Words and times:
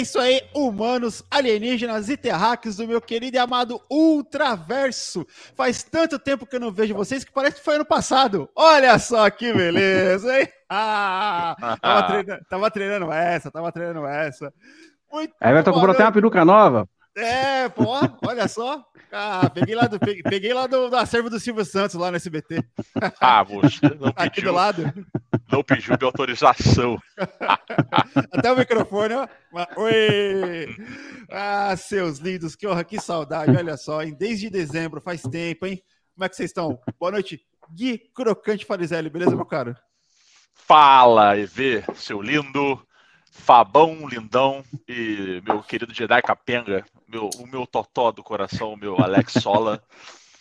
isso 0.00 0.18
aí, 0.18 0.42
humanos, 0.54 1.24
alienígenas 1.30 2.08
e 2.08 2.16
terráqueos 2.16 2.76
do 2.76 2.86
meu 2.86 3.00
querido 3.00 3.36
e 3.36 3.38
amado 3.38 3.80
Ultraverso. 3.90 5.26
Faz 5.54 5.82
tanto 5.82 6.18
tempo 6.18 6.46
que 6.46 6.56
eu 6.56 6.60
não 6.60 6.72
vejo 6.72 6.94
vocês 6.94 7.24
que 7.24 7.32
parece 7.32 7.56
que 7.56 7.64
foi 7.64 7.76
ano 7.76 7.84
passado. 7.84 8.48
Olha 8.54 8.98
só 8.98 9.28
que 9.30 9.52
beleza, 9.52 10.40
hein? 10.40 10.48
Ah, 10.70 11.56
tava, 11.80 12.02
treinando, 12.06 12.44
tava 12.46 12.70
treinando 12.70 13.10
essa, 13.10 13.50
tava 13.50 13.72
treinando 13.72 14.06
essa. 14.06 14.52
Muito 15.10 15.34
Everton 15.40 15.72
comprou 15.72 15.94
até 15.94 16.04
uma 16.04 16.12
peruca 16.12 16.44
nova. 16.44 16.86
É, 17.18 17.68
pô, 17.68 17.84
olha 18.24 18.46
só. 18.46 18.84
Ah, 19.10 19.50
peguei 19.50 19.74
lá 19.74 19.86
do, 19.86 19.98
peguei, 19.98 20.54
lá 20.54 20.66
do, 20.68 20.88
do 20.88 20.96
acervo 20.96 21.28
do 21.28 21.40
Silvio 21.40 21.64
Santos, 21.64 21.96
lá 21.96 22.10
no 22.10 22.16
SBT. 22.16 22.62
Ah, 23.20 23.42
você 23.42 23.78
não 23.82 23.90
pediu. 23.90 24.12
Aqui 24.14 24.40
do 24.40 24.52
lado. 24.52 24.84
Não 25.50 25.64
pediu 25.64 25.96
de 25.96 26.04
autorização. 26.04 26.96
Até 28.30 28.52
o 28.52 28.56
microfone, 28.56 29.14
ó. 29.14 29.26
Oi! 29.76 30.76
Ah, 31.28 31.74
seus 31.76 32.18
lindos, 32.18 32.54
que 32.54 32.68
honra, 32.68 32.84
que 32.84 33.00
saudade, 33.00 33.56
olha 33.56 33.76
só, 33.76 34.02
hein? 34.02 34.14
Desde 34.16 34.48
dezembro, 34.48 35.00
faz 35.00 35.22
tempo, 35.22 35.66
hein? 35.66 35.82
Como 36.14 36.24
é 36.24 36.28
que 36.28 36.36
vocês 36.36 36.50
estão? 36.50 36.78
Boa 37.00 37.12
noite, 37.12 37.40
Gui 37.74 37.98
Crocante 38.14 38.64
Farizelli, 38.64 39.10
beleza, 39.10 39.34
meu 39.34 39.46
caro? 39.46 39.74
Fala, 40.54 41.36
EV, 41.36 41.84
seu 41.94 42.22
lindo. 42.22 42.80
Fabão 43.30 44.08
Lindão 44.08 44.64
e 44.86 45.40
meu 45.46 45.62
querido 45.62 45.94
Jedi 45.94 46.20
Capenga, 46.20 46.84
meu, 47.08 47.30
o 47.38 47.46
meu 47.46 47.66
totó 47.66 48.12
do 48.12 48.22
coração, 48.22 48.72
o 48.72 48.76
meu 48.76 49.00
Alex 49.02 49.34
Sola. 49.34 49.82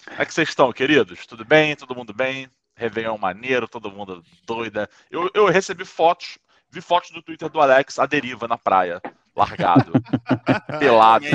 Como 0.05 0.21
é 0.21 0.25
que 0.25 0.33
vocês 0.33 0.49
estão, 0.49 0.71
queridos? 0.71 1.25
Tudo 1.25 1.45
bem? 1.45 1.75
Todo 1.75 1.95
mundo 1.95 2.13
bem? 2.13 2.49
Réveillon 2.75 3.17
maneiro, 3.17 3.67
todo 3.67 3.91
mundo 3.91 4.23
doida. 4.45 4.89
Eu, 5.09 5.29
eu 5.33 5.47
recebi 5.47 5.83
fotos, 5.83 6.37
vi 6.69 6.81
fotos 6.81 7.11
do 7.11 7.21
Twitter 7.21 7.49
do 7.49 7.59
Alex 7.59 7.97
à 7.97 8.05
deriva 8.05 8.47
na 8.47 8.57
praia, 8.57 9.01
largado, 9.35 9.91
pelado, 10.79 11.25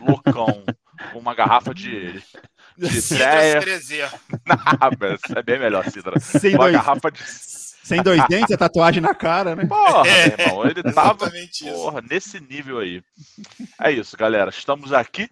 loucão, 0.00 0.64
com 1.12 1.18
uma 1.18 1.34
garrafa 1.34 1.72
de, 1.72 2.22
de 2.76 3.00
Cidra 3.00 3.42
é 5.34 5.42
bem 5.42 5.58
melhor, 5.58 5.88
Cidra. 5.90 6.20
Sem 6.20 6.54
uma 6.54 6.64
dois. 6.64 6.72
garrafa 6.74 7.10
de 7.10 7.22
sem 7.86 8.02
dois 8.02 8.20
dentes, 8.28 8.52
a 8.52 8.58
tatuagem 8.58 9.00
na 9.00 9.14
cara, 9.14 9.54
né? 9.54 9.64
Porra, 9.64 10.08
é, 10.08 10.26
irmão, 10.26 10.66
ele 10.66 10.82
tava 10.92 11.30
porra, 11.30 12.02
nesse 12.02 12.40
nível 12.40 12.80
aí. 12.80 13.02
É 13.80 13.92
isso, 13.92 14.16
galera. 14.16 14.50
Estamos 14.50 14.92
aqui 14.92 15.30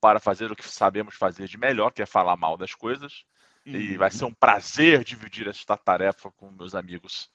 para 0.00 0.20
fazer 0.20 0.52
o 0.52 0.56
que 0.56 0.68
sabemos 0.68 1.14
fazer 1.14 1.48
de 1.48 1.56
melhor, 1.56 1.90
que 1.90 2.02
é 2.02 2.06
falar 2.06 2.36
mal 2.36 2.56
das 2.56 2.74
coisas. 2.74 3.24
E 3.64 3.92
uhum. 3.92 3.98
vai 3.98 4.10
ser 4.10 4.24
um 4.26 4.32
prazer 4.32 5.02
dividir 5.02 5.48
esta 5.48 5.76
tarefa 5.76 6.30
com 6.36 6.50
meus 6.52 6.74
amigos 6.74 7.28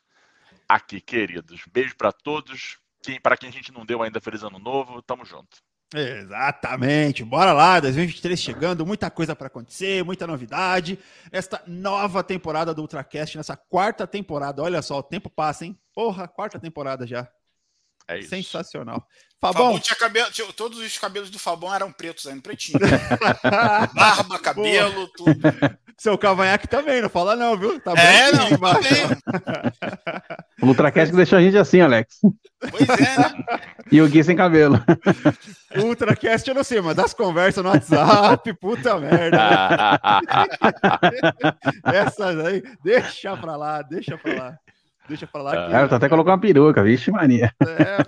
aqui, 0.70 1.02
queridos. 1.02 1.64
Beijo 1.70 1.96
para 1.98 2.12
todos. 2.12 2.78
Quem, 3.04 3.20
para 3.20 3.36
quem 3.36 3.50
a 3.50 3.52
gente 3.52 3.72
não 3.72 3.86
deu 3.86 4.02
ainda 4.02 4.22
feliz 4.22 4.44
ano 4.44 4.60
novo, 4.60 5.02
tamo 5.02 5.26
junto. 5.26 5.58
Exatamente, 5.94 7.22
bora 7.22 7.52
lá, 7.52 7.78
2023 7.82 8.40
chegando, 8.40 8.86
muita 8.86 9.12
coisa 9.12 9.36
para 9.36 9.48
acontecer, 9.48 10.06
muita 10.06 10.26
novidade. 10.26 10.98
Esta 11.30 11.62
nova 11.68 12.24
temporada 12.24 12.74
do 12.74 12.82
Ultracast, 12.82 13.36
nessa 13.36 13.58
quarta 13.58 14.08
temporada, 14.08 14.64
olha 14.64 14.82
só, 14.82 15.00
o 15.00 15.04
tempo 15.04 15.30
passa, 15.30 15.66
hein? 15.66 15.78
Porra, 15.94 16.30
quarta 16.30 16.58
temporada 16.58 17.06
já. 17.06 17.28
É 18.12 18.20
isso. 18.20 18.30
Sensacional. 18.30 19.06
Fabão. 19.40 19.64
Fabão 19.64 19.80
tinha 19.80 19.96
cabelo, 19.96 20.30
tinha, 20.32 20.48
todos 20.54 20.78
os 20.78 20.98
cabelos 21.00 21.32
do 21.32 21.40
Fabão 21.40 21.74
eram 21.74 21.92
pretos 21.92 22.28
ainda, 22.28 22.42
pretinho. 22.42 22.78
Barba, 23.96 24.38
cabelo, 24.38 25.08
tudo. 25.18 25.40
Seu 25.98 26.16
cavanhaque 26.18 26.68
também, 26.68 27.02
não 27.02 27.10
fala 27.10 27.36
não, 27.36 27.58
viu? 27.58 27.80
Tá 27.80 27.94
é, 27.94 28.32
não, 28.32 28.50
O 30.62 30.68
Ultracast 30.68 31.12
que 31.12 31.16
deixou 31.18 31.40
a 31.40 31.42
gente 31.42 31.58
assim, 31.58 31.82
Alex. 31.82 32.20
Pois 32.60 32.90
é, 32.90 33.18
né? 33.18 33.34
E 33.92 34.02
o 34.02 34.08
Gui 34.08 34.24
sem 34.24 34.36
cabelo. 34.36 34.84
Ultracast 35.76 36.48
eu 36.48 36.56
não 36.56 36.64
sei, 36.64 36.82
mas 36.82 36.96
das 36.96 37.14
conversas 37.14 37.64
no 37.64 37.70
WhatsApp, 37.72 38.54
puta 38.54 39.00
merda. 39.00 40.00
Essas 41.86 42.46
aí, 42.46 42.62
deixa 42.84 43.36
pra 43.38 43.56
lá, 43.56 43.82
deixa 43.82 44.18
pra 44.18 44.34
lá. 44.34 44.60
Deixa 45.08 45.26
eu 45.26 45.30
falar 45.30 45.54
aqui. 45.54 45.74
É, 45.74 45.96
até 45.96 46.08
colocou 46.08 46.32
uma 46.32 46.40
peruca, 46.40 46.84
vixe, 46.84 47.12
mania. 47.12 47.54
É, 47.62 48.04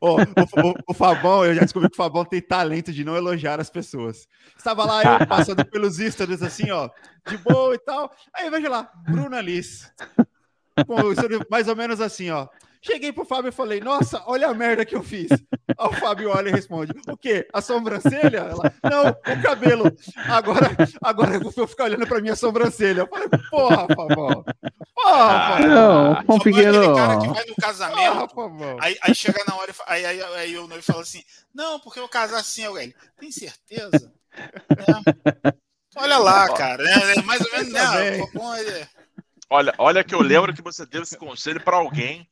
pô, 0.00 0.16
oh, 0.16 0.16
o, 0.16 0.68
o, 0.68 0.74
o, 0.88 0.94
Fabão, 0.94 1.44
eu 1.44 1.54
já 1.54 1.60
descobri 1.60 1.88
que 1.88 1.94
o 1.94 1.96
Fabão 1.96 2.24
tem 2.24 2.40
talento 2.40 2.92
de 2.92 3.04
não 3.04 3.16
elogiar 3.16 3.60
as 3.60 3.70
pessoas. 3.70 4.26
Estava 4.56 4.84
lá 4.84 5.02
eu 5.02 5.26
passando 5.28 5.64
pelos 5.64 5.98
stories 5.98 6.42
assim, 6.42 6.70
ó, 6.70 6.88
de 7.28 7.36
boa 7.38 7.74
e 7.74 7.78
tal. 7.78 8.10
Aí 8.34 8.50
veja 8.50 8.68
lá, 8.68 8.90
Bruna 9.08 9.40
Liz. 9.40 9.92
mais 11.50 11.68
ou 11.68 11.76
menos 11.76 12.00
assim, 12.00 12.30
ó. 12.30 12.48
Cheguei 12.82 13.12
pro 13.12 13.26
Fábio 13.26 13.50
e 13.50 13.52
falei, 13.52 13.78
nossa, 13.78 14.22
olha 14.26 14.48
a 14.48 14.54
merda 14.54 14.86
que 14.86 14.96
eu 14.96 15.02
fiz. 15.02 15.30
Aí 15.30 15.86
o 15.86 15.92
Fábio 15.92 16.30
olha 16.30 16.48
e 16.48 16.52
responde, 16.52 16.92
o 17.06 17.16
quê? 17.16 17.46
A 17.52 17.60
sobrancelha? 17.60 18.38
Ela, 18.38 18.72
não, 18.82 19.10
o 19.10 19.42
cabelo. 19.42 19.84
Agora, 20.16 20.70
agora 21.02 21.34
eu 21.34 21.50
vou 21.50 21.66
ficar 21.66 21.84
olhando 21.84 22.06
pra 22.06 22.22
minha 22.22 22.34
sobrancelha. 22.34 23.00
Eu 23.00 23.06
falei, 23.06 23.28
porra, 23.50 23.86
Fabão. 23.94 24.44
Porra, 24.94 25.58
Fabão. 25.58 25.68
Não, 25.68 26.36
um 26.36 26.38
pequeno... 26.38 26.94
cara 26.94 27.18
que 27.18 27.28
vai 27.28 27.44
no 27.44 27.54
casamento, 27.56 28.34
porra, 28.34 28.76
aí, 28.80 28.96
aí 29.02 29.14
chega 29.14 29.44
na 29.46 29.56
hora, 29.56 29.74
aí, 29.86 30.06
aí, 30.06 30.22
aí 30.22 30.58
o 30.58 30.66
noivo 30.66 30.82
fala 30.82 31.02
assim, 31.02 31.22
não, 31.54 31.78
porque 31.80 32.00
eu 32.00 32.08
casar 32.08 32.40
assim. 32.40 32.64
Ele, 32.78 32.94
tem 33.18 33.30
certeza? 33.30 34.10
É. 34.34 35.52
Olha 35.96 36.16
lá, 36.16 36.48
cara. 36.54 36.82
É, 36.82 37.18
é 37.18 37.22
mais 37.22 37.42
ou 37.42 37.52
menos, 37.52 37.72
né? 37.72 38.88
Olha, 39.50 39.74
olha 39.76 40.04
que 40.04 40.14
eu 40.14 40.22
lembro 40.22 40.54
que 40.54 40.62
você 40.62 40.86
deu 40.86 41.02
esse 41.02 41.18
conselho 41.18 41.60
para 41.60 41.76
alguém 41.76 42.26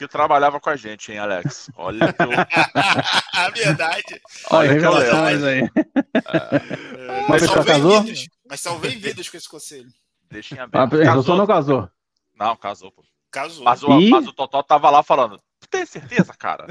que 0.00 0.08
trabalhava 0.08 0.58
com 0.58 0.70
a 0.70 0.76
gente, 0.76 1.12
hein, 1.12 1.18
Alex? 1.18 1.70
Olha 1.76 2.06
a 3.34 3.50
verdade. 3.50 4.20
Olha, 4.50 4.72
revelações 4.72 5.42
aí. 5.42 5.60
É, 5.60 7.28
mas 7.28 7.42
pessoa 7.42 7.62
casou? 7.62 8.02
Vidas, 8.02 8.26
mas 8.48 8.60
salvei 8.60 8.96
vidas 8.96 9.28
com 9.28 9.36
esse 9.36 9.48
conselho. 9.48 9.88
Deixa 10.30 10.54
em 10.54 10.58
aberto. 10.58 11.02
A 11.06 11.16
pessoa 11.16 11.36
não 11.36 11.46
casou? 11.46 11.90
Não, 12.34 12.56
casou, 12.56 12.90
pô. 12.90 13.04
Casou. 13.30 13.62
Mas 13.62 13.82
o, 13.82 14.00
e... 14.00 14.08
mas 14.08 14.26
o 14.26 14.32
Totó 14.32 14.62
tava 14.62 14.88
lá 14.88 15.02
falando, 15.02 15.36
tu 15.60 15.68
tem 15.68 15.84
certeza, 15.84 16.32
cara? 16.32 16.66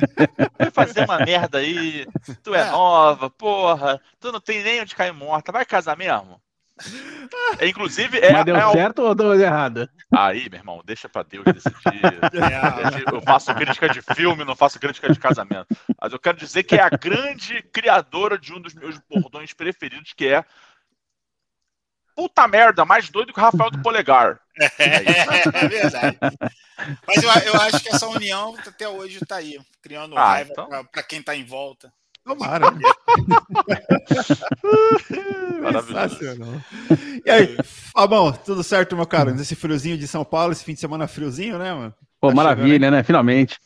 Vai 0.58 0.72
fazer 0.72 1.06
uma 1.06 1.20
merda 1.20 1.60
aí, 1.60 2.08
tu 2.42 2.56
é, 2.56 2.62
é, 2.62 2.72
nova, 2.72 3.30
porra, 3.30 4.02
tu 4.20 4.32
não 4.32 4.42
tem 4.42 4.64
nem 4.64 4.82
onde 4.82 4.96
cair 4.96 5.14
morta, 5.14 5.52
vai 5.52 5.66
casar 5.66 5.96
mesmo? 5.96 6.42
É, 7.60 7.68
inclusive, 7.68 8.20
é. 8.20 8.32
Mas 8.32 8.46
deu 8.46 8.56
é, 8.56 8.72
certo 8.72 9.02
ou 9.02 9.16
deu 9.16 9.40
errado? 9.40 9.90
Aí, 10.16 10.50
meu 10.50 10.60
irmão, 10.60 10.82
deixa 10.86 11.10
pra 11.10 11.24
Deus 11.24 11.44
decidir. 11.46 12.04
É. 12.36 13.14
eu 13.14 13.22
faço 13.22 13.54
crítica 13.54 13.90
de 13.90 14.02
filme, 14.02 14.44
não 14.44 14.56
faço 14.56 14.80
crítica 14.80 15.12
de 15.12 15.20
casamento. 15.20 15.68
Mas 16.00 16.14
eu 16.14 16.20
quero 16.20 16.38
dizer 16.38 16.64
que 16.64 16.76
é 16.76 16.82
a 16.82 16.90
grande 16.90 17.62
criadora 17.74 18.38
de 18.38 18.54
um 18.54 18.62
dos 18.62 18.74
meus 18.74 18.98
bordões 19.10 19.54
preferidos, 19.54 20.14
que 20.14 20.28
é. 20.28 20.44
Puta 22.16 22.48
merda, 22.48 22.84
mais 22.84 23.10
doido 23.10 23.34
que 23.34 23.40
o 23.40 23.44
Rafael 23.44 23.72
do 23.72 23.82
Polegar. 23.82 24.40
É, 24.58 24.66
é 25.64 25.68
verdade. 25.68 26.18
Mas 27.08 27.24
eu, 27.24 27.30
eu, 27.54 27.62
acho 27.62 27.80
que 27.80 27.90
essa 27.90 28.08
união 28.08 28.58
até 28.66 28.88
hoje 28.88 29.20
tá 29.26 29.38
aí, 29.38 29.60
criando 29.82 30.18
ah, 30.18 30.26
raiva 30.26 30.52
então... 30.52 30.68
pra, 30.68 30.84
pra 30.84 31.04
quem 31.04 31.22
tá 31.22 31.36
em 31.36 31.46
volta. 31.46 31.94
Tomara. 32.30 32.68
Sensacional. 35.82 36.62
E 37.26 37.30
aí, 37.30 37.58
Fabão, 37.64 38.32
tudo 38.32 38.64
certo, 38.64 38.96
meu 38.96 39.08
cara? 39.08 39.32
Nesse 39.32 39.56
friozinho 39.56 39.98
de 39.98 40.08
São 40.08 40.24
Paulo, 40.24 40.52
esse 40.52 40.64
fim 40.64 40.76
de 40.76 40.80
semana 40.80 41.08
friozinho, 41.08 41.58
né, 41.58 41.74
mano? 41.74 41.92
Pô, 42.22 42.28
tá 42.30 42.36
maravilha, 42.36 42.74
chegando, 42.74 42.92
né? 42.92 43.02
Finalmente. 43.02 43.58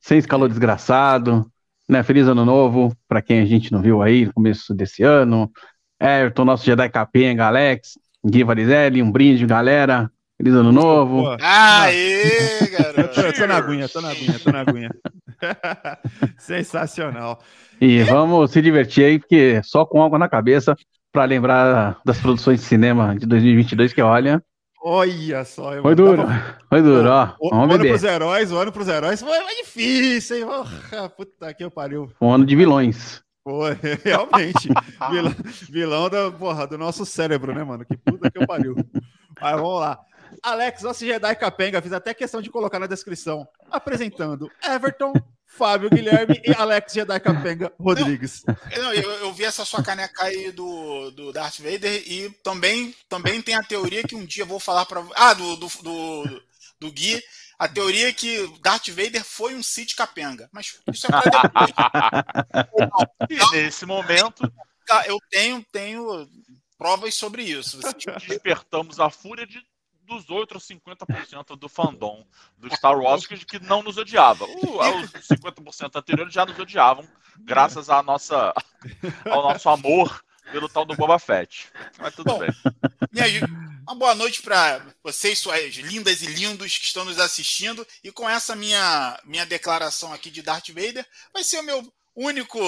Sem 0.00 0.18
esse 0.18 0.28
calor 0.28 0.48
desgraçado. 0.48 1.50
Né? 1.88 2.04
Feliz 2.04 2.28
ano 2.28 2.44
novo 2.44 2.96
para 3.08 3.20
quem 3.20 3.40
a 3.40 3.44
gente 3.44 3.72
não 3.72 3.82
viu 3.82 4.00
aí 4.00 4.26
no 4.26 4.32
começo 4.32 4.72
desse 4.72 5.02
ano. 5.02 5.50
Ayrton, 5.98 6.44
nosso 6.44 6.64
Jedi 6.64 6.88
Capenga, 6.90 7.46
Alex, 7.46 7.98
Gui 8.24 8.44
Varizelli, 8.44 9.02
um 9.02 9.10
brinde, 9.10 9.44
galera. 9.46 10.08
Feliz 10.36 10.54
ano 10.54 10.70
novo. 10.70 11.36
Aê, 11.40 12.68
garoto. 12.68 13.18
Eu 13.20 13.32
tô 13.32 13.46
na 13.48 13.56
aguinha, 13.56 13.88
tô 13.88 14.00
na 14.00 14.10
aguinha, 14.10 14.38
tô 14.38 14.52
na 14.52 14.60
aguinha. 14.60 14.90
Sensacional. 16.38 17.40
E 17.80 18.02
vamos 18.02 18.50
se 18.50 18.62
divertir 18.62 19.04
aí, 19.04 19.18
porque 19.18 19.60
só 19.64 19.84
com 19.84 20.02
água 20.02 20.18
na 20.18 20.28
cabeça 20.28 20.76
para 21.12 21.24
lembrar 21.24 22.00
das 22.04 22.18
produções 22.18 22.60
de 22.60 22.66
cinema 22.66 23.14
de 23.16 23.26
2022 23.26 23.92
que 23.92 24.02
olha. 24.02 24.42
Olha 24.84 25.44
só. 25.44 25.80
Foi 25.80 25.94
duro, 25.94 26.24
foi 26.68 26.82
duro, 26.82 27.08
ó. 27.08 27.34
O, 27.40 27.50
vamos 27.50 27.68
o 27.68 27.74
ano 27.74 27.84
pros 27.86 28.02
heróis, 28.02 28.50
o 28.50 28.56
ano 28.56 28.72
pros 28.72 28.88
heróis 28.88 29.20
foi 29.20 29.38
difícil, 29.62 30.38
hein? 30.38 30.46
Porra, 30.46 31.08
puta 31.10 31.54
que 31.54 31.70
pariu. 31.70 32.10
Um 32.20 32.32
ano 32.32 32.44
de 32.44 32.56
vilões. 32.56 33.22
Foi, 33.44 33.76
realmente. 34.04 34.68
vilão, 35.10 35.34
vilão 35.70 36.10
da, 36.10 36.30
porra, 36.30 36.66
do 36.66 36.78
nosso 36.78 37.04
cérebro, 37.06 37.54
né, 37.54 37.62
mano? 37.62 37.84
Que 37.84 37.96
puta 37.96 38.30
que 38.30 38.44
pariu. 38.46 38.74
Mas 39.40 39.54
vamos 39.54 39.80
lá. 39.80 39.98
Alex, 40.42 40.82
nosso 40.82 41.04
Jedi 41.04 41.36
Capenga, 41.36 41.82
fiz 41.82 41.92
até 41.92 42.14
questão 42.14 42.40
de 42.40 42.50
colocar 42.50 42.78
na 42.78 42.86
descrição. 42.86 43.46
Apresentando 43.70 44.50
Everton, 44.62 45.12
Fábio 45.46 45.90
Guilherme 45.90 46.40
e 46.44 46.52
Alex 46.54 46.92
Jedi 46.92 47.20
Capenga 47.20 47.72
Rodrigues. 47.78 48.42
Não, 48.46 48.82
não 48.82 48.94
eu, 48.94 49.10
eu, 49.10 49.32
vi 49.32 49.44
essa 49.44 49.64
sua 49.64 49.82
caneca 49.82 50.24
aí 50.24 50.50
do, 50.50 51.10
do 51.10 51.32
Darth 51.32 51.58
Vader 51.58 52.02
e 52.06 52.30
também, 52.42 52.94
também 53.08 53.42
tem 53.42 53.54
a 53.54 53.62
teoria 53.62 54.02
que 54.02 54.14
um 54.14 54.24
dia 54.24 54.44
eu 54.44 54.48
vou 54.48 54.58
falar 54.58 54.86
para. 54.86 55.04
Ah, 55.14 55.34
do, 55.34 55.56
do, 55.56 55.68
do, 55.82 56.42
do 56.80 56.92
Gui. 56.92 57.22
a 57.58 57.68
teoria 57.68 58.08
é 58.08 58.12
que 58.12 58.50
Darth 58.60 58.88
Vader 58.88 59.22
foi 59.24 59.54
um 59.54 59.62
Sith 59.62 59.94
capenga. 59.94 60.48
Mas 60.52 60.78
isso 60.92 61.06
é 61.06 61.10
pra 61.10 61.22
depois. 61.42 61.70
nesse 63.52 63.84
momento. 63.84 64.50
Eu 65.06 65.18
tenho, 65.30 65.64
tenho 65.70 66.28
provas 66.76 67.14
sobre 67.14 67.44
isso. 67.44 67.78
Despertamos 68.26 68.98
a 68.98 69.08
fúria 69.08 69.46
de, 69.46 69.62
dos 70.12 70.28
outros 70.30 70.66
50% 70.66 71.56
do 71.56 71.68
fandom 71.68 72.26
do 72.58 72.74
Star 72.74 72.98
Wars 72.98 73.26
que, 73.26 73.36
que 73.44 73.58
não 73.58 73.82
nos 73.82 73.96
odiava. 73.96 74.44
os 74.44 75.10
50% 75.28 75.96
anteriores 75.96 76.32
já 76.32 76.44
nos 76.44 76.58
odiavam, 76.58 77.08
graças 77.38 77.88
à 77.88 78.02
nossa, 78.02 78.52
ao 79.30 79.42
nosso 79.42 79.68
amor 79.68 80.22
pelo 80.50 80.68
tal 80.68 80.84
do 80.84 80.94
Boba 80.94 81.18
Fett. 81.18 81.68
Mas 81.98 82.14
tudo 82.14 82.32
Bom, 82.32 82.38
bem. 82.40 82.50
Minha, 83.10 83.26
uma 83.86 83.94
boa 83.94 84.14
noite 84.14 84.42
para 84.42 84.84
vocês, 85.02 85.38
suas 85.38 85.74
lindas 85.76 86.22
e 86.22 86.26
lindos 86.26 86.76
que 86.76 86.84
estão 86.84 87.04
nos 87.04 87.18
assistindo. 87.18 87.86
E 88.02 88.12
com 88.12 88.28
essa 88.28 88.54
minha, 88.54 89.18
minha 89.24 89.46
declaração 89.46 90.12
aqui 90.12 90.30
de 90.30 90.42
Darth 90.42 90.68
Vader, 90.68 91.06
vai 91.32 91.42
ser 91.42 91.60
o 91.60 91.62
meu 91.62 91.92
único 92.14 92.58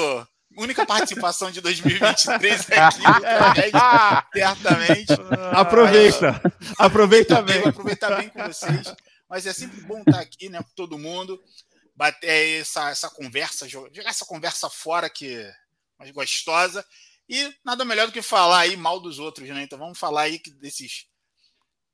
única 0.57 0.87
participação 0.87 1.51
de 1.51 1.61
2023 1.61 2.67
aqui, 2.71 3.03
certamente. 4.39 5.13
Aproveita. 5.53 6.41
Aproveita 6.79 7.43
bem. 7.43 7.61
Vou 7.61 7.69
aproveitar 7.71 8.17
bem 8.17 8.29
com 8.29 8.43
vocês. 8.45 8.95
Mas 9.29 9.47
é 9.47 9.53
sempre 9.53 9.81
bom 9.83 10.01
estar 10.01 10.21
aqui, 10.21 10.49
né, 10.49 10.63
com 10.63 10.71
todo 10.75 10.99
mundo. 10.99 11.43
Bater 11.97 12.61
essa, 12.61 12.91
essa 12.91 13.11
conversa, 13.11 13.69
jogar 13.69 14.11
essa 14.11 14.25
conversa 14.25 14.69
fora 14.69 15.09
que 15.09 15.45
mais 15.99 16.11
gostosa. 16.11 16.85
E 17.29 17.55
nada 17.65 17.85
melhor 17.85 18.07
do 18.07 18.13
que 18.13 18.21
falar 18.21 18.61
aí 18.61 18.77
mal 18.77 19.01
dos 19.01 19.19
outros, 19.19 19.49
né? 19.49 19.63
Então 19.63 19.79
vamos 19.79 19.99
falar 19.99 20.23
aí 20.23 20.41
desses 20.61 21.07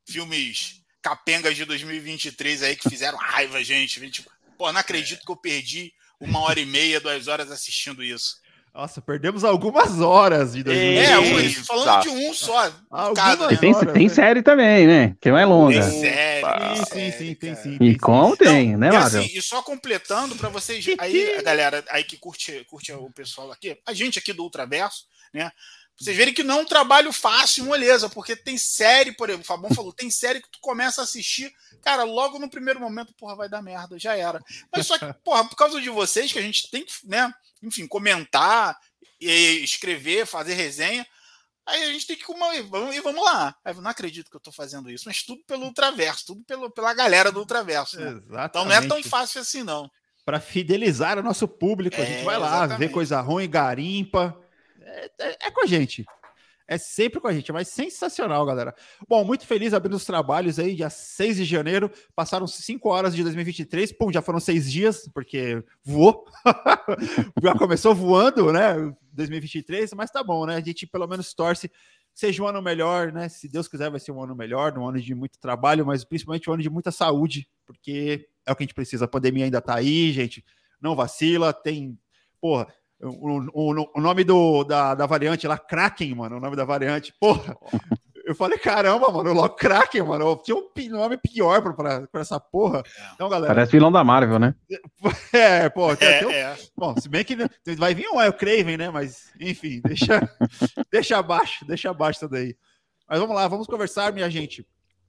filmes 0.05 0.81
capengas 1.01 1.55
de 1.55 1.65
2023 1.65 2.63
aí 2.63 2.75
que 2.75 2.89
fizeram 2.89 3.17
raiva, 3.17 3.63
gente. 3.63 4.09
Tipo, 4.11 4.29
pô, 4.57 4.71
não 4.71 4.79
acredito 4.79 5.25
que 5.25 5.31
eu 5.31 5.37
perdi 5.37 5.93
uma 6.19 6.41
hora 6.41 6.59
e 6.59 6.65
meia, 6.65 6.99
duas 6.99 7.27
horas 7.27 7.49
assistindo 7.49 8.03
isso. 8.03 8.40
Nossa, 8.73 9.01
perdemos 9.01 9.43
algumas 9.43 9.99
horas 9.99 10.53
de 10.53 10.63
2023. 10.63 11.09
É, 11.09 11.19
um, 11.19 11.63
falando 11.65 12.03
de 12.03 12.09
um 12.09 12.33
só. 12.33 12.71
Cada, 13.13 13.51
né? 13.51 13.57
tem, 13.57 13.73
tem 13.73 14.09
série 14.09 14.41
também, 14.41 14.87
né? 14.87 15.15
Que 15.19 15.27
é 15.27 15.31
mais 15.33 15.47
longa. 15.47 15.81
Tem 15.81 15.99
série. 15.99 16.77
Sim, 16.77 16.85
sim, 16.85 17.11
sim, 17.11 17.35
tem 17.35 17.55
sim. 17.55 17.77
E 17.81 17.97
como 17.97 18.37
tem, 18.37 18.77
né, 18.77 18.89
Mário? 18.89 19.19
Assim, 19.19 19.37
e 19.37 19.41
só 19.41 19.61
completando 19.61 20.37
para 20.37 20.47
vocês, 20.47 20.85
aí 20.97 21.35
a 21.35 21.41
galera 21.41 21.83
aí 21.89 22.05
que 22.05 22.15
curte, 22.17 22.65
curte 22.69 22.93
o 22.93 23.11
pessoal 23.11 23.51
aqui, 23.51 23.77
a 23.85 23.93
gente 23.93 24.17
aqui 24.17 24.31
do 24.31 24.43
Ultraverso, 24.43 25.05
né? 25.33 25.51
Vocês 25.97 26.17
verem 26.17 26.33
que 26.33 26.43
não 26.43 26.59
é 26.59 26.61
um 26.61 26.65
trabalho 26.65 27.11
fácil, 27.13 27.65
moleza, 27.65 28.09
porque 28.09 28.35
tem 28.35 28.57
série, 28.57 29.11
por 29.11 29.29
exemplo, 29.29 29.43
o 29.43 29.47
Fabão 29.47 29.73
falou, 29.73 29.93
tem 29.93 30.09
série 30.09 30.41
que 30.41 30.49
tu 30.49 30.59
começa 30.59 31.01
a 31.01 31.03
assistir, 31.03 31.53
cara, 31.81 32.03
logo 32.03 32.39
no 32.39 32.49
primeiro 32.49 32.79
momento, 32.79 33.13
porra, 33.13 33.35
vai 33.35 33.47
dar 33.47 33.61
merda, 33.61 33.99
já 33.99 34.15
era. 34.15 34.41
Mas 34.75 34.87
só 34.87 34.97
que, 34.97 35.05
porra, 35.23 35.47
por 35.47 35.55
causa 35.55 35.79
de 35.79 35.89
vocês, 35.89 36.33
que 36.33 36.39
a 36.39 36.41
gente 36.41 36.71
tem 36.71 36.83
que, 36.83 36.93
né, 37.03 37.31
enfim, 37.61 37.87
comentar, 37.87 38.75
e 39.21 39.63
escrever, 39.63 40.25
fazer 40.25 40.55
resenha, 40.55 41.05
aí 41.65 41.83
a 41.83 41.93
gente 41.93 42.07
tem 42.07 42.17
que 42.17 42.23
e 42.23 42.99
vamos 43.01 43.23
lá. 43.23 43.55
Eu 43.63 43.75
não 43.75 43.91
acredito 43.91 44.29
que 44.29 44.35
eu 44.35 44.39
estou 44.39 44.51
fazendo 44.51 44.89
isso, 44.89 45.03
mas 45.05 45.21
tudo 45.21 45.43
pelo 45.45 45.65
Ultraverso, 45.65 46.25
tudo 46.25 46.43
pelo, 46.43 46.71
pela 46.71 46.93
galera 46.93 47.31
do 47.31 47.39
Ultraverso. 47.39 47.99
Né? 47.99 48.19
Então 48.45 48.65
não 48.65 48.71
é 48.71 48.85
tão 48.85 49.01
fácil 49.03 49.39
assim, 49.39 49.61
não. 49.61 49.89
Para 50.25 50.39
fidelizar 50.39 51.19
o 51.19 51.23
nosso 51.23 51.47
público, 51.47 51.97
é, 51.97 52.01
a 52.01 52.05
gente 52.05 52.23
vai 52.23 52.37
lá, 52.37 52.47
exatamente. 52.47 52.79
vê 52.79 52.89
coisa 52.89 53.21
ruim, 53.21 53.49
garimpa. 53.49 54.37
É, 54.91 55.11
é, 55.19 55.37
é, 55.47 55.51
com 55.51 55.63
a 55.63 55.65
gente. 55.65 56.05
É 56.67 56.77
sempre 56.77 57.19
com 57.19 57.27
a 57.27 57.33
gente, 57.33 57.51
mas 57.51 57.67
sensacional, 57.67 58.45
galera. 58.45 58.73
Bom, 59.07 59.25
muito 59.25 59.45
feliz 59.45 59.73
abrindo 59.73 59.95
os 59.95 60.05
trabalhos 60.05 60.57
aí, 60.57 60.75
dia 60.75 60.89
6 60.89 61.37
de 61.37 61.45
janeiro. 61.45 61.91
Passaram 62.15 62.47
5 62.47 62.87
horas 62.87 63.15
de 63.15 63.23
2023, 63.23 63.91
pum, 63.91 64.11
já 64.11 64.21
foram 64.21 64.39
6 64.39 64.71
dias, 64.71 65.09
porque 65.13 65.61
voou. 65.83 66.23
já 67.43 67.53
começou 67.55 67.93
voando, 67.93 68.53
né? 68.53 68.75
2023, 69.11 69.93
mas 69.93 70.11
tá 70.11 70.23
bom, 70.23 70.45
né? 70.45 70.55
A 70.55 70.61
gente 70.61 70.87
pelo 70.87 71.07
menos 71.07 71.33
torce 71.33 71.69
seja 72.13 72.43
um 72.43 72.47
ano 72.47 72.61
melhor, 72.61 73.11
né? 73.11 73.29
Se 73.29 73.47
Deus 73.47 73.67
quiser, 73.67 73.89
vai 73.89 73.99
ser 73.99 74.11
um 74.11 74.21
ano 74.21 74.35
melhor, 74.35 74.77
um 74.77 74.87
ano 74.87 74.99
de 74.99 75.15
muito 75.15 75.39
trabalho, 75.39 75.85
mas 75.85 76.03
principalmente 76.03 76.49
um 76.49 76.53
ano 76.53 76.63
de 76.63 76.69
muita 76.69 76.91
saúde, 76.91 77.47
porque 77.65 78.27
é 78.45 78.51
o 78.51 78.55
que 78.55 78.63
a 78.63 78.65
gente 78.65 78.75
precisa. 78.75 79.05
A 79.05 79.07
pandemia 79.07 79.45
ainda 79.45 79.61
tá 79.61 79.75
aí, 79.75 80.11
gente. 80.11 80.43
Não 80.79 80.95
vacila, 80.95 81.53
tem. 81.53 81.97
Porra, 82.39 82.67
o, 83.01 83.39
o, 83.53 83.91
o 83.95 84.01
nome 84.01 84.23
do, 84.23 84.63
da, 84.63 84.95
da 84.95 85.05
variante 85.05 85.47
lá, 85.47 85.57
Kraken, 85.57 86.15
mano, 86.15 86.37
o 86.37 86.39
nome 86.39 86.55
da 86.55 86.65
variante. 86.65 87.13
Porra, 87.19 87.57
eu 88.23 88.35
falei, 88.35 88.57
caramba, 88.57 89.11
mano, 89.11 89.33
logo 89.33 89.55
Kraken, 89.55 90.03
mano. 90.03 90.39
Tinha 90.43 90.55
um 90.55 90.69
nome 90.89 91.17
pior 91.17 91.61
pra, 91.61 91.73
pra, 91.73 92.07
pra, 92.07 92.21
essa 92.21 92.39
porra. 92.39 92.83
Então, 93.13 93.27
galera. 93.27 93.53
Parece 93.53 93.71
vilão 93.71 93.91
da 93.91 94.03
Marvel, 94.03 94.39
né? 94.39 94.55
É, 95.33 95.69
pô. 95.69 95.91
É, 95.93 96.25
um... 96.25 96.29
é. 96.31 96.57
Bom, 96.77 96.95
se 96.97 97.09
bem 97.09 97.23
que 97.23 97.35
vai 97.75 97.93
vir 97.93 98.07
um 98.09 98.21
El 98.21 98.33
Craven, 98.33 98.77
né? 98.77 98.89
Mas, 98.89 99.31
enfim, 99.39 99.81
deixa, 99.83 100.29
deixa 100.91 101.17
abaixo, 101.17 101.65
deixa 101.65 101.89
abaixo 101.89 102.19
isso 102.19 102.29
daí. 102.29 102.55
Mas 103.09 103.19
vamos 103.19 103.35
lá, 103.35 103.47
vamos 103.47 103.67
conversar, 103.67 104.13
minha 104.13 104.29
gente. 104.29 104.65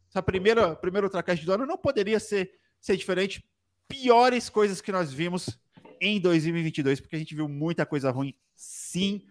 Essa 0.09 0.23
primeira, 0.23 0.75
primeira 0.75 1.07
Ultracast 1.07 1.45
do 1.45 1.53
ano 1.53 1.67
não 1.67 1.77
poderia 1.77 2.19
ser, 2.19 2.51
ser 2.81 2.97
diferente. 2.97 3.45
Piores 3.89 4.49
coisas 4.49 4.81
que 4.81 4.93
nós 4.93 5.13
vimos 5.13 5.59
em 6.03 6.21
2022, 6.21 7.01
porque 7.01 7.15
a 7.15 7.19
gente 7.19 7.35
viu 7.35 7.49
muita 7.49 7.87
coisa 7.87 8.11
ruim, 8.11 8.35
sim. 8.55 9.23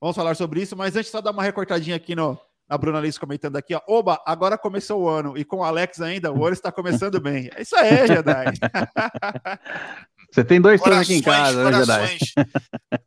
Vamos 0.00 0.16
falar 0.16 0.34
sobre 0.34 0.62
isso, 0.62 0.74
mas 0.74 0.96
antes 0.96 1.10
só 1.10 1.20
dar 1.20 1.30
uma 1.30 1.42
recortadinha 1.42 1.94
aqui 1.94 2.16
no 2.16 2.38
a 2.66 2.78
Bruna 2.78 2.98
Alice 2.98 3.20
comentando 3.20 3.56
aqui, 3.56 3.74
ó. 3.74 3.80
Oba, 3.86 4.22
agora 4.26 4.56
começou 4.56 5.02
o 5.02 5.08
ano. 5.08 5.36
E 5.36 5.44
com 5.44 5.58
o 5.58 5.64
Alex 5.64 6.00
ainda, 6.00 6.32
o 6.32 6.44
ano 6.44 6.54
está 6.54 6.72
começando 6.72 7.20
bem. 7.20 7.50
É 7.54 7.60
isso 7.60 7.76
aí, 7.76 8.06
Jedi. 8.06 8.44
Você 10.32 10.42
tem 10.42 10.60
dois 10.60 10.80
corações 10.80 11.06
aqui 11.06 11.14
em 11.18 11.22
casa, 11.22 11.62
corações, 11.62 11.88
né, 11.88 12.18
Jedi? 12.18 12.48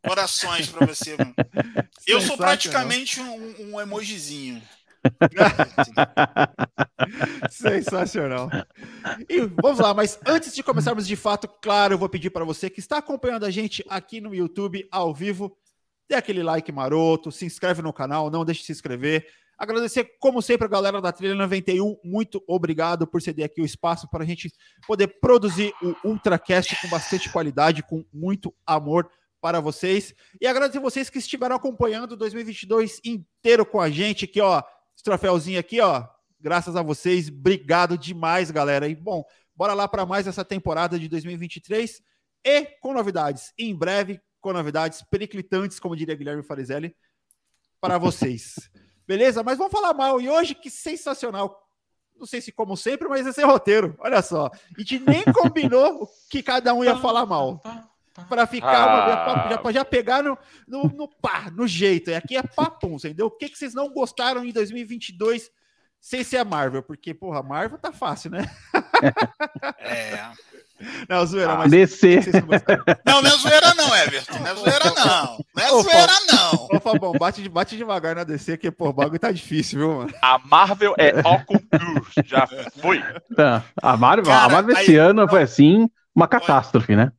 Corações 0.06 0.68
para 0.68 0.86
você, 0.86 1.14
mano. 1.18 1.34
Eu 2.06 2.22
sou 2.22 2.38
praticamente 2.38 3.20
um, 3.20 3.72
um 3.72 3.80
emojizinho. 3.80 4.62
Sensacional. 7.50 8.50
E 9.28 9.40
vamos 9.40 9.78
lá, 9.78 9.94
mas 9.94 10.18
antes 10.26 10.54
de 10.54 10.62
começarmos 10.62 11.06
de 11.06 11.16
fato, 11.16 11.48
claro, 11.62 11.94
eu 11.94 11.98
vou 11.98 12.08
pedir 12.08 12.30
para 12.30 12.44
você 12.44 12.70
que 12.70 12.80
está 12.80 12.98
acompanhando 12.98 13.44
a 13.44 13.50
gente 13.50 13.84
aqui 13.88 14.20
no 14.20 14.34
YouTube 14.34 14.86
ao 14.90 15.14
vivo, 15.14 15.56
dê 16.08 16.14
aquele 16.14 16.42
like 16.42 16.70
maroto, 16.72 17.30
se 17.30 17.44
inscreve 17.44 17.82
no 17.82 17.92
canal, 17.92 18.30
não 18.30 18.44
deixe 18.44 18.60
de 18.60 18.66
se 18.66 18.72
inscrever. 18.72 19.26
Agradecer, 19.58 20.16
como 20.20 20.40
sempre, 20.40 20.66
a 20.66 20.70
galera 20.70 21.00
da 21.00 21.10
Trilha 21.10 21.34
91. 21.34 21.96
Muito 22.04 22.42
obrigado 22.46 23.08
por 23.08 23.20
ceder 23.20 23.44
aqui 23.44 23.60
o 23.60 23.64
espaço 23.64 24.08
para 24.08 24.22
a 24.22 24.26
gente 24.26 24.52
poder 24.86 25.08
produzir 25.20 25.72
o 25.82 26.08
Ultracast 26.08 26.80
com 26.80 26.88
bastante 26.88 27.28
qualidade, 27.28 27.82
com 27.82 28.04
muito 28.12 28.54
amor 28.64 29.10
para 29.40 29.60
vocês. 29.60 30.14
E 30.40 30.46
agradecer 30.46 30.78
vocês 30.78 31.10
que 31.10 31.18
estiveram 31.18 31.56
acompanhando 31.56 32.16
2022 32.16 33.00
inteiro 33.04 33.66
com 33.66 33.80
a 33.80 33.90
gente, 33.90 34.28
que 34.28 34.40
ó, 34.40 34.62
esse 34.98 35.04
troféuzinho 35.04 35.60
aqui, 35.60 35.80
ó, 35.80 36.04
graças 36.40 36.74
a 36.74 36.82
vocês. 36.82 37.28
Obrigado 37.28 37.96
demais, 37.96 38.50
galera. 38.50 38.88
E 38.88 38.96
bom, 38.96 39.24
bora 39.54 39.72
lá 39.72 39.86
para 39.86 40.04
mais 40.04 40.26
essa 40.26 40.44
temporada 40.44 40.98
de 40.98 41.08
2023 41.08 42.02
e 42.44 42.64
com 42.80 42.92
novidades. 42.92 43.52
Em 43.56 43.72
breve, 43.76 44.20
com 44.40 44.52
novidades 44.52 45.00
periclitantes, 45.08 45.78
como 45.78 45.94
diria 45.94 46.16
Guilherme 46.16 46.42
Farizelli, 46.42 46.96
para 47.80 47.96
vocês. 47.96 48.56
Beleza? 49.06 49.44
Mas 49.44 49.56
vamos 49.56 49.72
falar 49.72 49.94
mal. 49.94 50.20
E 50.20 50.28
hoje, 50.28 50.52
que 50.52 50.68
sensacional. 50.68 51.64
Não 52.16 52.26
sei 52.26 52.40
se 52.40 52.50
como 52.50 52.76
sempre, 52.76 53.06
mas 53.06 53.24
esse 53.24 53.40
é 53.40 53.44
roteiro. 53.44 53.94
Olha 54.00 54.20
só. 54.20 54.46
A 54.46 54.80
gente 54.80 54.98
nem 54.98 55.22
combinou 55.32 56.08
que 56.28 56.42
cada 56.42 56.74
um 56.74 56.82
ia 56.82 56.96
falar 56.96 57.24
mal 57.24 57.62
para 58.28 58.46
ficar 58.46 58.88
ah. 58.88 59.60
já, 59.64 59.72
já 59.72 59.84
pegar 59.84 60.22
no, 60.22 60.38
no, 60.66 60.84
no 60.84 61.08
pá, 61.08 61.50
no 61.52 61.66
jeito. 61.66 62.14
Aqui 62.14 62.36
é 62.36 62.42
papum, 62.42 62.96
entendeu? 62.96 63.26
O 63.26 63.30
que, 63.30 63.48
que 63.48 63.58
vocês 63.58 63.74
não 63.74 63.88
gostaram 63.90 64.44
em 64.44 64.52
2022 64.52 65.50
sem 66.00 66.24
ser 66.24 66.38
a 66.38 66.44
Marvel? 66.44 66.82
Porque, 66.82 67.12
porra, 67.12 67.40
a 67.40 67.42
Marvel 67.42 67.78
tá 67.78 67.92
fácil, 67.92 68.30
né? 68.30 68.50
É. 69.80 70.30
Não, 71.08 71.26
zoeira, 71.26 71.56
mas. 71.56 71.70
DC. 71.70 72.20
Não, 73.04 73.20
não 73.20 73.28
é 73.30 73.36
zoeira, 73.36 73.74
não, 73.74 73.96
Everton. 73.96 74.38
Não 74.38 74.46
é 74.46 74.54
zoeira, 74.54 74.84
não. 74.96 75.38
Não 75.56 75.64
é 75.64 75.82
zoeira, 75.82 76.12
não. 76.30 76.68
Ô, 76.72 76.80
Fabão, 76.80 77.12
bate, 77.12 77.48
bate 77.48 77.76
devagar 77.76 78.14
na 78.14 78.24
DC, 78.24 78.56
que, 78.56 78.70
pô, 78.70 78.90
o 78.90 78.92
bagulho 78.92 79.18
tá 79.18 79.32
difícil, 79.32 79.80
viu, 79.80 79.96
mano? 79.96 80.14
A 80.22 80.38
Marvel 80.38 80.94
é 80.96 81.20
concurso. 81.22 82.22
Já 82.24 82.46
foi. 82.80 83.02
Tá. 83.34 83.64
A 83.82 83.96
Marvel, 83.96 84.26
Cara, 84.26 84.44
a 84.44 84.48
Marvel 84.48 84.76
esse 84.76 84.96
ano 84.96 85.28
foi 85.28 85.42
assim, 85.42 85.90
uma 86.14 86.28
catástrofe, 86.28 86.94
né? 86.94 87.10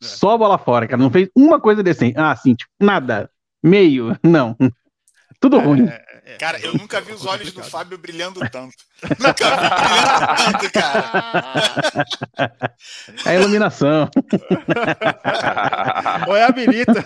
Só 0.00 0.32
a 0.32 0.38
bola 0.38 0.58
fora, 0.58 0.86
cara. 0.86 1.02
Não 1.02 1.10
fez 1.10 1.28
uma 1.34 1.60
coisa 1.60 1.82
decente. 1.82 2.18
Ah, 2.18 2.32
assim, 2.32 2.54
tipo, 2.54 2.70
nada. 2.80 3.30
Meio, 3.62 4.18
não. 4.22 4.56
Tudo 5.40 5.58
ruim. 5.58 5.86
É, 5.86 6.02
é, 6.24 6.34
é. 6.34 6.38
cara, 6.38 6.58
eu 6.60 6.74
nunca 6.74 7.00
vi 7.00 7.12
os 7.12 7.24
olhos 7.26 7.52
do 7.52 7.62
Fábio 7.62 7.96
brilhando 7.98 8.40
tanto. 8.50 8.74
nunca 9.18 9.50
vi 9.50 9.68
brilhando 9.68 10.26
tanto, 10.36 10.72
cara. 10.72 11.12
É 13.24 13.30
a 13.30 13.34
iluminação. 13.34 14.10
Ou 16.26 16.36
é 16.36 16.44
a 16.44 16.50
birita. 16.50 17.04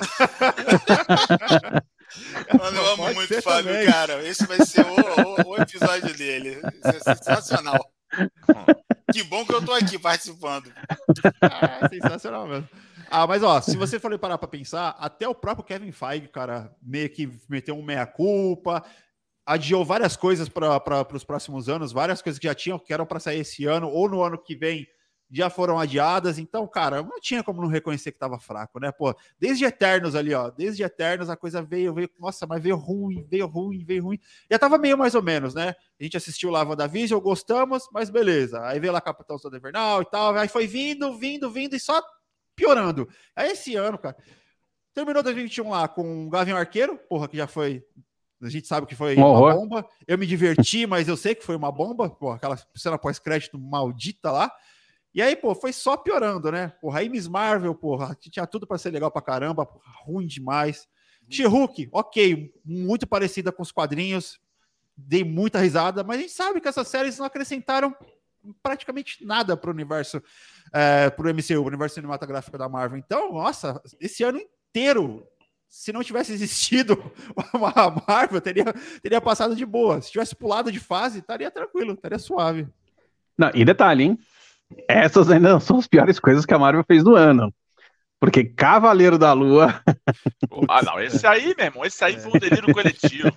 Mano, 2.57 2.77
eu 2.77 2.87
amo 2.93 3.13
muito 3.15 3.37
o 3.37 3.43
Fábio, 3.43 3.85
cara. 3.87 4.27
Esse 4.27 4.47
vai 4.47 4.65
ser 4.65 4.87
o, 4.87 4.95
o, 4.95 5.51
o 5.51 5.57
episódio 5.57 6.17
dele. 6.17 6.63
Isso 6.85 7.11
é 7.11 7.15
sensacional. 7.15 7.85
Que 9.13 9.23
bom 9.25 9.45
que 9.45 9.55
eu 9.55 9.65
tô 9.65 9.73
aqui 9.73 9.99
participando. 9.99 10.73
Ah, 11.43 11.89
sensacional 11.89 12.47
mesmo. 12.47 12.69
Ah, 13.11 13.27
mas 13.27 13.43
ó, 13.43 13.61
se 13.61 13.77
você 13.77 13.99
for 13.99 14.17
parar 14.19 14.39
para 14.39 14.47
pensar, 14.47 14.91
até 14.99 15.27
o 15.27 15.35
próprio 15.35 15.65
Kevin 15.65 15.91
Feige, 15.91 16.29
cara, 16.29 16.73
meio 16.81 17.11
que 17.11 17.29
meteu 17.49 17.77
um 17.77 17.83
meia-culpa, 17.83 18.85
adiou 19.45 19.85
várias 19.85 20.17
coisas 20.17 20.49
para 20.49 21.07
os 21.13 21.25
próximos 21.25 21.69
anos, 21.69 21.91
várias 21.91 22.23
coisas 22.23 22.39
que 22.39 22.47
já 22.47 22.55
tinham, 22.55 22.79
que 22.79 22.93
eram 22.93 23.05
para 23.05 23.19
sair 23.19 23.41
esse 23.41 23.65
ano 23.67 23.89
ou 23.89 24.09
no 24.09 24.23
ano 24.23 24.39
que 24.39 24.55
vem, 24.55 24.87
já 25.31 25.49
foram 25.49 25.79
adiadas. 25.79 26.39
Então, 26.39 26.67
cara, 26.67 27.03
não 27.03 27.21
tinha 27.21 27.43
como 27.43 27.63
não 27.63 27.69
reconhecer 27.69 28.11
que 28.11 28.17
estava 28.17 28.39
fraco, 28.39 28.81
né? 28.81 28.91
Pô, 28.91 29.15
desde 29.39 29.65
Eternos 29.65 30.15
ali, 30.15 30.35
ó, 30.35 30.51
desde 30.51 30.83
Eternos 30.83 31.31
a 31.31 31.37
coisa 31.37 31.63
veio, 31.63 31.95
veio, 31.95 32.11
nossa, 32.19 32.47
mas 32.47 32.63
veio 32.63 32.77
ruim, 32.77 33.25
veio 33.31 33.47
ruim, 33.47 33.85
veio 33.85 34.05
ruim. 34.05 34.19
Já 34.51 34.59
tava 34.59 34.77
meio 34.77 34.99
mais 34.99 35.15
ou 35.15 35.23
menos, 35.23 35.55
né? 35.55 35.75
A 35.99 36.03
gente 36.03 36.17
assistiu 36.17 36.51
lá 36.51 36.63
WandaVision, 36.63 37.21
gostamos, 37.21 37.89
mas 37.93 38.11
beleza. 38.11 38.67
Aí 38.67 38.81
veio 38.81 38.93
lá 38.93 39.01
Capitão 39.01 39.39
Soldado 39.39 39.61
Invernal 39.61 40.03
e 40.03 40.07
tal, 40.07 40.35
aí 40.35 40.49
foi 40.49 40.67
vindo, 40.67 41.17
vindo, 41.17 41.51
vindo 41.51 41.77
e 41.77 41.81
só 41.81 42.03
piorando. 42.57 43.09
Aí 43.37 43.53
esse 43.53 43.77
ano, 43.77 43.97
cara, 43.97 44.17
terminou 44.93 45.23
2021 45.23 45.71
lá 45.71 45.87
com 45.87 46.27
o 46.27 46.31
Gavião 46.31 46.59
Arqueiro, 46.59 46.99
porra, 47.09 47.29
que 47.29 47.37
já 47.37 47.47
foi. 47.47 47.85
A 48.43 48.49
gente 48.49 48.67
sabe 48.67 48.87
que 48.87 48.95
foi 48.95 49.17
um 49.17 49.27
uma 49.27 49.55
bomba. 49.55 49.87
Eu 50.07 50.17
me 50.17 50.27
diverti, 50.27 50.87
mas 50.89 51.07
eu 51.07 51.17
sei 51.17 51.35
que 51.35 51.45
foi 51.45 51.55
uma 51.55 51.71
bomba, 51.71 52.09
porra, 52.09 52.37
aquela 52.37 52.59
cena 52.75 52.99
pós-crédito 52.99 53.59
maldita 53.59 54.31
lá. 54.31 54.51
E 55.13 55.21
aí, 55.21 55.35
pô, 55.35 55.55
foi 55.55 55.73
só 55.73 55.97
piorando, 55.97 56.53
né? 56.53 56.69
Porra, 56.81 57.01
aí 57.01 57.09
Miss 57.09 57.27
Marvel, 57.27 57.75
porra, 57.75 58.17
tinha 58.19 58.47
tudo 58.47 58.67
para 58.67 58.79
ser 58.79 58.91
legal 58.91 59.11
pra 59.11 59.21
caramba, 59.21 59.67
porra, 59.67 59.93
ruim 60.05 60.27
demais. 60.27 60.89
She-Hulk, 61.29 61.89
ok, 61.93 62.53
muito 62.65 63.07
parecida 63.07 63.53
com 63.53 63.63
os 63.63 63.73
quadrinhos, 63.73 64.41
dei 64.97 65.25
muita 65.25 65.61
risada, 65.61 66.03
mas 66.03 66.19
a 66.19 66.21
gente 66.23 66.33
sabe 66.33 66.61
que 66.61 66.69
essas 66.69 66.89
séries 66.89 67.19
não 67.19 67.27
acrescentaram 67.27 67.95
praticamente 68.63 69.25
nada 69.25 69.57
para 69.57 69.71
o 69.71 69.73
universo, 69.73 70.23
é, 70.73 71.11
para 71.11 71.27
o 71.27 71.31
MCU, 71.31 71.61
o 71.61 71.67
universo 71.67 71.97
cinematográfico 71.97 72.57
da 72.57 72.69
Marvel. 72.69 72.99
Então, 72.99 73.33
nossa, 73.33 73.81
esse 74.01 74.23
ano 74.25 74.41
inteiro, 74.41 75.27
se 75.69 75.93
não 75.93 76.03
tivesse 76.03 76.33
existido 76.33 76.97
a 77.77 77.91
Marvel, 78.09 78.41
teria, 78.41 78.73
teria 79.03 79.21
passado 79.21 79.55
de 79.55 79.67
boa. 79.67 80.01
Se 80.01 80.11
tivesse 80.11 80.35
pulado 80.35 80.73
de 80.73 80.81
fase, 80.81 81.19
estaria 81.19 81.51
tranquilo, 81.51 81.93
estaria 81.93 82.19
suave. 82.19 82.69
Não, 83.37 83.51
e 83.55 83.65
detalhe, 83.65 84.05
hein? 84.05 84.19
Essas 84.89 85.31
ainda 85.31 85.59
são 85.61 85.79
as 85.79 85.87
piores 85.87 86.19
coisas 86.19 86.47
que 86.47 86.55
a 86.55 86.59
Marvel 86.59 86.85
fez 86.87 87.05
no 87.05 87.15
ano. 87.15 87.53
Porque 88.21 88.45
Cavaleiro 88.45 89.19
da 89.19 89.33
Lua. 89.33 89.83
ah, 90.69 90.83
não, 90.83 91.01
esse 91.01 91.27
aí, 91.27 91.55
meu 91.57 91.67
irmão, 91.67 91.85
esse 91.85 92.05
aí 92.05 92.21
foi 92.21 92.33
um 92.35 92.39
delírio 92.39 92.73
coletivo. 92.75 93.33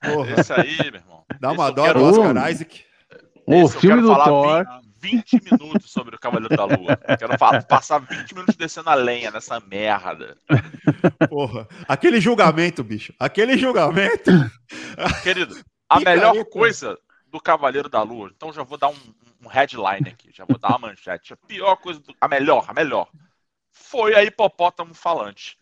Porra. 0.00 0.40
Esse 0.40 0.52
aí, 0.52 0.76
meu 0.76 1.00
irmão. 1.00 1.24
Dá 1.40 1.50
uma 1.50 1.70
dó 1.70 1.84
Oscar 1.84 2.50
Isaac. 2.50 2.84
O 3.44 3.68
filme 3.68 4.02
do 4.02 4.14
Thor. 4.14 4.64
20 5.02 5.40
minutos 5.50 5.90
sobre 5.90 6.14
o 6.14 6.18
Cavaleiro 6.18 6.54
da 6.54 6.64
Lua. 6.64 6.96
Quero 7.18 7.38
falar, 7.38 7.64
passar 7.64 7.98
20 7.98 8.34
minutos 8.34 8.54
descendo 8.54 8.90
a 8.90 8.94
lenha 8.94 9.30
nessa 9.30 9.58
merda. 9.58 10.36
Porra, 11.28 11.66
aquele 11.88 12.20
julgamento, 12.20 12.84
bicho. 12.84 13.14
Aquele 13.18 13.56
julgamento. 13.56 14.30
Querido, 15.22 15.58
a 15.88 15.98
Picareta. 15.98 16.28
melhor 16.32 16.44
coisa 16.44 16.98
do 17.32 17.40
Cavaleiro 17.40 17.88
da 17.88 18.02
Lua, 18.02 18.30
então 18.34 18.52
já 18.52 18.62
vou 18.62 18.76
dar 18.76 18.88
um, 18.88 18.96
um 19.44 19.48
headline 19.48 20.08
aqui, 20.08 20.30
já 20.32 20.44
vou 20.44 20.58
dar 20.58 20.70
uma 20.70 20.88
manchete. 20.88 21.32
A 21.32 21.36
pior 21.36 21.76
coisa, 21.76 22.00
do, 22.00 22.14
a 22.20 22.28
melhor, 22.28 22.64
a 22.68 22.74
melhor, 22.74 23.08
foi 23.70 24.14
a 24.14 24.22
hipopótamo 24.22 24.94
falante. 24.94 25.58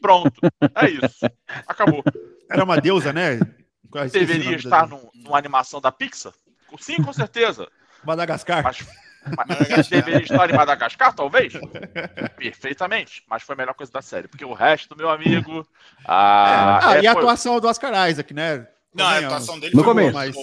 Pronto, 0.00 0.40
é 0.74 0.90
isso. 0.90 1.26
Acabou. 1.66 2.02
Era 2.50 2.64
uma 2.64 2.80
deusa, 2.80 3.12
né? 3.12 3.38
Deveria 4.12 4.56
estar 4.56 4.86
no, 4.86 5.10
numa 5.14 5.38
animação 5.38 5.80
da 5.80 5.90
Pixar? 5.90 6.32
Sim, 6.78 7.02
com 7.02 7.12
certeza. 7.12 7.68
Madagascar. 8.04 8.62
Mas, 8.62 8.86
mas 9.36 9.88
deveria 9.88 10.22
estar 10.22 10.48
em 10.48 10.54
Madagascar, 10.54 11.12
talvez? 11.12 11.52
Perfeitamente. 12.36 13.22
Mas 13.28 13.42
foi 13.42 13.54
a 13.54 13.58
melhor 13.58 13.74
coisa 13.74 13.92
da 13.92 14.00
série. 14.00 14.28
Porque 14.28 14.44
o 14.44 14.54
resto, 14.54 14.96
meu 14.96 15.10
amigo. 15.10 15.66
Ah, 16.06 16.80
é, 16.82 16.86
ah 16.86 16.96
é, 16.96 17.02
e 17.02 17.06
a 17.06 17.12
atuação 17.12 17.60
do 17.60 17.68
Oscar 17.68 18.08
Isaac, 18.08 18.32
né? 18.32 18.66
Não, 18.94 19.06
a 19.06 19.18
atuação 19.18 19.58
dele 19.58 19.74
no 19.74 19.84
começo. 19.84 20.14
Mais... 20.14 20.36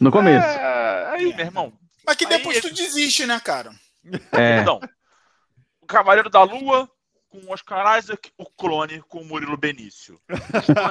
No 0.00 0.10
começo. 0.10 0.46
É, 0.46 1.10
aí, 1.12 1.34
meu 1.34 1.46
irmão. 1.46 1.72
Mas 2.06 2.16
que 2.16 2.26
depois 2.26 2.56
aí, 2.56 2.62
tu 2.62 2.72
desiste, 2.72 3.26
né, 3.26 3.40
cara? 3.40 3.70
É. 4.32 4.60
Então, 4.60 4.80
o 5.80 5.86
Cavaleiro 5.86 6.28
da 6.28 6.42
Lua 6.42 6.88
com 7.32 7.38
o 7.38 7.52
Oscar 7.52 7.98
Isaac, 7.98 8.30
o 8.36 8.44
clone 8.44 9.02
com 9.08 9.22
o 9.22 9.24
Murilo 9.24 9.56
Benício. 9.56 10.20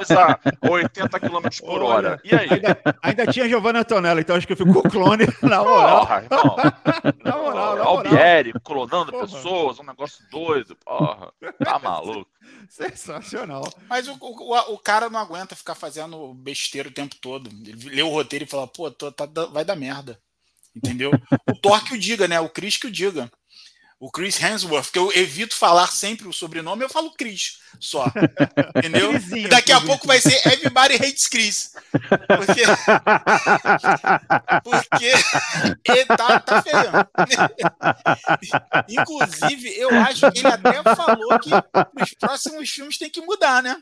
Os 0.01 0.11
a 0.11 0.39
80 0.67 1.19
km 1.19 1.47
por 1.59 1.83
hora. 1.83 2.19
E 2.23 2.33
aí? 2.33 2.49
Ainda, 2.49 2.81
ainda 3.03 3.27
tinha 3.27 3.47
Giovanna 3.47 3.81
Antonella, 3.81 4.19
então 4.19 4.35
acho 4.35 4.47
que 4.47 4.53
eu 4.53 4.57
fico 4.57 4.73
com 4.73 4.79
o 4.79 4.91
clone 4.91 5.25
na 5.43 5.63
moral. 5.63 5.99
Porra, 5.99 6.23
irmão. 6.23 6.55
na 7.23 7.37
moral, 7.37 7.75
na 7.75 7.83
Albieri, 7.83 8.53
clonando 8.63 9.11
porra. 9.11 9.27
pessoas, 9.27 9.79
um 9.79 9.83
negócio 9.83 10.25
doido. 10.31 10.75
Porra, 10.83 11.31
tá 11.63 11.77
maluco. 11.77 12.27
Sensacional. 12.67 13.63
Mas 13.87 14.07
o, 14.07 14.17
o, 14.19 14.73
o, 14.73 14.79
cara 14.79 15.11
não 15.11 15.19
aguenta 15.19 15.55
ficar 15.55 15.75
fazendo 15.75 16.33
besteira 16.33 16.89
o 16.89 16.93
tempo 16.93 17.15
todo. 17.21 17.51
Ele 17.51 17.95
lê 17.95 18.01
o 18.01 18.09
roteiro 18.09 18.45
e 18.45 18.47
fala, 18.47 18.65
pô, 18.65 18.89
tô, 18.89 19.11
tá, 19.11 19.27
vai 19.51 19.63
dar 19.63 19.75
merda. 19.75 20.19
Entendeu? 20.75 21.11
O 21.49 21.55
Thor 21.55 21.83
que 21.83 21.93
o 21.93 21.99
diga, 21.99 22.27
né? 22.27 22.39
O 22.39 22.49
Chris 22.49 22.77
que 22.77 22.87
o 22.87 22.91
diga 22.91 23.29
o 24.01 24.09
Chris 24.09 24.41
Hemsworth, 24.41 24.89
que 24.91 24.97
eu 24.97 25.11
evito 25.15 25.55
falar 25.55 25.85
sempre 25.85 26.27
o 26.27 26.33
sobrenome, 26.33 26.83
eu 26.83 26.89
falo 26.89 27.13
Chris 27.13 27.59
só. 27.79 28.07
Entendeu? 28.75 29.11
E 29.13 29.47
daqui 29.47 29.71
a 29.71 29.79
pouco 29.79 30.07
vai 30.07 30.19
ser 30.19 30.41
Everybody 30.47 30.95
Hates 30.95 31.27
Chris. 31.27 31.73
Porque, 32.35 32.63
porque 34.63 35.05
ele 35.91 36.05
tá, 36.05 36.39
tá 36.39 36.63
feio. 36.63 36.91
Inclusive, 38.89 39.69
eu 39.77 39.91
acho 40.01 40.31
que 40.31 40.39
ele 40.39 40.47
até 40.47 40.81
falou 40.95 41.37
que 41.37 41.51
os 42.01 42.13
próximos 42.15 42.67
filmes 42.71 42.97
tem 42.97 43.11
que 43.11 43.21
mudar, 43.21 43.61
né? 43.61 43.79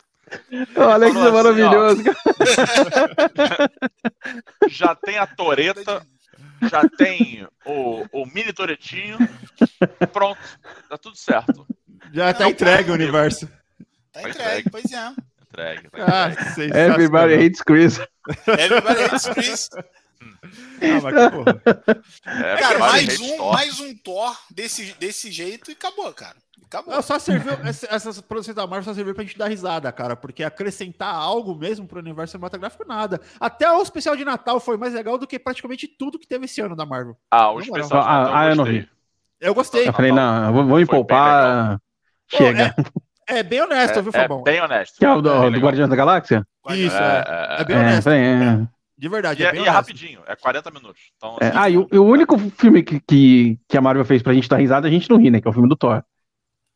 O 0.75 0.81
Alex 0.81 1.15
é 1.15 1.31
maravilhoso. 1.31 2.03
Já 4.67 4.93
tem 4.95 5.17
a 5.17 5.25
Toreta 5.25 6.05
já 6.69 6.87
tem 6.89 7.47
o, 7.65 8.05
o 8.11 8.25
mini 8.25 8.51
Toretinho. 8.53 9.17
Pronto, 10.11 10.39
tá 10.89 10.97
tudo 10.97 11.17
certo. 11.17 11.65
Já 12.11 12.33
tá 12.33 12.49
entregue 12.49 12.91
o 12.91 12.93
universo. 12.93 13.47
Tá, 14.11 14.21
tá 14.21 14.29
entregue, 14.29 14.69
pois 14.69 14.91
é. 14.91 15.13
Entregue, 15.43 15.89
tá 15.89 16.27
ah, 16.27 16.89
Everybody 16.91 17.33
hates 17.35 17.61
Chris. 17.61 17.99
Everybody 18.47 19.03
hates 19.03 19.27
Chris. 19.29 19.69
Ah, 20.21 21.01
mas 21.01 21.31
porra. 21.31 21.61
É, 22.25 22.57
cara, 22.57 22.79
mais 22.79 23.19
um, 23.19 23.51
mais 23.51 23.79
um 23.79 23.95
Thor 23.97 24.37
desse, 24.51 24.93
desse 24.99 25.31
jeito 25.31 25.71
e 25.71 25.73
acabou, 25.73 26.11
cara. 26.13 26.35
Acabou. 26.65 27.01
só 27.01 27.17
serviu, 27.17 27.53
essas 27.65 28.21
produções 28.21 28.55
da 28.55 28.67
Marvel 28.67 28.83
só 28.83 28.93
serviu 28.93 29.15
pra 29.15 29.23
gente 29.23 29.37
dar 29.37 29.47
risada, 29.47 29.91
cara, 29.91 30.15
porque 30.15 30.43
acrescentar 30.43 31.13
algo 31.15 31.55
mesmo 31.55 31.87
pro 31.87 31.99
universo 31.99 32.31
cinematográfico, 32.31 32.87
nada. 32.87 33.19
Até 33.39 33.71
o 33.71 33.81
especial 33.81 34.15
de 34.15 34.23
Natal 34.23 34.59
foi 34.59 34.77
mais 34.77 34.93
legal 34.93 35.17
do 35.17 35.25
que 35.25 35.39
praticamente 35.39 35.87
tudo 35.87 36.19
que 36.19 36.27
teve 36.27 36.45
esse 36.45 36.61
ano 36.61 36.75
da 36.75 36.85
Marvel. 36.85 37.17
Ah, 37.31 37.51
o 37.51 37.59
especial 37.59 37.87
de 37.87 37.93
Natal 37.95 38.35
ah, 38.35 38.45
eu, 38.45 38.49
eu 38.51 38.55
não 38.55 38.65
vi. 38.65 38.89
Eu 39.39 39.55
gostei. 39.55 39.87
Eu 39.87 39.93
falei, 39.93 40.11
não, 40.11 40.53
vou, 40.53 40.65
vou 40.65 40.77
me 40.77 40.85
poupar. 40.85 41.79
Chega. 42.27 42.75
É, 43.27 43.39
é, 43.39 43.43
bem 43.43 43.61
honesto, 43.61 43.97
é, 43.97 44.01
viu, 44.01 44.11
Fabão? 44.11 44.41
É 44.41 44.43
bem 44.43 44.61
honesto. 44.61 44.97
Que 44.97 45.05
é 45.05 45.11
o 45.11 45.21
do, 45.21 45.49
do 45.49 45.59
Guardião 45.59 45.87
da 45.89 45.95
Galáxia? 45.95 46.45
Isso, 46.69 46.95
é, 46.95 46.99
é, 46.99 47.57
é, 47.57 47.61
é 47.61 47.63
bem 47.63 47.77
honesto. 47.77 48.69
De 48.99 49.07
verdade. 49.07 49.41
E, 49.41 49.45
é, 49.45 49.55
e 49.55 49.59
é 49.59 49.69
rapidinho, 49.69 50.21
é 50.27 50.35
40 50.35 50.69
minutos. 50.71 51.01
Então, 51.15 51.37
assim, 51.39 51.57
ah, 51.57 51.69
e 51.69 51.77
o, 51.77 51.87
o, 51.89 52.01
único 52.01 52.37
filme 52.37 52.83
que, 52.83 52.99
que, 52.99 53.57
que 53.65 53.77
a 53.77 53.81
Marvel 53.81 54.03
fez 54.03 54.21
pra 54.21 54.33
gente 54.33 54.49
dar 54.49 54.57
risada, 54.57 54.89
a 54.89 54.91
gente 54.91 55.09
não 55.09 55.17
ri, 55.17 55.31
né? 55.31 55.39
Que 55.39 55.47
é 55.47 55.49
o 55.49 55.53
filme 55.53 55.69
do 55.69 55.77
Thor. 55.77 56.03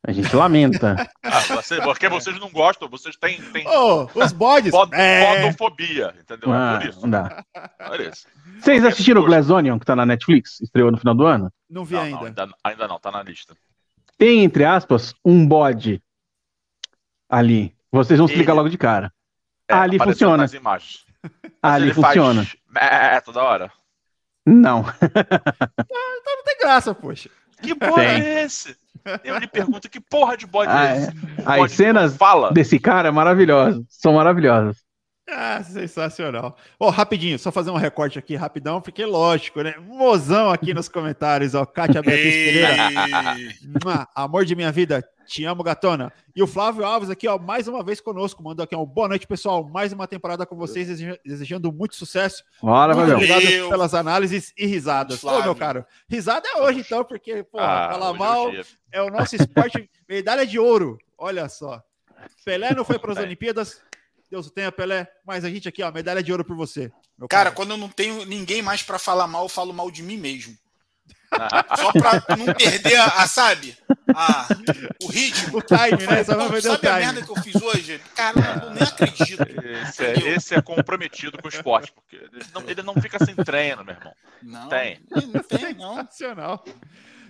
A 0.08 0.12
gente 0.14 0.34
lamenta. 0.34 0.96
ah, 1.22 1.40
você, 1.42 1.82
porque 1.82 2.08
vocês 2.08 2.40
não 2.40 2.50
gostam, 2.50 2.88
vocês 2.88 3.18
têm. 3.18 3.42
têm 3.52 3.68
oh, 3.68 4.08
os 4.16 4.32
bodes. 4.32 4.72
Bod, 4.72 4.94
é... 4.94 5.42
Bodofobia, 5.42 6.16
entendeu? 6.18 6.54
É 6.54 6.58
ah, 6.58 6.74
é 6.76 6.80
por 6.80 6.90
isso. 6.90 7.02
Não 7.02 7.10
dá. 7.10 7.44
É 7.80 8.02
isso. 8.04 8.28
Vocês 8.58 8.86
assistiram 8.86 9.22
o 9.22 9.26
Glass 9.26 9.50
Onion, 9.50 9.78
que 9.78 9.86
tá 9.86 9.94
na 9.94 10.06
Netflix? 10.06 10.62
Estreou 10.62 10.92
no 10.92 10.98
final 10.98 11.14
do 11.14 11.26
ano? 11.26 11.52
Não 11.70 11.84
vi 11.84 11.96
não, 11.96 12.04
ainda. 12.04 12.18
Não, 12.18 12.26
ainda. 12.26 12.50
Ainda 12.64 12.88
não, 12.88 13.00
tá 13.00 13.12
na 13.12 13.22
lista. 13.22 13.54
Tem, 14.18 14.46
entre 14.46 14.64
aspas, 14.64 15.14
um 15.26 15.46
bode 15.46 16.02
ali. 17.30 17.76
Vocês 17.92 18.18
vão 18.18 18.28
explicar 18.28 18.54
logo 18.54 18.70
de 18.70 18.78
cara. 18.78 19.12
É, 19.70 19.74
ali 19.74 20.00
funciona. 20.00 20.38
Nas 20.38 20.54
imagens. 20.54 21.04
Ali 21.62 21.94
funciona. 21.94 22.46
Faz... 22.74 22.92
É, 22.92 23.22
toda 23.22 23.42
hora. 23.42 23.72
Não. 24.46 24.82
então 25.02 26.36
não 26.36 26.44
tem 26.44 26.58
graça, 26.60 26.94
poxa. 26.94 27.30
Que 27.62 27.74
porra 27.74 28.04
é 28.04 28.44
esse? 28.44 28.76
Eu 29.24 29.38
lhe 29.38 29.48
pergunto 29.48 29.90
que 29.90 30.00
porra 30.00 30.36
de 30.36 30.46
bode 30.46 30.72
ah, 30.72 30.96
é 30.96 30.98
esse? 30.98 31.12
As 31.46 31.72
cenas 31.72 32.16
fala. 32.16 32.52
desse 32.52 32.80
cara 32.80 33.12
maravilhosas. 33.12 33.84
São 33.90 34.14
maravilhosas. 34.14 34.78
Ah, 35.30 35.64
sensacional. 35.64 36.58
Ó, 36.78 36.88
oh, 36.88 36.90
rapidinho, 36.90 37.40
só 37.40 37.52
fazer 37.52 37.72
um 37.72 37.78
recorte 37.78 38.20
aqui, 38.20 38.36
rapidão, 38.36 38.82
porque 38.82 39.06
lógico, 39.06 39.62
né? 39.62 39.76
Mozão 39.80 40.52
aqui 40.52 40.74
nos 40.74 40.90
comentários, 40.90 41.56
ó. 41.56 41.66
Kátia 41.66 42.02
Beatriz 42.02 42.34
Pereira. 42.34 42.76
Amor 44.14 44.44
de 44.44 44.56
minha 44.56 44.72
vida, 44.72 45.02
Te 45.26 45.46
amo, 45.46 45.64
gatona. 45.64 46.12
E 46.36 46.42
o 46.42 46.48
Flávio 46.48 46.86
Alves 46.86 47.10
aqui, 47.10 47.28
ó, 47.28 47.38
mais 47.38 47.68
uma 47.68 47.84
vez 47.84 48.00
conosco, 48.02 48.44
mandou 48.44 48.64
aqui, 48.64 48.76
ó, 48.76 48.86
boa 48.86 49.08
noite, 49.08 49.26
pessoal. 49.28 49.68
Mais 49.68 49.94
uma 49.94 50.08
temporada 50.08 50.46
com 50.46 50.56
vocês, 50.56 50.88
desejando 51.26 51.72
muito 51.72 51.96
sucesso. 51.96 52.44
Bora, 52.62 52.96
Muito 52.96 53.14
obrigado 53.14 53.70
pelas 53.70 53.94
análises 53.94 54.54
e 54.58 54.66
risadas. 54.66 55.20
Flávio. 55.20 55.42
Ô, 55.42 55.44
meu 55.46 55.56
caro, 55.56 55.86
risada 56.10 56.48
é 56.48 56.62
hoje, 56.62 56.82
então, 56.82 57.04
porque, 57.04 57.44
pô, 57.44 57.60
ah, 57.60 57.90
falar 57.92 58.14
mal 58.14 58.52
é, 58.52 58.64
é 58.92 59.02
o 59.02 59.10
nosso 59.10 59.36
esporte, 59.36 59.90
medalha 60.08 60.46
de 60.46 60.60
ouro. 60.60 60.98
Olha 61.18 61.48
só. 61.50 61.82
Pelé 62.46 62.74
não 62.74 62.86
foi 62.86 63.00
para 63.00 63.12
as 63.12 63.18
Olimpíadas, 63.18 63.82
Deus 64.30 64.48
o 64.48 64.50
tenha, 64.50 64.72
Pelé, 64.72 65.08
mas 65.26 65.46
a 65.46 65.50
gente 65.50 65.68
aqui, 65.68 65.84
ó, 65.84 65.92
medalha 65.92 66.24
de 66.24 66.32
ouro 66.32 66.44
por 66.44 66.56
você. 66.56 66.92
Cara, 67.20 67.28
cara, 67.30 67.52
quando 67.52 67.72
eu 67.72 67.78
não 67.78 67.90
tenho 67.90 68.26
ninguém 68.26 68.62
mais 68.62 68.82
para 68.82 68.98
falar 68.98 69.28
mal, 69.28 69.44
eu 69.44 69.50
falo 69.50 69.74
mal 69.74 69.92
de 69.92 70.02
mim 70.02 70.18
mesmo. 70.18 70.58
Só 71.76 71.92
pra 71.92 72.36
não 72.38 72.54
perder 72.54 72.96
a, 72.96 73.06
a 73.06 73.28
sabe? 73.28 73.78
A, 74.16 74.48
o 75.04 75.08
ritmo. 75.08 75.58
O 75.58 75.62
time, 75.62 76.06
né? 76.08 76.24
Só 76.24 76.36
não 76.36 76.62
sabe 76.62 76.76
o 76.76 76.78
time. 76.78 76.92
a 76.92 77.00
merda 77.00 77.22
que 77.22 77.32
eu 77.32 77.36
fiz 77.44 77.56
hoje? 77.56 78.02
Cara, 78.16 78.62
eu 78.64 78.70
nem 78.72 78.84
acredito. 78.84 79.44
Esse 79.88 80.06
é, 80.06 80.14
esse 80.30 80.56
é 80.56 80.62
comprometido 80.62 81.38
com 81.38 81.48
o 81.48 81.50
esporte, 81.50 81.92
porque 81.92 82.16
ele 82.16 82.46
não, 82.54 82.62
ele 82.70 82.82
não 82.84 82.94
fica 82.96 83.24
sem 83.24 83.36
treino, 83.36 83.84
meu 83.84 83.96
irmão. 83.96 84.14
Não, 84.42 84.70
tem. 84.70 85.00
Não 85.12 85.44
tem, 85.44 85.74
não. 85.74 85.96
Sensacional. 85.96 86.66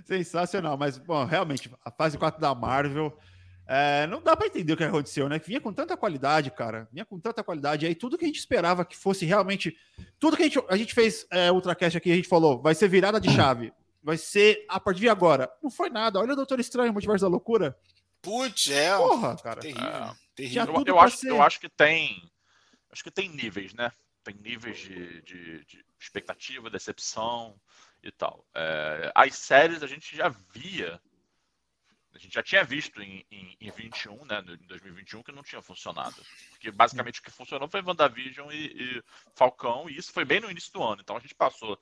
Sensacional. 0.05 0.77
Mas, 0.77 0.97
bom, 0.97 1.25
realmente, 1.25 1.71
a 1.83 1.91
fase 1.91 2.17
4 2.17 2.39
da 2.39 2.53
Marvel. 2.53 3.17
É, 3.65 4.05
não 4.07 4.21
dá 4.21 4.35
para 4.35 4.47
entender 4.47 4.73
o 4.73 4.77
que 4.77 4.83
aconteceu, 4.83 5.29
né? 5.29 5.39
Vinha 5.39 5.61
com 5.61 5.71
tanta 5.71 5.95
qualidade, 5.95 6.51
cara. 6.51 6.87
Vinha 6.91 7.05
com 7.05 7.17
tanta 7.17 7.41
qualidade. 7.41 7.85
Aí 7.85 7.95
tudo 7.95 8.17
que 8.17 8.25
a 8.25 8.27
gente 8.27 8.39
esperava 8.39 8.83
que 8.83 8.97
fosse 8.97 9.25
realmente. 9.25 9.77
Tudo 10.19 10.35
que 10.35 10.43
a 10.43 10.45
gente, 10.45 10.61
a 10.67 10.75
gente 10.75 10.93
fez 10.93 11.25
é, 11.31 11.49
Ultracast 11.49 11.97
aqui, 11.97 12.11
a 12.11 12.15
gente 12.15 12.27
falou, 12.27 12.61
vai 12.61 12.75
ser 12.75 12.89
virada 12.89 13.21
de 13.21 13.29
chave 13.33 13.71
vai 14.03 14.17
ser 14.17 14.65
a 14.67 14.79
partir 14.79 15.01
de 15.01 15.09
agora. 15.09 15.49
Não 15.61 15.71
foi 15.71 15.89
nada. 15.89 16.19
Olha 16.19 16.33
o 16.33 16.35
Doutor 16.35 16.59
Estranho, 16.59 16.91
Multiverso 16.91 17.25
da 17.25 17.29
Loucura. 17.29 17.77
Putz, 18.21 18.69
é. 18.69 18.95
Porra, 18.97 19.35
cara. 19.37 19.61
Terrível. 19.61 19.87
É, 19.87 20.15
terrível. 20.35 20.73
Eu, 20.75 20.83
eu 20.85 20.99
acho, 20.99 21.17
ser... 21.17 21.29
eu 21.29 21.41
acho 21.41 21.59
que 21.59 21.69
tem. 21.69 22.31
Acho 22.91 23.03
que 23.03 23.11
tem 23.11 23.29
níveis, 23.29 23.73
né? 23.73 23.91
Tem 24.23 24.35
níveis 24.35 24.77
de, 24.77 25.21
de, 25.23 25.65
de 25.65 25.85
expectativa, 25.99 26.69
decepção 26.69 27.59
e 28.01 28.11
tal. 28.11 28.45
É, 28.53 29.11
as 29.15 29.35
séries 29.35 29.81
a 29.81 29.87
gente 29.87 30.15
já 30.15 30.29
via. 30.29 31.01
A 32.13 32.19
gente 32.19 32.33
já 32.35 32.43
tinha 32.43 32.63
visto 32.63 33.01
em, 33.01 33.25
em, 33.31 33.57
em 33.59 33.71
21, 33.71 34.23
né? 34.25 34.43
Em 34.61 34.67
2021, 34.67 35.23
que 35.23 35.31
não 35.31 35.41
tinha 35.41 35.61
funcionado. 35.61 36.15
Porque 36.51 36.69
basicamente 36.69 37.19
o 37.19 37.23
que 37.23 37.31
funcionou 37.31 37.67
foi 37.67 37.81
WandaVision 37.81 38.51
e, 38.51 38.67
e 38.67 39.03
Falcão, 39.33 39.89
e 39.89 39.97
isso 39.97 40.13
foi 40.13 40.23
bem 40.23 40.39
no 40.39 40.51
início 40.51 40.71
do 40.71 40.83
ano. 40.83 41.01
Então 41.01 41.17
a 41.17 41.19
gente 41.19 41.33
passou 41.33 41.77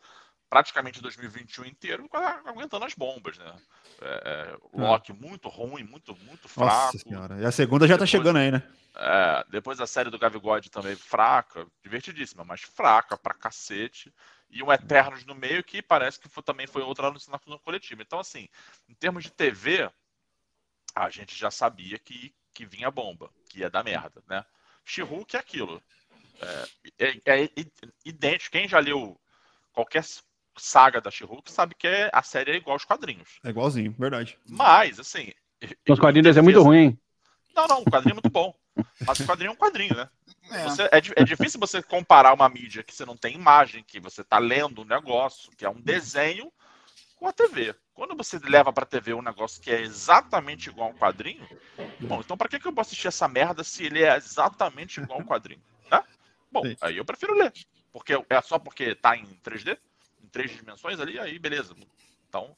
praticamente 0.51 1.01
2021 1.01 1.63
inteiro 1.63 2.09
aguentando 2.45 2.83
as 2.83 2.93
bombas, 2.93 3.37
né? 3.37 3.55
É, 4.01 4.07
é, 4.53 4.57
Loki 4.73 5.13
muito 5.13 5.47
ruim, 5.47 5.81
muito, 5.83 6.13
muito 6.25 6.49
fraco. 6.49 6.87
Nossa 6.87 6.97
senhora. 6.97 7.39
E 7.39 7.45
a 7.45 7.51
segunda 7.53 7.87
já 7.87 7.93
tá 7.93 8.03
depois, 8.03 8.11
tá 8.11 8.17
chegando 8.17 8.37
aí, 8.37 8.51
né? 8.51 8.61
É, 8.93 9.45
depois 9.49 9.79
a 9.79 9.87
série 9.87 10.09
do 10.09 10.19
Gavigode 10.19 10.69
também 10.69 10.93
fraca, 10.93 11.65
divertidíssima, 11.81 12.43
mas 12.43 12.59
fraca 12.59 13.17
pra 13.17 13.33
cacete. 13.33 14.13
E 14.49 14.61
um 14.61 14.69
Eternos 14.73 15.25
no 15.25 15.33
meio 15.33 15.63
que 15.63 15.81
parece 15.81 16.19
que 16.19 16.27
foi, 16.27 16.43
também 16.43 16.67
foi 16.67 16.81
outra 16.81 17.07
alucinação 17.07 17.57
coletiva. 17.59 18.01
Então, 18.01 18.19
assim, 18.19 18.49
em 18.89 18.93
termos 18.93 19.23
de 19.23 19.31
TV, 19.31 19.89
a 20.93 21.09
gente 21.09 21.33
já 21.33 21.49
sabia 21.49 21.97
que, 21.97 22.35
que 22.53 22.65
vinha 22.65 22.91
bomba, 22.91 23.29
que 23.49 23.59
ia 23.59 23.69
dar 23.69 23.85
merda, 23.85 24.21
né? 24.27 24.43
she 24.83 25.01
é 25.01 25.37
aquilo. 25.37 25.81
É, 26.99 27.15
é, 27.25 27.43
é 27.43 27.49
idêntico. 28.03 28.51
Quem 28.51 28.67
já 28.67 28.79
leu 28.79 29.17
qualquer 29.71 30.03
saga 30.57 31.01
da 31.01 31.11
She-Hulk 31.11 31.51
sabe 31.51 31.75
que 31.75 31.87
é, 31.87 32.09
a 32.13 32.21
série 32.21 32.51
é 32.51 32.55
igual 32.55 32.73
aos 32.73 32.85
quadrinhos. 32.85 33.39
É 33.43 33.49
igualzinho, 33.49 33.95
verdade. 33.97 34.37
Mas, 34.47 34.99
assim. 34.99 35.31
Os 35.87 35.99
quadrinhos 35.99 36.37
é 36.37 36.41
muito 36.41 36.61
ruim. 36.61 36.97
Não, 37.55 37.67
não, 37.67 37.81
o 37.81 37.85
quadrinho 37.85 38.13
é 38.13 38.15
muito 38.15 38.29
bom. 38.29 38.53
Mas 39.05 39.19
o 39.19 39.25
quadrinho 39.25 39.49
é 39.49 39.51
um 39.53 39.57
quadrinho, 39.57 39.95
né? 39.95 40.09
É. 40.51 40.63
Você, 40.63 40.83
é, 40.83 40.97
é, 41.15 41.23
difícil 41.23 41.57
você 41.61 41.81
comparar 41.81 42.33
uma 42.33 42.49
mídia 42.49 42.83
que 42.83 42.93
você 42.93 43.05
não 43.05 43.15
tem 43.15 43.35
imagem, 43.35 43.85
que 43.85 44.01
você 44.01 44.19
está 44.19 44.37
lendo 44.37 44.81
um 44.81 44.85
negócio, 44.85 45.49
que 45.55 45.63
é 45.63 45.69
um 45.69 45.79
desenho, 45.79 46.51
com 47.15 47.25
a 47.25 47.31
TV. 47.31 47.73
Quando 47.93 48.17
você 48.17 48.37
leva 48.39 48.73
para 48.73 48.83
a 48.83 48.87
TV 48.87 49.13
um 49.13 49.21
negócio 49.21 49.61
que 49.61 49.71
é 49.71 49.79
exatamente 49.79 50.67
igual 50.67 50.89
a 50.89 50.91
um 50.91 50.97
quadrinho, 50.97 51.47
bom, 52.01 52.19
então 52.19 52.35
para 52.35 52.49
que, 52.49 52.59
que 52.59 52.67
eu 52.67 52.73
vou 52.73 52.81
assistir 52.81 53.07
essa 53.07 53.29
merda 53.29 53.63
se 53.63 53.85
ele 53.85 54.03
é 54.03 54.17
exatamente 54.17 54.99
igual 54.99 55.19
a 55.19 55.21
um 55.21 55.25
quadrinho? 55.25 55.61
Né? 55.89 56.03
Bom, 56.51 56.63
Sim. 56.63 56.75
aí 56.81 56.97
eu 56.97 57.05
prefiro 57.05 57.33
ler. 57.33 57.53
Porque 57.93 58.13
é 58.13 58.41
só 58.41 58.59
porque 58.59 58.83
está 58.83 59.15
em 59.15 59.25
3D? 59.45 59.77
Três 60.31 60.51
dimensões 60.51 60.99
ali, 60.99 61.19
aí 61.19 61.37
beleza. 61.37 61.75
Então, 62.27 62.55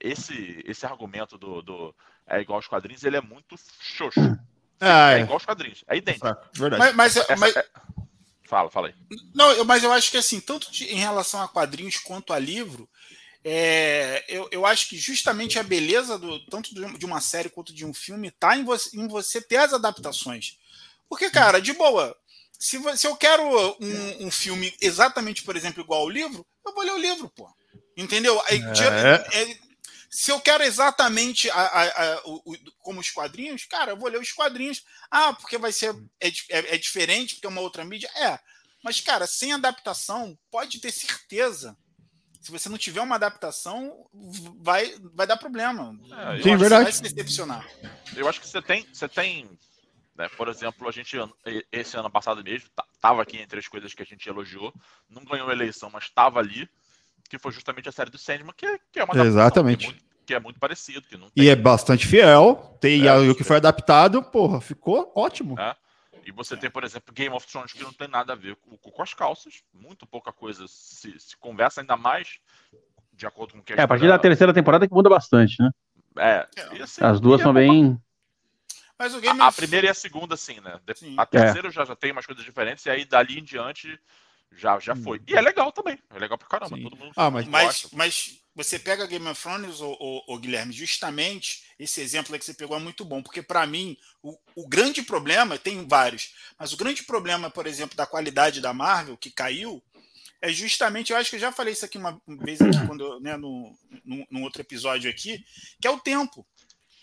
esse, 0.00 0.62
esse 0.66 0.84
argumento 0.84 1.38
do, 1.38 1.62
do 1.62 1.94
é 2.26 2.40
igual 2.40 2.56
aos 2.56 2.66
quadrinhos, 2.66 3.04
ele 3.04 3.16
é 3.16 3.20
muito 3.20 3.56
xoxo. 3.80 4.20
Ah, 4.80 5.12
é, 5.12 5.18
é, 5.18 5.20
igual 5.22 5.34
aos 5.34 5.44
quadrinhos, 5.44 5.84
é 5.86 5.96
idêntico. 5.96 6.26
Verdade. 6.52 6.94
Mas, 6.94 7.16
mas, 7.16 7.38
mas... 7.38 7.56
É... 7.56 7.66
Fala, 8.44 8.70
fala 8.70 8.88
aí. 8.88 8.94
Não, 9.34 9.50
eu, 9.52 9.64
mas 9.64 9.82
eu 9.82 9.92
acho 9.92 10.10
que 10.10 10.18
assim, 10.18 10.38
tanto 10.38 10.70
de, 10.70 10.84
em 10.84 10.98
relação 10.98 11.40
a 11.40 11.48
quadrinhos 11.48 11.96
quanto 11.96 12.34
a 12.34 12.38
livro, 12.38 12.88
é, 13.44 14.24
eu, 14.28 14.48
eu 14.52 14.66
acho 14.66 14.88
que 14.88 14.96
justamente 14.96 15.58
a 15.58 15.62
beleza 15.62 16.18
do 16.18 16.38
tanto 16.46 16.74
de 16.74 17.06
uma 17.06 17.20
série 17.20 17.48
quanto 17.48 17.72
de 17.72 17.84
um 17.84 17.94
filme 17.94 18.28
está 18.28 18.56
em 18.56 18.64
você, 18.64 18.96
em 18.96 19.08
você 19.08 19.40
ter 19.40 19.56
as 19.56 19.72
adaptações. 19.72 20.58
Porque, 21.08 21.30
cara, 21.30 21.60
de 21.60 21.72
boa, 21.72 22.16
se, 22.62 22.78
se 22.96 23.08
eu 23.08 23.16
quero 23.16 23.42
um, 23.80 24.26
um, 24.26 24.30
filme 24.30 24.72
exatamente, 24.80 25.42
por 25.42 25.56
exemplo, 25.56 25.82
igual 25.82 26.02
ao 26.02 26.08
livro, 26.08 26.46
eu 26.64 26.72
vou 26.72 26.84
ler 26.84 26.92
o 26.92 26.98
livro, 26.98 27.28
pô. 27.34 27.52
Entendeu? 27.96 28.40
É. 28.46 28.54
É, 29.36 29.58
se 30.08 30.30
eu 30.30 30.40
quero 30.40 30.62
exatamente 30.62 31.50
a, 31.50 31.60
a, 31.60 31.82
a, 31.82 32.20
o, 32.24 32.40
como 32.78 33.00
os 33.00 33.10
quadrinhos, 33.10 33.64
cara, 33.64 33.90
eu 33.90 33.96
vou 33.96 34.08
ler 34.08 34.20
os 34.20 34.30
quadrinhos. 34.30 34.84
Ah, 35.10 35.32
porque 35.32 35.58
vai 35.58 35.72
ser. 35.72 35.92
É, 36.20 36.28
é, 36.28 36.74
é, 36.74 36.78
diferente, 36.78 37.34
porque 37.34 37.48
é 37.48 37.50
uma 37.50 37.60
outra 37.60 37.84
mídia? 37.84 38.08
É. 38.14 38.38
Mas, 38.84 39.00
cara, 39.00 39.26
sem 39.26 39.52
adaptação, 39.52 40.38
pode 40.48 40.78
ter 40.78 40.92
certeza. 40.92 41.76
Se 42.40 42.52
você 42.52 42.68
não 42.68 42.78
tiver 42.78 43.00
uma 43.00 43.16
adaptação, 43.16 44.06
vai, 44.60 44.94
vai 45.14 45.26
dar 45.26 45.36
problema. 45.36 45.98
É, 46.36 46.40
Sim, 46.40 46.56
verdade. 46.56 46.84
Vai 46.84 46.92
se 46.92 47.02
decepcionar. 47.02 47.68
Eu 48.14 48.28
acho 48.28 48.40
que 48.40 48.48
você 48.48 48.62
tem, 48.62 48.86
você 48.92 49.08
tem 49.08 49.58
né? 50.16 50.28
Por 50.36 50.48
exemplo, 50.48 50.88
a 50.88 50.92
gente, 50.92 51.16
esse 51.70 51.96
ano 51.96 52.10
passado 52.10 52.42
mesmo, 52.42 52.68
estava 52.94 53.22
aqui 53.22 53.38
entre 53.38 53.58
as 53.58 53.68
coisas 53.68 53.94
que 53.94 54.02
a 54.02 54.06
gente 54.06 54.28
elogiou, 54.28 54.72
não 55.08 55.24
ganhou 55.24 55.48
a 55.48 55.52
eleição, 55.52 55.90
mas 55.90 56.04
estava 56.04 56.38
ali, 56.38 56.68
que 57.28 57.38
foi 57.38 57.52
justamente 57.52 57.88
a 57.88 57.92
série 57.92 58.10
do 58.10 58.18
Sandman, 58.18 58.54
que, 58.56 58.66
é, 58.66 58.78
que 58.90 59.00
é 59.00 59.04
uma 59.04 59.16
Exatamente. 59.24 59.78
Que 59.78 59.84
é, 59.84 59.90
muito, 59.90 60.04
que 60.26 60.34
é 60.34 60.40
muito 60.40 60.60
parecido. 60.60 61.02
Que 61.02 61.16
não 61.16 61.30
tem... 61.30 61.44
E 61.44 61.48
é 61.48 61.56
bastante 61.56 62.06
fiel, 62.06 62.76
tem 62.80 63.06
é, 63.06 63.14
o 63.14 63.34
que 63.34 63.44
foi 63.44 63.56
adaptado, 63.56 64.22
porra, 64.22 64.60
ficou 64.60 65.12
ótimo. 65.14 65.58
É. 65.58 65.74
E 66.24 66.30
você 66.30 66.56
tem, 66.56 66.70
por 66.70 66.84
exemplo, 66.84 67.12
Game 67.12 67.34
of 67.34 67.46
Thrones, 67.46 67.72
que 67.72 67.82
não 67.82 67.92
tem 67.92 68.06
nada 68.06 68.32
a 68.32 68.36
ver 68.36 68.56
com, 68.56 68.76
com 68.76 69.02
as 69.02 69.12
calças, 69.12 69.62
muito 69.74 70.06
pouca 70.06 70.32
coisa 70.32 70.66
se, 70.68 71.18
se 71.18 71.36
conversa, 71.36 71.80
ainda 71.80 71.96
mais 71.96 72.38
de 73.12 73.26
acordo 73.26 73.54
com 73.54 73.58
o 73.58 73.62
que 73.62 73.72
a 73.72 73.76
É, 73.76 73.82
a 73.82 73.88
partir 73.88 74.06
da 74.06 74.18
terceira 74.18 74.54
temporada 74.54 74.86
que 74.86 74.94
muda 74.94 75.10
bastante, 75.10 75.60
né? 75.60 75.70
É, 76.16 76.46
assim, 76.82 77.02
as 77.02 77.20
duas 77.20 77.40
são 77.40 77.52
bem. 77.52 77.98
Mas 79.02 79.16
o 79.16 79.20
game 79.20 79.40
a, 79.40 79.48
a 79.48 79.52
primeira 79.52 79.88
e 79.88 79.90
a 79.90 79.94
segunda, 79.94 80.36
sim, 80.36 80.60
né? 80.60 80.78
Sim. 80.94 81.16
A 81.18 81.26
terceira 81.26 81.66
é. 81.66 81.70
já, 81.72 81.84
já 81.84 81.96
tem 81.96 82.12
umas 82.12 82.24
coisas 82.24 82.44
diferentes, 82.44 82.86
e 82.86 82.90
aí 82.90 83.04
dali 83.04 83.40
em 83.40 83.42
diante 83.42 83.98
já, 84.52 84.78
já 84.78 84.94
foi. 84.94 85.20
E 85.26 85.34
é 85.34 85.40
legal 85.40 85.72
também. 85.72 85.98
É 86.08 86.18
legal 86.20 86.38
pra 86.38 86.46
caramba. 86.46 86.80
Todo 86.80 86.96
mundo 86.96 87.12
ah, 87.16 87.28
mas, 87.28 87.48
mas, 87.48 87.88
mas, 87.92 88.38
você 88.54 88.78
pega 88.78 89.04
Game 89.08 89.26
of 89.26 89.42
Thrones, 89.42 89.80
o, 89.80 89.90
o, 89.98 90.34
o, 90.34 90.38
Guilherme, 90.38 90.72
justamente 90.72 91.64
esse 91.80 92.00
exemplo 92.00 92.38
que 92.38 92.44
você 92.44 92.54
pegou 92.54 92.76
é 92.76 92.80
muito 92.80 93.04
bom, 93.04 93.20
porque 93.20 93.42
para 93.42 93.66
mim 93.66 93.96
o, 94.22 94.38
o 94.54 94.68
grande 94.68 95.02
problema, 95.02 95.58
tem 95.58 95.84
vários, 95.88 96.32
mas 96.56 96.72
o 96.72 96.76
grande 96.76 97.02
problema, 97.02 97.50
por 97.50 97.66
exemplo, 97.66 97.96
da 97.96 98.06
qualidade 98.06 98.60
da 98.60 98.72
Marvel, 98.72 99.16
que 99.16 99.32
caiu, 99.32 99.82
é 100.40 100.52
justamente, 100.52 101.10
eu 101.10 101.18
acho 101.18 101.30
que 101.30 101.36
eu 101.36 101.40
já 101.40 101.50
falei 101.50 101.72
isso 101.72 101.84
aqui 101.84 101.98
uma 101.98 102.20
vez 102.40 102.60
aqui, 102.60 102.86
quando, 102.86 103.18
né, 103.18 103.36
no, 103.36 103.76
no, 104.04 104.26
no 104.30 104.42
outro 104.42 104.60
episódio 104.60 105.10
aqui, 105.10 105.44
que 105.80 105.88
é 105.88 105.90
o 105.90 105.98
tempo. 105.98 106.46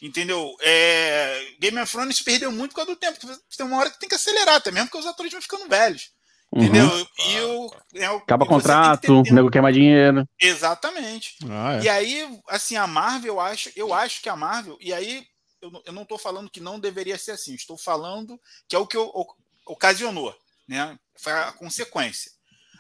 Entendeu? 0.02 0.56
É, 0.62 1.54
Game 1.60 1.78
of 1.80 1.92
Thrones 1.92 2.22
perdeu 2.22 2.52
muito 2.52 2.72
por 2.72 2.78
causa 2.78 2.92
do 2.92 2.98
tempo. 2.98 3.20
Tem 3.56 3.66
uma 3.66 3.78
hora 3.78 3.90
que 3.90 4.00
tem 4.00 4.08
que 4.08 4.16
acelerar, 4.16 4.56
até 4.56 4.72
mesmo 4.72 4.88
porque 4.88 5.00
os 5.00 5.06
atores 5.06 5.32
vão 5.32 5.42
ficando 5.42 5.68
velhos. 5.68 6.12
Uhum. 6.52 6.64
Entendeu? 6.64 6.86
Uhum. 6.86 7.06
E 7.28 7.42
o, 7.42 7.74
é 7.96 8.12
o, 8.12 8.18
Acaba 8.18 8.46
contrato, 8.46 9.20
o 9.20 9.34
nego 9.34 9.52
quer 9.52 9.62
mais 9.62 9.76
dinheiro. 9.76 10.28
Exatamente. 10.40 11.36
Ah, 11.50 11.76
é. 11.76 11.84
E 11.84 11.90
aí, 11.90 12.40
assim, 12.48 12.76
a 12.76 12.88
Marvel, 12.88 13.34
eu 13.34 13.40
acho, 13.40 13.72
eu 13.76 13.94
acho 13.94 14.22
que 14.22 14.30
a 14.30 14.36
Marvel, 14.36 14.78
e 14.80 14.94
aí 14.94 15.28
eu, 15.62 15.72
eu 15.86 15.94
não 15.94 16.04
estou 16.04 16.18
falando 16.18 16.50
que 16.50 16.62
não 16.62 16.80
deveria 16.80 17.18
ser 17.18 17.32
assim, 17.32 17.54
estou 17.54 17.78
falando 17.78 18.40
que 18.68 18.76
é 18.76 18.80
o 18.80 18.88
que 18.88 18.98
o, 18.98 19.28
ocasionou, 19.66 20.36
né? 20.68 20.98
Foi 21.18 21.34
a 21.34 21.52
consequência. 21.52 22.32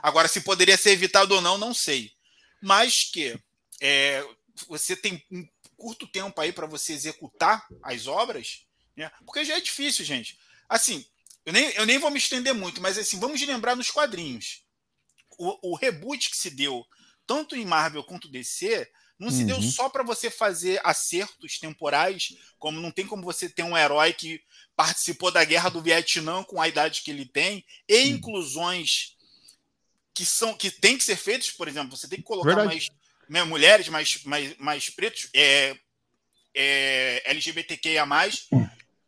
Agora, 0.01 0.27
se 0.27 0.41
poderia 0.41 0.77
ser 0.77 0.91
evitado 0.91 1.35
ou 1.35 1.41
não, 1.41 1.57
não 1.57 1.73
sei. 1.73 2.11
Mas 2.61 3.03
que 3.03 3.37
é, 3.81 4.25
você 4.67 4.95
tem 4.95 5.23
um 5.31 5.45
curto 5.79 6.05
tempo 6.11 6.39
aí 6.41 6.51
para 6.51 6.67
você 6.67 6.93
executar 6.93 7.65
as 7.81 8.05
obras, 8.07 8.67
né? 8.95 9.09
Porque 9.25 9.45
já 9.45 9.57
é 9.57 9.61
difícil, 9.61 10.05
gente. 10.05 10.37
Assim, 10.67 11.05
eu 11.45 11.53
nem, 11.53 11.71
eu 11.71 11.85
nem 11.85 11.97
vou 11.97 12.11
me 12.11 12.19
estender 12.19 12.53
muito, 12.53 12.81
mas 12.81 12.97
assim, 12.97 13.19
vamos 13.19 13.41
lembrar 13.41 13.75
nos 13.75 13.89
quadrinhos. 13.89 14.63
O, 15.37 15.71
o 15.71 15.75
reboot 15.75 16.29
que 16.29 16.37
se 16.37 16.49
deu, 16.51 16.85
tanto 17.25 17.55
em 17.55 17.65
Marvel 17.65 18.03
quanto 18.03 18.27
DC, 18.29 18.87
Não 19.17 19.31
se 19.31 19.43
deu 19.43 19.57
Uhum. 19.57 19.61
só 19.61 19.89
para 19.89 20.03
você 20.03 20.29
fazer 20.29 20.79
acertos 20.83 21.59
temporais, 21.59 22.29
como 22.57 22.79
não 22.79 22.89
tem 22.91 23.05
como 23.05 23.21
você 23.23 23.49
ter 23.49 23.63
um 23.63 23.77
herói 23.77 24.13
que 24.13 24.41
participou 24.77 25.29
da 25.31 25.43
guerra 25.43 25.69
do 25.69 25.81
Vietnã 25.81 26.41
com 26.43 26.61
a 26.61 26.67
idade 26.69 27.01
que 27.03 27.11
ele 27.11 27.25
tem, 27.25 27.65
e 27.87 28.07
inclusões 28.07 29.17
que 30.13 30.25
são 30.25 30.55
que 30.55 30.71
tem 30.71 30.97
que 30.97 31.03
ser 31.03 31.17
feitas, 31.17 31.51
por 31.51 31.67
exemplo, 31.67 31.95
você 31.97 32.07
tem 32.07 32.19
que 32.19 32.25
colocar 32.25 32.55
Verdade. 32.55 32.67
mais, 32.67 32.89
né, 33.29 33.43
mulheres, 33.43 33.87
mais, 33.87 34.23
mais, 34.23 34.57
mais 34.57 34.89
pretos, 34.89 35.29
é, 35.33 35.75
é, 36.55 37.21
LGBTQIA+, 37.25 38.05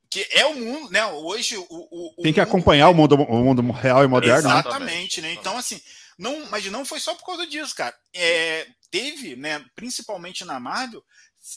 que 0.10 0.28
é 0.32 0.46
o 0.46 0.56
mundo, 0.56 0.92
né? 0.92 1.06
Hoje 1.08 1.58
o, 1.58 1.66
o- 1.70 2.14
o 2.18 2.22
Tem 2.24 2.34
que 2.34 2.40
mundo- 2.40 2.48
acompanhar 2.50 2.90
o 2.90 2.94
mundo, 2.94 3.16
o 3.16 3.44
mundo 3.44 3.72
real 3.72 4.04
e 4.04 4.08
moderno, 4.08 4.50
né? 4.50 4.60
Exatamente, 4.60 5.22
né? 5.22 5.34
Então, 5.34 5.58
assim, 5.58 5.82
não, 6.18 6.46
mas 6.50 6.66
não 6.66 6.86
foi 6.86 7.00
só 7.00 7.16
por 7.16 7.26
causa 7.26 7.48
disso, 7.48 7.74
cara. 7.76 7.98
É, 8.14 8.68
teve, 8.92 9.36
né, 9.36 9.66
principalmente 9.76 10.44
na 10.46 10.60
Marvel, 10.60 11.04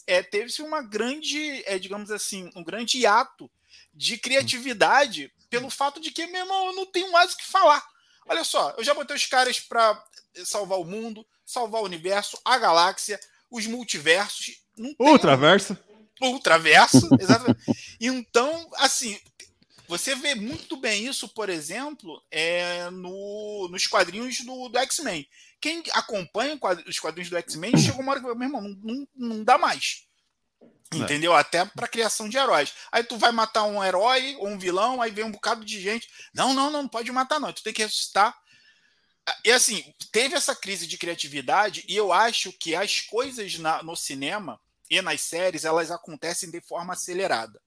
é, 0.06 0.22
teve-se 0.22 0.62
uma 0.62 0.80
grande, 0.82 1.62
é, 1.66 1.78
digamos 1.78 2.10
assim, 2.10 2.48
um 2.54 2.62
grande 2.64 2.98
hiato 2.98 3.50
de 3.92 4.16
criatividade 4.16 5.30
pelo 5.50 5.68
fato 5.68 6.00
de 6.00 6.10
que, 6.10 6.26
meu 6.26 6.42
irmão, 6.42 6.66
eu 6.68 6.72
não 6.74 6.86
tenho 6.86 7.10
mais 7.12 7.32
o 7.32 7.36
que 7.36 7.44
falar. 7.44 7.84
Olha 8.26 8.42
só, 8.44 8.72
eu 8.78 8.84
já 8.84 8.94
botei 8.94 9.14
os 9.14 9.26
caras 9.26 9.60
para 9.60 10.02
salvar 10.44 10.78
o 10.78 10.84
mundo, 10.84 11.26
salvar 11.44 11.82
o 11.82 11.84
universo, 11.84 12.38
a 12.44 12.58
galáxia, 12.58 13.18
os 13.50 13.66
multiversos. 13.66 14.62
Não 14.76 14.94
Ultraverso. 14.98 15.76
ultraverso, 16.20 17.08
exatamente. 17.20 17.60
Então, 18.00 18.68
assim, 18.76 19.18
você 19.86 20.14
vê 20.14 20.34
muito 20.34 20.76
bem 20.76 21.06
isso, 21.06 21.28
por 21.28 21.48
exemplo, 21.48 22.22
é, 22.30 22.90
no, 22.90 23.68
nos 23.70 23.86
quadrinhos 23.86 24.40
do, 24.40 24.68
do 24.68 24.78
X-Men. 24.78 25.26
Quem 25.60 25.82
acompanha 25.92 26.58
os 26.86 26.98
quadrinhos 26.98 27.30
do 27.30 27.36
X-Men 27.36 27.76
chegou 27.78 28.00
uma 28.00 28.12
hora 28.12 28.20
que, 28.20 28.26
meu 28.26 28.46
irmão, 28.46 28.62
não, 28.62 28.76
não, 28.82 29.08
não 29.14 29.44
dá 29.44 29.58
mais. 29.58 30.04
Entendeu? 30.92 31.34
Até 31.34 31.64
para 31.64 31.88
criação 31.88 32.28
de 32.28 32.36
heróis. 32.36 32.72
Aí 32.92 33.02
tu 33.02 33.16
vai 33.16 33.32
matar 33.32 33.64
um 33.64 33.82
herói 33.82 34.36
ou 34.38 34.48
um 34.48 34.58
vilão, 34.58 35.02
aí 35.02 35.10
vem 35.10 35.24
um 35.24 35.32
bocado 35.32 35.64
de 35.64 35.80
gente. 35.80 36.08
Não, 36.32 36.54
não, 36.54 36.70
não, 36.70 36.82
não 36.82 36.88
pode 36.88 37.10
matar, 37.10 37.40
não. 37.40 37.52
Tu 37.52 37.62
tem 37.62 37.72
que 37.72 37.82
ressuscitar. 37.82 38.36
E 39.44 39.50
assim, 39.50 39.94
teve 40.12 40.34
essa 40.34 40.54
crise 40.54 40.86
de 40.86 40.98
criatividade, 40.98 41.84
e 41.88 41.96
eu 41.96 42.12
acho 42.12 42.52
que 42.52 42.74
as 42.74 43.00
coisas 43.00 43.58
na- 43.58 43.82
no 43.82 43.96
cinema 43.96 44.60
e 44.90 45.00
nas 45.00 45.20
séries 45.22 45.64
elas 45.64 45.90
acontecem 45.90 46.50
de 46.50 46.60
forma 46.60 46.92
acelerada. 46.92 47.60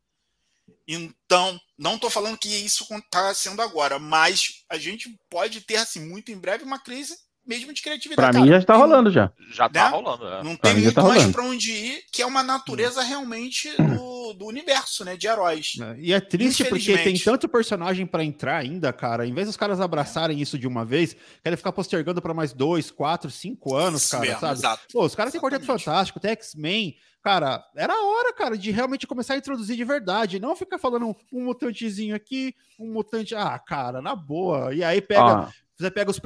Então, 0.87 1.59
não 1.77 1.95
estou 1.95 2.09
falando 2.09 2.37
que 2.37 2.49
isso 2.49 2.85
está 2.93 3.33
sendo 3.33 3.61
agora, 3.61 3.99
mas 3.99 4.63
a 4.69 4.77
gente 4.77 5.19
pode 5.29 5.61
ter 5.61 5.77
assim 5.77 5.99
muito 5.99 6.31
em 6.31 6.37
breve 6.37 6.63
uma 6.63 6.79
crise 6.79 7.17
mesmo 7.47 7.73
de 7.73 7.81
criatividade. 7.81 8.31
Pra 8.31 8.41
mim 8.41 8.47
já 8.49 8.57
está 8.57 8.75
rolando 8.75 9.09
já. 9.09 9.31
Já 9.51 9.69
tá 9.69 9.85
Né? 9.85 9.95
rolando, 9.95 10.27
é. 10.27 10.43
Não 10.43 10.55
tem 10.55 10.73
muito 10.75 10.93
tá 10.93 11.01
mais 11.03 11.25
para 11.27 11.43
onde 11.43 11.71
ir, 11.71 12.03
que 12.11 12.21
é 12.21 12.25
uma 12.25 12.43
natureza 12.43 13.01
realmente 13.01 13.69
do, 13.77 14.33
do 14.33 14.45
universo, 14.45 15.05
né, 15.05 15.15
de 15.15 15.27
heróis. 15.27 15.73
E 15.97 16.11
é 16.13 16.19
triste 16.19 16.65
porque 16.65 16.97
tem 16.97 17.17
tanto 17.17 17.47
personagem 17.47 18.05
pra 18.05 18.23
entrar 18.23 18.57
ainda, 18.57 18.91
cara. 18.91 19.25
Em 19.25 19.33
vez 19.33 19.47
dos 19.47 19.57
caras 19.57 19.79
abraçarem 19.79 20.39
isso 20.41 20.57
de 20.59 20.67
uma 20.67 20.83
vez, 20.83 21.15
querem 21.43 21.57
ficar 21.57 21.71
postergando 21.71 22.21
pra 22.21 22.33
mais 22.33 22.53
dois, 22.53 22.91
quatro, 22.91 23.31
cinco 23.31 23.75
anos, 23.75 24.03
Isso 24.03 24.11
cara, 24.11 24.23
mesmo, 24.25 24.39
sabe? 24.39 24.53
exato. 24.53 24.83
Pô, 24.91 25.05
os 25.05 25.15
caras 25.15 25.31
têm 25.31 25.41
Quarteto. 25.41 25.65
Fantástico, 25.65 26.19
tem 26.19 26.31
X-Men. 26.31 26.95
Cara, 27.23 27.63
era 27.75 27.93
a 27.93 28.05
hora, 28.05 28.33
cara, 28.33 28.57
de 28.57 28.71
realmente 28.71 29.05
começar 29.05 29.33
a 29.33 29.37
introduzir 29.37 29.75
de 29.75 29.83
verdade. 29.83 30.39
Não 30.39 30.55
ficar 30.55 30.77
falando 30.77 31.07
um, 31.07 31.15
um 31.33 31.43
mutantezinho 31.45 32.15
aqui, 32.15 32.53
um 32.79 32.93
mutante. 32.93 33.35
Ah, 33.35 33.57
cara, 33.59 34.01
na 34.01 34.15
boa. 34.15 34.73
E 34.73 34.83
aí 34.83 35.01
pega. 35.01 35.21
Ó, 35.41 35.47
Você 35.77 35.91
pega 35.91 36.09
os, 36.09 36.19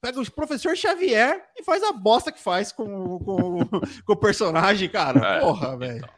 pega 0.00 0.18
os 0.20 0.28
professor 0.30 0.74
Xavier 0.76 1.42
e 1.58 1.62
faz 1.62 1.82
a 1.82 1.92
bosta 1.92 2.32
que 2.32 2.40
faz 2.42 2.72
com, 2.72 3.18
com, 3.18 3.58
com 4.06 4.12
o 4.12 4.16
personagem, 4.16 4.88
cara. 4.88 5.20
É, 5.20 5.40
Porra, 5.40 5.76
velho. 5.76 6.08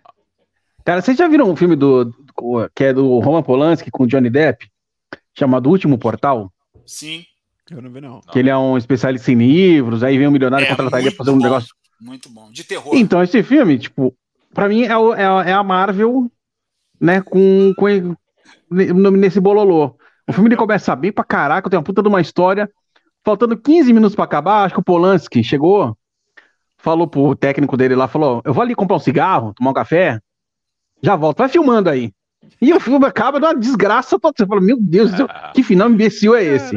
cara, 0.85 1.03
vocês 1.03 1.17
já 1.17 1.27
viram 1.27 1.51
um 1.51 1.57
filme 1.57 1.75
do, 1.75 2.05
do- 2.05 2.71
que 2.75 2.85
é 2.85 2.93
do 2.93 3.19
Roman 3.19 3.43
Polanski 3.43 3.91
com 3.91 4.07
Johnny 4.07 4.31
Depp, 4.31 4.71
chamado 5.37 5.69
Último 5.69 5.99
Portal? 5.99 6.53
Sim, 6.87 7.25
Eu 7.71 7.83
não 7.83 7.91
vi, 7.91 8.01
não. 8.01 8.11
Não. 8.15 8.21
Que 8.21 8.39
ele 8.39 8.51
é 8.51 8.57
um 8.57 8.79
especialista 8.79 9.33
em 9.33 9.37
livros, 9.37 10.05
aí 10.05 10.17
vem 10.17 10.29
um 10.29 10.31
milionário 10.31 10.65
É 10.67 10.71
contratar 10.71 11.01
ele 11.01 11.11
pra 11.11 11.19
fazer 11.19 11.31
um 11.33 11.39
bom. 11.39 11.43
negócio. 11.43 11.75
muito 12.01 12.29
bom. 12.29 12.51
De 12.53 12.63
terror. 12.63 12.95
Então, 12.95 13.21
esse 13.21 13.43
filme, 13.43 13.79
tipo, 13.81 14.17
pra 14.55 14.69
mim 14.69 14.85
é, 14.85 14.97
o- 14.97 15.13
é 15.13 15.25
a- 15.27 15.45
é 15.49 15.53
a 15.53 15.65
Marvel, 15.65 16.31
né, 17.01 17.21
com, 17.21 17.75
com 17.77 17.87
ne- 18.71 18.93
nesse 19.17 19.41
bololô. 19.41 19.97
O 20.29 20.33
filme 20.33 20.49
ele 20.49 20.57
começa 20.57 20.95
bem 20.97 21.13
pra 21.13 21.25
caraca, 21.25 21.71
tem 21.71 21.79
uma 21.79 21.85
puta 21.85 22.03
de 22.03 22.09
uma 22.09 22.21
história. 22.21 22.69
Faltando 23.25 23.57
15 23.57 23.93
minutos 23.93 24.15
pra 24.15 24.25
acabar, 24.25 24.65
acho 24.65 24.75
que 24.75 24.81
o 24.81 24.85
Polanski 24.85 25.43
chegou, 25.43 25.97
falou 26.79 27.07
pro 27.09 27.35
técnico 27.35 27.77
dele 27.77 27.95
lá, 27.97 28.07
falou: 28.09 28.41
Eu 28.45 28.53
vou 28.55 28.63
ali 28.63 28.75
comprar 28.75 28.97
um 28.97 29.01
cigarro, 29.01 29.53
tomar 29.55 29.71
um 29.71 29.75
café, 29.75 30.21
já 31.03 31.17
volto, 31.17 31.39
vai 31.39 31.49
filmando 31.49 31.91
aí. 31.91 32.13
E 32.61 32.73
o 32.73 32.79
filme 32.79 33.05
acaba 33.05 33.41
numa 33.41 33.55
desgraça 33.55 34.19
toda. 34.19 34.35
Você 34.37 34.47
fala, 34.47 34.61
meu 34.61 34.79
Deus 34.81 35.11
do 35.11 35.17
céu, 35.17 35.27
É. 35.29 35.51
que 35.53 35.63
final 35.63 35.91
imbecil 35.91 36.35
é 36.37 36.45
esse? 36.45 36.77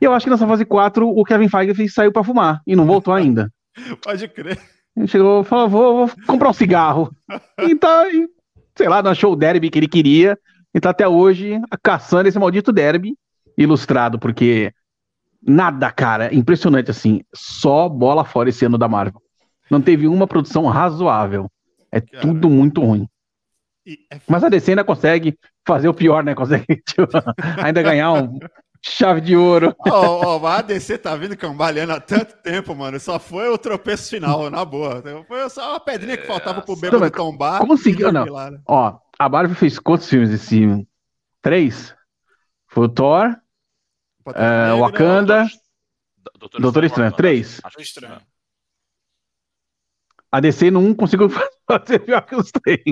E 0.00 0.04
eu 0.04 0.12
acho 0.12 0.24
que 0.24 0.30
nessa 0.30 0.46
fase 0.46 0.64
4 0.64 1.06
o 1.08 1.24
Kevin 1.24 1.48
Feige 1.48 1.88
saiu 1.90 2.10
pra 2.12 2.24
fumar 2.24 2.62
e 2.66 2.74
não 2.74 2.86
voltou 2.86 3.12
ainda. 3.12 3.52
Pode 4.02 4.26
crer. 4.28 4.58
Ele 4.96 5.06
chegou 5.06 5.42
e 5.42 5.44
falou: 5.44 5.68
vou, 5.68 6.06
vou 6.06 6.16
comprar 6.26 6.48
um 6.50 6.54
cigarro. 6.54 7.10
E 7.60 7.74
tá, 7.74 8.08
e, 8.08 8.26
sei 8.76 8.88
lá, 8.88 9.02
não 9.02 9.10
achou 9.10 9.32
o 9.32 9.36
derby 9.36 9.68
que 9.68 9.78
ele 9.78 9.88
queria. 9.88 10.38
E 10.74 10.80
tá 10.80 10.90
até 10.90 11.08
hoje 11.08 11.60
caçando 11.82 12.28
esse 12.28 12.38
maldito 12.38 12.72
derby 12.72 13.16
ilustrado, 13.56 14.18
porque 14.18 14.72
nada, 15.42 15.90
cara, 15.90 16.34
impressionante 16.34 16.90
assim. 16.90 17.22
Só 17.34 17.88
bola 17.88 18.24
fora 18.24 18.48
esse 18.48 18.64
ano 18.64 18.78
da 18.78 18.88
Marvel. 18.88 19.20
Não 19.70 19.80
teve 19.80 20.06
uma 20.06 20.26
produção 20.26 20.66
razoável. 20.66 21.50
É 21.90 22.00
Cara. 22.00 22.20
tudo 22.20 22.48
muito 22.50 22.82
ruim. 22.82 23.08
E 23.86 23.98
é 24.12 24.18
Mas 24.28 24.44
a 24.44 24.48
DC 24.48 24.72
ainda 24.72 24.84
consegue 24.84 25.38
fazer 25.66 25.88
o 25.88 25.94
pior, 25.94 26.22
né? 26.22 26.34
Consegue 26.34 26.66
tipo, 26.86 27.08
ainda 27.62 27.82
ganhar 27.82 28.12
um 28.12 28.38
chave 28.82 29.20
de 29.20 29.36
ouro. 29.36 29.74
Ó, 29.88 30.38
ó, 30.38 30.46
a 30.46 30.58
ADC 30.58 30.98
tá 30.98 31.16
vindo 31.16 31.36
cambaleando 31.36 31.92
há 31.92 32.00
tanto 32.00 32.36
tempo, 32.42 32.74
mano. 32.74 33.00
Só 33.00 33.18
foi 33.18 33.48
o 33.48 33.58
tropeço 33.58 34.10
final, 34.10 34.50
na 34.50 34.64
boa. 34.64 35.02
Foi 35.26 35.48
só 35.50 35.70
uma 35.70 35.80
pedrinha 35.80 36.16
que 36.16 36.26
faltava 36.26 36.60
pro 36.62 36.76
bêbado 36.76 36.92
Não, 36.96 37.00
mas 37.00 37.10
tombar. 37.10 37.66
conseguiu, 37.66 38.12
não. 38.12 38.24
né? 38.24 38.58
Ó, 38.66 38.98
a 39.18 39.28
Marvel 39.28 39.56
fez 39.56 39.78
quantos 39.78 40.08
filmes 40.08 40.30
esse 40.30 40.64
ano? 40.64 40.86
Três? 41.42 41.94
Foi 42.68 42.84
o 42.86 42.88
Thor, 42.88 43.36
Pantera 44.24 44.44
é, 44.44 44.60
Negra, 44.70 44.76
Wakanda, 44.76 45.46
Doutor, 46.38 46.60
Doutor 46.60 46.84
Estranho. 46.84 47.12
Três. 47.12 47.60
Acho 47.64 47.80
estranho. 47.80 48.20
A 50.30 50.40
DC 50.40 50.70
não 50.70 50.92
conseguiu 50.94 51.30
fazer 51.66 52.00
pior 52.00 52.20
que 52.20 52.36
os 52.36 52.50
três. 52.52 52.82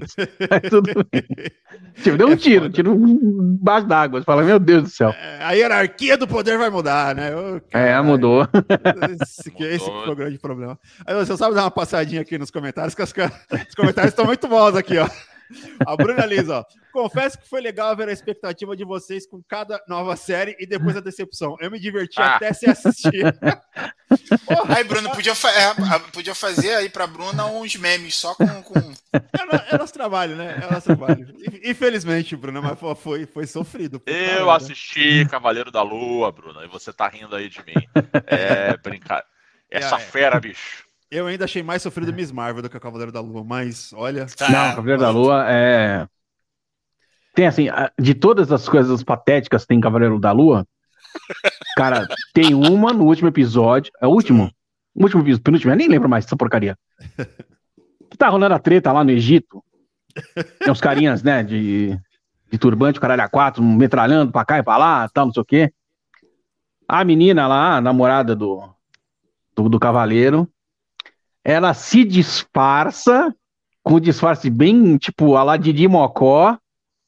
Mas 0.51 0.71
tudo 0.71 0.91
bem. 1.12 1.23
Tipo, 2.03 2.17
deu 2.19 2.29
um 2.29 2.33
É 2.33 2.37
tiro, 2.37 2.62
foda. 2.65 2.75
tiro 2.75 2.95
embaixo 2.95 3.87
d'água. 3.87 4.21
Você 4.21 4.25
fala, 4.25 4.43
meu 4.43 4.59
Deus 4.59 4.83
do 4.85 4.89
céu. 4.91 5.11
É, 5.11 5.43
a 5.45 5.53
hierarquia 5.53 6.17
do 6.17 6.27
poder 6.29 6.57
vai 6.59 6.69
mudar, 6.71 7.15
né? 7.15 7.31
É, 7.73 7.99
mudou. 8.03 8.43
Esse, 9.23 9.51
que- 9.51 9.65
esse 9.65 9.85
que 9.85 9.91
Mudou. 9.91 10.05
foi 10.05 10.12
o 10.12 10.17
grande 10.17 10.39
problema. 10.39 10.79
Aí 11.07 11.15
você 11.15 11.37
sabe 11.37 11.55
dar 11.55 11.62
uma 11.65 11.71
passadinha 11.71 12.21
aqui 12.23 12.37
nos 12.39 12.51
comentários, 12.51 12.95
que 12.95 13.05
ca- 13.15 13.33
os 13.69 13.75
comentários 13.75 14.12
estão 14.12 14.25
muito 14.27 14.47
bons 14.49 14.75
aqui, 14.77 14.99
ó. 14.99 15.09
A 15.87 15.96
Bruna 15.96 16.24
Liz, 16.26 16.48
ó. 16.48 16.64
Confesso 16.92 17.38
que 17.38 17.48
foi 17.48 17.61
legal 17.61 17.94
ver 17.96 18.09
a 18.09 18.12
expectativa 18.12 18.74
de 18.76 18.85
vocês 18.85 19.26
com 19.26 19.42
cada 19.48 19.80
nova 19.87 20.16
série 20.16 20.56
e 20.59 20.66
depois 20.66 20.96
a 20.96 21.00
decepção. 21.00 21.56
Eu 21.61 21.70
me 21.70 21.78
diverti 21.78 22.20
Ah. 22.20 22.37
até 22.37 22.52
se 22.52 22.68
assistir. 22.68 23.22
Porra, 24.46 24.76
Aí, 24.76 24.85
Bruno, 24.85 25.11
podia, 25.11 25.35
fa- 25.35 25.50
é, 25.52 25.64
a- 25.66 26.00
podia 26.12 26.35
fazer 26.35 26.74
aí 26.74 26.88
pra 26.88 27.06
Bruna 27.06 27.46
uns 27.46 27.76
memes 27.76 28.14
só 28.14 28.35
com. 28.35 28.46
com... 28.62 28.78
é, 29.12 29.74
é 29.74 29.78
nosso 29.78 29.92
trabalho, 29.92 30.37
né? 30.37 30.61
É 30.66 30.72
nosso 30.72 30.87
trabalho. 30.87 31.35
Infelizmente, 31.64 32.35
Bruna, 32.37 32.62
mas 32.62 32.78
foi, 33.00 33.26
foi 33.26 33.46
sofrido. 33.46 34.00
Eu 34.06 34.50
assisti 34.50 35.26
Cavaleiro 35.28 35.70
da 35.70 35.82
Lua, 35.82 36.32
Bruna, 36.32 36.64
e 36.64 36.68
você 36.68 36.92
tá 36.92 37.09
rindo 37.09 37.35
aí 37.37 37.48
de 37.48 37.59
mim. 37.64 37.74
É 38.26 38.76
brincar. 38.78 39.24
Essa 39.70 39.96
É, 39.96 39.98
é. 39.98 40.00
fera, 40.00 40.40
bicho. 40.40 40.86
Eu 41.11 41.27
ainda 41.27 41.45
achei 41.45 41.62
mais 41.62 41.83
sofrido 41.83 42.12
Miss 42.12 42.33
Marvel 42.33 42.62
do 42.62 42.71
que 42.71 42.77
o 42.77 42.81
Cavaleiro 42.81 43.12
da 43.12 43.21
Lua, 43.21 43.45
mas 43.45 43.92
olha. 43.92 44.27
Tá, 44.27 44.51
Não, 44.51 44.75
Cavaleiro 44.75 45.01
da 45.01 45.11
Lua 45.11 45.45
é. 45.49 46.07
Tem 47.35 47.47
assim, 47.47 47.66
de 47.99 48.14
todas 48.14 48.51
as 48.51 48.69
coisas 48.69 49.03
patéticas 49.05 49.62
que 49.62 49.69
tem 49.69 49.79
em 49.79 49.81
Cavaleiro 49.81 50.19
da 50.19 50.33
Lua, 50.33 50.66
cara, 51.77 52.09
tem 52.33 52.55
uma 52.55 52.92
no 52.92 53.05
último 53.05 53.29
episódio. 53.29 53.92
É 54.01 54.07
o 54.07 54.11
último? 54.11 54.51
O 54.95 55.03
último 55.03 55.23
episódio, 55.23 55.42
penúltimo, 55.42 55.73
eu 55.73 55.77
nem 55.77 55.88
lembro 55.88 56.09
mais 56.09 56.25
dessa 56.25 56.37
porcaria. 56.37 56.77
Que 58.09 58.16
tá 58.16 58.29
rolando 58.29 58.55
a 58.55 58.59
treta 58.61 58.92
lá 58.92 59.03
no 59.03 59.11
Egito. 59.11 59.62
Tem 60.61 60.71
uns 60.71 60.81
carinhas, 60.81 61.25
né, 61.25 61.42
de, 61.42 61.99
de 62.51 62.57
turbante, 62.57 62.99
o 62.99 63.03
caralho 63.03 63.23
a 63.23 63.29
quatro, 63.29 63.61
metralhando 63.64 64.31
pra 64.31 64.45
cá 64.45 64.59
e 64.59 64.62
pra 64.62 64.77
lá, 64.77 65.09
tal, 65.09 65.27
não 65.27 65.33
sei 65.33 65.42
o 65.42 65.45
quê. 65.45 65.73
A 66.87 67.05
menina 67.05 67.49
lá, 67.49 67.77
a 67.77 67.81
namorada 67.81 68.37
do, 68.37 68.62
do, 69.57 69.69
do 69.69 69.81
cavaleiro, 69.81 70.49
ela 71.46 71.72
se 71.74 72.02
disfarça 72.02 73.32
com 73.80 74.00
disfarce 74.00 74.50
bem, 74.50 74.98
tipo, 74.98 75.37
a 75.37 75.44
lá 75.44 75.56
Didi 75.56 75.87
Mocó, 75.87 76.59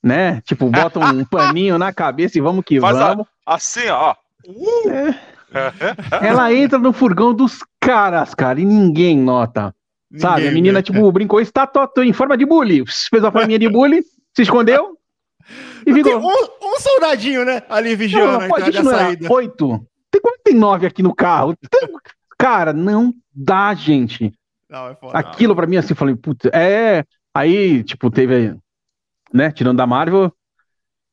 né? 0.00 0.40
Tipo, 0.42 0.70
bota 0.70 1.00
um 1.00 1.24
paninho 1.26 1.76
na 1.76 1.92
cabeça 1.92 2.38
e 2.38 2.40
vamos 2.40 2.64
que 2.64 2.80
Faz 2.80 2.96
a- 2.98 3.08
vamos. 3.08 3.26
Assim, 3.44 3.88
ó. 3.88 4.14
Ela 6.22 6.54
entra 6.54 6.78
no 6.78 6.92
furgão 6.92 7.34
dos 7.34 7.64
caras, 7.80 8.32
cara, 8.32 8.60
e 8.60 8.64
ninguém 8.64 9.18
nota. 9.18 9.74
Ninguém 10.08 10.22
sabe? 10.22 10.46
A 10.46 10.52
menina, 10.52 10.82
tipo, 10.82 11.10
brincou, 11.10 11.40
está 11.40 11.66
tô, 11.66 12.00
em 12.00 12.12
forma 12.12 12.36
de 12.36 12.46
bully. 12.46 12.84
Fez 13.10 13.24
a 13.24 13.32
forminha 13.32 13.58
de 13.58 13.68
bully, 13.68 14.04
se 14.36 14.42
escondeu 14.42 14.96
e 15.84 15.92
ficou. 15.92 16.20
Um, 16.20 16.74
um, 16.74 16.78
soldadinho, 16.78 17.44
né? 17.44 17.64
Ali 17.68 17.96
vigiando 17.96 18.26
não, 18.26 18.32
não, 18.34 18.40
a 18.42 18.46
entrada 18.46 18.70
e 18.70 18.78
a 18.78 18.84
saída. 18.84 19.32
Oito. 19.32 19.84
Tem 20.12 20.20
como 20.22 20.38
tem 20.44 20.54
nove 20.54 20.86
aqui 20.86 21.02
no 21.02 21.12
carro? 21.12 21.56
Tem... 21.68 21.88
Cara, 22.38 22.72
não 22.72 23.12
dá, 23.34 23.74
gente. 23.74 24.32
Não, 24.70 24.88
é 24.88 24.94
foda, 24.94 25.18
Aquilo 25.18 25.56
pra 25.56 25.66
mim, 25.66 25.76
assim, 25.76 25.94
falei, 25.94 26.14
puta, 26.14 26.48
é. 26.56 27.04
Aí, 27.34 27.82
tipo, 27.82 28.10
teve, 28.10 28.56
né, 29.32 29.50
tirando 29.50 29.78
da 29.78 29.86
Marvel, 29.86 30.32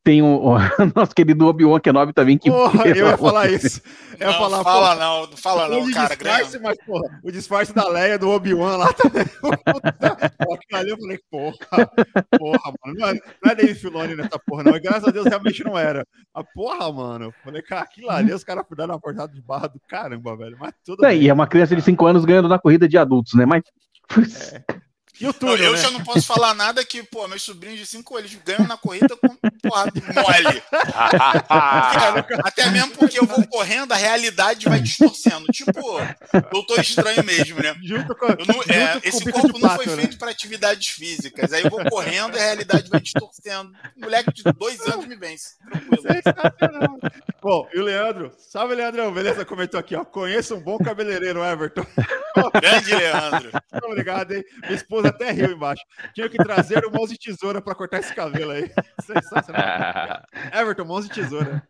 tem 0.06 0.22
o, 0.22 0.28
o 0.54 0.60
nosso 0.96 1.16
querido 1.16 1.48
Obi-Wan 1.48 1.80
Kenobi 1.80 2.14
também 2.14 2.38
que. 2.38 2.50
Porra, 2.50 2.88
eu 2.88 3.08
ia 3.08 3.18
falar 3.18 3.50
isso. 3.50 3.82
Eu 4.20 4.28
não, 4.28 4.34
falar, 4.38 4.64
fala 4.64 4.80
porra, 4.80 4.96
não, 4.96 5.28
não 5.28 5.38
fala 5.38 5.68
não, 5.68 5.92
cara. 5.92 6.16
Disfarce, 6.16 6.60
mas, 6.60 6.78
porra, 6.86 7.20
o 7.24 7.32
disfarce 7.32 7.74
da 7.74 7.90
Leia 7.90 8.18
do 8.18 8.30
Obi-Wan 8.30 8.78
lá 8.78 8.94
também. 8.94 9.26
Aquilo 9.44 10.80
ali 10.80 10.90
eu 10.92 10.98
falei, 10.98 11.20
porra, 11.30 11.58
porra, 12.38 12.74
mano. 12.86 13.00
Não 13.00 13.08
é, 13.08 13.14
não 13.14 13.52
é 13.52 13.56
Dave 13.56 13.76
Filoni 13.76 14.16
nessa 14.16 14.40
porra, 14.40 14.64
não. 14.64 14.76
E 14.76 14.80
graças 14.80 15.08
a 15.08 15.12
Deus 15.12 15.26
realmente 15.26 15.64
não 15.64 15.78
era. 15.78 16.08
A 16.34 16.44
porra, 16.44 16.94
mano. 16.94 17.26
Eu 17.26 17.34
falei, 17.44 17.62
cara, 17.64 17.82
aquilo 17.82 18.10
ali 18.12 18.32
os 18.32 18.44
caras 18.44 18.64
dando 18.78 18.92
uma 18.92 19.00
portada 19.00 19.34
de 19.34 19.42
barra 19.42 19.68
do 19.68 19.82
caramba, 19.88 20.38
velho. 20.38 20.56
Mas 20.60 20.74
tudo 20.86 21.04
é, 21.04 21.10
bem. 21.10 21.24
E 21.24 21.30
é 21.30 21.34
uma 21.34 21.48
criança 21.48 21.76
de 21.76 21.82
5 21.82 22.06
anos 22.06 22.26
ganhando 22.26 22.48
na 22.48 22.60
corrida 22.60 22.88
de 22.88 22.98
adultos, 22.98 23.34
né? 23.34 23.46
Mas. 23.46 23.64
É. 24.54 24.85
E 25.20 25.28
o 25.28 25.34
túnel, 25.34 25.58
eu 25.58 25.74
né? 25.74 25.78
já 25.78 25.92
não 25.92 26.04
posso 26.04 26.26
falar 26.28 26.54
nada 26.54 26.84
que, 26.84 27.02
pô, 27.04 27.28
meus 27.28 27.42
sobrinhos 27.42 27.80
de 27.80 27.86
5 27.86 28.20
eles 28.20 28.38
ganham 28.46 28.68
na 28.68 28.78
corrida 28.78 29.16
com 29.16 29.30
porra 29.70 29.86
mole. 30.14 30.64
Até 32.44 32.70
mesmo 32.70 32.92
porque 32.92 33.20
eu 33.20 33.26
vou 33.26 33.46
correndo, 33.48 33.94
a 33.94 33.96
realidade 33.96 34.68
vai 34.68 34.80
distorcendo. 34.80 35.46
Tipo, 35.48 35.82
doutor 36.52 36.80
estranho 36.80 37.24
mesmo, 37.24 37.62
né? 37.62 37.76
Junto 37.84 38.16
com, 38.16 38.28
não, 38.28 38.62
é, 38.68 39.00
esse 39.04 39.32
corpo 39.32 39.58
não 39.58 39.70
foi 39.76 39.86
né? 39.86 39.96
feito 39.96 40.18
para 40.18 40.32
atividades 40.32 40.90
físicas. 40.90 41.54
Aí 41.54 41.64
eu 41.64 41.70
vou 41.70 41.84
correndo 41.86 42.36
e 42.36 42.40
a 42.40 42.44
realidade 42.44 42.90
vai 42.90 43.00
distorcendo. 43.00 43.72
Moleque 43.96 44.34
de 44.34 44.44
dois 44.44 44.80
anos 44.82 45.06
me 45.06 45.16
vence. 45.16 45.56
Tranquilo. 45.62 47.00
Bom, 47.42 47.68
e 47.74 47.80
o 47.80 47.84
Leandro? 47.84 48.32
Salve, 48.38 48.76
Leandrão. 48.76 49.14
Beleza? 49.14 49.46
Comentou 49.46 49.80
aqui, 49.80 49.96
ó. 49.96 50.04
Conheço 50.04 50.56
um 50.56 50.62
bom 50.62 50.78
cabeleireiro, 50.78 51.44
Everton. 51.44 51.86
Grande 52.60 52.96
Leandro. 52.96 53.52
Muito 53.72 53.86
obrigado, 53.86 54.34
hein? 54.34 54.44
Minha 54.64 54.76
esposa 54.76 55.05
até 55.08 55.32
riu 55.32 55.52
embaixo. 55.52 55.84
Tinha 56.14 56.30
que 56.30 56.38
trazer 56.38 56.86
o 56.86 56.92
mouse 56.92 57.14
e 57.14 57.18
tesoura 57.18 57.62
para 57.62 57.76
cortar 57.76 58.00
esse 58.00 58.14
cabelo 58.14 58.52
aí. 58.52 58.72
Sensacional. 59.02 60.24
Everton, 60.54 60.86
mouse 60.86 61.08
e 61.08 61.12
tesoura. 61.12 61.68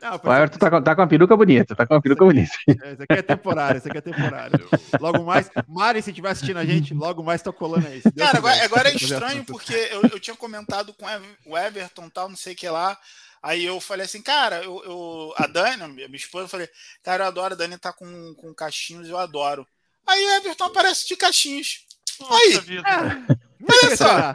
Não, 0.00 0.12
o 0.12 0.32
Everton 0.32 0.58
tá, 0.58 0.80
tá, 0.80 0.94
com 0.94 1.02
uma 1.02 1.08
peruca 1.08 1.36
bonita, 1.36 1.74
tá 1.74 1.84
com 1.84 1.94
uma 1.94 2.00
peruca 2.00 2.24
bonita. 2.24 2.52
É, 2.68 2.92
isso 2.92 3.02
aqui 3.02 3.12
é 3.14 3.22
temporário, 3.22 3.78
isso 3.78 3.88
aqui 3.88 3.98
é 3.98 4.00
temporário. 4.00 4.68
Logo 5.00 5.24
mais, 5.24 5.50
Mari, 5.66 6.00
se 6.00 6.10
estiver 6.10 6.30
assistindo 6.30 6.58
a 6.58 6.64
gente, 6.64 6.94
logo 6.94 7.20
mais 7.22 7.42
tô 7.42 7.52
colando 7.52 7.88
aí. 7.88 8.00
Cara, 8.16 8.38
agora, 8.38 8.64
agora, 8.64 8.88
é 8.90 8.94
estranho 8.94 9.44
porque 9.44 9.74
eu, 9.90 10.02
eu 10.02 10.20
tinha 10.20 10.36
comentado 10.36 10.94
com 10.94 11.04
o 11.46 11.58
Everton 11.58 12.08
tal, 12.08 12.28
não 12.28 12.36
sei 12.36 12.52
o 12.52 12.56
que 12.56 12.68
lá. 12.68 12.96
Aí 13.42 13.64
eu 13.64 13.80
falei 13.80 14.04
assim, 14.04 14.22
cara, 14.22 14.62
eu, 14.62 14.82
eu 14.84 15.34
a 15.36 15.46
Dani, 15.46 15.88
minha 15.88 16.08
esposa, 16.14 16.44
eu 16.44 16.48
falei, 16.48 16.68
cara, 17.02 17.24
eu 17.24 17.28
adoro, 17.28 17.54
a 17.54 17.56
Dani 17.56 17.76
tá 17.76 17.92
com, 17.92 18.34
com 18.34 18.54
cachinhos, 18.54 19.08
eu 19.08 19.18
adoro. 19.18 19.66
Aí 20.06 20.24
o 20.24 20.30
Everton 20.36 20.64
aparece 20.64 21.06
de 21.06 21.16
cachinhos. 21.16 21.86
Aí. 22.30 22.58
Vida. 22.60 22.88
É. 22.88 23.38
Olha 23.84 23.96
só. 23.96 24.32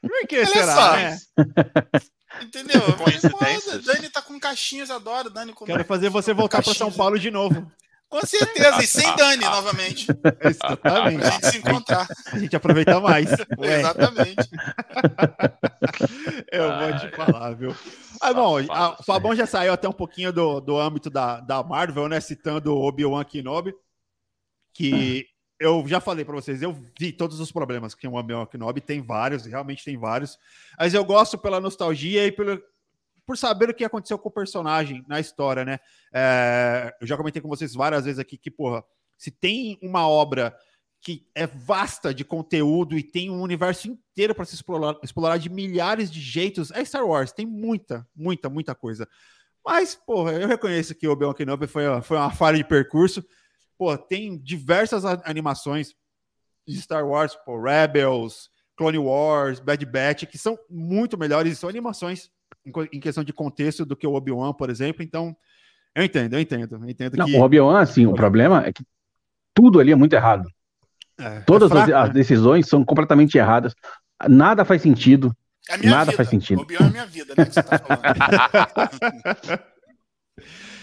Por 0.00 0.26
que 0.28 0.46
será? 0.46 0.74
Só. 0.74 0.96
Né? 0.96 1.18
Entendeu? 2.42 2.80
Coincidências. 2.96 3.84
Dani 3.84 4.10
tá 4.10 4.20
com 4.20 4.38
caixinhas, 4.38 4.90
adoro. 4.90 5.30
Dani 5.30 5.52
com 5.52 5.64
Quero 5.64 5.84
fazer 5.84 6.10
você 6.10 6.32
voltar 6.32 6.62
para 6.62 6.74
São 6.74 6.90
Paulo 6.92 7.18
de 7.18 7.30
novo. 7.30 7.70
Com 8.08 8.24
certeza, 8.24 8.80
e 8.80 8.86
sem 8.86 9.16
Dani 9.16 9.42
novamente. 9.44 10.06
Exatamente. 10.40 11.24
A 11.24 11.30
gente 11.30 11.46
se 11.50 11.58
encontrar. 11.58 12.06
A 12.32 12.38
gente 12.38 12.54
aproveita 12.54 13.00
mais. 13.00 13.28
Ué. 13.58 13.80
Exatamente. 13.80 14.50
Eu 16.52 16.78
vou 16.78 16.98
te 16.98 17.16
falar, 17.16 17.54
viu? 17.54 17.74
Ah, 18.20 18.32
bom, 18.32 18.58
a, 18.70 19.00
o 19.00 19.02
Fabão 19.02 19.34
já 19.34 19.46
saiu 19.46 19.72
até 19.72 19.88
um 19.88 19.92
pouquinho 19.92 20.32
do, 20.32 20.60
do 20.60 20.78
âmbito 20.78 21.10
da, 21.10 21.40
da 21.40 21.62
Marvel, 21.64 22.08
né? 22.08 22.20
Citando 22.20 22.76
Obi-Wan 22.76 23.24
Kenobi, 23.24 23.74
que 24.72 25.26
eu 25.58 25.86
já 25.86 26.00
falei 26.00 26.24
para 26.24 26.34
vocês, 26.34 26.62
eu 26.62 26.76
vi 26.98 27.12
todos 27.12 27.40
os 27.40 27.52
problemas 27.52 27.94
que 27.94 28.06
o 28.06 28.14
Obi-Wan 28.14 28.46
Kenobi 28.46 28.80
tem 28.80 29.00
vários, 29.00 29.46
realmente 29.46 29.84
tem 29.84 29.96
vários, 29.96 30.38
mas 30.78 30.94
eu 30.94 31.04
gosto 31.04 31.38
pela 31.38 31.60
nostalgia 31.60 32.26
e 32.26 32.32
pelo, 32.32 32.60
por 33.24 33.38
saber 33.38 33.70
o 33.70 33.74
que 33.74 33.84
aconteceu 33.84 34.18
com 34.18 34.28
o 34.28 34.32
personagem 34.32 35.04
na 35.08 35.20
história, 35.20 35.64
né? 35.64 35.78
É, 36.12 36.94
eu 37.00 37.06
já 37.06 37.16
comentei 37.16 37.40
com 37.40 37.48
vocês 37.48 37.74
várias 37.74 38.04
vezes 38.04 38.18
aqui 38.18 38.36
que, 38.36 38.50
porra, 38.50 38.84
se 39.16 39.30
tem 39.30 39.78
uma 39.80 40.08
obra 40.08 40.56
que 41.00 41.26
é 41.34 41.46
vasta 41.46 42.14
de 42.14 42.24
conteúdo 42.24 42.96
e 42.96 43.02
tem 43.02 43.30
um 43.30 43.42
universo 43.42 43.88
inteiro 43.88 44.34
para 44.34 44.46
se 44.46 44.54
explorar, 44.54 44.96
explorar 45.02 45.36
de 45.36 45.50
milhares 45.50 46.10
de 46.10 46.18
jeitos, 46.20 46.70
é 46.70 46.82
Star 46.82 47.06
Wars. 47.06 47.30
Tem 47.30 47.44
muita, 47.44 48.06
muita, 48.16 48.48
muita 48.48 48.74
coisa. 48.74 49.06
Mas, 49.64 49.94
porra, 49.94 50.32
eu 50.32 50.48
reconheço 50.48 50.94
que 50.94 51.06
o 51.06 51.12
Obi-Wan 51.12 51.34
Kenobi 51.34 51.66
foi, 51.66 51.84
foi 52.02 52.16
uma 52.16 52.30
falha 52.30 52.56
de 52.56 52.64
percurso 52.64 53.24
pô, 53.78 53.96
tem 53.96 54.38
diversas 54.38 55.04
animações 55.04 55.94
de 56.66 56.80
Star 56.80 57.06
Wars, 57.06 57.36
pô, 57.44 57.60
Rebels, 57.60 58.48
Clone 58.76 58.98
Wars, 58.98 59.60
Bad 59.60 59.84
Batch, 59.86 60.24
que 60.26 60.38
são 60.38 60.58
muito 60.68 61.18
melhores, 61.18 61.58
são 61.58 61.68
animações 61.68 62.30
em, 62.92 63.00
questão 63.00 63.22
de 63.22 63.32
contexto 63.32 63.84
do 63.84 63.96
que 63.96 64.06
o 64.06 64.14
Obi-Wan, 64.14 64.52
por 64.52 64.70
exemplo. 64.70 65.02
Então, 65.02 65.36
eu 65.94 66.02
entendo, 66.02 66.34
eu 66.34 66.40
entendo. 66.40 66.76
Eu 66.76 66.88
entendo 66.88 67.16
Não, 67.16 67.26
que... 67.26 67.36
O 67.36 67.42
Obi-Wan, 67.42 67.80
assim, 67.80 68.06
o 68.06 68.14
problema 68.14 68.64
é 68.66 68.72
que 68.72 68.82
tudo 69.52 69.78
ali 69.78 69.92
é 69.92 69.96
muito 69.96 70.14
errado. 70.14 70.48
É, 71.18 71.40
Todas 71.40 71.70
é 71.70 71.74
fraco, 71.74 71.92
as, 71.92 72.02
as 72.02 72.08
né? 72.08 72.14
decisões 72.14 72.66
são 72.68 72.84
completamente 72.84 73.38
erradas. 73.38 73.74
Nada 74.28 74.64
faz 74.64 74.82
sentido. 74.82 75.36
É 75.68 75.76
nada 75.78 76.06
vida. 76.06 76.16
faz 76.16 76.28
sentido. 76.28 76.58
O 76.58 76.62
Obi-Wan 76.62 76.86
é 76.86 76.90
minha 76.90 77.06
vida, 77.06 77.34
né? 77.36 77.44
Que 77.44 77.52
você 77.52 77.62
tá 77.62 77.78
falando. 77.78 79.64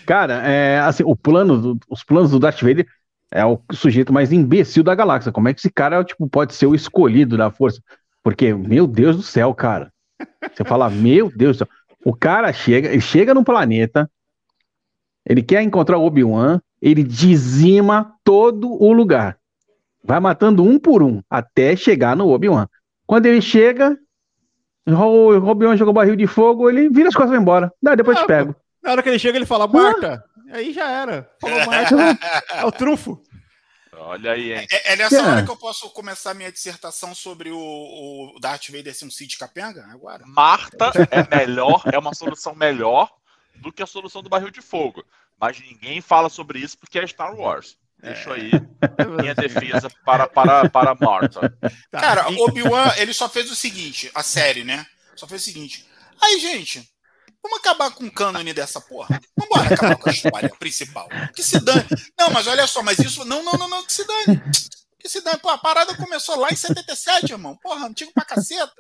Cara, 0.06 0.48
é, 0.48 0.80
assim, 0.80 1.04
o 1.06 1.16
plano 1.16 1.58
do, 1.58 1.80
os 1.90 2.04
planos 2.04 2.32
do 2.32 2.40
Darth 2.40 2.62
Vader 2.62 2.86
é 3.32 3.46
o 3.46 3.60
sujeito 3.72 4.12
mais 4.12 4.32
imbecil 4.32 4.84
da 4.84 4.94
galáxia. 4.94 5.32
Como 5.32 5.48
é 5.48 5.54
que 5.54 5.60
esse 5.60 5.72
cara 5.72 6.04
tipo, 6.04 6.28
pode 6.28 6.54
ser 6.54 6.66
o 6.66 6.76
escolhido 6.76 7.38
da 7.38 7.50
força? 7.50 7.82
Porque, 8.24 8.54
meu 8.54 8.86
Deus 8.86 9.16
do 9.16 9.24
céu, 9.24 9.54
cara. 9.54 9.92
Você 10.54 10.64
fala, 10.64 10.90
meu 10.90 11.32
Deus 11.36 11.58
do 11.58 11.60
céu. 11.60 11.68
O 12.04 12.16
cara 12.16 12.52
chega, 12.52 12.90
ele 12.90 13.02
chega 13.02 13.34
no 13.34 13.44
planeta, 13.44 14.10
ele 15.26 15.42
quer 15.42 15.62
encontrar 15.62 15.98
o 15.98 16.06
Obi-Wan, 16.06 16.60
ele 16.82 17.04
dizima 17.04 18.16
todo 18.24 18.72
o 18.72 18.92
lugar. 18.92 19.38
Vai 20.04 20.20
matando 20.20 20.64
um 20.64 20.80
por 20.80 21.04
um, 21.04 21.22
até 21.30 21.76
chegar 21.76 22.16
no 22.16 22.30
Obi-Wan. 22.30 22.68
Quando 23.06 23.28
ele 23.28 23.42
chega, 23.42 23.96
o 24.88 25.48
Obi-Wan 25.48 25.78
jogou 25.78 25.94
barril 25.94 26.16
de 26.16 26.26
fogo, 26.26 26.70
ele 26.70 26.90
vira 26.90 27.10
as 27.10 27.14
costas 27.14 27.32
e 27.32 27.36
vai 27.36 27.42
embora. 27.42 27.72
Daí 27.82 27.96
depois 27.96 28.18
ah, 28.18 28.22
te 28.22 28.28
pego. 28.28 28.56
Na 28.82 28.92
hora 28.92 29.04
que 29.04 29.10
ele 29.10 29.20
chega, 29.20 29.38
ele 29.38 29.46
fala, 29.46 29.68
Marta. 29.68 30.24
Ah. 30.50 30.58
Aí 30.58 30.74
já 30.74 30.90
era. 30.90 31.30
Falou 31.40 31.66
Marta. 31.66 31.96
é 32.56 32.66
o 32.66 32.72
trunfo. 32.72 33.22
Olha 33.94 34.32
aí, 34.32 34.54
hein? 34.54 34.68
É, 34.72 34.94
é 34.94 34.96
nessa 34.96 35.18
é. 35.18 35.22
hora 35.22 35.44
que 35.44 35.52
eu 35.52 35.58
posso 35.58 35.90
começar 35.92 36.34
minha 36.34 36.52
dissertação 36.52 37.14
sobre 37.14 37.52
o, 37.52 37.58
o 37.58 38.40
Darth 38.40 38.70
Vader 38.70 38.96
ser 38.96 39.06
um 39.06 39.12
Cid 39.12 39.38
Capenga? 39.38 39.86
Agora. 39.92 40.24
Marta 40.26 40.92
é 41.12 41.38
melhor, 41.38 41.84
é 41.92 42.00
uma 42.00 42.14
solução 42.14 42.56
melhor 42.56 43.12
do 43.58 43.72
que 43.72 43.84
a 43.84 43.88
solução 43.88 44.24
do 44.24 44.30
barril 44.30 44.50
de 44.50 44.62
fogo. 44.62 45.06
Mas 45.40 45.60
ninguém 45.60 46.02
fala 46.02 46.30
sobre 46.30 46.60
isso 46.60 46.78
porque 46.78 47.00
é 47.00 47.06
Star 47.06 47.36
Wars. 47.36 47.78
Deixa 48.02 48.32
é. 48.32 48.34
aí 48.34 48.52
minha 49.22 49.36
defesa 49.36 49.88
para, 50.04 50.28
para, 50.28 50.68
para 50.68 50.96
Marta. 50.96 51.56
Tá. 51.92 52.00
Cara, 52.00 52.28
Obi-Wan, 52.30 52.94
ele 52.98 53.14
só 53.14 53.30
fez 53.30 53.52
o 53.52 53.56
seguinte, 53.56 54.10
a 54.16 54.24
série, 54.24 54.64
né? 54.64 54.86
Só 55.16 55.28
fez 55.28 55.42
o 55.44 55.46
seguinte. 55.46 55.88
Aí, 56.20 56.40
gente, 56.40 56.91
Vamos 57.44 57.60
acabar 57.60 57.92
com 57.92 58.06
o 58.06 58.12
cânone 58.12 58.54
dessa 58.54 58.80
porra. 58.80 59.20
Vamos 59.36 59.72
acabar 59.72 59.96
com 59.98 60.10
a 60.10 60.14
história 60.14 60.50
principal. 60.60 61.08
Que 61.36 61.42
se 61.42 61.60
dane. 61.60 61.88
Não, 62.18 62.30
mas 62.30 62.48
olha 62.48 62.68
só, 62.68 62.84
mas 62.84 63.00
isso. 63.00 63.26
Não, 63.26 63.44
não, 63.44 63.54
não, 63.54 63.68
não, 63.68 63.84
que 63.84 63.94
se 63.94 64.06
dane. 64.06 64.42
Que 65.00 65.10
se 65.10 65.22
dane. 65.22 65.40
Pô, 65.40 65.50
a 65.50 65.58
parada 65.58 65.96
começou 65.96 66.38
lá 66.38 66.50
em 66.52 66.56
77, 66.56 67.32
irmão. 67.32 67.58
Porra, 67.58 67.88
antigo 67.88 68.12
pra 68.14 68.24
caceta. 68.24 68.74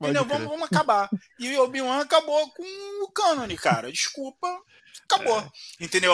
Entendeu? 0.00 0.24
Vamos, 0.24 0.48
vamos 0.48 0.64
acabar. 0.64 1.08
E 1.38 1.56
o 1.56 1.62
Obi-Wan 1.62 2.00
acabou 2.00 2.50
com 2.50 3.04
o 3.04 3.08
cânone, 3.12 3.56
cara. 3.56 3.90
Desculpa. 3.90 4.48
Acabou. 5.14 5.40
É. 5.40 5.84
Entendeu? 5.84 6.12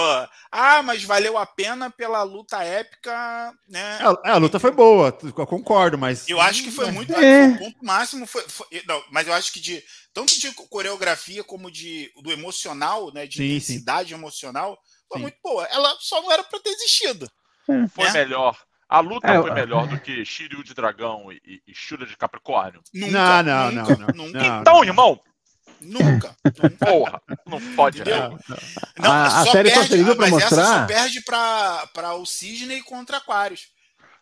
Ah, 0.50 0.82
mas 0.82 1.04
valeu 1.04 1.36
a 1.38 1.46
pena 1.46 1.90
pela 1.90 2.22
luta 2.22 2.62
épica, 2.62 3.52
né? 3.68 3.98
É, 4.24 4.30
a 4.30 4.36
luta 4.36 4.58
foi 4.58 4.70
boa, 4.70 5.16
eu 5.22 5.46
concordo, 5.46 5.98
mas. 5.98 6.28
Eu 6.28 6.40
acho 6.40 6.62
que 6.62 6.70
foi 6.70 6.90
muito. 6.90 7.12
É. 7.14 7.48
O 7.48 7.58
ponto 7.58 7.84
máximo 7.84 8.26
foi. 8.26 8.42
foi 8.48 8.66
não, 8.86 9.02
mas 9.10 9.26
eu 9.26 9.32
acho 9.32 9.52
que 9.52 9.60
de 9.60 9.82
tanto 10.12 10.38
de 10.38 10.52
coreografia 10.52 11.44
como 11.44 11.70
de 11.70 12.10
do 12.22 12.32
emocional, 12.32 13.12
né, 13.12 13.26
de 13.26 13.36
sim, 13.36 13.44
intensidade 13.44 14.08
sim. 14.10 14.14
emocional, 14.14 14.78
foi 15.08 15.18
sim. 15.18 15.22
muito 15.22 15.38
boa. 15.42 15.64
Ela 15.66 15.96
só 16.00 16.20
não 16.22 16.32
era 16.32 16.42
para 16.42 16.60
ter 16.60 16.70
existido. 16.70 17.30
É. 17.68 17.88
Foi 17.88 18.04
né? 18.04 18.12
melhor. 18.12 18.58
A 18.88 19.00
luta 19.00 19.28
é, 19.28 19.38
foi 19.38 19.52
melhor 19.52 19.86
do 19.86 20.00
que 20.00 20.24
Shiryu 20.24 20.64
de 20.64 20.72
dragão 20.72 21.30
e, 21.30 21.60
e 21.66 21.74
Shura 21.74 22.06
de 22.06 22.16
Capricórnio? 22.16 22.80
Nunca, 22.94 23.42
não, 23.42 23.70
não, 23.70 23.82
nunca, 23.82 23.96
não, 23.96 24.26
nunca. 24.26 24.46
Então, 24.60 24.82
irmão, 24.82 25.20
Nunca. 25.80 26.34
Porra, 26.78 27.20
não 27.46 27.60
pode. 27.74 28.00
Entendeu? 28.00 28.30
Não, 28.30 28.38
não. 28.98 29.12
a, 29.12 29.42
a 29.42 29.46
série 29.46 29.70
perde, 29.70 29.88
só 29.88 29.94
serviu 29.94 30.16
pra 30.16 30.28
mostrar. 30.28 30.62
Essa 30.62 30.80
só 30.80 30.86
perde 30.86 31.20
pra, 31.22 31.86
pra 31.92 32.14
o 32.14 32.26
Cisne 32.26 32.82
contra 32.82 33.18
Aquários. 33.18 33.68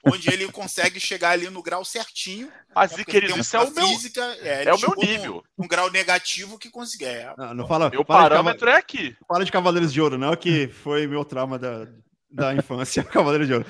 onde 0.05 0.31
ele 0.33 0.51
consegue 0.53 1.01
chegar 1.01 1.31
ali 1.31 1.51
no 1.51 1.63
grau 1.63 1.85
certinho. 1.85 2.49
Mas, 2.75 2.97
né, 2.97 3.05
querido, 3.05 3.39
isso 3.39 3.57
é 3.57 3.61
o 3.61 3.71
meu, 3.73 3.87
física, 3.89 4.23
é, 4.43 4.65
é 4.65 4.75
o 4.75 4.79
meu 4.79 4.95
nível. 4.97 5.45
Um, 5.59 5.67
grau 5.67 5.91
negativo 5.91 6.59
que 6.59 6.71
conseguir. 6.71 7.07
É. 7.07 7.35
Não, 7.37 7.55
não 7.55 7.67
fala, 7.67 7.91
meu 7.91 8.05
fala 8.05 8.29
parâmetro 8.29 8.69
é 8.69 8.77
aqui. 8.77 9.17
Fala 9.27 9.45
de 9.45 9.51
Cavaleiros 9.51 9.93
de 9.93 10.01
Ouro, 10.01 10.19
não, 10.19 10.37
que 10.37 10.69
foi 10.69 11.07
meu 11.07 11.25
trauma 11.25 11.59
da, 11.59 11.89
da 12.31 12.55
infância, 12.55 13.03
Cavaleiro 13.05 13.47
de 13.47 13.55
Ouro. 13.55 13.67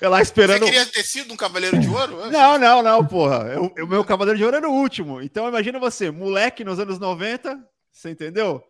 Eu 0.00 0.10
lá 0.10 0.20
esperando. 0.20 0.60
Você 0.60 0.66
queria 0.66 0.86
ter 0.86 1.02
sido 1.02 1.32
um 1.32 1.36
Cavaleiro 1.36 1.78
de 1.78 1.88
Ouro? 1.88 2.30
Não, 2.30 2.58
não, 2.58 2.82
não, 2.82 3.06
porra. 3.06 3.60
O 3.60 3.86
meu 3.86 4.04
Cavaleiro 4.04 4.38
de 4.38 4.44
Ouro 4.44 4.56
era 4.56 4.68
o 4.68 4.72
último. 4.72 5.20
Então 5.20 5.48
imagina 5.48 5.78
você, 5.78 6.10
moleque 6.10 6.64
nos 6.64 6.78
anos 6.78 6.98
90, 6.98 7.58
você 7.90 8.10
entendeu? 8.10 8.62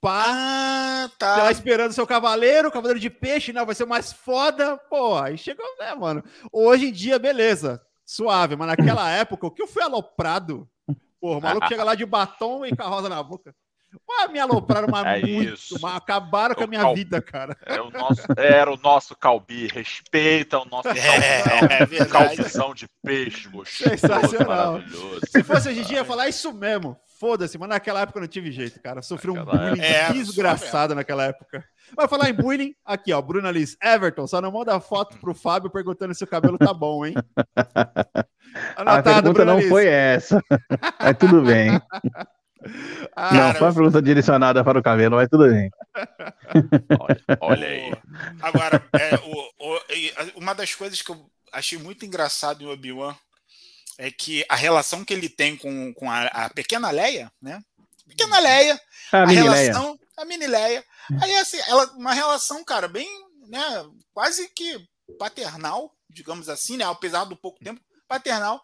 Pá, 0.00 0.24
ah, 0.26 1.10
tá. 1.18 1.34
Você 1.34 1.40
lá 1.42 1.52
esperando 1.52 1.92
seu 1.92 2.06
cavaleiro, 2.06 2.70
cavaleiro 2.70 2.98
de 2.98 3.10
peixe, 3.10 3.52
não, 3.52 3.66
vai 3.66 3.74
ser 3.74 3.84
mais 3.84 4.12
foda. 4.12 4.78
Pô, 4.88 5.18
aí 5.18 5.36
chegou, 5.36 5.66
né, 5.78 5.94
mano? 5.94 6.24
Hoje 6.50 6.86
em 6.86 6.92
dia, 6.92 7.18
beleza, 7.18 7.82
suave, 8.04 8.56
mas 8.56 8.68
naquela 8.68 9.10
época, 9.10 9.46
o 9.46 9.50
que 9.50 9.62
eu 9.62 9.66
fui 9.66 9.82
aloprado? 9.82 10.66
Porra, 11.20 11.38
o 11.38 11.42
maluco 11.42 11.68
chega 11.68 11.84
lá 11.84 11.94
de 11.94 12.06
batom 12.06 12.64
e 12.64 12.74
carroça 12.74 13.10
na 13.10 13.22
boca. 13.22 13.54
Ué, 14.08 14.28
me 14.28 14.38
alopraram 14.38 14.88
mas 14.90 15.04
é 15.22 15.26
muito, 15.26 15.54
isso. 15.54 15.86
acabaram 15.86 16.54
com 16.54 16.64
a 16.64 16.66
minha 16.66 16.82
cal... 16.82 16.94
vida, 16.94 17.20
cara. 17.20 17.56
É 17.66 17.80
o 17.80 17.90
nosso, 17.90 18.22
era 18.36 18.70
o 18.70 18.76
nosso 18.76 19.16
calbi, 19.16 19.66
respeita 19.68 20.58
o 20.58 20.64
nosso 20.64 20.88
calbizão, 20.88 21.98
é, 21.98 22.02
é 22.02 22.04
calbizão 22.06 22.74
de 22.74 22.86
peixe 23.02 23.48
gostoso, 23.48 23.90
Sensacional. 23.90 24.80
Se 25.28 25.42
fosse 25.42 25.68
hoje 25.68 25.80
em 25.80 25.84
dia, 25.84 25.98
ia 25.98 26.04
falar 26.04 26.28
isso 26.28 26.52
mesmo. 26.52 26.96
Foda-se, 27.18 27.58
mas 27.58 27.68
naquela 27.68 28.00
época 28.00 28.18
não 28.18 28.26
tive 28.26 28.50
jeito, 28.50 28.80
cara. 28.80 29.02
Sofri 29.02 29.30
um 29.30 29.44
bullying 29.44 29.80
é, 29.80 30.10
desgraçado 30.10 30.94
naquela 30.94 31.24
época. 31.24 31.62
Vai 31.94 32.08
falar 32.08 32.30
em 32.30 32.32
bullying? 32.32 32.74
Aqui, 32.82 33.12
ó, 33.12 33.20
Bruna 33.20 33.50
Liz. 33.50 33.76
Everton, 33.82 34.26
só 34.26 34.40
não 34.40 34.50
manda 34.50 34.80
foto 34.80 35.18
pro 35.18 35.34
Fábio 35.34 35.70
perguntando 35.70 36.14
se 36.14 36.24
o 36.24 36.26
cabelo 36.26 36.56
tá 36.56 36.72
bom, 36.72 37.04
hein? 37.04 37.14
Anotado, 38.74 38.98
a 38.98 39.02
pergunta 39.02 39.32
Bruna 39.32 39.52
não 39.52 39.58
Liz. 39.58 39.68
foi 39.68 39.86
essa. 39.86 40.42
Mas 40.98 41.18
tudo 41.18 41.42
bem. 41.42 41.78
Ah, 43.16 43.34
não, 43.34 43.54
foi 43.54 43.66
uma 43.66 43.74
pergunta 43.74 44.02
direcionada 44.02 44.62
para 44.62 44.78
o 44.78 44.82
cabelo, 44.82 45.16
mas 45.16 45.28
tudo 45.28 45.48
bem. 45.48 45.70
olha, 46.98 47.38
olha 47.40 47.66
aí. 47.66 47.92
Agora, 48.42 48.82
é, 48.92 49.14
o, 49.16 49.50
o, 49.58 49.80
uma 50.36 50.54
das 50.54 50.74
coisas 50.74 51.00
que 51.00 51.10
eu 51.10 51.30
achei 51.52 51.78
muito 51.78 52.04
engraçado 52.04 52.62
em 52.62 52.66
Obi-Wan 52.66 53.14
é 53.98 54.10
que 54.10 54.44
a 54.48 54.56
relação 54.56 55.04
que 55.04 55.12
ele 55.12 55.28
tem 55.28 55.56
com, 55.56 55.92
com 55.94 56.10
a, 56.10 56.26
a 56.26 56.50
pequena 56.50 56.90
Leia, 56.90 57.30
né? 57.40 57.60
Pequena 58.08 58.38
Leia, 58.38 58.80
a, 59.12 59.22
a 59.22 59.26
relação, 59.26 59.84
Leia. 59.84 59.98
a 60.16 60.24
mini 60.24 60.46
Leia. 60.46 60.84
Aí, 61.22 61.36
assim, 61.36 61.58
ela, 61.66 61.86
uma 61.92 62.12
relação, 62.12 62.64
cara, 62.64 62.88
bem, 62.88 63.08
né? 63.48 63.60
Quase 64.12 64.48
que 64.54 64.78
paternal, 65.18 65.92
digamos 66.08 66.48
assim, 66.48 66.76
né? 66.76 66.84
Apesar 66.84 67.24
do 67.24 67.36
pouco 67.36 67.62
tempo, 67.62 67.80
paternal. 68.08 68.60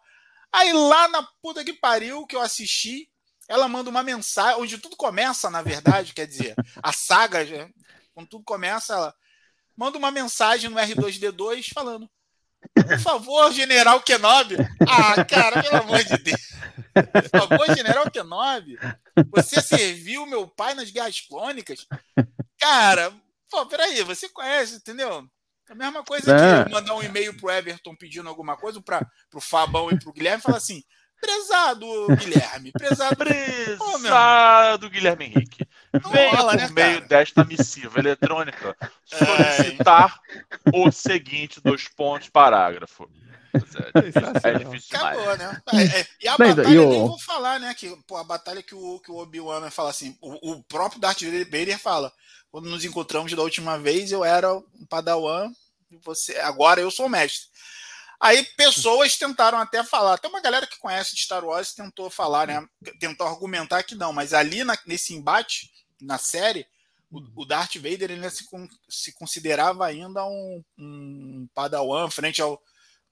Aí 0.51 0.73
lá 0.73 1.07
na 1.09 1.23
puta 1.41 1.63
que 1.63 1.73
pariu 1.73 2.25
que 2.25 2.35
eu 2.35 2.41
assisti, 2.41 3.09
ela 3.47 3.67
manda 3.67 3.89
uma 3.89 4.03
mensagem, 4.03 4.61
onde 4.61 4.77
tudo 4.77 4.95
começa, 4.95 5.49
na 5.49 5.61
verdade, 5.61 6.13
quer 6.13 6.27
dizer, 6.27 6.53
a 6.83 6.91
saga, 6.91 7.39
quando 8.13 8.27
tudo 8.27 8.43
começa, 8.43 8.93
ela 8.93 9.15
manda 9.75 9.97
uma 9.97 10.11
mensagem 10.11 10.69
no 10.69 10.77
R2D2 10.77 11.71
falando: 11.73 12.09
Por 12.73 12.99
favor, 12.99 13.51
General 13.51 14.01
Kenobi. 14.01 14.57
Ah, 14.87 15.23
cara, 15.23 15.61
pelo 15.61 15.77
amor 15.77 16.03
de 16.03 16.17
Deus. 16.17 16.41
Por 16.93 17.39
favor, 17.39 17.75
General 17.75 18.09
Kenobi. 18.09 18.77
Você 19.31 19.61
serviu 19.61 20.25
meu 20.25 20.47
pai 20.47 20.73
nas 20.73 20.89
guerras 20.89 21.21
clônicas? 21.21 21.85
Cara, 22.59 23.13
pô, 23.49 23.65
peraí, 23.67 24.01
você 24.03 24.27
conhece, 24.29 24.75
entendeu? 24.75 25.27
A 25.69 25.75
mesma 25.75 26.03
coisa 26.03 26.35
é. 26.35 26.63
que 26.63 26.71
mandar 26.71 26.95
um 26.95 27.03
e-mail 27.03 27.35
pro 27.37 27.51
Everton 27.51 27.95
pedindo 27.95 28.29
alguma 28.29 28.55
coisa, 28.55 28.81
para 28.81 29.05
pro 29.29 29.41
Fabão 29.41 29.91
e 29.91 29.99
pro 29.99 30.13
Guilherme, 30.13 30.41
falar 30.41 30.57
assim: 30.57 30.81
Prezado 31.19 32.07
Guilherme, 32.15 32.71
prezado, 32.71 33.15
prezado 33.15 34.85
oh, 34.85 34.89
Guilherme 34.89 35.25
Henrique. 35.25 35.67
Venha 36.11 36.35
rola, 36.35 36.51
por 36.51 36.57
né, 36.57 36.69
meio 36.69 36.95
cara? 36.95 37.07
desta 37.07 37.43
missiva 37.43 37.99
eletrônica 37.99 38.75
é. 39.11 39.17
solicitar 39.17 40.19
é... 40.35 40.69
o 40.73 40.91
seguinte, 40.91 41.59
dois 41.61 41.87
pontos, 41.87 42.29
parágrafo. 42.29 43.09
É, 43.53 44.49
é 44.49 44.59
difícil 44.59 44.97
Acabou, 44.97 45.37
né? 45.37 45.61
É, 45.73 45.99
é, 45.99 46.07
e 46.21 46.27
a 46.27 46.35
Mas, 46.37 46.55
batalha, 46.55 46.75
eu... 46.75 46.89
nem 46.89 47.07
vou 47.07 47.19
falar, 47.19 47.59
né? 47.59 47.73
Que, 47.73 47.95
pô, 48.05 48.17
a 48.17 48.23
batalha 48.23 48.61
que 48.61 48.75
o, 48.75 48.99
que 48.99 49.11
o 49.11 49.17
Obi-Wan 49.17 49.69
fala 49.71 49.89
assim, 49.89 50.15
o, 50.21 50.51
o 50.51 50.63
próprio 50.63 51.01
Darth 51.01 51.21
Vader 51.21 51.79
fala, 51.79 52.11
quando 52.51 52.69
nos 52.69 52.85
encontramos 52.85 53.33
da 53.33 53.41
última 53.41 53.77
vez, 53.77 54.11
eu 54.11 54.23
era 54.23 54.53
um 54.53 54.85
padawan, 54.87 55.51
e 55.91 55.97
você, 55.97 56.37
agora 56.37 56.81
eu 56.81 56.91
sou 56.91 57.05
o 57.05 57.09
mestre. 57.09 57.47
Aí 58.19 58.43
pessoas 58.55 59.15
tentaram 59.15 59.59
até 59.59 59.83
falar, 59.83 60.15
até 60.15 60.27
uma 60.27 60.41
galera 60.41 60.65
que 60.65 60.79
conhece 60.79 61.15
de 61.15 61.21
Star 61.21 61.45
Wars 61.45 61.73
tentou 61.73 62.09
falar, 62.09 62.47
né? 62.47 62.67
Tentou 62.99 63.27
argumentar 63.27 63.83
que 63.83 63.93
não, 63.93 64.11
mas 64.11 64.33
ali 64.33 64.63
na, 64.63 64.77
nesse 64.87 65.13
embate, 65.13 65.71
na 66.01 66.17
série, 66.17 66.65
o, 67.11 67.41
o 67.41 67.45
Darth 67.45 67.75
Vader 67.75 68.11
ele 68.11 68.29
se, 68.29 68.45
se 68.89 69.13
considerava 69.13 69.85
ainda 69.85 70.25
um, 70.25 70.63
um 70.77 71.47
padawan 71.53 72.09
frente 72.09 72.41
ao. 72.41 72.61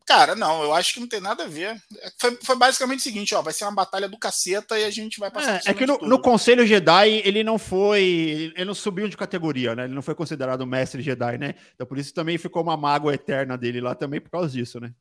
Cara, 0.06 0.36
não, 0.36 0.62
eu 0.62 0.74
acho 0.74 0.94
que 0.94 1.00
não 1.00 1.08
tem 1.08 1.20
nada 1.20 1.46
a 1.46 1.48
ver. 1.48 1.82
Foi, 2.20 2.38
foi 2.44 2.56
basicamente 2.56 3.00
o 3.00 3.04
seguinte, 3.04 3.34
ó, 3.34 3.42
vai 3.42 3.52
ser 3.52 3.66
uma 3.66 3.74
batalha 3.74 4.08
do 4.08 4.20
caceta 4.20 4.78
e 4.78 4.86
a 4.86 4.92
gente 4.92 5.20
vai 5.20 5.32
passar. 5.32 5.62
É, 5.66 5.72
é 5.72 5.74
que 5.74 5.88
no, 5.88 5.98
no, 5.98 6.20
Conselho 6.20 6.66
Jedi 6.66 7.24
ele 7.26 7.44
não 7.44 7.58
foi, 7.58 8.54
ele 8.56 8.66
não 8.66 8.76
subiu 8.76 9.08
de 9.08 9.18
categoria, 9.18 9.76
né? 9.76 9.86
Ele 9.86 9.96
não 9.96 10.04
foi 10.04 10.14
considerado 10.14 10.66
mestre 10.66 11.02
Jedi, 11.02 11.40
né? 11.40 11.56
Então 11.74 11.88
por 11.88 11.98
isso 11.98 12.14
também 12.14 12.38
ficou 12.38 12.62
uma 12.62 12.78
mágoa 12.78 13.16
eterna 13.16 13.58
dele 13.58 13.82
lá 13.82 13.96
também 13.96 14.22
por 14.22 14.30
causa 14.30 14.50
disso, 14.50 14.80
né? 14.80 14.92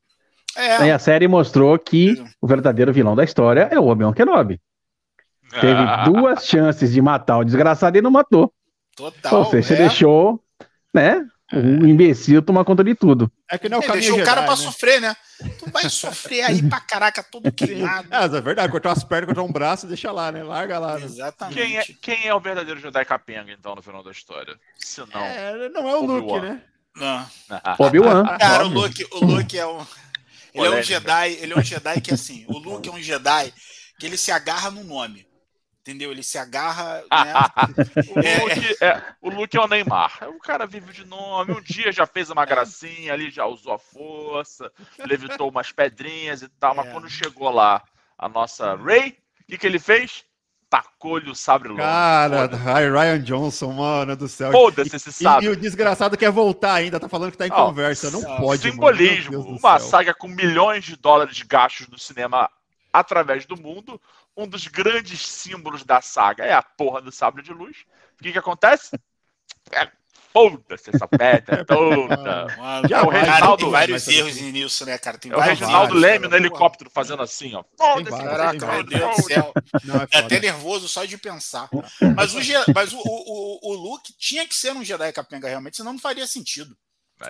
É. 0.56 0.90
A 0.90 0.98
série 0.98 1.28
mostrou 1.28 1.78
que 1.78 2.14
o 2.40 2.46
verdadeiro 2.46 2.92
vilão 2.92 3.14
da 3.14 3.24
história 3.24 3.68
é 3.70 3.78
o 3.78 3.86
Obi-Wan 3.86 4.14
Kenobi. 4.14 4.58
Teve 5.60 5.80
ah. 5.80 6.04
duas 6.04 6.46
chances 6.46 6.92
de 6.92 7.02
matar 7.02 7.38
o 7.38 7.44
desgraçado 7.44 7.98
e 7.98 8.02
não 8.02 8.10
matou. 8.10 8.52
Total. 8.96 9.34
Ou 9.34 9.44
seja, 9.44 9.68
você 9.68 9.74
é. 9.74 9.76
deixou, 9.76 10.42
né? 10.92 11.26
O 11.54 11.84
um 11.84 11.86
imbecil 11.86 12.42
tomar 12.42 12.64
conta 12.64 12.82
de 12.82 12.94
tudo. 12.94 13.30
É 13.48 13.56
que 13.56 13.68
não 13.68 13.78
é, 13.78 13.92
deixou 13.92 14.18
o 14.18 14.24
cara 14.24 14.42
pra 14.42 14.56
né? 14.56 14.56
sofrer, 14.56 15.00
né? 15.00 15.16
Tu 15.58 15.70
vai 15.70 15.88
sofrer 15.88 16.42
aí 16.42 16.62
pra 16.68 16.80
caraca, 16.80 17.22
todo 17.22 17.50
queimado. 17.52 18.08
É, 18.10 18.24
é 18.24 18.40
verdade, 18.40 18.72
cortou 18.72 18.90
as 18.90 19.04
pernas, 19.04 19.26
cortou 19.26 19.48
um 19.48 19.52
braço, 19.52 19.86
deixa 19.86 20.10
lá, 20.10 20.32
né? 20.32 20.42
Larga 20.42 20.78
lá. 20.78 20.98
Né? 20.98 21.04
Exatamente. 21.04 21.56
Quem 21.56 21.76
é, 21.76 21.84
quem 22.00 22.26
é 22.26 22.34
o 22.34 22.40
verdadeiro 22.40 22.80
Jedi 22.80 23.04
capenga, 23.04 23.52
então, 23.52 23.74
no 23.74 23.82
final 23.82 24.02
da 24.02 24.10
história? 24.10 24.56
Se 24.76 25.00
não. 25.00 25.20
É, 25.20 25.68
não 25.68 25.88
é 25.88 25.96
o 25.96 26.04
Luke, 26.04 26.40
né? 26.40 26.60
Não. 26.96 27.26
Obi-Wan. 27.78 28.24
Cara, 28.38 28.66
o 28.66 28.68
Luke, 28.68 29.06
o 29.12 29.24
Luke 29.24 29.58
é 29.58 29.66
um. 29.66 29.86
Ele 30.52 30.66
é 30.66 30.70
um 30.70 30.82
Jedi, 30.82 31.32
ele 31.40 31.52
é 31.52 31.56
um 31.56 31.62
Jedi 31.62 32.00
que 32.00 32.14
assim, 32.14 32.44
o 32.48 32.58
Luke 32.58 32.88
é 32.88 32.92
um 32.92 33.00
Jedi 33.00 33.52
que 33.98 34.06
ele 34.06 34.16
se 34.16 34.30
agarra 34.30 34.70
no 34.70 34.84
nome. 34.84 35.26
Entendeu? 35.84 36.10
Ele 36.10 36.22
se 36.22 36.38
agarra. 36.38 37.04
Né? 38.16 38.38
o, 38.38 38.48
Luke 38.48 38.76
é, 38.80 39.02
o 39.20 39.30
Luke 39.30 39.56
é 39.56 39.60
o 39.60 39.68
Neymar. 39.68 40.18
O 40.28 40.38
cara 40.38 40.66
vive 40.66 40.92
de 40.92 41.04
nome. 41.04 41.52
Um 41.52 41.60
dia 41.60 41.92
já 41.92 42.06
fez 42.06 42.30
uma 42.30 42.46
gracinha 42.46 43.12
ali, 43.12 43.30
já 43.30 43.44
usou 43.44 43.74
a 43.74 43.78
força, 43.78 44.72
levitou 44.98 45.48
umas 45.50 45.72
pedrinhas 45.72 46.42
e 46.42 46.48
tal. 46.48 46.74
Mas 46.74 46.86
é. 46.86 46.90
quando 46.90 47.10
chegou 47.10 47.50
lá 47.50 47.82
a 48.16 48.28
nossa 48.28 48.74
Ray, 48.76 49.18
o 49.42 49.46
que, 49.46 49.58
que 49.58 49.66
ele 49.66 49.78
fez? 49.78 50.24
tacou-lhe 50.74 51.30
o 51.30 51.36
sabre 51.36 51.68
longo. 51.68 51.80
Cara, 51.80 52.46
Ryan 52.46 53.20
Johnson, 53.22 53.72
mano 53.72 54.16
do 54.16 54.26
céu. 54.26 54.50
Foda-se 54.50 54.96
esse 54.96 55.12
sabre. 55.12 55.46
E, 55.46 55.48
e, 55.48 55.52
o 55.52 55.56
desgraçado 55.56 56.16
quer 56.16 56.32
voltar 56.32 56.74
ainda, 56.74 56.98
tá 56.98 57.08
falando 57.08 57.30
que 57.30 57.38
tá 57.38 57.46
em 57.46 57.52
oh, 57.52 57.66
conversa. 57.66 58.10
Não 58.10 58.22
pode, 58.38 58.62
Simbolismo. 58.62 59.40
Uma 59.40 59.78
céu. 59.78 59.88
saga 59.88 60.12
com 60.12 60.26
milhões 60.26 60.84
de 60.84 60.96
dólares 60.96 61.40
gastos 61.42 61.86
no 61.86 61.96
cinema 61.96 62.50
através 62.92 63.46
do 63.46 63.56
mundo. 63.56 64.00
Um 64.36 64.46
dos 64.46 64.66
grandes 64.66 65.24
símbolos 65.24 65.84
da 65.84 66.00
saga 66.00 66.44
é 66.44 66.52
a 66.52 66.62
porra 66.62 67.00
do 67.00 67.12
sabre 67.12 67.42
de 67.42 67.52
luz. 67.52 67.84
O 68.18 68.22
que 68.22 68.32
que 68.32 68.38
acontece? 68.38 68.98
É 69.70 69.90
Foda-se 70.34 70.90
essa 70.92 71.06
pedra 71.06 71.62
toda. 71.64 72.48
Já 72.88 72.98
é 72.98 73.02
o 73.02 73.08
Reginaldo. 73.08 73.56
Tem 73.62 73.70
vários 73.70 74.08
erros 74.08 74.40
nisso, 74.40 74.84
né, 74.84 74.98
cara? 74.98 75.16
Tem 75.16 75.30
é 75.30 75.36
o 75.36 75.38
Reginaldo 75.38 75.94
Leme 75.94 76.26
no 76.26 76.34
helicóptero 76.34 76.90
fazendo 76.90 77.22
assim, 77.22 77.54
ó. 77.54 77.62
Foda-se, 77.78 78.18
caraca, 78.18 78.66
meu 78.66 78.82
Deus 78.82 79.16
do 79.16 79.22
céu. 79.22 79.52
É, 80.10 80.18
é 80.18 80.20
até 80.20 80.40
nervoso 80.40 80.88
só 80.88 81.04
de 81.04 81.16
pensar. 81.16 81.70
Mas, 82.16 82.35
o, 82.35 82.40
mas 82.74 82.92
o, 82.92 82.98
o, 82.98 83.70
o 83.70 83.74
Luke 83.74 84.12
tinha 84.18 84.44
que 84.44 84.56
ser 84.56 84.72
um 84.72 84.85
Jedi 84.85 85.12
capenga 85.12 85.48
realmente, 85.48 85.76
senão 85.76 85.92
não 85.92 86.00
faria 86.00 86.26
sentido. 86.26 86.76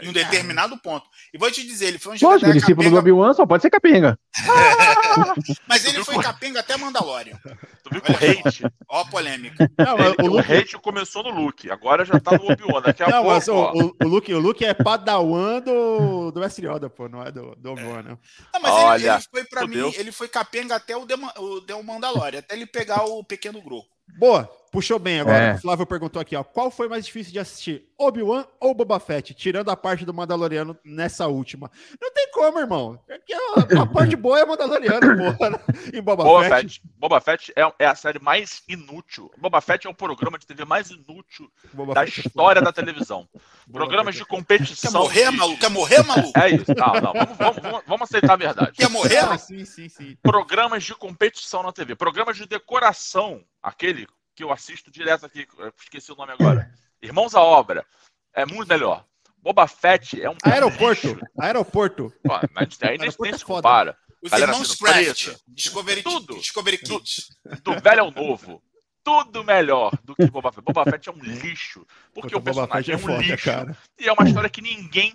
Em 0.02 0.08
um 0.08 0.12
determinado 0.12 0.76
ponto. 0.78 1.06
E 1.32 1.38
vou 1.38 1.50
te 1.50 1.62
dizer, 1.62 1.86
ele 1.86 1.98
foi 1.98 2.14
um 2.14 2.16
Jedi 2.16 2.32
Lógico, 2.32 2.50
o 2.50 2.52
discípulo 2.54 2.76
capenga... 2.76 2.90
do 2.90 2.98
Obi-Wan 2.98 3.34
só 3.34 3.46
pode 3.46 3.62
ser 3.62 3.70
capenga. 3.70 4.18
Mas 5.68 5.84
ele 5.84 6.02
foi 6.02 6.20
capenga 6.22 6.60
até 6.60 6.76
Mandalorian. 6.76 7.38
Tu 7.82 7.90
viu 7.90 8.00
que 8.00 8.10
o 8.10 8.14
hate? 8.14 8.64
Ó 8.88 9.02
a 9.02 9.04
polêmica. 9.04 9.70
Não, 9.78 9.98
ele, 9.98 10.16
o, 10.20 10.26
Luke... 10.26 10.52
o, 10.52 10.58
hate 10.58 10.78
começou 10.78 11.22
no 11.22 11.30
Luke, 11.30 11.70
agora 11.70 12.04
já 12.04 12.18
tá 12.18 12.32
no 12.32 12.50
Obi-Wan. 12.50 12.80
Daqui 12.80 13.02
a 13.02 13.08
não, 13.08 13.22
pouco. 13.22 13.34
Mas, 13.34 13.48
o, 13.48 13.94
o, 14.02 14.08
Luke, 14.08 14.34
o 14.34 14.40
Luke 14.40 14.64
é 14.64 14.74
padawan 14.74 15.60
do, 15.60 16.30
do 16.32 16.40
Mestre 16.40 16.66
Yoda, 16.66 16.88
pô, 16.88 17.08
não 17.08 17.22
é 17.22 17.30
do, 17.30 17.54
do 17.54 17.72
Obi-Wan, 17.72 18.02
não. 18.02 18.18
não. 18.52 18.60
mas 18.60 18.72
Olha, 18.72 19.02
ele, 19.02 19.10
ele, 19.10 19.24
foi 19.30 19.44
pra 19.44 19.66
mim, 19.66 19.92
ele 19.96 20.12
foi 20.12 20.28
capenga 20.28 20.74
até 20.76 20.96
o, 20.96 21.04
Dema, 21.04 21.32
o 21.38 21.82
Mandalorian, 21.82 22.40
até 22.40 22.54
ele 22.54 22.66
pegar 22.66 23.04
o 23.04 23.22
pequeno 23.22 23.62
grupo. 23.62 23.94
Boa, 24.18 24.48
puxou 24.74 24.98
bem 24.98 25.20
agora. 25.20 25.38
É. 25.38 25.54
O 25.54 25.58
Flávio 25.58 25.86
perguntou 25.86 26.20
aqui, 26.20 26.34
ó, 26.34 26.42
qual 26.42 26.68
foi 26.68 26.88
mais 26.88 27.06
difícil 27.06 27.32
de 27.32 27.38
assistir, 27.38 27.86
Obi-Wan 27.96 28.44
ou 28.58 28.74
Boba 28.74 28.98
Fett? 28.98 29.32
Tirando 29.32 29.70
a 29.70 29.76
parte 29.76 30.04
do 30.04 30.12
Mandaloriano 30.12 30.76
nessa 30.84 31.28
última. 31.28 31.70
Não 32.02 32.12
tem 32.12 32.28
como, 32.32 32.58
irmão. 32.58 33.00
Aqui 33.08 33.32
é 33.32 33.78
a 33.78 33.86
parte 33.86 34.16
boa 34.16 34.40
é 34.40 34.44
Mandaloriano, 34.44 35.16
porra. 35.16 35.60
Em 35.92 36.02
Boba, 36.02 36.24
Boba 36.24 36.48
Fett. 36.48 36.62
Fett. 36.62 36.82
Boba 36.98 37.20
Fett 37.20 37.52
é, 37.54 37.72
é, 37.78 37.86
a 37.86 37.94
série 37.94 38.18
mais 38.18 38.64
inútil. 38.68 39.30
Boba 39.38 39.60
Fett 39.60 39.86
é 39.86 39.90
o 39.90 39.94
programa 39.94 40.38
de 40.38 40.46
TV 40.46 40.64
mais 40.64 40.90
inútil 40.90 41.48
Boba 41.72 41.94
da 41.94 42.04
Fett 42.04 42.20
é 42.20 42.26
história 42.26 42.58
é 42.58 42.62
da 42.62 42.72
televisão. 42.72 43.28
Programas 43.70 44.16
de 44.16 44.24
competição. 44.24 44.90
Quer 44.90 44.98
morrer, 44.98 45.30
maluco? 45.30 45.60
Quer 45.60 45.70
morrer, 45.70 46.02
maluco? 46.02 46.38
É 46.38 46.50
isso. 46.50 46.74
Não, 46.76 46.94
não. 47.00 47.12
Vamos, 47.12 47.38
vamos, 47.38 47.62
vamos, 47.62 47.82
vamos 47.86 48.02
aceitar 48.02 48.32
a 48.32 48.36
verdade. 48.36 48.72
Quer 48.72 48.90
morrer? 48.90 49.18
Ah, 49.18 49.38
sim, 49.38 49.64
sim, 49.64 49.88
sim. 49.88 50.16
Programas 50.20 50.82
de 50.82 50.94
competição 50.96 51.62
na 51.62 51.70
TV. 51.70 51.94
Programas 51.94 52.36
de 52.36 52.46
decoração. 52.46 53.44
Aquele 53.62 54.06
que 54.34 54.42
eu 54.42 54.52
assisto 54.52 54.90
direto 54.90 55.26
aqui. 55.26 55.46
Esqueci 55.80 56.12
o 56.12 56.16
nome 56.16 56.32
agora. 56.32 56.70
Irmãos 57.00 57.34
à 57.34 57.40
Obra. 57.40 57.86
É 58.34 58.44
muito 58.44 58.68
melhor. 58.68 59.04
Boba 59.38 59.68
Fett 59.68 60.20
é 60.20 60.28
um. 60.28 60.36
Aeroporto. 60.42 61.08
Lixo. 61.08 61.20
Aeroporto. 61.38 62.12
Pô, 62.22 62.32
mas 62.52 62.78
aí 62.82 62.98
nem, 62.98 63.10
nem 63.20 63.38
se 63.38 63.44
compara. 63.44 63.96
Os 64.22 64.30
Galera 64.30 64.52
irmãos 64.52 64.74
Craft. 64.76 65.36
Discovery, 65.46 66.02
tudo, 66.02 66.34
Discovery 66.36 66.78
Kids. 66.78 67.28
Do, 67.62 67.74
do 67.74 67.80
velho 67.80 68.00
ao 68.00 68.10
novo. 68.10 68.62
Tudo 69.04 69.44
melhor 69.44 69.92
do 70.02 70.16
que 70.16 70.24
Boba 70.30 70.50
Fett. 70.50 70.64
Boba 70.64 70.84
Fett 70.84 71.10
é 71.10 71.12
um 71.12 71.18
lixo. 71.18 71.86
Porque 72.14 72.30
Puta, 72.30 72.38
o 72.38 72.42
personagem 72.42 72.94
é, 72.94 72.94
é, 72.94 72.96
um 72.96 73.00
foda, 73.00 73.18
lixo. 73.18 73.44
Cara. 73.44 73.76
E 74.00 74.08
é 74.08 74.12
uma 74.12 74.26
história 74.26 74.48
que 74.48 74.62
ninguém 74.62 75.14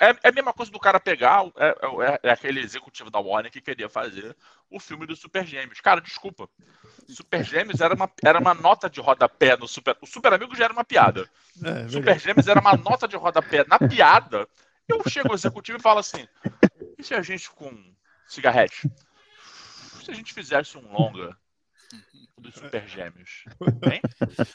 é, 0.00 0.10
é, 0.10 0.28
a 0.28 0.32
mesma 0.32 0.52
coisa 0.52 0.72
do 0.72 0.80
cara 0.80 0.98
pegar. 0.98 1.44
É, 1.56 1.68
é, 1.68 2.20
é, 2.24 2.30
aquele 2.30 2.60
executivo 2.60 3.10
da 3.10 3.20
Warner 3.20 3.52
que 3.52 3.60
queria 3.60 3.88
fazer 3.88 4.36
o 4.68 4.80
filme 4.80 5.06
do 5.06 5.14
Super 5.14 5.46
Gêmeos. 5.46 5.80
Cara, 5.80 6.00
desculpa. 6.00 6.48
Super 7.08 7.44
Gêmeos 7.44 7.80
era 7.80 7.94
uma, 7.94 8.10
era 8.24 8.38
uma 8.38 8.54
nota 8.54 8.90
de 8.90 9.00
rodapé 9.00 9.56
no 9.56 9.68
Super. 9.68 9.96
O 10.00 10.06
Super 10.06 10.32
Amigo 10.32 10.56
já 10.56 10.64
era 10.64 10.72
uma 10.72 10.84
piada. 10.84 11.28
É, 11.64 11.88
Super 11.88 12.18
Gêmeos 12.18 12.48
era 12.48 12.60
uma 12.60 12.76
nota 12.76 13.06
de 13.06 13.16
rodapé 13.16 13.64
na 13.68 13.78
piada. 13.78 14.48
Eu 14.88 15.08
chego 15.08 15.28
ao 15.28 15.34
executivo 15.34 15.78
e 15.78 15.82
falo 15.82 16.00
assim: 16.00 16.26
e 16.98 17.04
se 17.04 17.14
a 17.14 17.22
gente 17.22 17.48
com 17.50 17.94
cigarrete? 18.26 18.90
Se 20.04 20.10
a 20.10 20.14
gente 20.14 20.34
fizesse 20.34 20.76
um 20.76 20.92
longa 20.92 21.36
dos 22.40 22.54
Super 22.54 22.86
Gêmeos. 22.88 23.44
Hein? 23.90 24.00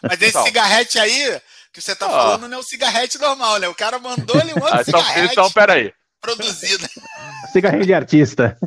Mas 0.01 0.21
esse 0.21 0.29
então, 0.29 0.43
cigarrete 0.43 0.99
aí 0.99 1.41
que 1.75 1.81
você 1.81 1.93
tá 1.93 2.09
falando 2.09 2.47
não 2.47 2.57
é 2.57 2.61
o 2.61 2.63
cigarrete 2.63 3.19
normal, 3.19 3.59
né? 3.59 3.67
O 3.67 3.75
cara 3.75 3.99
mandou 3.99 4.39
ele 4.39 4.53
um 4.53 4.63
outro 4.63 4.77
ah, 4.77 4.83
então, 4.87 5.01
cigarrete. 5.01 5.33
Então, 5.33 5.51
peraí. 5.51 5.93
Produzido. 6.21 6.87
Cigarrinho 7.51 7.85
de 7.85 7.93
artista. 7.93 8.57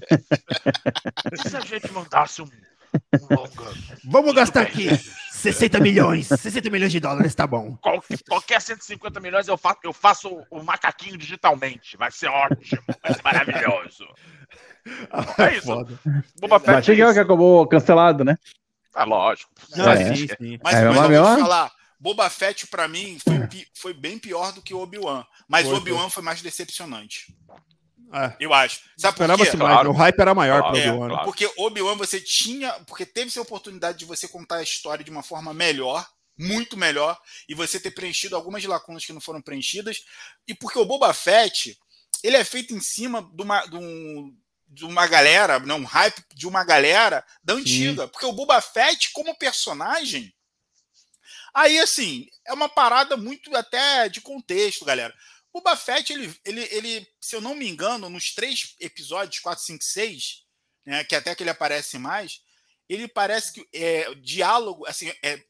se 1.35 1.57
a 1.57 1.61
gente 1.61 1.91
mandasse 1.91 2.43
um, 2.43 2.45
um 2.45 3.35
longa. 3.35 3.75
Vamos 4.05 4.35
gastar 4.35 4.61
aqui 4.61 4.89
60 5.33 5.81
milhões. 5.81 6.27
60 6.27 6.69
milhões 6.69 6.93
de 6.93 7.01
dólares, 7.01 7.35
tá 7.35 7.47
bom. 7.47 7.79
Qual, 7.81 8.05
qualquer 8.29 8.61
150 8.61 9.21
milhões 9.21 9.49
eu 9.49 9.57
faço, 9.57 9.79
eu 9.83 9.93
faço 9.95 10.45
o, 10.51 10.63
macaquinho 10.63 11.17
digitalmente. 11.17 11.97
Vai 11.97 12.11
ser 12.11 12.29
ótimo. 12.29 12.83
Vai 13.03 13.15
ser 13.15 13.23
maravilhoso. 13.25 14.07
Ah, 15.11 15.25
é 15.49 15.57
isso. 15.57 15.67
Foda. 15.67 15.99
Boba 16.39 16.61
Fett. 16.61 16.73
Mas 16.73 16.89
é 16.89 17.13
que 17.15 17.19
acabou 17.21 17.67
cancelado, 17.67 18.23
né? 18.23 18.37
Ah, 18.95 19.05
lógico. 19.05 19.51
Não, 19.77 19.91
é, 19.91 20.15
sim, 20.15 20.27
sim. 20.27 20.59
Mas, 20.63 20.75
é, 20.75 20.85
mas 20.85 21.11
eu 21.11 21.25
vou 21.25 21.37
te 21.37 21.41
falar, 21.41 21.71
Boba 22.01 22.31
Fett 22.31 22.67
para 22.67 22.87
mim 22.87 23.19
foi, 23.19 23.67
foi, 23.75 23.95
bem 23.95 24.19
pior 24.19 24.53
do 24.53 24.63
que 24.63 24.73
Obi-Wan. 24.73 25.25
Mas 25.49 25.67
Obi-Wan 25.67 26.09
foi 26.11 26.23
mais 26.23 26.41
decepcionante. 26.41 27.27
É. 28.13 28.37
Eu 28.41 28.55
acho. 28.55 28.81
Sabe 28.97 29.19
por 29.19 29.37
quê? 29.37 29.51
Claro. 29.57 29.91
O 29.91 29.93
hype 29.93 30.19
era 30.19 30.35
maior 30.35 30.61
claro, 30.61 30.75
pro 30.75 30.81
Obi-Wan. 30.81 31.07
É, 31.07 31.11
claro. 31.11 31.25
Porque 31.25 31.53
Obi-Wan 31.59 31.97
você 31.97 32.21
tinha. 32.21 32.73
Porque 32.87 33.05
teve 33.05 33.29
essa 33.29 33.41
oportunidade 33.41 33.99
de 33.99 34.05
você 34.05 34.29
contar 34.29 34.57
a 34.57 34.63
história 34.63 35.05
de 35.05 35.11
uma 35.11 35.23
forma 35.23 35.53
melhor, 35.53 36.07
muito 36.39 36.77
melhor, 36.77 37.19
e 37.49 37.55
você 37.55 37.81
ter 37.81 37.91
preenchido 37.91 38.37
algumas 38.37 38.65
lacunas 38.65 39.05
que 39.05 39.13
não 39.13 39.21
foram 39.21 39.43
preenchidas. 39.43 40.05
E 40.47 40.55
porque 40.55 40.79
o 40.79 40.87
Boba 40.87 41.13
Fett, 41.13 41.77
ele 42.23 42.37
é 42.37 42.45
feito 42.45 42.75
em 42.75 42.81
cima 42.81 43.29
de 43.35 43.43
uma, 43.43 43.67
de 43.67 43.77
um, 43.77 44.35
de 44.69 44.85
uma 44.85 45.07
galera, 45.07 45.59
não, 45.59 45.79
um 45.79 45.85
hype 45.85 46.23
de 46.35 46.47
uma 46.47 46.65
galera 46.65 47.25
da 47.43 47.55
antiga. 47.55 48.05
Sim. 48.05 48.09
Porque 48.09 48.27
o 48.27 48.33
Boba 48.33 48.61
Fett, 48.61 49.11
como 49.13 49.37
personagem, 49.37 50.33
aí 51.55 51.79
assim, 51.79 52.27
é 52.47 52.53
uma 52.53 52.69
parada 52.69 53.17
muito 53.17 53.55
até 53.57 54.09
de 54.09 54.21
contexto, 54.21 54.85
galera. 54.85 55.15
O 55.53 55.61
Boba 55.61 55.77
Fett, 55.77 56.13
ele, 56.13 56.35
ele, 56.45 56.69
ele, 56.71 57.09
se 57.21 57.35
eu 57.35 57.41
não 57.41 57.55
me 57.55 57.69
engano, 57.69 58.09
nos 58.09 58.35
três 58.35 58.75
episódios, 58.81 59.41
4, 59.41 59.65
5, 59.65 59.83
6, 59.83 60.45
né, 60.87 61.05
que 61.05 61.15
até 61.15 61.35
que 61.35 61.43
ele 61.43 61.51
aparece 61.51 61.99
mais, 61.99 62.41
ele 62.89 63.09
parece 63.09 63.53
que 63.53 63.67
é, 63.73 64.15
diálogo, 64.17 64.87
assim, 64.87 65.13
é, 65.23 65.43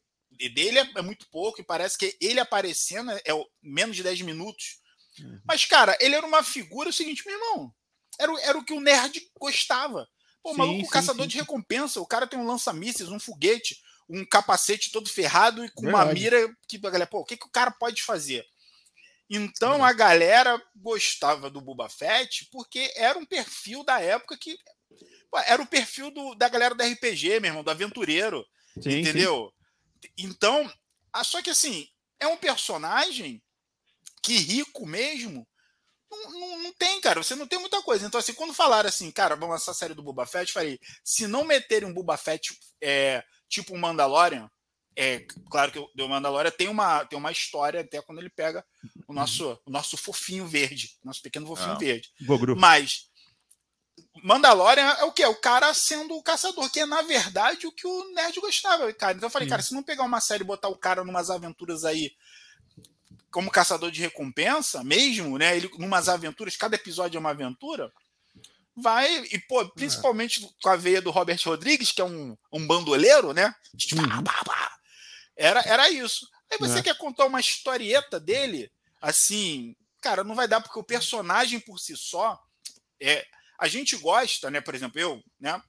dele 0.53 0.79
é, 0.79 0.91
é 0.97 1.01
muito 1.01 1.27
pouco, 1.29 1.59
e 1.59 1.63
parece 1.63 1.97
que 1.97 2.17
ele 2.21 2.39
aparecendo 2.39 3.11
é, 3.11 3.21
é 3.25 3.45
menos 3.61 3.95
de 3.95 4.03
10 4.03 4.21
minutos. 4.21 4.79
Uhum. 5.19 5.41
Mas, 5.45 5.65
cara, 5.65 5.97
ele 5.99 6.15
era 6.15 6.25
uma 6.25 6.43
figura, 6.43 6.89
o 6.89 6.93
seguinte, 6.93 7.23
meu 7.25 7.35
irmão, 7.35 7.73
era, 8.19 8.41
era 8.41 8.57
o 8.57 8.63
que 8.63 8.73
o 8.73 8.79
nerd 8.79 9.21
gostava. 9.39 10.07
Pô, 10.41 10.51
sim, 10.51 10.57
maluco, 10.57 10.85
sim, 10.85 10.91
caçador 10.91 11.23
sim, 11.23 11.29
de 11.29 11.37
recompensa. 11.37 11.99
O 12.01 12.07
cara 12.07 12.27
tem 12.27 12.39
um 12.39 12.45
lança-mísseis, 12.45 13.09
um 13.09 13.19
foguete, 13.19 13.81
um 14.09 14.25
capacete 14.25 14.91
todo 14.91 15.09
ferrado 15.09 15.63
e 15.63 15.69
com 15.69 15.83
Verdade. 15.83 16.05
uma 16.05 16.13
mira 16.13 16.55
que 16.67 16.77
a 16.77 16.89
galera, 16.89 17.07
pô, 17.07 17.19
o 17.19 17.25
que, 17.25 17.37
que 17.37 17.45
o 17.45 17.51
cara 17.51 17.71
pode 17.71 18.01
fazer? 18.01 18.45
Então 19.29 19.83
a 19.83 19.93
galera 19.93 20.59
gostava 20.75 21.49
do 21.49 21.61
Boba 21.61 21.87
Fett 21.87 22.47
porque 22.51 22.91
era 22.95 23.17
um 23.19 23.25
perfil 23.25 23.83
da 23.83 24.01
época 24.01 24.35
que 24.35 24.57
pô, 25.29 25.37
era 25.39 25.61
o 25.61 25.67
perfil 25.67 26.09
do, 26.09 26.33
da 26.33 26.49
galera 26.49 26.73
do 26.73 26.83
RPG, 26.83 27.39
meu 27.39 27.49
irmão, 27.49 27.63
do 27.63 27.69
aventureiro. 27.69 28.43
entendeu? 28.77 29.53
Então, 30.17 30.71
só 31.23 31.41
que 31.43 31.51
assim, 31.51 31.87
é 32.19 32.25
um 32.25 32.37
personagem 32.37 33.43
que 34.23 34.35
rico 34.37 34.85
mesmo 34.87 35.47
não, 36.09 36.31
não, 36.31 36.63
não, 36.63 36.73
tem, 36.73 36.99
cara. 36.99 37.21
Você 37.21 37.35
não 37.35 37.45
tem 37.45 37.59
muita 37.59 37.81
coisa. 37.83 38.05
Então, 38.05 38.19
assim, 38.19 38.33
quando 38.33 38.53
falaram 38.53 38.89
assim, 38.89 39.11
cara, 39.11 39.35
vamos 39.35 39.57
essa 39.57 39.73
série 39.73 39.93
do 39.93 40.01
Boba 40.01 40.25
Fett, 40.25 40.51
falei, 40.51 40.79
se 41.03 41.27
não 41.27 41.43
meterem 41.43 41.87
um 41.87 41.93
Boba 41.93 42.17
Fett 42.17 42.57
é, 42.81 43.23
tipo 43.49 43.75
um 43.75 43.79
Mandalorian, 43.79 44.49
é 44.95 45.25
claro 45.49 45.71
que 45.71 45.79
o 45.79 46.07
Mandalorian 46.07 46.51
tem 46.51 46.67
uma, 46.67 47.05
tem 47.05 47.17
uma 47.17 47.31
história 47.31 47.81
até 47.81 48.01
quando 48.01 48.19
ele 48.19 48.29
pega 48.29 48.65
o 49.07 49.13
nosso, 49.13 49.57
o 49.65 49.71
nosso 49.71 49.95
fofinho 49.95 50.45
verde, 50.45 50.97
nosso 51.03 51.21
pequeno 51.21 51.47
fofinho 51.47 51.71
ah, 51.71 51.77
verde. 51.77 52.09
Mas 52.55 53.09
Mandalorian 54.23 54.89
é 54.99 55.03
o 55.03 55.11
que? 55.11 55.23
É 55.23 55.27
o 55.27 55.35
cara 55.35 55.73
sendo 55.73 56.15
o 56.15 56.23
caçador, 56.23 56.69
que 56.69 56.81
é 56.81 56.85
na 56.85 57.01
verdade 57.01 57.65
o 57.65 57.71
que 57.71 57.87
o 57.87 58.13
nerd 58.13 58.39
gostava, 58.39 58.91
cara. 58.93 59.15
Então 59.15 59.27
eu 59.27 59.31
falei, 59.31 59.47
Sim. 59.47 59.51
cara, 59.51 59.61
se 59.61 59.73
não 59.73 59.83
pegar 59.83 60.03
uma 60.03 60.19
série 60.19 60.43
e 60.43 60.47
botar 60.47 60.67
o 60.67 60.77
cara 60.77 61.03
numas 61.03 61.29
aventuras 61.29 61.85
aí 61.85 62.11
como 63.31 63.51
caçador 63.51 63.91
de 63.91 64.01
recompensa, 64.01 64.83
mesmo, 64.83 65.37
né? 65.37 65.55
Ele 65.55 65.69
numas 65.77 66.09
aventuras, 66.09 66.57
cada 66.57 66.75
episódio 66.75 67.17
é 67.17 67.19
uma 67.19 67.29
aventura. 67.29 67.91
Vai, 68.81 69.23
e 69.31 69.39
pô, 69.47 69.67
principalmente 69.69 70.43
é. 70.43 70.49
com 70.61 70.69
a 70.69 70.75
veia 70.75 71.01
do 71.01 71.11
Robert 71.11 71.39
Rodrigues, 71.43 71.91
que 71.91 72.01
é 72.01 72.05
um, 72.05 72.37
um 72.51 72.65
bandoleiro, 72.65 73.33
né? 73.33 73.53
Uhum. 73.93 74.23
Era, 75.35 75.61
era 75.61 75.89
isso. 75.89 76.27
Aí 76.51 76.57
você 76.57 76.79
é. 76.79 76.81
quer 76.81 76.97
contar 76.97 77.25
uma 77.25 77.39
historieta 77.39 78.19
dele, 78.19 78.71
assim, 79.01 79.75
cara, 80.01 80.23
não 80.23 80.35
vai 80.35 80.47
dar, 80.47 80.61
porque 80.61 80.79
o 80.79 80.83
personagem 80.83 81.59
por 81.59 81.79
si 81.79 81.95
só. 81.95 82.39
É, 83.01 83.25
a 83.57 83.67
gente 83.67 83.95
gosta, 83.97 84.49
né? 84.49 84.61
Por 84.61 84.75
exemplo, 84.75 84.99
eu, 84.99 85.23
né? 85.39 85.61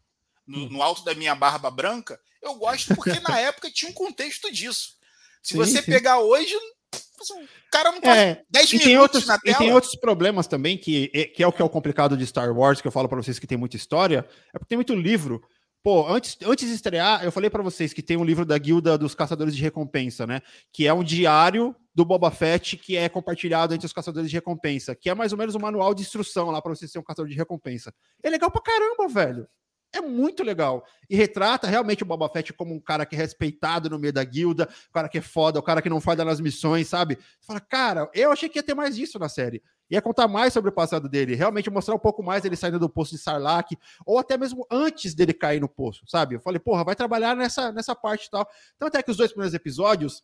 No, 0.46 0.58
hum. 0.58 0.68
no 0.70 0.82
alto 0.82 1.04
da 1.04 1.14
minha 1.14 1.34
barba 1.34 1.70
branca, 1.70 2.20
eu 2.42 2.54
gosto 2.54 2.94
porque 2.94 3.20
na 3.20 3.38
época 3.38 3.70
tinha 3.70 3.90
um 3.90 3.94
contexto 3.94 4.50
disso. 4.52 4.96
Se 5.42 5.52
sim, 5.52 5.56
você 5.56 5.82
sim. 5.82 5.90
pegar 5.90 6.18
hoje, 6.18 6.56
o 6.92 7.70
cara 7.70 7.92
não 7.92 8.00
passa 8.00 8.20
é, 8.20 8.44
10 8.50 8.72
minutos 8.72 8.84
tem 8.84 8.98
outros, 8.98 9.26
na 9.26 9.38
tela. 9.38 9.56
E 9.56 9.58
tem 9.58 9.72
outros 9.72 9.94
problemas 9.96 10.46
também, 10.46 10.76
que, 10.76 11.08
que 11.08 11.42
é 11.42 11.46
o 11.46 11.52
que 11.52 11.62
é 11.62 11.64
o 11.64 11.68
complicado 11.68 12.16
de 12.16 12.26
Star 12.26 12.52
Wars, 12.56 12.80
que 12.80 12.88
eu 12.88 12.92
falo 12.92 13.08
para 13.08 13.22
vocês 13.22 13.38
que 13.38 13.46
tem 13.46 13.58
muita 13.58 13.76
história, 13.76 14.26
é 14.54 14.58
porque 14.58 14.70
tem 14.70 14.78
muito 14.78 14.94
livro. 14.94 15.42
Pô, 15.82 16.06
antes, 16.06 16.36
antes 16.44 16.68
de 16.68 16.74
estrear, 16.74 17.24
eu 17.24 17.32
falei 17.32 17.48
para 17.48 17.62
vocês 17.62 17.92
que 17.92 18.02
tem 18.02 18.16
um 18.16 18.24
livro 18.24 18.44
da 18.44 18.58
Guilda 18.58 18.98
dos 18.98 19.14
Caçadores 19.14 19.56
de 19.56 19.62
Recompensa, 19.62 20.26
né? 20.26 20.42
Que 20.72 20.86
é 20.86 20.92
um 20.92 21.02
diário 21.02 21.74
do 21.94 22.04
Boba 22.04 22.30
Fett 22.30 22.76
que 22.76 22.96
é 22.96 23.08
compartilhado 23.08 23.74
entre 23.74 23.86
os 23.86 23.92
caçadores 23.92 24.30
de 24.30 24.36
recompensa, 24.36 24.94
que 24.94 25.10
é 25.10 25.14
mais 25.14 25.32
ou 25.32 25.38
menos 25.38 25.54
um 25.54 25.58
manual 25.58 25.94
de 25.94 26.02
instrução 26.02 26.50
lá 26.50 26.62
para 26.62 26.74
você 26.74 26.86
ser 26.86 26.98
um 26.98 27.02
caçador 27.02 27.28
de 27.28 27.36
recompensa. 27.36 27.92
É 28.22 28.30
legal 28.30 28.50
pra 28.50 28.62
caramba, 28.62 29.08
velho. 29.08 29.48
É 29.92 30.00
muito 30.00 30.42
legal. 30.44 30.84
E 31.08 31.16
retrata 31.16 31.66
realmente 31.66 32.02
o 32.02 32.06
Boba 32.06 32.28
Fett 32.28 32.52
como 32.52 32.72
um 32.72 32.80
cara 32.80 33.04
que 33.04 33.16
é 33.16 33.18
respeitado 33.18 33.90
no 33.90 33.98
meio 33.98 34.12
da 34.12 34.22
guilda, 34.22 34.68
o 34.88 34.92
cara 34.92 35.08
que 35.08 35.18
é 35.18 35.20
foda, 35.20 35.58
o 35.58 35.62
cara 35.62 35.82
que 35.82 35.90
não 35.90 36.00
falha 36.00 36.24
nas 36.24 36.40
missões, 36.40 36.86
sabe? 36.88 37.16
Você 37.16 37.46
fala, 37.46 37.60
cara, 37.60 38.10
eu 38.14 38.30
achei 38.30 38.48
que 38.48 38.58
ia 38.58 38.62
ter 38.62 38.74
mais 38.74 38.96
isso 38.96 39.18
na 39.18 39.28
série. 39.28 39.62
Ia 39.90 40.00
contar 40.00 40.28
mais 40.28 40.52
sobre 40.52 40.70
o 40.70 40.72
passado 40.72 41.08
dele, 41.08 41.34
realmente 41.34 41.68
mostrar 41.68 41.96
um 41.96 41.98
pouco 41.98 42.22
mais 42.22 42.44
ele 42.44 42.54
saindo 42.54 42.78
do 42.78 42.88
poço 42.88 43.16
de 43.16 43.18
Sarlacc, 43.18 43.76
ou 44.06 44.18
até 44.20 44.38
mesmo 44.38 44.64
antes 44.70 45.14
dele 45.14 45.34
cair 45.34 45.60
no 45.60 45.68
poço, 45.68 46.04
sabe? 46.06 46.36
Eu 46.36 46.40
falei, 46.40 46.60
porra, 46.60 46.84
vai 46.84 46.94
trabalhar 46.94 47.34
nessa, 47.34 47.72
nessa 47.72 47.96
parte 47.96 48.26
e 48.26 48.30
tal. 48.30 48.48
Então, 48.76 48.86
até 48.86 49.02
que 49.02 49.10
os 49.10 49.16
dois 49.16 49.32
primeiros 49.32 49.54
episódios 49.54 50.22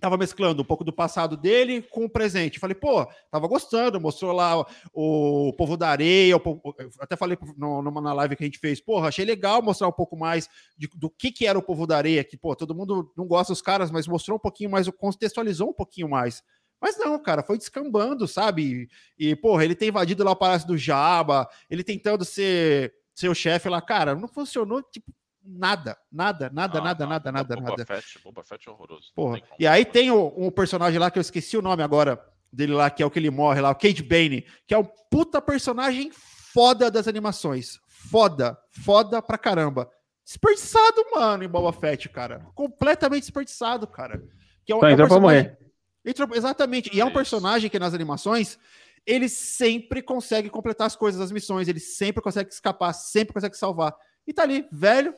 tava 0.00 0.16
mesclando 0.16 0.62
um 0.62 0.64
pouco 0.64 0.84
do 0.84 0.92
passado 0.92 1.36
dele 1.36 1.82
com 1.82 2.04
o 2.04 2.10
presente. 2.10 2.58
Falei, 2.58 2.74
pô, 2.74 3.06
tava 3.30 3.46
gostando, 3.48 4.00
mostrou 4.00 4.32
lá 4.32 4.60
o, 4.92 5.48
o 5.48 5.52
povo 5.54 5.76
da 5.76 5.88
areia, 5.88 6.38
povo, 6.38 6.60
até 7.00 7.16
falei 7.16 7.38
no, 7.56 7.82
numa 7.82 8.00
na 8.00 8.12
live 8.12 8.36
que 8.36 8.44
a 8.44 8.46
gente 8.46 8.58
fez, 8.58 8.80
porra, 8.80 9.08
achei 9.08 9.24
legal 9.24 9.62
mostrar 9.62 9.88
um 9.88 9.92
pouco 9.92 10.16
mais 10.16 10.48
de, 10.76 10.88
do 10.94 11.08
que 11.10 11.32
que 11.32 11.46
era 11.46 11.58
o 11.58 11.62
povo 11.62 11.86
da 11.86 11.96
areia, 11.96 12.24
que, 12.24 12.36
pô, 12.36 12.54
todo 12.54 12.74
mundo 12.74 13.12
não 13.16 13.26
gosta 13.26 13.52
dos 13.52 13.62
caras, 13.62 13.90
mas 13.90 14.06
mostrou 14.06 14.36
um 14.36 14.40
pouquinho 14.40 14.70
mais, 14.70 14.88
contextualizou 14.90 15.70
um 15.70 15.74
pouquinho 15.74 16.08
mais 16.08 16.42
Mas 16.80 16.98
não, 16.98 17.18
cara, 17.18 17.42
foi 17.42 17.56
descambando, 17.56 18.28
sabe? 18.28 18.88
E, 19.18 19.30
e 19.30 19.36
porra, 19.36 19.64
ele 19.64 19.74
tem 19.74 19.88
invadido 19.88 20.22
lá 20.22 20.32
o 20.32 20.36
Palácio 20.36 20.68
do 20.68 20.76
Jabba, 20.76 21.48
ele 21.70 21.82
tentando 21.82 22.24
ser, 22.24 22.92
ser 23.14 23.28
o 23.28 23.34
chefe 23.34 23.68
lá, 23.68 23.80
cara, 23.80 24.14
não 24.14 24.28
funcionou, 24.28 24.82
tipo, 24.82 25.10
nada, 25.46 25.96
nada, 26.10 26.50
nada, 26.52 26.80
nada, 26.80 27.06
nada, 27.06 27.32
nada, 27.32 27.56
Boba 27.56 27.70
nada. 27.70 27.86
Fett, 27.86 28.20
Boba 28.22 28.42
Fett 28.44 28.68
é 28.68 28.72
horroroso. 28.72 29.12
Porra. 29.14 29.40
E 29.58 29.66
aí 29.66 29.84
tem 29.84 30.10
o, 30.10 30.32
um 30.36 30.50
personagem 30.50 30.98
lá 30.98 31.10
que 31.10 31.18
eu 31.18 31.22
esqueci 31.22 31.56
o 31.56 31.62
nome 31.62 31.82
agora 31.82 32.20
dele 32.52 32.72
lá, 32.72 32.90
que 32.90 33.02
é 33.02 33.06
o 33.06 33.10
que 33.10 33.18
ele 33.18 33.30
morre 33.30 33.60
lá, 33.60 33.70
o 33.70 33.74
Cade 33.74 34.02
Bane, 34.02 34.46
que 34.66 34.74
é 34.74 34.78
um 34.78 34.86
puta 35.10 35.40
personagem 35.40 36.10
foda 36.52 36.90
das 36.90 37.06
animações. 37.06 37.78
Foda, 37.88 38.56
foda 38.84 39.20
pra 39.20 39.36
caramba. 39.38 39.90
Desperdiçado, 40.24 41.04
mano, 41.14 41.44
em 41.44 41.48
Boba 41.48 41.72
Fett, 41.72 42.08
cara. 42.08 42.46
Completamente 42.54 43.22
desperdiçado, 43.22 43.86
cara. 43.86 44.22
Que 44.64 44.72
é 44.72 44.76
um, 44.76 44.80
Só 44.80 44.86
é 44.86 44.90
um 44.90 44.92
entrou 44.92 45.08
pra 45.08 45.20
morrer. 45.20 45.58
Entrou- 46.04 46.34
Exatamente. 46.34 46.90
E 46.94 47.00
é 47.00 47.04
um 47.04 47.08
Isso. 47.08 47.16
personagem 47.16 47.70
que 47.70 47.78
nas 47.78 47.94
animações 47.94 48.58
ele 49.04 49.28
sempre 49.28 50.02
consegue 50.02 50.50
completar 50.50 50.86
as 50.86 50.96
coisas 50.96 51.20
das 51.20 51.30
missões, 51.30 51.68
ele 51.68 51.78
sempre 51.78 52.20
consegue 52.20 52.50
escapar, 52.50 52.92
sempre 52.92 53.34
consegue 53.34 53.56
salvar. 53.56 53.94
E 54.26 54.32
tá 54.32 54.42
ali, 54.42 54.66
velho, 54.72 55.14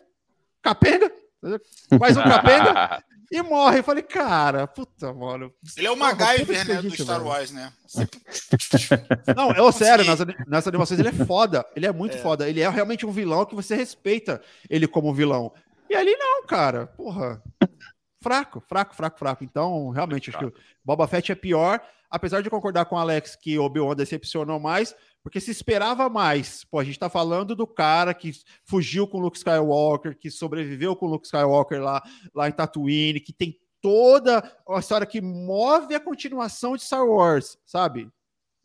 capenga, 0.63 1.11
mais 2.01 2.17
um 2.17 2.23
capenga 2.25 3.03
e 3.31 3.43
morre. 3.43 3.79
Eu 3.81 3.85
falei, 3.85 4.03
cara, 4.03 4.67
puta, 4.67 5.13
mano. 5.13 5.53
Ele 5.77 5.87
é 5.87 5.91
o 5.91 5.97
MacGyver, 5.97 6.67
né, 6.67 6.83
do 6.83 6.91
Star 6.91 7.19
velho. 7.19 7.29
Wars, 7.29 7.51
né? 7.51 7.73
Não, 9.37 9.51
é 9.51 9.73
sério, 9.73 10.05
nas, 10.05 10.19
nas 10.47 10.67
animações 10.67 11.01
ele 11.01 11.09
é 11.09 11.13
foda. 11.25 11.65
Ele 11.77 11.87
é 11.87 11.93
muito 11.93 12.17
É. 12.17 12.21
foda. 12.21 12.49
Ele 12.49 12.61
é 12.61 12.69
realmente 12.69 13.07
um 13.07 13.11
vilão 13.11 13.45
que 13.45 13.55
você 13.55 13.75
respeita 13.75 14.41
ele 14.69 14.87
como 14.87 15.15
vilão. 15.15 15.53
E 15.91 15.95
ali 15.95 16.15
não, 16.17 16.45
cara. 16.47 16.87
Porra. 16.89 17.43
Fraco, 18.23 18.61
fraco, 18.69 18.95
fraco, 18.95 19.19
fraco. 19.19 19.45
Então, 19.45 19.91
realmente, 19.91 20.29
acho 20.31 20.39
que 20.39 20.45
o 20.45 20.53
Boba 20.85 21.07
Fett 21.07 21.31
é 21.33 21.35
pior. 21.35 21.81
Apesar 22.11 22.43
de 22.43 22.49
concordar 22.51 22.87
com 22.87 22.97
o 22.97 22.99
Alex 22.99 23.37
que 23.37 23.59
o 23.59 23.63
Obi-Wan 23.65 23.95
decepcionou 23.95 24.59
mais, 24.59 24.95
porque 25.23 25.41
se 25.41 25.51
esperava 25.51 26.09
mais. 26.09 26.65
Pô, 26.65 26.79
a 26.79 26.85
gente 26.85 26.99
tá 26.99 27.09
falando 27.11 27.55
do 27.55 27.67
cara 27.67 28.15
que 28.15 28.33
fugiu 28.65 29.07
com 29.07 29.19
o 29.19 29.21
Luke 29.21 29.37
Skywalker, 29.37 30.17
que 30.19 30.31
sobreviveu 30.31 30.95
com 30.97 31.07
o 31.07 31.11
Luke 31.11 31.27
Skywalker 31.27 31.83
lá, 31.83 32.03
lá 32.35 32.49
em 32.49 32.53
Tatooine, 32.53 33.21
que 33.21 33.33
tem 33.33 33.59
toda 33.81 34.39
a 34.69 34.79
história 34.79 35.07
que 35.07 35.21
move 35.21 35.95
a 35.95 36.01
continuação 36.01 36.77
de 36.77 36.83
Star 36.83 37.07
Wars, 37.07 37.57
sabe? 37.65 38.11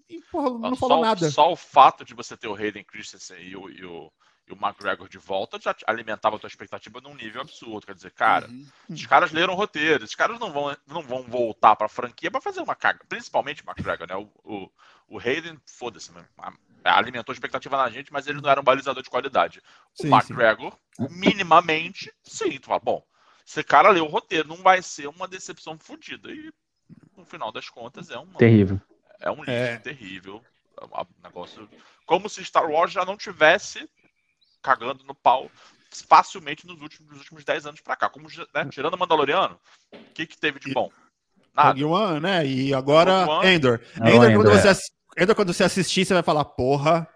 E, 0.09 0.19
porra, 0.31 0.49
não 0.57 0.75
Só 0.75 0.87
falou 0.87 1.01
nada. 1.03 1.29
Só 1.31 1.51
o 1.51 1.55
fato 1.55 2.03
de 2.05 2.13
você 2.13 2.35
ter 2.37 2.47
o 2.47 2.55
Hayden 2.55 2.83
Christensen 2.83 3.37
e 3.41 3.55
o, 3.55 3.69
e 3.69 3.85
o, 3.85 4.11
e 4.47 4.51
o 4.53 4.55
McGregor 4.55 5.07
de 5.07 5.17
volta 5.17 5.59
já 5.59 5.75
alimentava 5.87 6.35
a 6.35 6.39
tua 6.39 6.47
expectativa 6.47 6.99
num 7.01 7.15
nível 7.15 7.41
absurdo. 7.41 7.85
Quer 7.85 7.95
dizer, 7.95 8.11
cara, 8.11 8.47
Uhum. 8.47 8.65
os 8.89 9.05
caras 9.05 9.31
leram 9.31 9.53
o 9.53 9.55
roteiro, 9.55 10.03
os 10.03 10.13
caras 10.15 10.39
não 10.39 10.51
vão, 10.51 10.75
não 10.87 11.01
vão 11.01 11.23
voltar 11.23 11.75
pra 11.75 11.87
franquia 11.87 12.29
pra 12.29 12.41
fazer 12.41 12.59
uma 12.61 12.75
caga. 12.75 12.99
Principalmente 13.07 13.63
o 13.63 13.69
McGregor, 13.69 14.07
né? 14.07 14.15
O, 14.15 14.29
o, 14.43 14.69
o 15.15 15.19
Hayden, 15.19 15.57
foda-se, 15.65 16.11
mano. 16.11 16.27
A- 16.37 16.53
alimentou 16.97 17.31
a 17.31 17.35
expectativa 17.35 17.77
na 17.77 17.89
gente, 17.89 18.11
mas 18.11 18.27
ele 18.27 18.41
não 18.41 18.49
era 18.49 18.59
um 18.59 18.63
balizador 18.63 19.01
de 19.03 19.09
qualidade. 19.09 19.61
Sim, 19.93 20.07
o 20.13 20.21
sim. 20.21 20.33
McGregor, 20.33 20.77
minimamente, 21.09 22.11
sim, 22.23 22.59
tu 22.59 22.65
fala, 22.67 22.79
bom, 22.79 23.03
esse 23.45 23.63
cara 23.63 23.89
leu 23.89 24.05
o 24.05 24.09
roteiro, 24.09 24.47
não 24.47 24.57
vai 24.57 24.81
ser 24.81 25.07
uma 25.07 25.27
decepção 25.27 25.77
fodida. 25.77 26.31
E 26.31 26.51
no 27.15 27.25
final 27.25 27.51
das 27.51 27.69
contas 27.69 28.09
é 28.09 28.17
uma, 28.17 28.37
Terrível. 28.37 28.81
é 29.19 29.29
um 29.31 29.37
livro 29.43 29.51
É. 29.51 29.77
terrível. 29.77 30.43
É 30.81 30.85
um 30.85 31.05
negócio. 31.23 31.69
Como 32.05 32.27
se 32.27 32.43
Star 32.43 32.69
Wars 32.69 32.91
já 32.91 33.05
não 33.05 33.15
tivesse 33.15 33.87
cagando 34.61 35.03
no 35.03 35.13
pau 35.15 35.49
facilmente 36.09 36.65
nos 36.65 36.81
últimos, 36.81 37.09
nos 37.11 37.19
últimos 37.19 37.43
10 37.43 37.65
anos 37.65 37.79
pra 37.81 37.95
cá. 37.95 38.09
Como, 38.09 38.27
né, 38.53 38.65
tirando 38.71 38.95
o 38.95 38.97
Mandaloriano, 38.97 39.59
o 39.93 39.97
que, 40.13 40.25
que 40.25 40.37
teve 40.37 40.59
de 40.59 40.73
bom? 40.73 40.91
Nada. 41.53 41.69
Rogue 41.69 41.83
One, 41.85 42.19
né? 42.19 42.45
E 42.45 42.73
agora. 42.73 43.25
Endor. 43.45 43.79
É 44.03 44.15
Endor, 44.15 44.33
quando 44.33 44.49
você, 44.49 44.73
Endor, 45.17 45.35
quando 45.35 45.53
você 45.53 45.63
assistir, 45.63 46.05
você 46.05 46.13
vai 46.13 46.23
falar, 46.23 46.45
porra, 46.45 47.07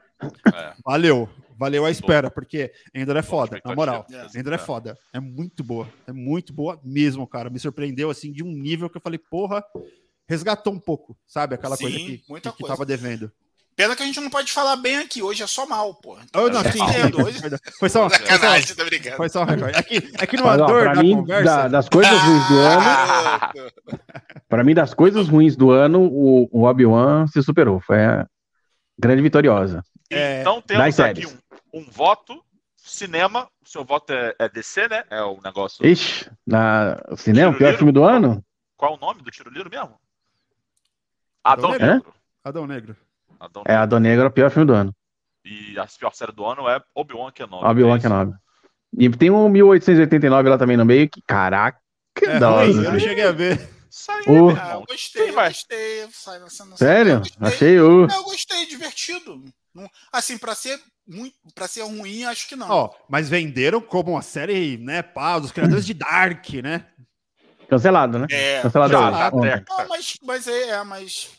É. 0.53 0.73
valeu. 0.85 1.29
Valeu 1.59 1.85
a 1.85 1.89
espera, 1.91 2.29
porque 2.29 2.71
Endor 2.93 3.17
é 3.17 3.23
foda, 3.23 3.59
na 3.65 3.73
moral. 3.75 4.05
Endor 4.35 4.53
é 4.53 4.57
É. 4.57 4.59
foda. 4.59 4.95
É 5.11 5.19
muito 5.19 5.63
boa. 5.63 5.89
É 6.05 6.11
muito 6.11 6.53
boa 6.53 6.79
mesmo, 6.83 7.25
cara. 7.25 7.49
Me 7.49 7.57
surpreendeu, 7.59 8.11
assim, 8.11 8.31
de 8.31 8.43
um 8.43 8.51
nível 8.51 8.87
que 8.89 8.97
eu 8.97 9.01
falei, 9.01 9.17
porra, 9.17 9.63
resgatou 10.29 10.71
um 10.71 10.79
pouco, 10.79 11.17
sabe? 11.25 11.55
Aquela 11.55 11.75
Sim, 11.75 11.83
coisa 11.83 11.97
que, 11.97 12.23
muita 12.29 12.49
que, 12.51 12.57
que 12.57 12.61
coisa. 12.61 12.75
tava 12.75 12.85
devendo. 12.85 13.31
Pena 13.77 13.95
que 13.95 14.01
a 14.01 14.05
gente 14.07 14.19
não 14.19 14.29
pode 14.31 14.51
falar 14.51 14.75
bem 14.75 14.97
aqui, 14.97 15.21
hoje 15.21 15.43
é 15.43 15.47
só 15.47 15.67
mal, 15.67 15.93
pô. 15.93 16.17
Oh, 16.35 16.49
não, 16.49 16.61
É, 16.61 16.71
sim, 16.71 16.81
entendo, 16.83 17.17
sim. 17.17 17.23
hoje- 17.23 17.39
Foi 17.77 17.87
só, 17.89 18.09
foi 18.09 18.17
só, 18.19 18.25
Sacanagem, 18.25 18.75
tá 18.75 18.83
brincando. 18.83 19.15
foi 19.17 19.29
só 19.29 19.41
um 19.43 19.45
recorde. 19.45 19.77
Aqui, 19.77 19.97
aqui 20.19 20.35
no 20.35 20.45
Mas, 20.45 20.59
ó, 20.59 20.63
andor 20.63 20.83
pra 20.85 20.93
da 20.95 21.03
mim, 21.03 21.15
conversa. 21.15 21.43
da- 21.45 21.67
das 21.67 21.87
coisas 21.87 22.19
ruins 22.19 22.47
do 22.49 22.57
ano, 22.57 22.81
Ah, 22.89 23.51
para 24.49 24.63
mim, 24.63 24.73
das 24.73 24.95
coisas 24.95 25.29
ruins 25.29 25.55
do 25.55 25.69
ano, 25.69 26.01
o, 26.01 26.49
o 26.51 26.63
Obi-Wan 26.63 27.27
se 27.27 27.43
superou. 27.43 27.79
Foi 27.79 28.03
a 28.03 28.27
grande 28.97 29.21
vitoriosa. 29.21 29.83
É, 30.09 30.41
então 30.41 30.59
temos 30.59 30.99
aqui 30.99 31.27
um, 31.27 31.37
um 31.81 31.85
voto. 31.89 32.43
Cinema, 32.77 33.47
o 33.63 33.69
seu 33.69 33.83
voto 33.83 34.11
é, 34.13 34.33
é 34.39 34.47
DC, 34.49 34.87
né? 34.87 35.03
É 35.11 35.21
o 35.21 35.39
negócio. 35.43 35.85
Ixi, 35.85 36.31
na 36.47 36.97
o 37.09 37.17
cinema, 37.17 37.51
Tiro 37.51 37.57
pior 37.59 37.77
filme 37.77 37.91
do 37.91 38.03
ano? 38.05 38.41
Qual 38.77 38.93
é 38.93 38.95
o 38.95 38.99
nome 38.99 39.21
do 39.21 39.29
tiro 39.29 39.49
livro 39.51 39.69
mesmo? 39.69 39.99
Adão 41.43 41.71
Negro. 41.71 41.85
Negro. 41.87 42.13
Adão 42.43 42.65
Negro. 42.65 42.95
Adão 43.39 43.63
É, 43.67 43.75
a 43.75 43.99
Negro. 43.99 44.25
é 44.25 44.27
o 44.27 44.31
pior 44.31 44.49
filme 44.51 44.65
do 44.67 44.73
ano. 44.73 44.93
E 45.45 45.77
a 45.79 45.85
pior 45.85 46.13
série 46.13 46.31
do 46.31 46.45
ano 46.45 46.67
é 46.67 46.81
Obi-Wan 46.95 47.31
Kenobi. 47.31 47.65
Obi-Wan 47.65 47.97
É? 47.97 47.99
Kenobi. 47.99 48.33
E 48.97 49.09
tem 49.09 49.29
um 49.29 49.47
1889 49.49 50.49
lá 50.49 50.57
também 50.57 50.77
no 50.77 50.85
meio, 50.85 51.09
que 51.09 51.21
caraca, 51.21 51.79
É 52.21 52.39
da 52.39 52.51
hora. 52.51 52.67
ruim, 52.67 52.83
eu 52.83 52.91
não 52.91 52.99
cheguei 52.99 53.23
a 53.25 53.31
ver. 53.31 53.69
Aí, 54.09 54.23
O- 54.29 54.49
Ah, 54.51 54.73
eu 54.73 54.85
gostei, 54.87 55.29
eu 55.29 55.33
gostei. 55.33 56.07
Sai 56.11 56.39
Sério? 56.75 57.13
Eu 57.13 57.19
gostei. 57.19 57.47
Achei 57.47 57.79
o. 57.79 58.03
Eu 58.09 58.23
gostei, 58.23 58.65
divertido. 58.67 59.43
Assim, 60.11 60.37
pra 60.37 60.53
ser 60.55 60.79
muito, 61.07 61.35
para 61.55 61.67
ser 61.67 61.81
ruim, 61.83 62.23
acho 62.25 62.47
que 62.49 62.55
não. 62.55 62.69
Ó, 62.69 62.89
mas 63.09 63.29
venderam 63.29 63.79
como 63.79 64.11
uma 64.11 64.21
série, 64.21 64.77
né, 64.77 65.01
pá, 65.01 65.39
dos 65.39 65.51
criadores 65.51 65.85
de 65.85 65.93
Dark, 65.93 66.49
né? 66.63 66.85
Cancelado, 67.69 68.17
né? 68.19 68.27
É. 68.31 68.61
Cancelado 68.61 68.91
Já. 68.93 69.31
Não, 69.31 69.87
mas, 69.87 70.13
mas 70.23 70.47
é, 70.47 70.69
é, 70.69 70.83
mas 70.83 71.29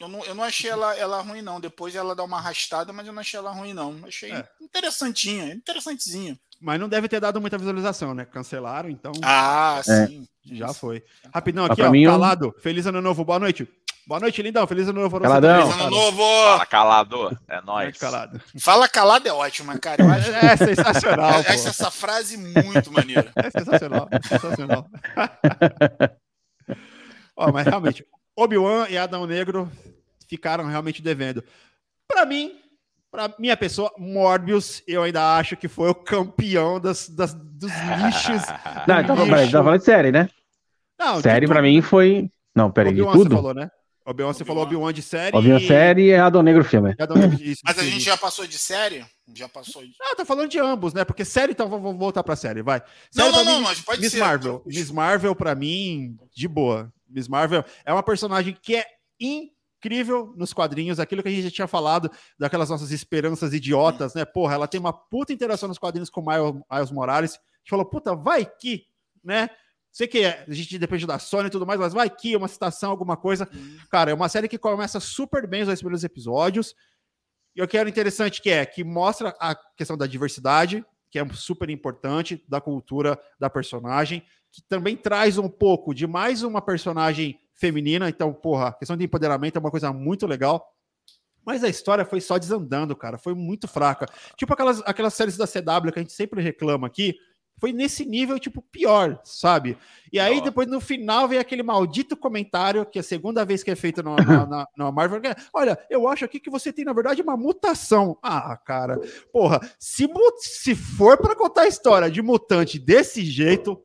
eu 0.00 0.08
não, 0.08 0.24
eu 0.24 0.34
não 0.34 0.42
achei 0.44 0.70
ela, 0.70 0.96
ela 0.96 1.20
ruim, 1.20 1.42
não. 1.42 1.60
Depois 1.60 1.94
ela 1.94 2.16
dá 2.16 2.24
uma 2.24 2.38
arrastada, 2.38 2.92
mas 2.92 3.06
eu 3.06 3.12
não 3.12 3.20
achei 3.20 3.38
ela 3.38 3.52
ruim, 3.52 3.72
não. 3.74 4.00
Achei 4.06 4.32
É. 4.32 4.44
interessantinha, 4.60 5.52
interessantezinha. 5.54 6.38
Mas 6.60 6.78
não 6.80 6.88
deve 6.88 7.08
ter 7.08 7.20
dado 7.20 7.40
muita 7.40 7.56
visualização, 7.56 8.14
né? 8.14 8.24
Cancelaram, 8.24 8.88
então 8.90 9.12
Ah, 9.22 9.80
É. 9.86 10.06
sim. 10.06 10.26
já 10.52 10.72
foi. 10.74 11.02
Rapidão 11.32 11.64
aqui, 11.66 11.82
ó, 11.82 11.90
mim, 11.90 12.02
eu- 12.02 12.10
calado. 12.12 12.54
Feliz 12.60 12.86
ano 12.86 13.00
novo, 13.00 13.24
boa 13.24 13.38
noite. 13.38 13.68
Boa 14.06 14.18
noite, 14.18 14.42
lindão. 14.42 14.66
Feliz 14.66 14.88
ano 14.88 15.00
novo. 15.02 15.20
Caladão. 15.20 15.68
Feliz 15.70 15.80
ano 15.82 15.90
novo! 15.90 16.22
Fala 16.22 16.66
calado. 16.66 17.38
É 17.46 17.60
Boa 17.60 17.62
nóis. 17.62 17.84
noite, 17.84 17.98
calado. 18.00 18.40
Fala 18.58 18.88
calado 18.88 19.28
é 19.28 19.32
ótimo, 19.32 19.78
cara. 19.78 20.02
Eu 20.02 20.10
acho 20.10 20.30
É 20.32 20.56
sensacional, 20.56 21.30
essa, 21.46 21.62
pô. 21.62 21.68
essa 21.68 21.90
frase 21.92 22.36
muito 22.36 22.90
maneira. 22.90 23.30
É 23.36 23.50
sensacional, 23.50 24.08
sensacional. 24.26 24.86
Ó, 27.36 27.52
mas 27.52 27.66
realmente, 27.66 28.04
Obi-Wan 28.42 28.86
e 28.88 28.96
Adão 28.98 29.26
Negro 29.26 29.70
ficaram 30.28 30.64
realmente 30.66 31.02
devendo. 31.02 31.42
Pra 32.08 32.24
mim, 32.24 32.52
pra 33.10 33.32
minha 33.38 33.56
pessoa, 33.56 33.92
Morbius, 33.98 34.82
eu 34.86 35.02
ainda 35.02 35.36
acho 35.36 35.56
que 35.56 35.68
foi 35.68 35.90
o 35.90 35.94
campeão 35.94 36.80
das, 36.80 37.08
das- 37.08 37.34
dos 37.34 37.70
nichos. 37.70 38.42
Não, 38.86 39.00
então, 39.00 39.16
Lixo. 39.16 39.28
peraí, 39.30 39.50
tá 39.50 39.62
falando 39.62 39.78
de 39.78 39.84
série, 39.84 40.12
né? 40.12 40.28
Não, 40.98 41.20
série 41.20 41.46
tudo. 41.46 41.52
pra 41.54 41.62
mim 41.62 41.80
foi. 41.82 42.30
Não, 42.54 42.70
peraí, 42.70 42.94
de 42.94 43.00
Obi-Wan 43.02 43.12
você 43.16 43.22
tudo? 43.24 43.34
falou, 43.36 43.54
né? 43.54 43.70
Obi-Wan 44.06 44.32
você 44.32 44.44
falou 44.44 44.62
Obi-Wan 44.64 44.92
de 44.92 45.02
série. 45.02 45.36
Obi-Wan 45.36 45.58
e- 45.60 45.66
série 45.66 46.02
e 46.08 46.14
Adão 46.14 46.42
Negro 46.42 46.64
filme. 46.64 46.94
e 46.98 47.02
Adão 47.02 47.16
Negro, 47.16 47.38
isso, 47.42 47.60
Mas 47.64 47.78
a 47.78 47.82
gente 47.84 48.00
já 48.00 48.16
passou 48.16 48.46
de 48.46 48.58
série? 48.58 49.04
Já 49.34 49.48
passou 49.48 49.82
de. 49.84 49.92
Ah, 50.02 50.16
tá 50.16 50.24
falando 50.24 50.48
de 50.48 50.58
ambos, 50.58 50.92
né? 50.92 51.04
Porque 51.04 51.24
série, 51.24 51.52
então 51.52 51.68
vamos 51.68 51.96
voltar 51.96 52.22
pra 52.24 52.34
série, 52.34 52.62
vai. 52.62 52.82
Não, 53.14 53.26
Série 53.30 53.36
não, 53.36 53.44
não, 53.44 53.58
mim, 53.58 53.64
mas 53.64 53.80
pode 53.80 54.00
Miss 54.00 54.12
ser. 54.12 54.18
Marvel. 54.18 54.62
Miss 54.66 54.90
Marvel, 54.90 55.34
pra 55.36 55.54
mim, 55.54 56.16
de 56.34 56.48
boa. 56.48 56.92
Miss 57.10 57.28
Marvel 57.28 57.64
é 57.84 57.92
uma 57.92 58.02
personagem 58.02 58.56
que 58.60 58.76
é 58.76 58.86
incrível 59.18 60.32
nos 60.36 60.52
quadrinhos, 60.52 61.00
aquilo 61.00 61.22
que 61.22 61.28
a 61.28 61.32
gente 61.32 61.44
já 61.44 61.50
tinha 61.50 61.66
falado, 61.66 62.10
daquelas 62.38 62.68
nossas 62.68 62.90
esperanças 62.90 63.52
idiotas, 63.52 64.14
né? 64.14 64.24
Porra, 64.24 64.54
ela 64.54 64.68
tem 64.68 64.80
uma 64.80 64.92
puta 64.92 65.32
interação 65.32 65.68
nos 65.68 65.78
quadrinhos 65.78 66.10
com 66.10 66.20
o 66.20 66.26
Miles, 66.26 66.62
Miles 66.70 66.90
Morales. 66.90 67.32
A 67.32 67.36
gente 67.36 67.70
falou, 67.70 67.84
puta, 67.84 68.14
vai 68.14 68.44
que, 68.44 68.86
né? 69.22 69.50
Sei 69.92 70.06
que 70.06 70.20
é, 70.20 70.44
a 70.48 70.52
gente 70.52 70.78
depende 70.78 71.06
da 71.06 71.18
Sony 71.18 71.48
e 71.48 71.50
tudo 71.50 71.66
mais, 71.66 71.80
mas 71.80 71.92
vai 71.92 72.08
que 72.08 72.36
uma 72.36 72.46
citação, 72.46 72.90
alguma 72.90 73.16
coisa. 73.16 73.48
Cara, 73.90 74.12
é 74.12 74.14
uma 74.14 74.28
série 74.28 74.48
que 74.48 74.58
começa 74.58 75.00
super 75.00 75.46
bem 75.48 75.62
os 75.62 75.66
dois 75.66 75.80
primeiros 75.80 76.04
episódios. 76.04 76.74
E 77.56 77.58
eu 77.58 77.66
quero 77.66 77.88
interessante 77.88 78.40
que 78.40 78.50
é 78.50 78.64
que 78.64 78.84
mostra 78.84 79.34
a 79.40 79.54
questão 79.76 79.96
da 79.96 80.06
diversidade, 80.06 80.84
que 81.10 81.18
é 81.18 81.28
super 81.32 81.68
importante, 81.68 82.44
da 82.48 82.60
cultura 82.60 83.20
da 83.38 83.50
personagem, 83.50 84.24
que 84.52 84.62
também 84.62 84.96
traz 84.96 85.38
um 85.38 85.48
pouco 85.48 85.94
de 85.94 86.06
mais 86.06 86.42
uma 86.42 86.60
personagem 86.60 87.38
feminina. 87.54 88.08
Então, 88.08 88.32
porra, 88.32 88.68
a 88.68 88.72
questão 88.72 88.96
de 88.96 89.04
empoderamento 89.04 89.56
é 89.56 89.60
uma 89.60 89.70
coisa 89.70 89.92
muito 89.92 90.26
legal. 90.26 90.74
Mas 91.44 91.64
a 91.64 91.68
história 91.68 92.04
foi 92.04 92.20
só 92.20 92.38
desandando, 92.38 92.96
cara. 92.96 93.18
Foi 93.18 93.34
muito 93.34 93.68
fraca. 93.68 94.06
Tipo 94.36 94.52
aquelas, 94.52 94.82
aquelas 94.84 95.14
séries 95.14 95.36
da 95.36 95.46
CW 95.46 95.92
que 95.92 95.98
a 95.98 96.02
gente 96.02 96.12
sempre 96.12 96.42
reclama 96.42 96.86
aqui, 96.86 97.16
Foi 97.58 97.72
nesse 97.72 98.06
nível, 98.06 98.38
tipo, 98.38 98.62
pior, 98.62 99.20
sabe? 99.22 99.76
E 100.12 100.18
aí, 100.18 100.40
depois, 100.40 100.66
no 100.66 100.80
final, 100.80 101.28
vem 101.28 101.38
aquele 101.38 101.62
maldito 101.62 102.16
comentário, 102.16 102.86
que 102.86 102.98
é 102.98 103.00
a 103.00 103.04
segunda 103.04 103.44
vez 103.44 103.62
que 103.62 103.70
é 103.70 103.76
feito 103.76 104.02
no, 104.02 104.16
na, 104.16 104.46
na, 104.46 104.66
na 104.76 104.92
Marvel. 104.92 105.20
É, 105.24 105.36
Olha, 105.52 105.78
eu 105.90 106.08
acho 106.08 106.24
aqui 106.24 106.40
que 106.40 106.50
você 106.50 106.72
tem, 106.72 106.84
na 106.84 106.92
verdade, 106.94 107.20
uma 107.20 107.36
mutação. 107.36 108.18
Ah, 108.22 108.56
cara, 108.56 108.98
porra, 109.32 109.60
se, 109.78 110.08
se 110.38 110.74
for 110.74 111.18
para 111.18 111.36
contar 111.36 111.62
a 111.62 111.68
história 111.68 112.10
de 112.10 112.22
mutante 112.22 112.78
desse 112.78 113.22
jeito, 113.22 113.78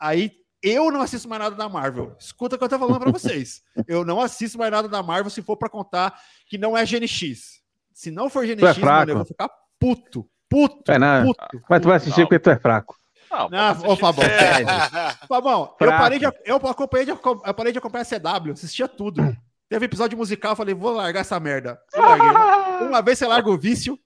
aí 0.00 0.32
eu 0.62 0.90
não 0.90 1.00
assisto 1.00 1.28
mais 1.28 1.40
nada 1.40 1.56
da 1.56 1.68
Marvel. 1.68 2.14
Escuta 2.18 2.56
o 2.56 2.58
que 2.58 2.64
eu 2.64 2.68
tô 2.68 2.78
falando 2.78 3.00
para 3.00 3.10
vocês. 3.10 3.62
Eu 3.88 4.04
não 4.04 4.20
assisto 4.20 4.58
mais 4.58 4.70
nada 4.70 4.88
da 4.88 5.02
Marvel 5.02 5.30
se 5.30 5.40
for 5.40 5.56
para 5.56 5.70
contar 5.70 6.14
que 6.46 6.58
não 6.58 6.76
é 6.76 6.84
GNX. 6.84 7.60
Se 7.94 8.10
não 8.10 8.28
for 8.28 8.46
GNX, 8.46 8.76
é 8.76 8.80
mano, 8.80 9.10
eu 9.10 9.16
vou 9.16 9.24
ficar 9.24 9.50
puto. 9.78 10.28
Puto, 10.48 10.92
é, 10.92 10.98
não. 10.98 11.24
puto. 11.24 11.62
Mas 11.68 11.80
tu 11.80 11.88
vai 11.88 11.96
assistir 11.96 12.20
não. 12.20 12.26
porque 12.26 12.38
tu 12.38 12.50
é 12.50 12.58
fraco. 12.58 12.96
Não, 13.30 13.48
não 13.48 13.88
ô 13.88 13.96
Fabão. 13.96 14.24
É. 14.24 15.26
Fabão, 15.26 15.76
eu 15.78 15.88
parei, 15.88 16.18
de, 16.18 16.24
eu, 16.44 16.56
acompanhei 16.56 17.06
de, 17.06 17.12
eu 17.12 17.54
parei 17.54 17.72
de 17.72 17.78
acompanhar 17.78 18.02
a 18.02 18.40
CW, 18.40 18.52
assistia 18.52 18.88
tudo. 18.88 19.22
Teve 19.68 19.86
episódio 19.86 20.18
musical, 20.18 20.56
falei, 20.56 20.74
vou 20.74 20.92
largar 20.92 21.20
essa 21.20 21.38
merda. 21.38 21.80
Uma 22.82 23.00
vez 23.00 23.18
você 23.18 23.26
larga 23.26 23.48
o 23.48 23.56
vício, 23.56 23.96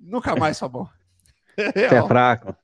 nunca 0.00 0.36
mais, 0.36 0.58
Fabão. 0.58 0.88
Você 1.58 1.96
é 1.96 2.06
fraco. 2.06 2.54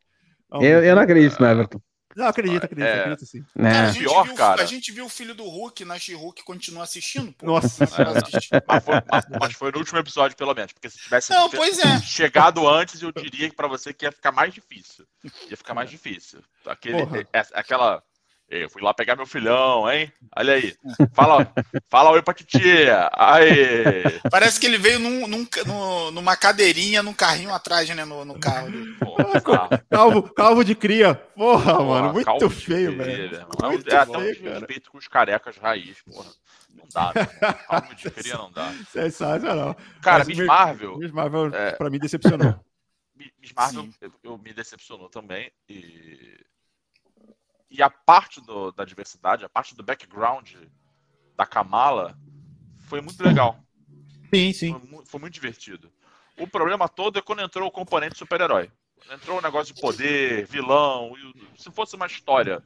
Eu, 0.53 0.85
eu 0.85 0.95
não 0.95 1.03
acredito 1.03 1.41
no 1.41 1.47
Everton. 1.49 1.81
Não, 2.17 2.27
acredito, 2.27 2.65
acredito, 2.65 2.87
é... 2.87 3.01
acredito 3.01 3.27
sim. 3.27 3.45
É. 3.59 3.63
Cara, 3.63 3.89
a, 3.89 3.93
gente 3.93 4.03
Pior, 4.03 4.25
viu, 4.25 4.35
cara. 4.35 4.63
a 4.63 4.67
gente 4.67 4.93
viu 4.93 5.05
o 5.07 5.09
filho 5.09 5.35
do 5.35 5.45
Hulk 5.45 5.85
na 5.85 5.99
She-Hulk 5.99 6.45
continua 6.45 6.85
assistindo. 6.85 7.33
Pô. 7.33 7.47
Nossa, 7.47 7.85
é. 7.85 7.89
mas, 8.67 8.85
foi, 8.85 8.95
mas, 9.11 9.25
mas, 9.41 9.53
foi, 9.55 9.73
no 9.73 9.79
último 9.79 9.99
episódio, 9.99 10.37
pelo 10.37 10.55
menos. 10.55 10.73
Porque 10.73 10.89
se 10.91 10.99
tivesse 10.99 11.31
Não, 11.31 11.51
pois 11.51 11.79
é. 11.79 12.01
chegado 12.01 12.69
antes, 12.69 13.03
eu 13.03 13.13
diria 13.13 13.53
pra 13.53 13.67
você 13.67 13.93
que 13.93 14.05
ia 14.05 14.13
ficar 14.13 14.33
mais 14.33 14.55
difícil. 14.55 15.07
Ia 15.51 15.57
ficar 15.57 15.75
mais 15.75 15.91
difícil. 15.91 16.41
Aquele, 16.67 17.03
é, 17.33 17.47
aquela 17.53 18.03
eu 18.49 18.69
fui 18.69 18.83
lá 18.83 18.93
pegar 18.93 19.17
meu 19.17 19.27
filhão, 19.27 19.91
hein? 19.91 20.13
Olha 20.37 20.55
aí. 20.55 20.75
Fala, 21.13 21.53
fala 21.89 22.11
oi 22.11 22.23
pra 22.23 22.35
titia. 22.35 23.11
Aí. 23.13 24.05
Parece 24.31 24.61
que 24.61 24.67
ele 24.67 24.79
veio 24.79 24.99
num, 24.99 25.27
num, 25.27 25.47
numa 26.13 26.37
cadeirinha, 26.37 27.03
num 27.03 27.15
carrinho 27.15 27.53
atrás, 27.53 27.89
né? 27.89 28.05
No, 28.05 28.25
no 28.25 28.39
carro. 28.39 28.69
Porra, 28.99 29.85
calvo, 29.91 30.23
calvo 30.35 30.65
de 30.65 30.75
cria. 30.75 31.15
Porra, 31.15 31.77
porra 31.77 31.85
mano. 31.85 32.13
Muito 32.13 32.51
feio, 32.51 32.97
velho. 32.97 33.37
É, 33.37 33.97
até 33.97 34.11
um 34.11 34.21
respeito 34.21 34.91
com 34.91 34.99
os 34.99 35.09
carecas 35.09 35.57
raiz, 35.57 36.03
porra. 36.03 36.31
Não 36.71 36.87
dá, 36.93 37.13
né? 37.15 37.27
Calvo 37.67 37.95
de 37.95 38.11
cria 38.11 38.37
não 38.37 38.53
dá. 38.53 38.73
Sensacional. 38.91 39.77
Cara, 40.03 40.25
Miss 40.25 40.39
Marvel. 40.39 40.99
Miss 40.99 41.13
Marvel, 41.13 41.55
é... 41.55 41.73
pra 41.73 41.89
mim, 41.89 41.99
decepcionou. 41.99 42.61
Miss 43.17 43.53
Marvel, 43.57 43.89
eu, 44.01 44.13
eu 44.23 44.39
me 44.39 44.53
decepcionou 44.53 45.09
também. 45.09 45.51
E 45.69 46.37
e 47.77 47.83
a 47.83 47.91
parte 47.91 48.41
do, 48.41 48.71
da 48.71 48.85
diversidade, 48.85 49.45
a 49.45 49.49
parte 49.49 49.75
do 49.75 49.83
background 49.83 50.55
da 51.37 51.45
Kamala 51.45 52.17
foi 52.87 53.01
muito 53.01 53.21
legal. 53.21 53.59
Sim, 54.33 54.53
sim. 54.53 54.81
Foi, 54.89 55.05
foi 55.05 55.21
muito 55.21 55.35
divertido. 55.35 55.93
O 56.39 56.47
problema 56.47 56.89
todo 56.89 57.19
é 57.19 57.23
quando 57.23 57.43
entrou 57.43 57.67
o 57.67 57.73
componente 57.73 58.17
super-herói. 58.17 58.71
Entrou 59.11 59.39
o 59.39 59.43
negócio 59.43 59.75
de 59.75 59.81
poder, 59.81 60.47
vilão. 60.47 61.15
Se 61.59 61.69
fosse 61.73 61.97
uma 61.97 62.07
história. 62.07 62.63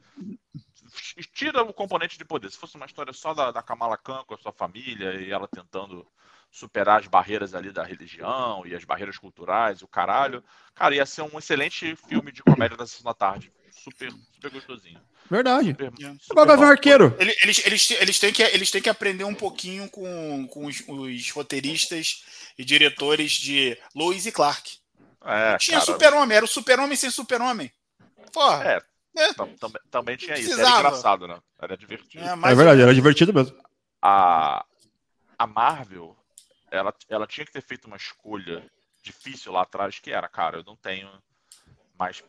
Tira 1.32 1.62
o 1.62 1.72
componente 1.72 2.18
de 2.18 2.24
poder. 2.24 2.50
Se 2.50 2.58
fosse 2.58 2.76
uma 2.76 2.86
história 2.86 3.12
só 3.14 3.32
da, 3.32 3.50
da 3.50 3.62
Kamala 3.62 3.96
Khan 3.96 4.24
com 4.26 4.34
a 4.34 4.38
sua 4.38 4.52
família 4.52 5.14
e 5.14 5.30
ela 5.30 5.48
tentando 5.48 6.06
superar 6.50 7.00
as 7.00 7.06
barreiras 7.06 7.54
ali 7.54 7.72
da 7.72 7.82
religião 7.82 8.66
e 8.66 8.74
as 8.74 8.84
barreiras 8.84 9.16
culturais, 9.16 9.80
o 9.80 9.88
caralho. 9.88 10.44
Cara, 10.74 10.94
ia 10.94 11.06
ser 11.06 11.22
um 11.22 11.38
excelente 11.38 11.96
filme 11.96 12.30
de 12.30 12.42
comédia 12.42 12.76
da 12.76 12.86
sessão 12.86 13.04
da 13.04 13.14
tarde 13.14 13.50
super, 13.82 14.12
super 14.34 14.50
gostosinho. 14.50 15.00
Verdade. 15.30 15.70
Super, 15.70 15.92
super 16.20 16.40
Agora 16.40 16.70
arqueiro. 16.70 17.16
Eles, 17.18 17.64
eles, 17.66 17.90
eles, 17.90 18.18
têm 18.18 18.32
que, 18.32 18.42
eles 18.42 18.70
têm 18.70 18.82
que 18.82 18.88
aprender 18.88 19.24
um 19.24 19.34
pouquinho 19.34 19.88
com, 19.90 20.46
com 20.48 20.66
os, 20.66 20.82
os 20.86 21.30
roteiristas 21.30 22.24
e 22.58 22.64
diretores 22.64 23.32
de 23.32 23.78
Lois 23.94 24.26
e 24.26 24.32
Clark. 24.32 24.78
É, 25.24 25.58
tinha 25.58 25.80
super-homem, 25.80 26.36
era 26.36 26.44
o 26.44 26.48
super-homem 26.48 26.96
sem 26.96 27.10
super-homem. 27.10 27.70
Porra. 28.32 28.64
É, 28.64 28.82
é. 29.16 29.34
Também, 29.34 29.82
também 29.90 30.16
tinha 30.16 30.38
isso. 30.38 30.58
Era 30.58 30.78
engraçado, 30.78 31.26
né? 31.26 31.38
Era 31.60 31.76
divertido. 31.76 32.24
É, 32.24 32.32
é 32.32 32.54
verdade, 32.54 32.80
era 32.80 32.94
divertido 32.94 33.34
mesmo. 33.34 33.56
A, 34.00 34.64
a 35.36 35.46
Marvel, 35.46 36.16
ela, 36.70 36.94
ela 37.08 37.26
tinha 37.26 37.44
que 37.44 37.52
ter 37.52 37.62
feito 37.62 37.86
uma 37.86 37.96
escolha 37.96 38.64
difícil 39.02 39.52
lá 39.52 39.62
atrás, 39.62 39.98
que 39.98 40.10
era, 40.10 40.28
cara, 40.28 40.58
eu 40.58 40.64
não 40.64 40.76
tenho 40.76 41.10
mais 41.98 42.22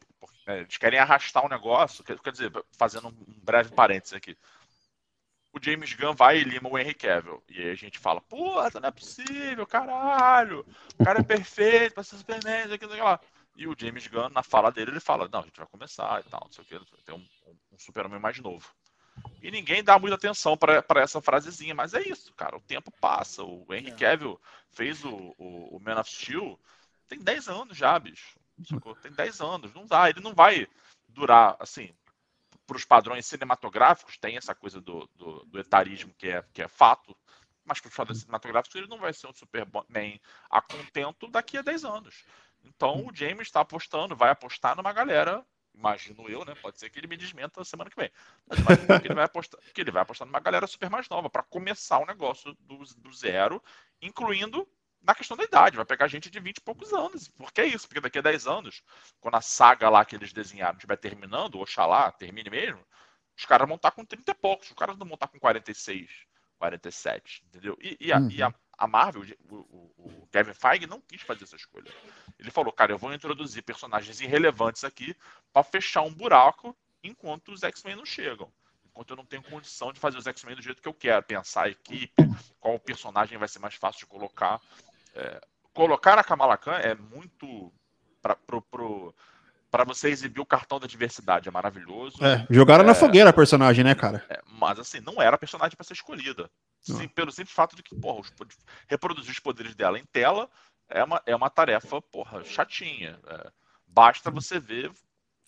é, 0.47 0.59
eles 0.59 0.77
querem 0.77 0.99
arrastar 0.99 1.43
o 1.43 1.45
um 1.45 1.49
negócio, 1.49 2.03
quer, 2.03 2.19
quer 2.19 2.31
dizer, 2.31 2.51
fazendo 2.77 3.09
um 3.09 3.13
breve 3.43 3.71
parênteses 3.71 4.13
aqui. 4.13 4.37
O 5.51 5.59
James 5.61 5.93
Gunn 5.93 6.13
vai 6.13 6.39
e 6.39 6.43
lima 6.43 6.69
o 6.69 6.77
Henry 6.77 6.93
Cavill. 6.93 7.43
E 7.49 7.59
aí 7.59 7.69
a 7.71 7.75
gente 7.75 7.97
fala, 7.97 8.21
puta, 8.21 8.79
não 8.79 8.89
é 8.89 8.91
possível, 8.91 9.65
caralho. 9.65 10.65
O 10.99 11.03
cara 11.03 11.19
é 11.19 11.23
perfeito 11.23 11.93
pra 11.93 12.03
ser 12.03 12.17
Superman, 12.17 12.65
isso 12.65 12.73
aqui, 12.73 12.85
isso 12.85 12.93
aqui 12.93 13.01
lá. 13.01 13.19
E 13.55 13.67
o 13.67 13.75
James 13.77 14.07
Gunn, 14.07 14.29
na 14.29 14.43
fala 14.43 14.71
dele, 14.71 14.91
ele 14.91 14.99
fala, 14.99 15.27
não, 15.31 15.41
a 15.41 15.43
gente 15.43 15.57
vai 15.57 15.67
começar 15.67 16.21
e 16.21 16.29
tal, 16.29 16.41
não 16.45 16.51
sei 16.51 16.63
o 16.63 16.67
que, 16.67 17.03
tem 17.03 17.15
um, 17.15 17.27
um 17.71 17.79
super-homem 17.79 18.19
mais 18.19 18.39
novo. 18.39 18.71
E 19.41 19.51
ninguém 19.51 19.83
dá 19.83 19.99
muita 19.99 20.15
atenção 20.15 20.55
para 20.55 20.83
essa 21.01 21.21
frasezinha, 21.21 21.75
mas 21.75 21.93
é 21.93 22.01
isso, 22.01 22.33
cara, 22.33 22.55
o 22.55 22.61
tempo 22.61 22.91
passa. 23.01 23.43
O 23.43 23.65
Henry 23.73 23.91
é. 23.91 23.95
Cavill 23.95 24.39
fez 24.69 25.03
o, 25.03 25.35
o, 25.37 25.75
o 25.75 25.79
Man 25.79 25.99
of 25.99 26.09
Steel 26.09 26.57
tem 27.09 27.19
10 27.19 27.49
anos 27.49 27.75
já, 27.75 27.97
bicho. 27.97 28.38
Sacou? 28.65 28.95
Tem 28.95 29.11
10 29.11 29.41
anos, 29.41 29.73
não 29.73 29.85
dá, 29.85 30.09
ele 30.09 30.19
não 30.19 30.33
vai 30.33 30.67
durar, 31.07 31.55
assim, 31.59 31.93
para 32.69 32.77
os 32.77 32.85
padrões 32.85 33.25
cinematográficos, 33.25 34.17
tem 34.17 34.37
essa 34.37 34.53
coisa 34.53 34.79
do, 34.79 35.07
do, 35.15 35.43
do, 35.45 35.59
etarismo 35.59 36.13
que 36.17 36.29
é, 36.29 36.43
que 36.53 36.61
é 36.61 36.67
fato, 36.67 37.17
mas 37.65 37.79
para 37.79 37.89
os 37.89 37.95
padrões 37.95 38.19
cinematográficos 38.19 38.75
ele 38.75 38.87
não 38.87 38.99
vai 38.99 39.11
ser 39.11 39.27
um 39.27 39.33
Superman 39.33 40.21
a 40.49 40.61
contento 40.61 41.27
daqui 41.27 41.57
a 41.57 41.63
10 41.63 41.85
anos. 41.85 42.23
Então 42.63 43.07
o 43.07 43.15
James 43.15 43.47
está 43.47 43.61
apostando, 43.61 44.15
vai 44.15 44.29
apostar 44.29 44.75
numa 44.75 44.93
galera, 44.93 45.43
imagino 45.73 46.29
eu, 46.29 46.45
né? 46.45 46.53
Pode 46.61 46.77
ser 46.77 46.89
que 46.89 46.99
ele 46.99 47.07
me 47.07 47.17
desmenta 47.17 47.63
semana 47.63 47.89
que 47.89 47.95
vem. 47.95 48.11
Mas 48.47 48.59
imagino 48.59 49.01
que 49.01 49.07
ele 49.07 49.15
vai 49.15 49.25
apostar, 49.25 49.59
que 49.73 49.81
ele 49.81 49.91
vai 49.91 50.01
apostar 50.03 50.27
numa 50.27 50.39
galera 50.39 50.67
super 50.67 50.89
mais 50.89 51.09
nova 51.09 51.29
para 51.29 51.43
começar 51.43 51.99
o 51.99 52.05
negócio 52.05 52.53
do, 52.59 52.77
do 52.97 53.13
zero, 53.13 53.63
incluindo 54.01 54.67
na 55.01 55.15
questão 55.15 55.37
da 55.37 55.43
idade, 55.43 55.77
vai 55.77 55.85
pegar 55.85 56.07
gente 56.07 56.29
de 56.29 56.39
20 56.39 56.57
e 56.57 56.61
poucos 56.61 56.93
anos. 56.93 57.27
Por 57.29 57.51
que 57.51 57.63
isso? 57.63 57.87
Porque 57.87 58.01
daqui 58.01 58.19
a 58.19 58.21
10 58.21 58.47
anos, 58.47 58.83
quando 59.19 59.35
a 59.35 59.41
saga 59.41 59.89
lá 59.89 60.03
que 60.03 60.15
eles 60.15 60.33
desenharam 60.33 60.75
estiver 60.75 60.97
terminando, 60.97 61.59
oxalá, 61.59 62.11
termine 62.11 62.49
mesmo, 62.49 62.85
os 63.37 63.45
caras 63.45 63.67
vão 63.67 63.77
estar 63.77 63.91
com 63.91 64.03
30 64.03 64.31
e 64.31 64.33
poucos, 64.35 64.67
os 64.69 64.75
caras 64.75 64.97
não 64.97 65.05
vão 65.05 65.15
estar 65.15 65.27
com 65.27 65.39
46, 65.39 66.09
47, 66.57 67.43
entendeu? 67.47 67.77
E, 67.81 67.97
e, 67.99 68.11
a, 68.11 68.19
uhum. 68.19 68.29
e 68.29 68.43
a, 68.43 68.53
a, 68.77 68.87
Marvel, 68.87 69.23
o, 69.49 69.55
o, 69.55 69.93
o, 69.97 70.27
Kevin 70.27 70.53
Feige 70.53 70.85
não 70.85 70.99
quis 70.99 71.21
fazer 71.21 71.45
essa 71.45 71.55
escolha. 71.55 71.91
Ele 72.37 72.51
falou, 72.51 72.73
cara, 72.73 72.91
eu 72.91 72.97
vou 72.97 73.13
introduzir 73.13 73.63
personagens 73.63 74.19
irrelevantes 74.19 74.83
aqui 74.83 75.15
para 75.53 75.63
fechar 75.63 76.01
um 76.01 76.13
buraco 76.13 76.75
enquanto 77.01 77.53
os 77.53 77.63
X-Men 77.63 77.95
não 77.95 78.05
chegam 78.05 78.51
enquanto 78.99 79.11
eu 79.11 79.15
não 79.15 79.25
tenho 79.25 79.43
condição 79.43 79.93
de 79.93 79.99
fazer 79.99 80.17
os 80.17 80.27
X-Men 80.27 80.55
do 80.55 80.61
jeito 80.61 80.81
que 80.81 80.87
eu 80.87 80.93
quero, 80.93 81.23
pensar 81.23 81.67
a 81.67 81.69
equipe, 81.69 82.13
qual 82.59 82.77
personagem 82.77 83.37
vai 83.37 83.47
ser 83.47 83.59
mais 83.59 83.75
fácil 83.75 83.99
de 83.99 84.05
colocar. 84.07 84.59
É, 85.15 85.41
colocar 85.73 86.17
a 86.17 86.23
Kamala 86.23 86.57
Khan 86.57 86.77
é 86.77 86.95
muito 86.95 87.71
para 88.21 89.83
você 89.85 90.09
exibir 90.09 90.41
o 90.41 90.45
cartão 90.45 90.79
da 90.79 90.87
diversidade, 90.87 91.47
é 91.47 91.51
maravilhoso. 91.51 92.23
É, 92.23 92.45
jogaram 92.49 92.83
é, 92.83 92.87
na 92.87 92.95
fogueira 92.95 93.29
a 93.29 93.33
personagem, 93.33 93.83
né, 93.83 93.95
cara? 93.95 94.25
É, 94.29 94.41
mas 94.45 94.79
assim, 94.79 94.99
não 94.99 95.21
era 95.21 95.35
a 95.35 95.39
personagem 95.39 95.75
para 95.75 95.85
ser 95.85 95.93
escolhida. 95.93 96.49
Sim, 96.81 97.07
pelo 97.09 97.31
simples 97.31 97.53
fato 97.53 97.75
de 97.75 97.83
que, 97.83 97.95
porra, 97.95 98.21
os, 98.21 98.31
reproduzir 98.87 99.31
os 99.31 99.39
poderes 99.39 99.75
dela 99.75 99.99
em 99.99 100.05
tela 100.05 100.49
é 100.87 101.03
uma, 101.03 101.21
é 101.25 101.35
uma 101.35 101.49
tarefa, 101.49 102.01
porra, 102.01 102.43
chatinha. 102.43 103.19
É, 103.27 103.51
basta 103.85 104.31
você 104.31 104.59
ver 104.59 104.91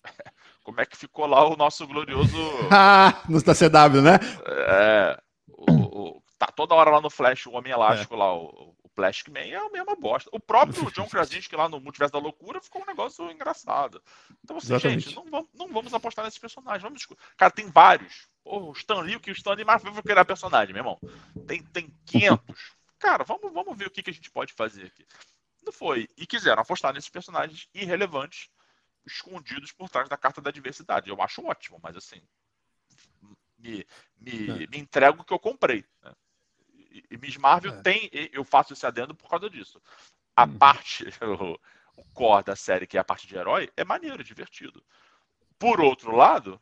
como 0.62 0.80
é 0.80 0.86
que 0.86 0.96
ficou 0.96 1.26
lá 1.26 1.44
o 1.46 1.56
nosso 1.56 1.86
glorioso. 1.86 2.36
ah, 2.70 3.22
no 3.28 3.42
da 3.42 3.54
CW, 3.54 4.02
né? 4.02 4.18
É. 4.46 5.18
O, 5.48 5.72
o, 5.72 6.22
tá 6.38 6.46
toda 6.46 6.74
hora 6.74 6.90
lá 6.90 7.00
no 7.00 7.10
Flash, 7.10 7.46
o 7.46 7.52
Homem 7.52 7.72
Elástico 7.72 8.14
é. 8.14 8.18
lá, 8.18 8.34
o, 8.34 8.74
Plastic 8.94 9.28
Man 9.28 9.40
é 9.40 9.56
a 9.56 9.70
mesma 9.70 9.96
bosta. 9.96 10.30
O 10.32 10.40
próprio 10.40 10.90
John 10.90 11.08
Krasinski 11.10 11.56
lá 11.56 11.68
no 11.68 11.80
Multiverso 11.80 12.12
da 12.12 12.18
Loucura 12.18 12.60
ficou 12.60 12.82
um 12.82 12.86
negócio 12.86 13.30
engraçado. 13.30 14.02
Então, 14.42 14.56
assim, 14.56 14.74
Exatamente. 14.74 15.04
gente, 15.04 15.16
não 15.16 15.24
vamos, 15.24 15.48
não 15.54 15.68
vamos 15.68 15.94
apostar 15.94 16.24
nesses 16.24 16.38
personagens. 16.38 16.82
Vamos 16.82 17.06
Cara, 17.36 17.50
tem 17.50 17.66
vários. 17.70 18.28
Pô, 18.44 18.70
o 18.70 18.72
Stan 18.72 19.00
Lee, 19.00 19.16
o 19.16 19.20
que 19.20 19.30
o 19.30 19.32
Stan 19.32 19.54
Lee 19.54 19.64
mais 19.64 19.82
vai 19.82 20.02
criar 20.02 20.24
personagem, 20.24 20.74
meu 20.74 20.80
irmão. 20.80 21.00
Tem, 21.46 21.62
tem 21.62 21.94
500. 22.06 22.38
Cara, 22.98 23.24
vamos, 23.24 23.52
vamos 23.52 23.76
ver 23.76 23.88
o 23.88 23.90
que, 23.90 24.02
que 24.02 24.10
a 24.10 24.14
gente 24.14 24.30
pode 24.30 24.52
fazer 24.52 24.86
aqui. 24.86 25.06
Não 25.64 25.72
foi. 25.72 26.08
E 26.16 26.26
quiseram 26.26 26.62
apostar 26.62 26.92
nesses 26.92 27.10
personagens 27.10 27.68
irrelevantes, 27.74 28.48
escondidos 29.06 29.72
por 29.72 29.88
trás 29.88 30.08
da 30.08 30.16
carta 30.16 30.40
da 30.40 30.50
diversidade. 30.50 31.08
Eu 31.08 31.20
acho 31.20 31.44
ótimo, 31.44 31.80
mas 31.82 31.96
assim. 31.96 32.22
Me, 33.58 33.86
me, 34.16 34.64
é. 34.64 34.66
me 34.66 34.78
entrego 34.78 35.22
o 35.22 35.24
que 35.24 35.32
eu 35.32 35.38
comprei. 35.38 35.84
Né? 36.02 36.12
E 37.10 37.16
Miss 37.16 37.36
Marvel 37.36 37.74
é. 37.74 37.82
tem, 37.82 38.10
eu 38.32 38.44
faço 38.44 38.72
esse 38.72 38.86
adendo 38.86 39.14
por 39.14 39.28
causa 39.28 39.48
disso. 39.48 39.80
A 40.36 40.44
uhum. 40.44 40.58
parte, 40.58 41.04
o, 41.22 41.58
o 42.00 42.04
core 42.12 42.44
da 42.44 42.56
série, 42.56 42.86
que 42.86 42.96
é 42.96 43.00
a 43.00 43.04
parte 43.04 43.26
de 43.26 43.36
herói, 43.36 43.70
é 43.76 43.84
maneiro, 43.84 44.22
divertido. 44.22 44.82
Por 45.58 45.80
outro 45.80 46.14
lado, 46.14 46.60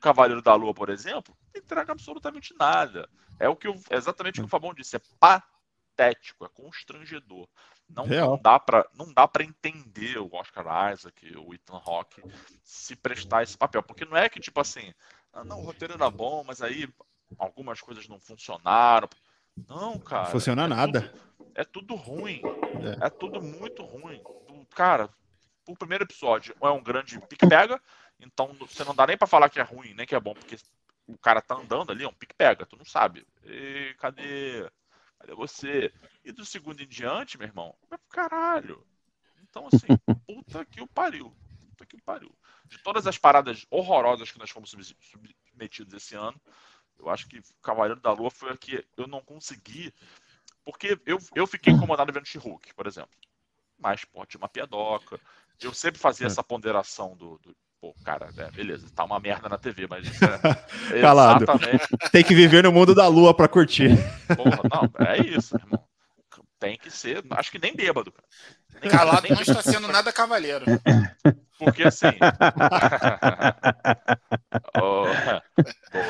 Cavaleiro 0.00 0.42
da 0.42 0.54
Lua, 0.54 0.74
por 0.74 0.88
exemplo, 0.88 1.36
não 1.54 1.60
entrega 1.60 1.92
absolutamente 1.92 2.54
nada. 2.58 3.08
É 3.38 3.48
o 3.48 3.56
que 3.56 3.68
eu, 3.68 3.74
é 3.90 3.96
exatamente 3.96 4.40
o 4.40 4.42
que 4.42 4.46
o 4.46 4.50
Fabão 4.50 4.74
disse, 4.74 4.96
é 4.96 5.00
patético, 5.20 6.44
é 6.44 6.48
constrangedor. 6.48 7.48
Não, 7.88 8.06
não 8.06 8.40
dá 8.40 8.58
para 8.58 8.88
não 8.94 9.12
dá 9.12 9.26
para 9.26 9.42
entender 9.42 10.18
o 10.18 10.32
Oscar 10.32 10.92
Isaac, 10.92 11.36
o 11.36 11.52
Ethan 11.52 11.82
Hawke 11.84 12.22
se 12.62 12.94
prestar 12.94 13.42
esse 13.42 13.58
papel, 13.58 13.82
porque 13.82 14.04
não 14.04 14.16
é 14.16 14.28
que 14.28 14.38
tipo 14.38 14.60
assim, 14.60 14.94
ah, 15.32 15.44
não, 15.44 15.60
o 15.60 15.64
roteiro 15.64 15.94
era 15.94 16.08
bom, 16.08 16.44
mas 16.44 16.62
aí 16.62 16.88
algumas 17.36 17.80
coisas 17.80 18.08
não 18.08 18.20
funcionaram. 18.20 19.08
Não, 19.68 19.98
cara. 19.98 20.24
Não 20.24 20.30
funciona 20.30 20.64
é 20.64 20.68
nada. 20.68 21.02
Tudo, 21.02 21.52
é 21.54 21.64
tudo 21.64 21.94
ruim. 21.94 22.40
É. 23.00 23.06
é. 23.06 23.10
tudo 23.10 23.42
muito 23.42 23.82
ruim. 23.84 24.22
Cara, 24.74 25.10
o 25.66 25.76
primeiro 25.76 26.04
episódio 26.04 26.54
é 26.60 26.68
um 26.68 26.82
grande 26.82 27.20
pique-pega, 27.26 27.80
então 28.18 28.52
você 28.54 28.84
não 28.84 28.94
dá 28.94 29.06
nem 29.06 29.16
para 29.16 29.26
falar 29.26 29.48
que 29.48 29.60
é 29.60 29.62
ruim, 29.62 29.94
nem 29.94 30.06
que 30.06 30.14
é 30.14 30.20
bom, 30.20 30.34
porque 30.34 30.56
o 31.06 31.18
cara 31.18 31.40
tá 31.40 31.56
andando 31.56 31.90
ali, 31.90 32.04
é 32.04 32.08
um 32.08 32.12
pique-pega, 32.12 32.66
tu 32.66 32.76
não 32.76 32.84
sabe. 32.84 33.26
E 33.44 33.94
cadê? 33.98 34.70
Cadê 35.18 35.34
você? 35.34 35.92
E 36.24 36.32
do 36.32 36.44
segundo 36.44 36.80
em 36.82 36.88
diante, 36.88 37.38
meu 37.38 37.46
irmão, 37.46 37.74
caralho. 38.08 38.86
Então, 39.42 39.68
assim, 39.72 39.86
puta 40.26 40.64
que 40.64 40.80
o 40.80 40.86
pariu. 40.86 41.34
Puta 41.70 41.86
que 41.86 41.96
o 41.96 42.02
pariu. 42.02 42.34
De 42.66 42.78
todas 42.78 43.06
as 43.06 43.18
paradas 43.18 43.66
horrorosas 43.70 44.30
que 44.30 44.38
nós 44.38 44.50
fomos 44.50 44.70
submetidos 44.70 45.92
esse 45.94 46.14
ano, 46.14 46.40
eu 47.00 47.10
acho 47.10 47.26
que 47.28 47.40
Cavaleiro 47.62 48.00
da 48.00 48.12
Lua 48.12 48.30
foi 48.30 48.50
a 48.50 48.56
que 48.56 48.84
eu 48.96 49.06
não 49.06 49.20
consegui. 49.20 49.92
Porque 50.64 50.98
eu, 51.06 51.18
eu 51.34 51.46
fiquei 51.46 51.72
incomodado 51.72 52.12
vendo 52.12 52.26
She-Hulk, 52.26 52.74
por 52.74 52.86
exemplo. 52.86 53.10
Mas, 53.78 54.04
pô, 54.04 54.24
tinha 54.26 54.40
uma 54.40 54.48
piadoca. 54.48 55.18
Eu 55.60 55.72
sempre 55.72 55.98
fazia 55.98 56.26
é. 56.26 56.28
essa 56.28 56.44
ponderação 56.44 57.16
do, 57.16 57.38
do 57.38 57.56
pô, 57.80 57.94
cara, 58.04 58.30
é, 58.36 58.50
beleza, 58.50 58.86
tá 58.94 59.04
uma 59.04 59.18
merda 59.18 59.48
na 59.48 59.56
TV, 59.56 59.86
mas 59.88 60.06
é 60.22 61.00
Calado. 61.00 61.44
exatamente. 61.44 61.84
Tem 62.12 62.22
que 62.22 62.34
viver 62.34 62.62
no 62.62 62.72
mundo 62.72 62.94
da 62.94 63.08
lua 63.08 63.34
para 63.34 63.48
curtir. 63.48 63.90
Porra, 64.36 64.60
não, 64.70 65.06
é 65.06 65.18
isso, 65.18 65.56
irmão. 65.56 65.82
Tem 66.58 66.76
que 66.76 66.90
ser, 66.90 67.24
acho 67.30 67.50
que 67.50 67.58
nem 67.58 67.74
bêbado, 67.74 68.12
cara. 68.12 68.28
Calado 68.90 69.28
não 69.28 69.40
está 69.40 69.62
sendo 69.62 69.88
nada 69.88 70.12
cavaleiro. 70.12 70.66
Porque 71.58 71.82
assim. 71.82 72.06
oh, 74.80 75.06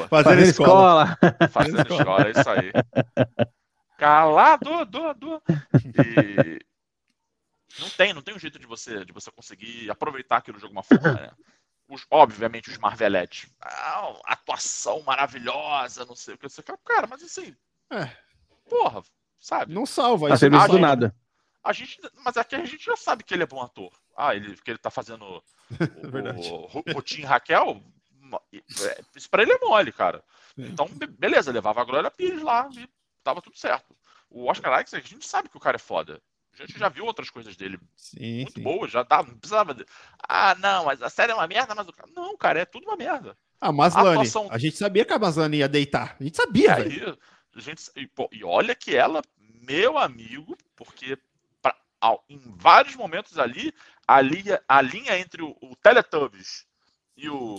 Fazendo 0.09 0.43
escola. 0.43 1.19
Fazendo 1.51 1.81
escola, 1.81 2.27
é 2.27 2.31
isso 2.31 2.51
aí. 2.51 2.71
Calado, 3.99 4.85
do, 4.87 5.15
do. 5.15 5.43
E 6.05 6.61
não 7.79 7.89
tem, 7.91 8.13
não 8.13 8.23
tem 8.23 8.35
um 8.35 8.39
jeito 8.39 8.59
de 8.59 8.67
você, 8.67 9.05
de 9.05 9.13
você 9.13 9.31
conseguir 9.31 9.91
aproveitar 9.91 10.39
aquilo 10.39 10.59
de 10.59 10.65
alguma 10.65 10.83
forma, 10.83 11.13
né? 11.13 11.31
Os, 11.89 12.07
obviamente, 12.11 12.71
os 12.71 12.79
Marvelettes. 12.79 13.51
Ah, 13.61 14.13
atuação 14.27 15.03
maravilhosa, 15.03 16.05
não 16.05 16.15
sei 16.15 16.35
o 16.35 16.39
que. 16.39 16.49
Você 16.49 16.63
fala, 16.63 16.79
cara, 16.85 17.07
mas 17.07 17.23
assim. 17.23 17.55
É. 17.91 18.11
Porra, 18.69 19.03
sabe? 19.39 19.75
Não 19.75 19.85
salva 19.85 20.29
tá 20.29 20.35
isso. 20.35 20.69
do 20.69 20.79
nada. 20.79 21.15
A 21.63 21.73
gente, 21.73 21.99
mas 22.25 22.37
aqui 22.37 22.55
a 22.55 22.65
gente 22.65 22.85
já 22.85 22.97
sabe 22.97 23.23
que 23.23 23.35
ele 23.35 23.43
é 23.43 23.47
bom 23.47 23.61
ator. 23.61 23.93
Ah, 24.17 24.35
ele, 24.35 24.57
que 24.57 24.71
ele 24.71 24.79
tá 24.79 24.91
fazendo 24.91 25.25
o, 25.25 25.43
o, 26.79 26.99
o, 26.99 27.27
Raquel. 27.27 27.83
É, 28.53 29.01
isso 29.17 29.29
pra 29.29 29.43
ele 29.43 29.53
é 29.53 29.59
mole, 29.59 29.93
cara. 29.93 30.23
Então, 30.57 30.89
beleza, 31.19 31.53
levava 31.53 31.81
a 31.81 31.85
Glória 31.85 32.11
Pires 32.11 32.43
lá 32.43 32.69
e 32.73 32.89
tava 33.23 33.43
tudo 33.43 33.59
certo. 33.59 33.97
O 34.31 34.49
Oscar 34.49 34.83
Isaac, 34.83 35.07
a 35.07 35.09
gente 35.09 35.27
sabe 35.27 35.49
que 35.49 35.57
o 35.57 35.61
cara 35.61 35.77
é 35.77 35.79
foda. 35.79 36.21
A 36.55 36.67
gente 36.67 36.79
já 36.79 36.89
viu 36.89 37.05
outras 37.05 37.31
coisas 37.31 37.57
dele 37.57 37.79
sim, 37.97 38.37
muito 38.37 38.53
sim. 38.53 38.63
boas, 38.63 38.91
já 38.91 39.03
dá, 39.03 39.23
não 39.23 39.37
precisava. 39.37 39.73
De... 39.75 39.85
Ah, 40.29 40.55
não, 40.57 40.85
mas 40.85 41.01
a 41.03 41.09
série 41.09 41.33
é 41.33 41.35
uma 41.35 41.47
merda, 41.47 41.75
mas 41.75 41.89
o 41.89 41.93
cara. 41.93 42.11
Não, 42.15 42.37
cara, 42.37 42.61
é 42.61 42.65
tudo 42.65 42.87
uma 42.87 42.97
merda. 42.97 43.37
Ah, 43.61 43.73
Maslany, 43.73 44.09
a, 44.09 44.13
atuação... 44.13 44.49
a 44.51 44.59
gente 44.59 44.77
sabia 44.77 45.05
que 45.05 45.13
a 45.13 45.19
Maslany 45.19 45.59
ia 45.59 45.69
deitar. 45.69 46.17
A 46.19 46.23
gente 46.23 46.37
sabia, 46.37 46.75
Aí, 46.75 47.03
a 47.55 47.61
gente... 47.61 47.91
E, 47.97 48.07
pô, 48.07 48.29
e 48.33 48.45
olha 48.45 48.75
que 48.75 48.95
ela, 48.95 49.23
meu 49.39 49.99
amigo, 49.99 50.57
porque 50.77 51.19
pra... 52.01 52.19
em 52.29 52.41
vários 52.57 52.97
momentos 52.97 53.39
ali, 53.39 53.73
a 54.07 54.21
linha, 54.21 54.61
a 54.67 54.81
linha 54.81 55.19
entre 55.19 55.43
o, 55.43 55.57
o 55.61 55.77
Teletubbies 55.77 56.67
e 57.17 57.29
o 57.29 57.59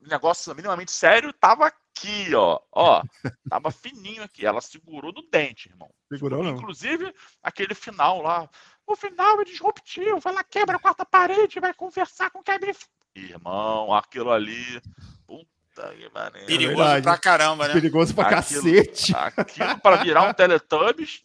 negócio 0.00 0.54
minimamente 0.54 0.92
sério 0.92 1.32
tava 1.32 1.66
aqui, 1.66 2.34
ó. 2.34 2.60
Ó, 2.72 3.02
tava 3.48 3.70
fininho 3.70 4.22
aqui. 4.22 4.44
Ela 4.44 4.60
segurou 4.60 5.12
no 5.12 5.22
dente, 5.30 5.68
irmão. 5.68 5.90
Segurou, 6.08 6.42
não. 6.42 6.56
Inclusive, 6.56 7.14
aquele 7.42 7.74
final 7.74 8.22
lá. 8.22 8.48
O 8.86 8.96
final 8.96 9.40
é 9.40 9.44
disruptivo. 9.44 10.20
Vai 10.20 10.34
lá, 10.34 10.44
quebra 10.44 10.76
a 10.76 10.80
quarta 10.80 11.04
parede, 11.04 11.60
vai 11.60 11.72
conversar 11.72 12.30
com 12.30 12.40
o 12.40 12.42
Kevin. 12.42 12.72
Irmão, 13.14 13.94
aquilo 13.94 14.30
ali. 14.30 14.80
Puta 15.26 15.94
que 15.94 16.08
maneiro. 16.12 16.46
Perigoso 16.46 16.90
é 16.90 17.02
pra 17.02 17.18
caramba, 17.18 17.68
né? 17.68 17.74
Perigoso 17.74 18.14
pra 18.14 18.28
aquilo, 18.38 18.62
cacete. 18.62 19.14
Aquilo 19.16 19.78
pra 19.80 19.96
virar 19.96 20.28
um 20.28 20.34
Teletubbies. 20.34 21.23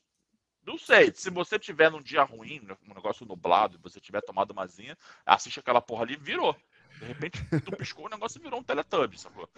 Não 0.69 0.77
sei, 0.77 1.11
se 1.15 1.31
você 1.31 1.57
tiver 1.57 1.89
num 1.89 1.99
dia 1.99 2.21
ruim, 2.21 2.61
um 2.87 2.93
negócio 2.93 3.25
nublado, 3.25 3.79
você 3.81 3.99
tiver 3.99 4.21
tomado 4.21 4.51
uma 4.51 4.67
zinha, 4.67 4.95
assiste 5.25 5.59
aquela 5.59 5.81
porra 5.81 6.03
ali, 6.03 6.15
virou. 6.15 6.55
De 6.99 7.05
repente, 7.05 7.39
tu 7.65 7.75
piscou, 7.75 8.05
o 8.05 8.09
negócio 8.09 8.39
virou 8.39 8.59
um 8.59 8.63
Teletubbies, 8.63 9.21
sacou? 9.21 9.49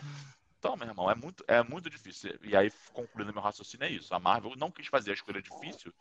Então, 0.58 0.78
meu 0.78 0.88
irmão, 0.88 1.12
é 1.12 1.16
muito, 1.16 1.44
é 1.50 1.62
muito 1.64 1.90
difícil. 1.90 2.40
E 2.42 2.56
aí, 2.56 2.72
concluindo 2.94 3.34
meu 3.34 3.42
raciocínio, 3.42 3.88
é 3.88 3.90
isso. 3.90 4.16
A 4.16 4.20
Marvel 4.20 4.56
não 4.56 4.72
quis 4.72 4.88
fazer 4.88 5.12
a 5.12 5.14
escolha 5.14 5.42
difícil 5.42 5.94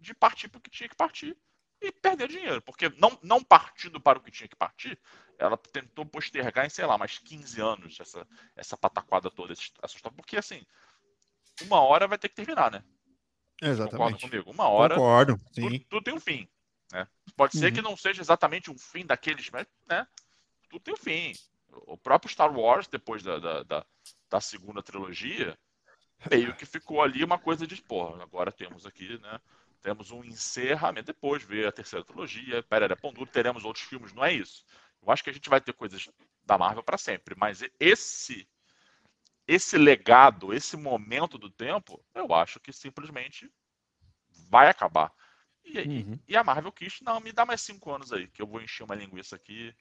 de 0.00 0.14
partir 0.14 0.48
para 0.48 0.56
o 0.56 0.62
que 0.62 0.70
tinha 0.70 0.88
que 0.88 0.96
partir 0.96 1.36
e 1.82 1.92
perder 1.92 2.28
dinheiro. 2.28 2.62
Porque 2.62 2.88
não, 2.96 3.18
não 3.22 3.44
partindo 3.44 4.00
para 4.00 4.18
o 4.18 4.22
que 4.22 4.30
tinha 4.30 4.48
que 4.48 4.56
partir, 4.56 4.98
ela 5.38 5.58
tentou 5.58 6.06
postergar 6.06 6.64
em, 6.64 6.70
sei 6.70 6.86
lá, 6.86 6.96
mais 6.96 7.18
15 7.18 7.60
anos 7.60 8.00
essa, 8.00 8.26
essa 8.56 8.78
pataquada 8.78 9.30
toda, 9.30 9.52
essa 9.52 9.94
história. 9.94 10.16
Porque, 10.16 10.38
assim, 10.38 10.64
uma 11.60 11.82
hora 11.82 12.08
vai 12.08 12.16
ter 12.16 12.30
que 12.30 12.34
terminar, 12.34 12.70
né? 12.70 12.82
Exatamente. 13.64 13.98
Concorda 13.98 14.18
comigo? 14.18 14.50
Uma 14.50 14.68
hora. 14.68 14.94
Concordo, 14.94 15.40
sim. 15.52 15.62
Tudo, 15.62 15.78
tudo 15.88 16.04
tem 16.04 16.14
um 16.14 16.20
fim. 16.20 16.48
Né? 16.92 17.06
Pode 17.36 17.58
ser 17.58 17.66
uhum. 17.66 17.72
que 17.72 17.82
não 17.82 17.96
seja 17.96 18.20
exatamente 18.20 18.70
um 18.70 18.78
fim 18.78 19.06
daqueles, 19.06 19.50
mas, 19.50 19.66
né? 19.88 20.06
Tudo 20.68 20.82
tem 20.82 20.94
um 20.94 20.96
fim. 20.96 21.32
O 21.86 21.96
próprio 21.96 22.30
Star 22.30 22.56
Wars, 22.56 22.86
depois 22.86 23.22
da, 23.22 23.38
da, 23.38 23.62
da, 23.62 23.86
da 24.30 24.40
segunda 24.40 24.82
trilogia, 24.82 25.58
meio 26.30 26.54
que 26.54 26.66
ficou 26.66 27.02
ali 27.02 27.24
uma 27.24 27.38
coisa 27.38 27.66
de, 27.66 27.80
porra, 27.82 28.22
agora 28.22 28.52
temos 28.52 28.86
aqui, 28.86 29.18
né? 29.20 29.40
Temos 29.82 30.10
um 30.10 30.24
encerramento, 30.24 31.06
depois 31.06 31.42
ver 31.42 31.66
a 31.66 31.72
terceira 31.72 32.04
trilogia, 32.04 32.62
Pereira 32.62 32.96
Pão 32.96 33.12
Duro, 33.12 33.30
teremos 33.30 33.64
outros 33.64 33.84
filmes, 33.84 34.12
não 34.14 34.24
é 34.24 34.32
isso. 34.32 34.64
Eu 35.02 35.12
acho 35.12 35.22
que 35.22 35.30
a 35.30 35.32
gente 35.32 35.50
vai 35.50 35.60
ter 35.60 35.74
coisas 35.74 36.08
da 36.44 36.56
Marvel 36.56 36.82
para 36.82 36.96
sempre, 36.96 37.34
mas 37.36 37.62
esse 37.78 38.48
esse 39.46 39.76
legado, 39.76 40.52
esse 40.52 40.76
momento 40.76 41.38
do 41.38 41.50
tempo, 41.50 42.02
eu 42.14 42.32
acho 42.34 42.60
que 42.60 42.72
simplesmente 42.72 43.50
vai 44.48 44.68
acabar. 44.68 45.12
E, 45.64 45.78
uhum. 45.78 46.18
e, 46.28 46.36
a 46.36 46.44
Marvel 46.44 46.72
quis, 46.72 47.00
não, 47.00 47.20
me 47.20 47.32
dá 47.32 47.46
mais 47.46 47.62
cinco 47.62 47.90
anos 47.90 48.12
aí, 48.12 48.28
que 48.28 48.42
eu 48.42 48.46
vou 48.46 48.60
encher 48.60 48.84
uma 48.84 48.94
linguiça 48.94 49.36
aqui 49.36 49.74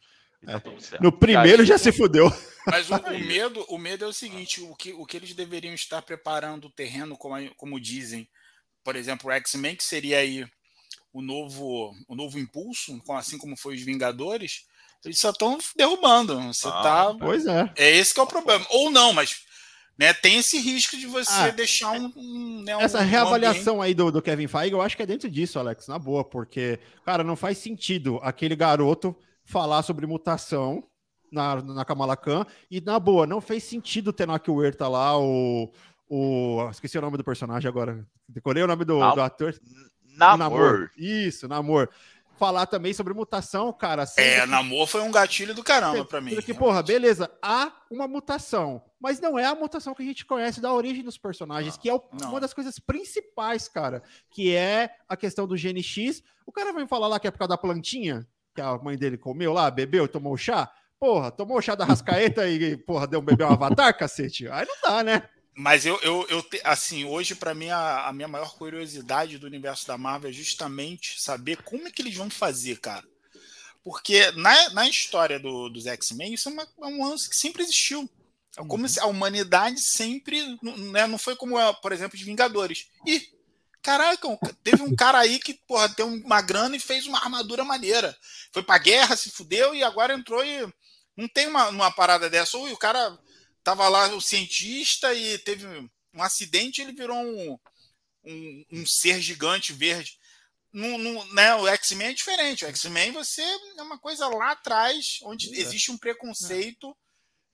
Tá 0.45 0.61
no 0.99 1.11
primeiro 1.11 1.65
já 1.65 1.77
se 1.77 1.91
fudeu. 1.91 2.29
Mas 2.67 2.89
o, 2.89 2.95
o, 2.95 3.19
medo, 3.19 3.65
o 3.69 3.77
medo 3.77 4.03
é 4.03 4.07
o 4.07 4.13
seguinte: 4.13 4.61
o 4.61 4.75
que, 4.75 4.91
o 4.91 5.05
que 5.05 5.15
eles 5.15 5.33
deveriam 5.33 5.73
estar 5.73 6.01
preparando 6.01 6.67
o 6.67 6.71
terreno, 6.71 7.17
como, 7.17 7.55
como 7.55 7.79
dizem, 7.79 8.27
por 8.83 8.95
exemplo, 8.95 9.29
o 9.29 9.31
X-Men, 9.31 9.75
que 9.75 9.83
seria 9.83 10.17
aí 10.17 10.45
o 11.13 11.21
novo, 11.21 11.95
o 12.07 12.15
novo 12.15 12.37
impulso, 12.37 13.01
assim 13.11 13.37
como 13.37 13.55
foi 13.55 13.75
os 13.75 13.83
Vingadores, 13.83 14.65
eles 15.05 15.19
só 15.19 15.29
estão 15.29 15.57
derrubando. 15.77 16.41
Você 16.53 16.67
ah, 16.67 16.81
tá. 16.81 17.15
Pois 17.17 17.45
é. 17.45 17.71
É 17.77 17.91
esse 17.91 18.13
que 18.13 18.19
é 18.19 18.23
o 18.23 18.27
problema. 18.27 18.65
Ou 18.69 18.89
não, 18.89 19.13
mas 19.13 19.45
né, 19.97 20.13
tem 20.13 20.37
esse 20.37 20.57
risco 20.59 20.97
de 20.97 21.05
você 21.05 21.31
ah, 21.31 21.49
deixar 21.49 21.91
um. 21.91 22.11
um 22.15 22.63
né, 22.63 22.73
essa 22.79 22.99
um, 22.99 23.05
reavaliação 23.05 23.77
um 23.77 23.81
aí 23.81 23.93
do, 23.93 24.11
do 24.11 24.21
Kevin 24.21 24.47
Feige, 24.47 24.73
eu 24.73 24.81
acho 24.81 24.97
que 24.97 25.03
é 25.03 25.05
dentro 25.05 25.29
disso, 25.29 25.59
Alex, 25.59 25.87
na 25.87 25.99
boa, 25.99 26.23
porque, 26.23 26.79
cara, 27.05 27.23
não 27.23 27.35
faz 27.35 27.57
sentido 27.57 28.19
aquele 28.23 28.55
garoto 28.55 29.15
falar 29.45 29.83
sobre 29.83 30.07
mutação 30.07 30.83
na, 31.31 31.61
na 31.61 31.85
Kamala 31.85 32.15
Khan. 32.15 32.45
E, 32.69 32.79
na 32.79 32.99
boa, 32.99 33.27
não 33.27 33.41
fez 33.41 33.63
sentido 33.63 34.13
ter 34.13 34.27
Nock 34.27 34.49
Huerta 34.49 34.87
lá, 34.87 35.17
o, 35.19 35.71
o. 36.07 36.69
Esqueci 36.69 36.97
o 36.97 37.01
nome 37.01 37.17
do 37.17 37.23
personagem 37.23 37.67
agora. 37.67 38.05
Decorei 38.27 38.63
o 38.63 38.67
nome 38.67 38.85
do, 38.85 38.99
do 39.13 39.21
ator. 39.21 39.55
Namor. 40.15 40.37
Namor. 40.37 40.91
Isso, 40.97 41.47
Namor. 41.47 41.89
Falar 42.37 42.65
também 42.65 42.93
sobre 42.93 43.13
mutação, 43.13 43.71
cara. 43.71 44.05
É, 44.17 44.41
que... 44.41 44.45
Namor 44.47 44.87
foi 44.87 45.01
um 45.01 45.11
gatilho 45.11 45.53
do 45.53 45.63
caramba 45.63 46.03
para 46.03 46.19
mim. 46.19 46.33
Porque, 46.33 46.53
porra, 46.53 46.81
beleza, 46.81 47.31
há 47.41 47.71
uma 47.89 48.07
mutação, 48.07 48.83
mas 48.99 49.19
não 49.19 49.37
é 49.37 49.45
a 49.45 49.55
mutação 49.55 49.93
que 49.93 50.01
a 50.01 50.05
gente 50.05 50.25
conhece 50.25 50.59
da 50.59 50.73
origem 50.73 51.03
dos 51.03 51.17
personagens, 51.17 51.75
não, 51.75 51.81
que 51.81 51.89
é 51.89 51.93
o, 51.93 52.01
uma 52.23 52.39
das 52.39 52.53
coisas 52.53 52.79
principais, 52.79 53.67
cara, 53.67 54.01
que 54.31 54.53
é 54.55 54.89
a 55.07 55.15
questão 55.15 55.47
do 55.47 55.55
GNX. 55.55 56.23
O 56.45 56.51
cara 56.51 56.73
vai 56.73 56.87
falar 56.87 57.07
lá 57.07 57.19
que 57.19 57.27
é 57.27 57.31
por 57.31 57.37
causa 57.37 57.49
da 57.49 57.57
plantinha, 57.57 58.27
que 58.53 58.61
a 58.61 58.77
mãe 58.77 58.97
dele 58.97 59.17
comeu 59.17 59.53
lá, 59.53 59.69
bebeu, 59.69 60.07
tomou 60.07 60.35
chá. 60.35 60.71
Porra, 60.99 61.31
tomou 61.31 61.57
o 61.57 61.61
chá 61.61 61.75
da 61.75 61.85
rascaeta 61.85 62.47
e, 62.47 62.77
porra, 62.77 63.05
deu 63.05 63.19
um 63.19 63.23
bebê 63.23 63.43
um 63.43 63.49
avatar, 63.49 63.95
cacete. 63.97 64.47
Aí 64.47 64.65
não 64.65 64.75
dá, 64.81 65.03
né? 65.03 65.23
Mas 65.55 65.85
eu, 65.85 65.99
eu, 66.01 66.25
eu 66.29 66.45
assim, 66.63 67.05
hoje, 67.05 67.35
para 67.35 67.53
mim, 67.53 67.69
a, 67.69 68.07
a, 68.07 68.13
minha 68.13 68.27
maior 68.27 68.55
curiosidade 68.55 69.37
do 69.37 69.45
universo 69.45 69.85
da 69.85 69.97
Marvel 69.97 70.31
é 70.31 70.33
justamente 70.33 71.21
saber 71.21 71.61
como 71.61 71.87
é 71.87 71.91
que 71.91 72.01
eles 72.01 72.15
vão 72.15 72.29
fazer, 72.29 72.79
cara. 72.79 73.05
Porque 73.83 74.31
na, 74.31 74.69
na 74.71 74.89
história 74.89 75.39
do, 75.39 75.69
dos 75.69 75.85
X-Men, 75.85 76.33
isso 76.33 76.49
é, 76.49 76.51
uma, 76.51 76.63
é 76.63 76.85
um 76.85 77.07
lance 77.07 77.29
que 77.29 77.35
sempre 77.35 77.61
existiu. 77.61 78.09
É 78.57 78.65
como 78.65 78.83
uhum. 78.83 78.87
se 78.87 78.99
a 78.99 79.05
humanidade 79.05 79.79
sempre. 79.79 80.57
Né, 80.61 81.05
não 81.05 81.17
foi 81.17 81.35
como, 81.35 81.55
por 81.75 81.91
exemplo, 81.91 82.17
os 82.17 82.23
Vingadores. 82.23 82.87
E, 83.05 83.29
caraca, 83.81 84.27
teve 84.63 84.81
um 84.81 84.95
cara 84.95 85.19
aí 85.19 85.37
que 85.37 85.53
porra, 85.67 85.89
tem 85.89 86.05
uma 86.05 86.41
grana 86.41 86.75
e 86.75 86.79
fez 86.79 87.05
uma 87.05 87.19
armadura 87.19 87.63
maneira. 87.63 88.15
Foi 88.51 88.63
pra 88.63 88.77
guerra, 88.77 89.15
se 89.15 89.29
fudeu 89.29 89.75
e 89.75 89.83
agora 89.83 90.13
entrou 90.13 90.43
e. 90.43 90.67
Não 91.15 91.27
tem 91.27 91.47
uma, 91.47 91.69
uma 91.69 91.91
parada 91.91 92.27
dessa. 92.27 92.57
Ou 92.57 92.71
o 92.71 92.77
cara 92.77 93.19
tava 93.63 93.87
lá, 93.87 94.07
o 94.13 94.21
cientista, 94.21 95.13
e 95.13 95.37
teve 95.39 95.65
um 96.13 96.21
acidente 96.21 96.81
ele 96.81 96.93
virou 96.93 97.17
um, 97.17 97.57
um, 98.25 98.65
um 98.71 98.85
ser 98.85 99.21
gigante 99.21 99.73
verde. 99.73 100.17
No, 100.71 100.97
no, 100.97 101.33
né, 101.33 101.55
o 101.55 101.67
X-Men 101.67 102.07
é 102.07 102.13
diferente. 102.13 102.65
O 102.65 102.67
X-Men 102.67 103.11
você 103.11 103.41
é 103.77 103.81
uma 103.81 103.97
coisa 103.97 104.27
lá 104.27 104.51
atrás, 104.51 105.19
onde 105.23 105.55
é. 105.55 105.59
existe 105.59 105.91
um 105.91 105.97
preconceito. 105.97 106.95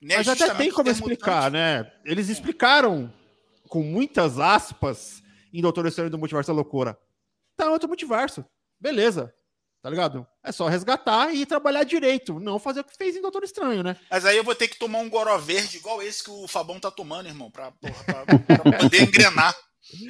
Né, 0.00 0.16
Mas 0.16 0.28
até 0.28 0.54
tem 0.54 0.70
como 0.70 0.90
explicar, 0.90 1.50
né? 1.50 1.90
Eles 2.04 2.30
explicaram 2.30 3.12
com 3.68 3.82
muitas 3.82 4.38
aspas 4.38 5.22
em 5.52 5.60
Doutor 5.60 5.86
Estranho 5.86 6.10
do 6.10 6.18
Multiverso 6.18 6.48
da 6.48 6.54
Loucura. 6.54 6.98
Tá 7.56 7.70
outro 7.70 7.88
multiverso. 7.88 8.42
Beleza. 8.80 9.34
Tá 9.82 9.88
ligado? 9.88 10.26
É 10.44 10.52
só 10.52 10.68
resgatar 10.68 11.34
e 11.34 11.46
trabalhar 11.46 11.84
direito, 11.84 12.38
não 12.38 12.58
fazer 12.58 12.80
o 12.80 12.84
que 12.84 12.96
fez 12.96 13.16
em 13.16 13.22
Doutor 13.22 13.42
Estranho, 13.42 13.82
né? 13.82 13.96
Mas 14.10 14.26
aí 14.26 14.36
eu 14.36 14.44
vou 14.44 14.54
ter 14.54 14.68
que 14.68 14.78
tomar 14.78 14.98
um 14.98 15.08
goró 15.08 15.38
verde 15.38 15.78
igual 15.78 16.02
esse 16.02 16.22
que 16.22 16.30
o 16.30 16.46
Fabão 16.46 16.78
tá 16.78 16.90
tomando, 16.90 17.28
irmão, 17.28 17.50
pra, 17.50 17.72
porra, 17.72 18.04
pra, 18.04 18.24
pra 18.58 18.78
poder 18.78 19.02
engrenar. 19.02 19.56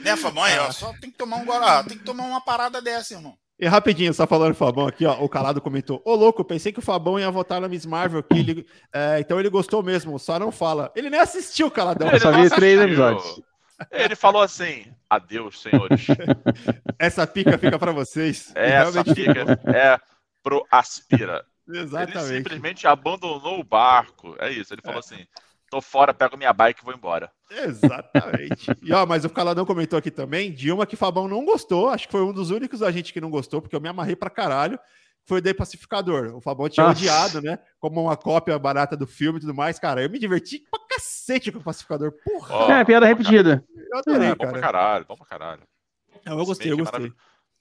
Né, 0.03 0.17
Fabão? 0.17 0.43
Aí, 0.43 0.59
ó, 0.59 0.67
ah. 0.67 0.73
só 0.73 0.93
tem 1.01 1.11
que 1.11 1.17
tomar 1.17 1.37
um 1.37 1.45
goró, 1.45 1.83
tem 1.85 1.97
que 1.97 2.05
tomar 2.05 2.25
uma 2.25 2.41
parada 2.41 2.83
dessa, 2.83 3.15
irmão. 3.15 3.37
E 3.61 3.67
rapidinho, 3.67 4.13
só 4.13 4.27
falando 4.27 4.53
do 4.53 4.57
Fabão 4.57 4.87
aqui, 4.87 5.05
ó, 5.05 5.23
o 5.23 5.29
Calado 5.29 5.61
comentou: 5.61 6.03
Ô 6.05 6.15
louco, 6.15 6.43
pensei 6.43 6.73
que 6.73 6.79
o 6.79 6.83
Fabão 6.83 7.21
ia 7.21 7.31
votar 7.31 7.61
na 7.61 7.69
Miss 7.69 7.85
Marvel 7.85 8.21
aqui, 8.21 8.39
ele, 8.39 8.67
é, 8.93 9.21
então 9.21 9.39
ele 9.39 9.51
gostou 9.51 9.83
mesmo, 9.83 10.19
só 10.19 10.39
não 10.39 10.51
fala. 10.51 10.91
Ele 10.97 11.11
nem 11.11 11.21
assistiu, 11.21 11.71
Caladão. 11.71 12.09
Ele 12.09 12.19
só 12.19 12.33
vi 12.33 12.49
três 12.49 12.81
episódios. 12.81 13.43
Ele 13.91 14.15
falou 14.17 14.43
assim: 14.43 14.87
adeus, 15.09 15.61
senhores. 15.61 16.07
Essa 16.99 17.27
pica 17.27 17.59
fica 17.59 17.79
para 17.79 17.93
vocês. 17.93 18.53
Essa 18.55 19.05
pica 19.05 19.45
é 19.75 19.99
pro 20.43 20.67
Aspira. 20.71 21.45
Exatamente. 21.69 22.19
Ele 22.19 22.37
simplesmente 22.37 22.87
abandonou 22.87 23.61
o 23.61 23.65
barco. 23.65 24.35
É 24.39 24.51
isso. 24.51 24.75
Ele 24.75 24.83
falou 24.83 24.99
é. 24.99 25.01
assim: 25.01 25.27
tô 25.71 25.81
fora, 25.81 26.13
pego 26.13 26.37
minha 26.37 26.53
bike 26.53 26.81
e 26.81 26.85
vou 26.85 26.95
embora. 26.95 27.31
Exatamente. 27.51 28.71
e 28.83 28.93
ó, 28.93 29.07
mas 29.07 29.25
o 29.25 29.31
Caladão 29.31 29.65
comentou 29.65 29.99
aqui 29.99 30.11
também 30.11 30.53
de 30.53 30.71
uma 30.73 30.87
que 30.87 30.97
Fabão 30.97 31.29
não 31.29 31.45
gostou. 31.45 31.89
Acho 31.89 32.07
que 32.07 32.13
foi 32.13 32.23
um 32.23 32.33
dos 32.33 32.51
únicos 32.51 32.81
da 32.81 32.91
gente 32.91 33.13
que 33.13 33.21
não 33.21 33.31
gostou, 33.31 33.63
porque 33.63 33.77
eu 33.77 33.81
me 33.81 33.89
amarrei 33.89 34.17
pra 34.17 34.29
caralho. 34.29 34.79
Foi 35.31 35.39
o 35.39 35.43
The 35.43 35.55
Pacificador. 35.55 36.35
O 36.35 36.41
Fabão 36.41 36.69
tinha 36.69 36.85
Nossa. 36.85 36.99
odiado, 36.99 37.41
né? 37.41 37.61
Como 37.79 38.03
uma 38.03 38.17
cópia 38.17 38.59
barata 38.59 38.97
do 38.97 39.07
filme 39.07 39.39
e 39.39 39.41
tudo 39.43 39.55
mais. 39.55 39.79
Cara, 39.79 40.03
eu 40.03 40.11
me 40.11 40.19
diverti 40.19 40.65
pra 40.69 40.81
cacete 40.89 41.53
com 41.53 41.61
o 41.61 41.63
Pacificador. 41.63 42.11
Porra. 42.25 42.67
Oh, 42.67 42.73
é, 42.73 42.85
piada 42.85 43.07
repetida. 43.07 43.65
Eu 43.77 43.99
adorei, 43.99 44.31
é, 44.31 44.35
cara. 44.35 44.37
Bom 44.37 44.51
pra 44.51 44.61
caralho, 44.61 45.05
bom 45.07 45.17
pra 45.17 45.27
caralho. 45.27 45.63
eu 46.27 46.45
gostei, 46.45 46.73
eu 46.73 46.79
gostei. 46.79 47.13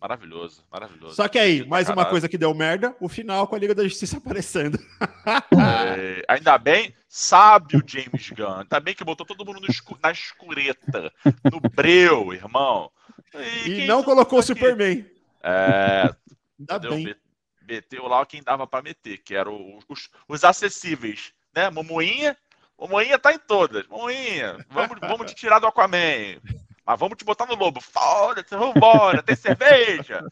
Maravilhoso, 0.02 0.66
maravilhoso. 0.72 1.14
Só 1.14 1.28
que 1.28 1.38
aí, 1.38 1.64
mais 1.68 1.88
uma 1.90 2.06
coisa 2.08 2.28
que 2.28 2.40
deu 2.40 2.56
merda, 2.56 2.96
o 3.00 3.08
final 3.08 3.46
com 3.46 3.56
a 3.56 3.60
Liga 3.60 3.76
da 3.76 3.84
Justiça 3.84 4.18
aparecendo. 4.18 4.80
É, 5.28 6.24
ainda 6.28 6.58
bem, 6.58 6.96
sabe 7.08 7.78
o 7.78 7.84
James 7.86 8.32
Gunn. 8.32 8.62
Ainda 8.62 8.80
bem 8.80 8.96
que 8.96 9.04
botou 9.04 9.28
todo 9.28 9.46
mundo 9.46 9.70
escu 9.70 9.96
na 10.02 10.12
escureta, 10.12 11.14
no 11.52 11.60
breu, 11.70 12.34
irmão. 12.34 12.90
E, 13.64 13.82
e 13.82 13.86
não 13.86 14.02
colocou 14.02 14.40
o 14.40 14.44
Superman. 14.44 15.06
É, 15.44 16.12
ainda 16.60 16.80
bem. 16.80 17.16
Meteu 17.70 18.08
lá 18.08 18.26
quem 18.26 18.42
dava 18.42 18.66
para 18.66 18.82
meter, 18.82 19.20
que 19.20 19.36
eram 19.36 19.78
os, 19.88 20.10
os 20.28 20.44
acessíveis, 20.44 21.32
né? 21.56 21.70
Momoinha, 21.70 22.36
Momoinha 22.76 23.20
tá 23.20 23.32
em 23.32 23.38
todas. 23.38 23.86
Momoinha, 23.88 24.66
vamos, 24.72 25.00
vamos 25.00 25.28
te 25.28 25.36
tirar 25.36 25.60
do 25.60 25.68
Aquaman. 25.68 26.42
Mas 26.84 27.00
vamos 27.00 27.20
te 27.20 27.24
botar 27.24 27.46
no 27.46 27.54
lobo. 27.54 27.80
Foda-se, 27.80 28.56
vambora. 28.56 29.22
Tem 29.22 29.36
cerveja, 29.36 30.24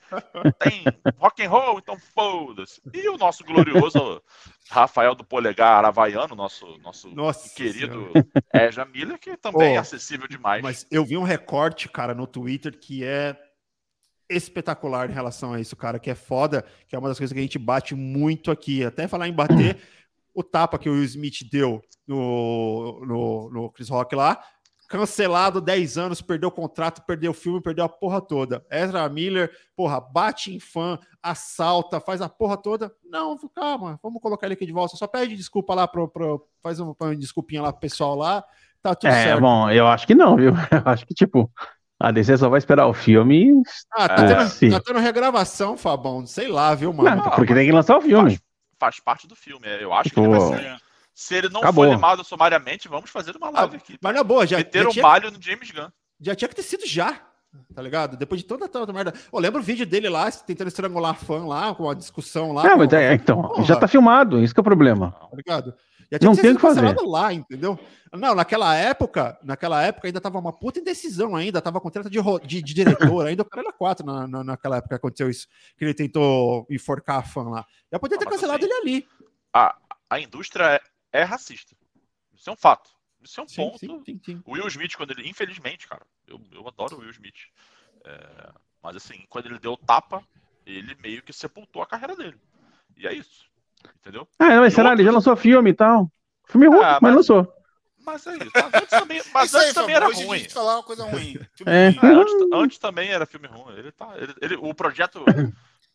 tem 0.57 0.83
rock 1.19 1.45
and 1.45 1.49
roll, 1.51 1.77
então 1.77 1.95
foda-se. 2.15 2.81
E 2.91 3.07
o 3.09 3.17
nosso 3.19 3.43
glorioso 3.43 4.23
Rafael 4.67 5.13
do 5.13 5.23
Polegar 5.23 5.85
Havaiano, 5.85 6.33
nosso, 6.33 6.65
nosso 6.79 7.09
Nossa 7.09 7.53
querido 7.53 8.11
Eja 8.51 8.83
Miller, 8.85 9.19
que 9.19 9.37
também 9.37 9.73
oh, 9.73 9.75
é 9.75 9.77
acessível 9.77 10.27
demais. 10.27 10.63
Mas 10.63 10.87
eu 10.89 11.05
vi 11.05 11.15
um 11.15 11.21
recorte, 11.21 11.87
cara, 11.87 12.15
no 12.15 12.25
Twitter 12.25 12.75
que 12.75 13.03
é 13.03 13.37
espetacular 14.29 15.09
em 15.09 15.13
relação 15.13 15.53
a 15.53 15.59
isso, 15.59 15.75
cara, 15.75 15.99
que 15.99 16.09
é 16.09 16.15
foda, 16.15 16.65
que 16.87 16.95
é 16.95 16.99
uma 16.99 17.07
das 17.07 17.17
coisas 17.17 17.33
que 17.33 17.39
a 17.39 17.41
gente 17.41 17.59
bate 17.59 17.95
muito 17.95 18.51
aqui. 18.51 18.83
Até 18.83 19.07
falar 19.07 19.27
em 19.27 19.33
bater, 19.33 19.77
o 20.33 20.43
tapa 20.43 20.77
que 20.77 20.89
o 20.89 20.93
Will 20.93 21.03
Smith 21.03 21.49
deu 21.51 21.81
no, 22.05 23.03
no, 23.05 23.49
no 23.49 23.69
Chris 23.71 23.89
Rock 23.89 24.15
lá, 24.15 24.41
cancelado 24.87 25.59
10 25.59 25.97
anos, 25.97 26.21
perdeu 26.21 26.49
o 26.49 26.51
contrato, 26.51 27.01
perdeu 27.05 27.31
o 27.31 27.33
filme, 27.33 27.61
perdeu 27.61 27.83
a 27.83 27.89
porra 27.89 28.21
toda. 28.21 28.65
Ezra 28.71 29.07
Miller, 29.09 29.51
porra, 29.75 29.99
bate 29.99 30.53
em 30.53 30.59
fã, 30.59 30.97
assalta, 31.21 31.99
faz 31.99 32.21
a 32.21 32.29
porra 32.29 32.57
toda. 32.57 32.93
Não, 33.03 33.37
calma, 33.53 33.99
vamos 34.01 34.21
colocar 34.21 34.47
ele 34.47 34.53
aqui 34.53 34.65
de 34.65 34.71
volta. 34.71 34.95
Só 34.95 35.07
pede 35.07 35.35
desculpa 35.35 35.73
lá 35.73 35.87
pro, 35.87 36.07
pro 36.07 36.47
faz 36.61 36.79
uma, 36.79 36.95
uma 36.99 37.15
desculpinha 37.15 37.61
lá 37.61 37.71
pro 37.71 37.81
pessoal 37.81 38.15
lá. 38.15 38.43
Tá 38.81 38.95
tudo 38.95 39.09
é, 39.09 39.23
certo. 39.23 39.41
bom, 39.41 39.69
eu 39.69 39.87
acho 39.87 40.07
que 40.07 40.15
não, 40.15 40.35
viu? 40.37 40.53
Eu 40.71 40.81
acho 40.85 41.05
que, 41.05 41.13
tipo, 41.13 41.51
a 41.99 42.11
DC 42.11 42.37
só 42.37 42.49
vai 42.49 42.59
esperar 42.59 42.87
o 42.87 42.93
filme. 42.93 43.61
Ah, 43.91 44.07
tá, 44.07 44.23
é, 44.23 44.49
tendo, 44.49 44.71
tá 44.71 44.81
tendo 44.85 44.99
regravação, 44.99 45.77
Fabão. 45.77 46.25
Sei 46.25 46.47
lá, 46.47 46.75
viu, 46.75 46.93
mano? 46.93 47.23
Não, 47.23 47.31
porque 47.31 47.53
tem 47.53 47.65
que 47.65 47.71
lançar 47.71 47.97
o 47.97 48.01
filme. 48.01 48.31
Faz, 48.31 48.41
faz 48.79 48.99
parte 48.99 49.27
do 49.27 49.35
filme. 49.35 49.67
Eu 49.81 49.93
acho 49.93 50.11
que 50.11 50.19
ele 50.19 50.29
vai 50.29 50.39
ser 50.41 50.77
se 51.17 51.33
ele 51.33 51.49
não 51.49 51.61
Acabou. 51.61 51.85
for 51.85 51.95
limado 51.95 52.23
sumariamente, 52.23 52.87
vamos 52.87 53.09
fazer 53.09 53.35
uma 53.35 53.49
live 53.49 53.75
ah, 53.75 53.77
aqui. 53.79 53.97
Mas 53.99 54.13
na 54.13 54.23
boa, 54.23 54.45
já. 54.45 54.57
Meter 54.57 54.83
já 54.83 54.89
um 54.89 54.91
tinha, 54.91 55.01
malho 55.01 55.31
no 55.31 55.41
James 55.41 55.71
Gunn. 55.71 55.89
Já 56.21 56.35
tinha 56.35 56.47
que 56.47 56.55
ter 56.55 56.61
sido 56.61 56.85
já. 56.85 57.19
Tá 57.73 57.81
ligado? 57.81 58.15
Depois 58.15 58.39
de 58.39 58.45
toda 58.45 58.67
toda 58.67 58.93
merda. 58.93 59.11
Eu 59.33 59.39
lembro 59.39 59.59
o 59.59 59.63
vídeo 59.63 59.83
dele 59.83 60.09
lá, 60.09 60.29
tentando 60.31 60.67
estrangular 60.67 61.15
fã 61.15 61.43
lá, 61.43 61.73
com 61.73 61.89
a 61.89 61.95
discussão 61.95 62.51
lá. 62.51 62.61
Não, 62.61 62.77
mas 62.77 62.93
é, 62.93 63.15
então, 63.15 63.41
Porra. 63.41 63.63
já 63.63 63.75
tá 63.75 63.87
filmado, 63.87 64.43
isso 64.43 64.53
que 64.53 64.59
é 64.59 64.61
o 64.61 64.63
problema. 64.63 65.09
Tá 65.11 65.35
ligado? 65.35 65.73
Já 66.11 66.19
tinha 66.19 66.29
não 66.29 66.35
que 66.35 66.41
tem 66.41 66.51
o 66.51 66.55
que 66.55 66.61
fazer 66.61 66.95
lá, 67.01 67.33
entendeu? 67.33 67.77
Não, 68.13 68.33
naquela 68.33 68.75
época, 68.75 69.37
naquela 69.43 69.83
época 69.83 70.07
ainda 70.07 70.21
tava 70.21 70.39
uma 70.39 70.53
puta 70.53 70.79
indecisão 70.79 71.35
ainda, 71.35 71.61
tava 71.61 71.81
com 71.81 71.89
treta 71.89 72.09
de, 72.09 72.19
de, 72.45 72.61
de 72.61 72.73
diretor, 72.73 73.27
ainda 73.27 73.41
o 73.43 73.45
cara 73.45 73.67
era 73.67 73.77
quatro 73.77 74.05
na, 74.05 74.25
na, 74.25 74.43
naquela 74.43 74.77
época 74.77 74.95
que 74.95 74.95
aconteceu 74.95 75.29
isso, 75.29 75.47
que 75.77 75.83
ele 75.83 75.93
tentou 75.93 76.65
enforcar 76.69 77.17
a 77.17 77.23
fã 77.23 77.43
lá. 77.43 77.65
Já 77.91 77.99
podia 77.99 78.17
ter 78.17 78.25
não, 78.25 78.31
cancelado 78.31 78.65
assim, 78.65 78.73
ele 78.73 78.81
ali. 78.81 79.07
A, 79.53 79.77
a 80.09 80.19
indústria 80.19 80.81
é, 81.11 81.19
é 81.19 81.23
racista. 81.23 81.75
Isso 82.33 82.49
é 82.49 82.53
um 82.53 82.57
fato. 82.57 82.89
Isso 83.21 83.41
é 83.41 83.43
um 83.43 83.47
sim, 83.47 83.55
ponto. 83.55 83.79
Sim, 83.79 84.21
sim, 84.23 84.41
o 84.45 84.53
Will 84.53 84.67
Smith, 84.67 84.95
quando 84.95 85.11
ele. 85.11 85.27
Infelizmente, 85.27 85.87
cara, 85.87 86.05
eu, 86.25 86.39
eu 86.51 86.65
adoro 86.67 86.97
o 86.97 86.99
Will 86.99 87.11
Smith. 87.11 87.35
É, 88.05 88.51
mas 88.81 88.95
assim, 88.95 89.25
quando 89.27 89.47
ele 89.47 89.59
deu 89.59 89.73
o 89.73 89.77
tapa, 89.77 90.23
ele 90.65 90.95
meio 91.01 91.21
que 91.21 91.33
sepultou 91.33 91.81
a 91.81 91.87
carreira 91.87 92.15
dele. 92.15 92.39
E 92.95 93.05
é 93.07 93.13
isso. 93.13 93.49
Entendeu? 93.99 94.27
Ah, 94.39 94.59
mas 94.61 94.73
será? 94.73 94.89
Outros... 94.89 94.99
Ele 94.99 95.09
já 95.09 95.13
lançou 95.13 95.35
filme 95.35 95.69
e 95.71 95.73
tal. 95.73 96.11
Filme 96.47 96.67
ruim, 96.67 96.79
é, 96.79 96.81
mas, 96.81 97.01
mas 97.01 97.15
lançou. 97.15 97.53
Mas 98.05 98.25
é 98.25 98.37
isso. 98.37 98.51
Mas 98.53 98.73
antes 98.73 98.89
também, 98.89 99.21
mas 99.33 99.55
antes 99.55 99.67
aí, 99.67 99.73
também 99.73 99.95
era 99.95 100.05
ruim. 100.07 100.49
falar 100.49 100.75
uma 100.75 100.83
coisa 100.83 101.03
ruim. 101.03 101.37
É. 101.65 101.89
ruim. 101.89 101.99
É, 102.01 102.15
antes, 102.15 102.33
antes, 102.53 102.77
também 102.77 103.09
era 103.09 103.25
filme 103.25 103.47
ruim. 103.47 103.77
Ele 103.77 103.91
tá, 103.91 104.13
ele, 104.15 104.33
ele, 104.41 104.55
o 104.55 104.73
projeto 104.73 105.25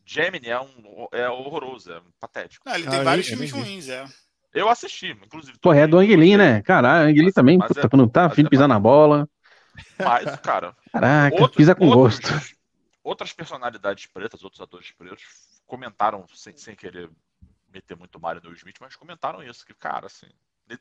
Gemini 0.05 0.49
é, 0.49 0.59
um, 0.59 1.07
é 1.11 1.29
horroroso, 1.29 1.91
é 1.91 2.01
patético. 2.19 2.67
Não, 2.67 2.75
ele 2.75 2.87
tem 2.87 2.99
ah, 2.99 3.03
vários 3.03 3.27
filmes 3.27 3.51
ruins, 3.51 3.89
é. 3.89 4.05
Eu 4.53 4.69
assisti, 4.69 5.07
inclusive. 5.07 5.57
Pô, 5.59 5.73
é 5.73 5.87
do 5.87 5.97
Anguilin, 5.97 6.37
né? 6.37 6.61
Caralho, 6.61 7.09
Anguilin 7.09 7.31
também, 7.31 7.57
puta, 7.57 7.87
é, 7.87 7.89
quando 7.89 8.07
tá 8.07 8.25
afim 8.25 8.43
de 8.43 8.49
pisar 8.49 8.65
é... 8.65 8.67
na 8.67 8.79
bola. 8.79 9.27
Mas, 9.97 10.39
cara. 10.41 10.75
Caraca, 10.91 11.41
outro, 11.41 11.57
pisa 11.57 11.73
com 11.73 11.87
outros, 11.87 12.19
gosto. 12.19 12.53
Outras 13.03 13.33
personalidades 13.33 14.05
pretas, 14.05 14.45
outros 14.45 14.61
atores 14.61 14.91
pretos, 14.91 15.23
comentaram, 15.65 16.25
sem, 16.33 16.55
sem 16.55 16.73
querer 16.73 17.09
meter 17.73 17.97
muito 17.97 18.19
Mario 18.19 18.41
no 18.41 18.49
Will 18.49 18.57
Smith, 18.57 18.77
mas 18.79 18.95
comentaram 18.95 19.43
isso, 19.43 19.65
que, 19.65 19.73
cara, 19.73 20.07
assim, 20.07 20.29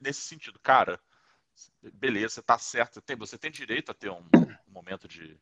nesse 0.01 0.21
sentido, 0.21 0.59
cara, 0.61 1.01
beleza, 1.95 2.35
você 2.35 2.43
tá 2.43 2.59
certo, 2.59 2.95
você 2.95 3.01
tem, 3.01 3.17
você 3.17 3.39
tem 3.39 3.51
direito 3.51 3.91
a 3.91 3.95
ter 3.95 4.11
um, 4.11 4.29
um 4.69 4.73
momento 4.73 5.09
de. 5.09 5.39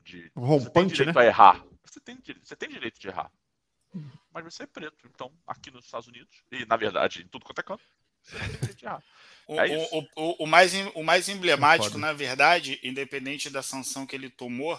de 0.00 0.30
Rompante, 0.34 0.64
você 0.64 0.70
tem 0.70 0.86
direito 0.86 1.16
né? 1.16 1.22
a 1.22 1.26
errar. 1.26 1.64
Você 1.84 2.00
tem, 2.00 2.18
você 2.42 2.56
tem 2.56 2.68
direito 2.68 3.00
de 3.00 3.08
errar 3.08 3.30
mas 4.32 4.44
você 4.44 4.64
é 4.64 4.66
preto. 4.66 5.06
Então, 5.06 5.32
aqui 5.46 5.70
nos 5.70 5.84
Estados 5.84 6.06
Unidos, 6.06 6.42
e 6.50 6.64
na 6.66 6.76
verdade, 6.76 7.22
em 7.22 7.28
tudo 7.28 7.44
quanto 7.44 7.60
é 7.60 7.62
canto, 7.62 7.82
você 8.22 8.36
o, 9.46 9.60
é 9.60 9.88
o, 9.92 10.06
o, 10.16 10.44
o, 10.44 10.46
mais, 10.46 10.72
o 10.94 11.02
mais 11.02 11.28
emblemático, 11.28 11.96
na 11.98 12.12
verdade, 12.12 12.78
independente 12.82 13.48
da 13.48 13.62
sanção 13.62 14.06
que 14.06 14.14
ele 14.14 14.28
tomou, 14.28 14.78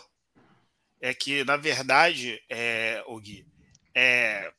é 1.02 1.14
que, 1.14 1.43
na 1.43 1.58
verdade, 1.58 2.41
é, 2.50 3.04
o 3.08 3.20
Gui, 3.20 3.47
é, 3.95 4.54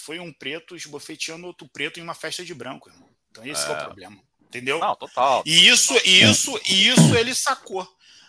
foi 0.00 0.18
um 0.18 0.32
preto 0.32 0.76
esbofeteando 0.76 1.46
outro 1.46 1.68
preto 1.68 2.00
em 2.00 2.02
uma 2.02 2.14
festa 2.14 2.44
de 2.44 2.54
branco. 2.54 2.88
Irmão. 2.88 3.08
Então, 3.30 3.46
esse 3.46 3.66
é, 3.66 3.70
é 3.70 3.72
o 3.72 3.84
problema. 3.84 4.20
Entendeu? 4.40 4.78
Não, 4.78 4.96
total. 4.96 5.42
E 5.44 5.68
isso, 5.68 5.94
e 6.04 6.22
isso, 6.22 6.58
e 6.66 6.88
isso 6.88 7.14
ele 7.14 7.34
sacou. 7.34 7.86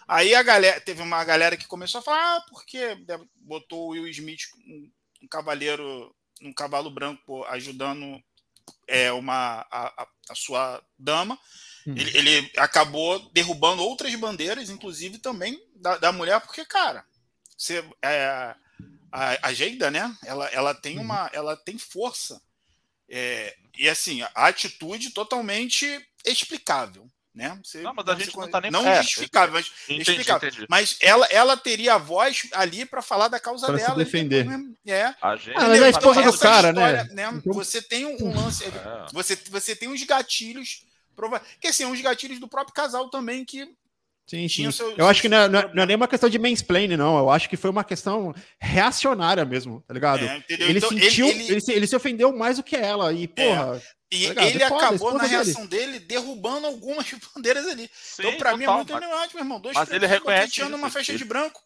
Aí 0.08 0.34
a 0.36 0.44
galera, 0.44 0.82
teve 0.82 1.02
uma 1.02 1.24
galera 1.24 1.56
que 1.56 1.68
começou 1.68 2.00
a 2.00 2.02
falar, 2.02 2.38
ah, 2.38 2.46
porque 2.50 2.98
botou 3.36 3.88
o 3.88 3.92
Will 3.92 4.08
Smith 4.08 4.42
um 5.22 5.28
cavaleiro 5.28 6.14
num 6.42 6.54
cavalo 6.54 6.90
branco 6.90 7.44
ajudando 7.46 8.22
é, 8.88 9.12
uma, 9.12 9.66
a, 9.72 10.08
a 10.30 10.36
sua 10.36 10.84
dama. 10.98 11.40
Hum. 11.86 11.96
Ele, 11.96 12.18
ele, 12.18 12.52
acabou 12.58 13.20
derrubando 13.32 13.84
outras 13.84 14.14
bandeiras, 14.16 14.70
inclusive 14.70 15.20
também 15.20 15.62
da, 15.76 15.98
da 15.98 16.12
mulher, 16.12 16.42
porque, 16.42 16.66
cara, 16.66 17.06
você, 17.58 17.84
é, 18.02 18.56
a, 19.12 19.48
a 19.50 19.54
Geida, 19.54 19.90
né? 19.92 20.16
Ela, 20.26 20.48
ela 20.48 20.74
tem 20.74 20.98
uhum. 20.98 21.04
uma, 21.04 21.30
ela 21.34 21.56
tem 21.56 21.78
força. 21.78 22.42
É, 23.10 23.56
e 23.78 23.90
assim, 23.90 24.22
a 24.22 24.48
atitude 24.48 25.12
totalmente 25.12 25.86
explicável. 26.26 27.10
Né? 27.34 27.58
Você, 27.64 27.82
não, 27.82 27.94
mas 27.94 28.08
a 28.08 28.16
gente 28.16 28.36
não 28.36 28.50
tá 28.50 28.60
nem 28.60 28.72
Não 28.72 28.86
é, 28.86 29.02
justificável, 29.02 29.54
mas 29.54 29.72
entendi, 29.86 30.02
explicável. 30.02 30.50
Entendi. 30.50 30.66
Mas 30.70 30.98
ela, 31.00 31.26
ela 31.28 31.56
teria 31.56 31.94
a 31.94 31.98
voz 31.98 32.48
ali 32.54 32.86
para 32.86 33.02
falar 33.02 33.28
da 33.28 33.40
causa 33.40 33.68
pra 33.68 33.78
dela. 33.78 33.92
Se 33.92 33.98
defender. 33.98 34.46
É. 34.86 35.16
A 35.22 35.36
gente... 35.36 35.56
ah, 35.56 35.68
mas 35.68 35.82
é 35.82 35.86
a 35.86 35.90
esposa 35.90 36.22
do 36.22 36.38
cara, 36.38 36.74
né? 36.74 36.82
história, 36.82 37.04
né? 37.16 37.32
né? 37.32 37.38
Então... 37.38 37.54
Você 37.54 37.82
tem 37.82 38.06
um 38.06 38.36
lance. 38.36 38.66
É. 38.66 39.06
Você, 39.14 39.36
você 39.50 39.76
tem 39.76 39.88
uns 39.88 40.04
gatilhos. 40.04 40.86
Prova... 41.16 41.42
Que 41.62 41.68
assim, 41.68 41.86
uns 41.86 42.02
gatilhos 42.02 42.40
do 42.40 42.48
próprio 42.48 42.74
casal 42.74 43.10
também 43.10 43.46
que 43.46 43.74
Sim, 44.30 44.48
sim. 44.48 44.72
Seu, 44.72 44.96
eu 44.96 45.08
acho 45.08 45.24
que 45.24 45.28
não 45.28 45.38
é, 45.38 45.50
não, 45.50 45.60
é, 45.60 45.74
não 45.74 45.84
é, 45.84 45.86
nem 45.88 45.96
uma 45.96 46.08
questão 46.08 46.30
de 46.30 46.38
mansplaining, 46.38 46.96
não. 46.96 47.18
Eu 47.18 47.32
acho 47.32 47.50
que 47.50 47.58
foi 47.58 47.72
uma 47.72 47.84
questão 47.84 48.32
reacionária 48.60 49.44
mesmo, 49.44 49.84
tá 49.88 49.92
ligado? 49.92 50.24
É, 50.24 50.44
ele 50.48 50.78
então, 50.78 50.90
sentiu, 50.90 51.28
ele, 51.28 51.40
ele... 51.40 51.52
Ele, 51.54 51.62
se, 51.62 51.72
ele, 51.72 51.88
se, 51.88 51.96
ofendeu 51.96 52.32
mais 52.38 52.58
do 52.58 52.64
que 52.64 52.76
ela. 52.76 53.12
E, 53.12 53.24
é. 53.24 53.28
porra. 53.28 53.82
E 54.12 54.32
tá 54.32 54.46
ele 54.46 54.64
acabou 54.64 55.16
na 55.16 55.24
reação 55.24 55.66
dele. 55.66 55.94
dele. 55.94 56.06
derrubando 56.06 56.68
algumas 56.68 57.08
bandeiras 57.34 57.66
ali. 57.66 57.90
Sim, 57.92 58.22
então, 58.22 58.38
pra 58.38 58.52
total, 58.52 58.58
mim, 58.58 58.64
é 58.66 58.76
muito 58.76 58.94
emblemático, 58.94 59.36
meu 59.36 59.44
irmão. 59.44 59.60
Dois 59.60 59.76
mas 59.76 59.90
ele 59.90 60.06
reconhece 60.06 60.62
uma 60.62 60.92
festa 60.92 61.18
de 61.18 61.26
branco. 61.26 61.60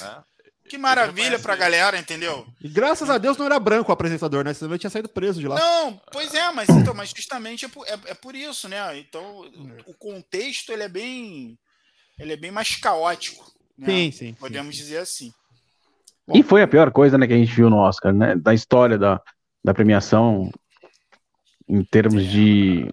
É. 0.00 0.36
Que 0.68 0.78
maravilha 0.78 1.38
pra 1.38 1.56
galera, 1.56 1.98
entendeu? 1.98 2.46
E 2.60 2.68
graças 2.68 3.10
a 3.10 3.18
Deus 3.18 3.36
não 3.36 3.46
era 3.46 3.58
branco 3.58 3.90
o 3.90 3.92
apresentador, 3.92 4.44
né? 4.44 4.54
Senão 4.54 4.72
ele 4.72 4.78
tinha 4.78 4.90
saído 4.90 5.08
preso 5.08 5.40
de 5.40 5.48
lá. 5.48 5.56
Não, 5.56 6.00
pois 6.12 6.34
é, 6.34 6.50
mas, 6.52 6.68
então, 6.68 6.94
mas 6.94 7.10
justamente 7.10 7.64
é 7.64 7.68
por, 7.68 7.86
é, 7.86 7.98
é 8.06 8.14
por 8.14 8.34
isso, 8.34 8.68
né? 8.68 8.98
Então, 8.98 9.50
o 9.86 9.94
contexto 9.94 10.72
ele 10.72 10.82
é 10.82 10.88
bem 10.88 11.58
ele 12.18 12.32
é 12.32 12.36
bem 12.36 12.50
mais 12.50 12.76
caótico. 12.76 13.44
Né? 13.76 13.86
Sim, 13.86 14.10
sim. 14.10 14.34
Podemos 14.34 14.74
sim. 14.74 14.82
dizer 14.82 14.98
assim. 14.98 15.32
Bom, 16.26 16.36
e 16.36 16.42
foi 16.42 16.62
a 16.62 16.68
pior 16.68 16.90
coisa 16.90 17.16
né, 17.16 17.26
que 17.26 17.32
a 17.32 17.36
gente 17.36 17.54
viu 17.54 17.70
no 17.70 17.76
Oscar, 17.76 18.12
né? 18.12 18.34
Da 18.34 18.52
história 18.52 18.98
da, 18.98 19.20
da 19.62 19.74
premiação 19.74 20.50
em 21.68 21.84
termos 21.84 22.24
de, 22.24 22.90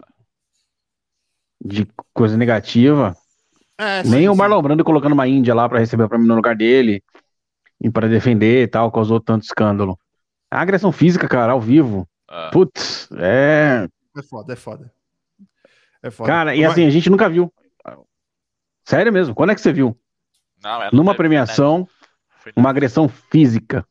de 1.64 1.88
coisa 2.14 2.38
negativa. 2.38 3.16
É, 3.78 4.04
Nem 4.04 4.22
sim, 4.22 4.28
o 4.28 4.36
Marlon 4.36 4.62
Brando 4.62 4.84
colocando 4.84 5.14
uma 5.14 5.28
Índia 5.28 5.56
lá 5.56 5.68
para 5.68 5.80
receber 5.80 6.04
o 6.04 6.10
prêmio 6.10 6.28
no 6.28 6.36
lugar 6.36 6.56
dele 6.56 7.04
e 7.82 7.90
para 7.90 8.08
defender 8.08 8.64
e 8.64 8.68
tal, 8.68 8.92
causou 8.92 9.20
tanto 9.20 9.44
escândalo. 9.44 9.98
A 10.50 10.62
agressão 10.62 10.92
física, 10.92 11.28
cara, 11.28 11.54
ao 11.54 11.62
vivo. 11.62 12.08
Ah. 12.30 12.50
Putz, 12.54 13.10
é. 13.18 13.88
É 14.16 14.22
foda, 14.22 14.54
é 14.54 14.56
foda. 14.56 14.94
É 16.02 16.12
foda. 16.12 16.30
Cara, 16.30 16.56
e 16.56 16.64
assim, 16.64 16.86
a 16.86 16.90
gente 16.90 17.10
nunca 17.10 17.28
viu. 17.28 17.52
Sério 18.84 19.12
mesmo? 19.12 19.34
Quando 19.34 19.52
é 19.52 19.56
que 19.56 19.62
você 19.62 19.72
viu? 19.72 19.98
Não, 20.62 20.82
é 20.82 20.90
Numa 20.92 21.16
premiação, 21.16 21.88
uma 22.56 22.70
agressão 22.70 23.08
física. 23.08 23.86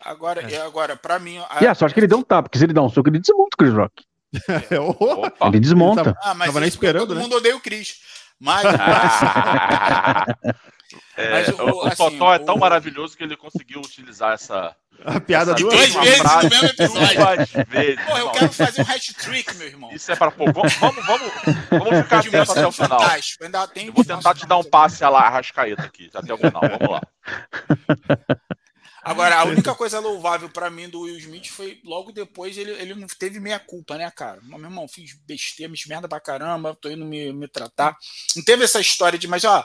Agora, 0.00 0.40
é. 0.40 0.60
agora 0.62 0.96
para 0.96 1.18
mim. 1.18 1.38
A... 1.50 1.62
E 1.62 1.66
a 1.66 1.74
sorte 1.74 1.94
que 1.94 2.00
ele 2.00 2.06
deu 2.06 2.18
um 2.18 2.22
tapa, 2.22 2.44
porque 2.44 2.58
se 2.58 2.64
ele 2.64 2.72
dá 2.72 2.82
um 2.82 2.88
soco, 2.88 3.08
ele 3.08 3.18
desmonta 3.18 3.54
o 3.54 3.58
Chris 3.58 3.74
Rock. 3.74 4.04
É. 4.48 4.78
ele 5.48 5.60
desmonta. 5.60 6.00
Ele 6.00 6.14
tava, 6.14 6.18
ah, 6.22 6.34
mas 6.34 6.48
tava 6.48 6.60
nem 6.60 6.68
esperando. 6.68 7.08
Todo 7.08 7.16
né? 7.16 7.22
mundo 7.22 7.36
odeia 7.36 7.56
o 7.56 7.60
Chris. 7.60 8.00
Mas. 8.38 8.64
é, 11.16 11.30
mas 11.30 11.48
o, 11.48 11.62
o, 11.62 11.86
assim, 11.86 11.96
Totó 11.96 12.34
é 12.34 12.38
tão 12.38 12.54
o... 12.54 12.58
maravilhoso 12.58 13.16
que 13.16 13.22
ele 13.22 13.36
conseguiu 13.36 13.80
utilizar 13.80 14.34
essa. 14.34 14.74
A 15.04 15.20
piada 15.20 15.54
duas, 15.54 15.92
duas 15.92 16.04
vezes 16.04 16.22
no 16.22 16.50
mesmo 16.50 16.66
episódio. 16.66 17.66
vezes. 17.68 18.04
Pô, 18.04 18.18
eu 18.18 18.30
quero 18.30 18.52
fazer 18.52 18.82
um 18.82 18.90
hat-trick, 18.90 19.56
meu 19.56 19.68
irmão. 19.68 19.92
Isso 19.92 20.10
é 20.10 20.16
para 20.16 20.30
pô, 20.30 20.44
vamos, 20.52 20.74
vamos, 20.74 21.06
vamos, 21.06 21.32
vamos 21.70 22.02
ficar 22.02 22.22
de 22.22 22.36
até 22.36 22.66
o 22.66 22.72
final. 22.72 23.00
Ainda 23.42 23.68
tem 23.68 23.86
eu 23.86 23.92
vou 23.92 24.04
tentar 24.04 24.34
te 24.34 24.46
dar 24.46 24.56
um 24.56 24.64
passe 24.64 25.04
a 25.04 25.08
lá, 25.08 25.20
Arrascaeta 25.20 25.82
aqui, 25.82 26.10
até 26.12 26.34
o 26.34 26.36
final. 26.36 26.62
Vamos 26.62 26.90
lá. 26.90 27.00
Agora, 29.08 29.38
a 29.38 29.44
única 29.44 29.74
coisa 29.74 30.00
louvável 30.00 30.50
para 30.50 30.68
mim 30.68 30.86
do 30.86 31.00
Will 31.00 31.16
Smith 31.16 31.46
foi 31.46 31.80
logo 31.82 32.12
depois 32.12 32.58
ele, 32.58 32.72
ele 32.72 32.94
não 32.94 33.06
teve 33.06 33.40
meia 33.40 33.58
culpa, 33.58 33.96
né, 33.96 34.10
cara? 34.10 34.38
Meu 34.42 34.60
irmão, 34.60 34.86
fiz 34.86 35.14
besteira, 35.26 35.72
fiz 35.72 35.86
merda 35.86 36.06
pra 36.06 36.20
caramba, 36.20 36.76
tô 36.78 36.90
indo 36.90 37.06
me, 37.06 37.32
me 37.32 37.48
tratar. 37.48 37.96
Não 38.36 38.44
teve 38.44 38.64
essa 38.64 38.80
história 38.80 39.18
de, 39.18 39.26
mas 39.26 39.44
ó, 39.44 39.64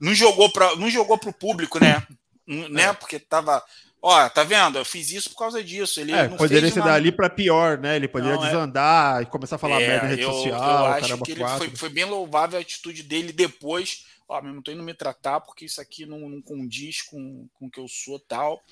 não 0.00 0.14
jogou, 0.14 0.50
pra, 0.50 0.74
não 0.76 0.88
jogou 0.88 1.18
pro 1.18 1.32
público, 1.32 1.78
né? 1.78 2.06
né? 2.46 2.84
É. 2.84 2.92
Porque 2.92 3.18
tava. 3.18 3.62
Ó, 4.02 4.28
tá 4.30 4.42
vendo? 4.42 4.78
Eu 4.78 4.84
fiz 4.84 5.10
isso 5.10 5.30
por 5.30 5.38
causa 5.38 5.62
disso. 5.62 6.00
Ele 6.00 6.12
é, 6.12 6.26
poderia 6.26 6.70
ser 6.70 6.80
uma... 6.80 6.88
dali 6.88 7.12
para 7.12 7.28
pior, 7.28 7.76
né? 7.76 7.96
Ele 7.96 8.08
poderia 8.08 8.36
não, 8.36 8.44
é. 8.44 8.46
desandar 8.46 9.20
é... 9.20 9.22
e 9.22 9.26
começar 9.26 9.56
a 9.56 9.58
falar 9.58 9.80
é, 9.82 9.86
merda 9.86 10.02
na 10.04 10.08
rede 10.08 10.22
eu, 10.22 10.32
social. 10.32 10.86
Eu 10.86 10.92
acho 10.92 11.18
que 11.18 11.32
ele 11.32 11.46
foi, 11.46 11.70
foi, 11.76 11.88
bem 11.90 12.06
louvável 12.06 12.58
a 12.58 12.62
atitude 12.62 13.02
dele 13.02 13.30
depois. 13.30 14.06
Ó, 14.26 14.40
mesmo 14.40 14.62
tô 14.62 14.72
indo 14.72 14.82
me 14.82 14.94
tratar 14.94 15.40
porque 15.40 15.66
isso 15.66 15.80
aqui 15.82 16.06
não, 16.06 16.30
não 16.30 16.40
condiz 16.40 17.02
com, 17.02 17.46
com 17.52 17.66
o 17.66 17.70
que 17.70 17.78
eu 17.78 17.88
sou 17.88 18.18
tal. 18.18 18.62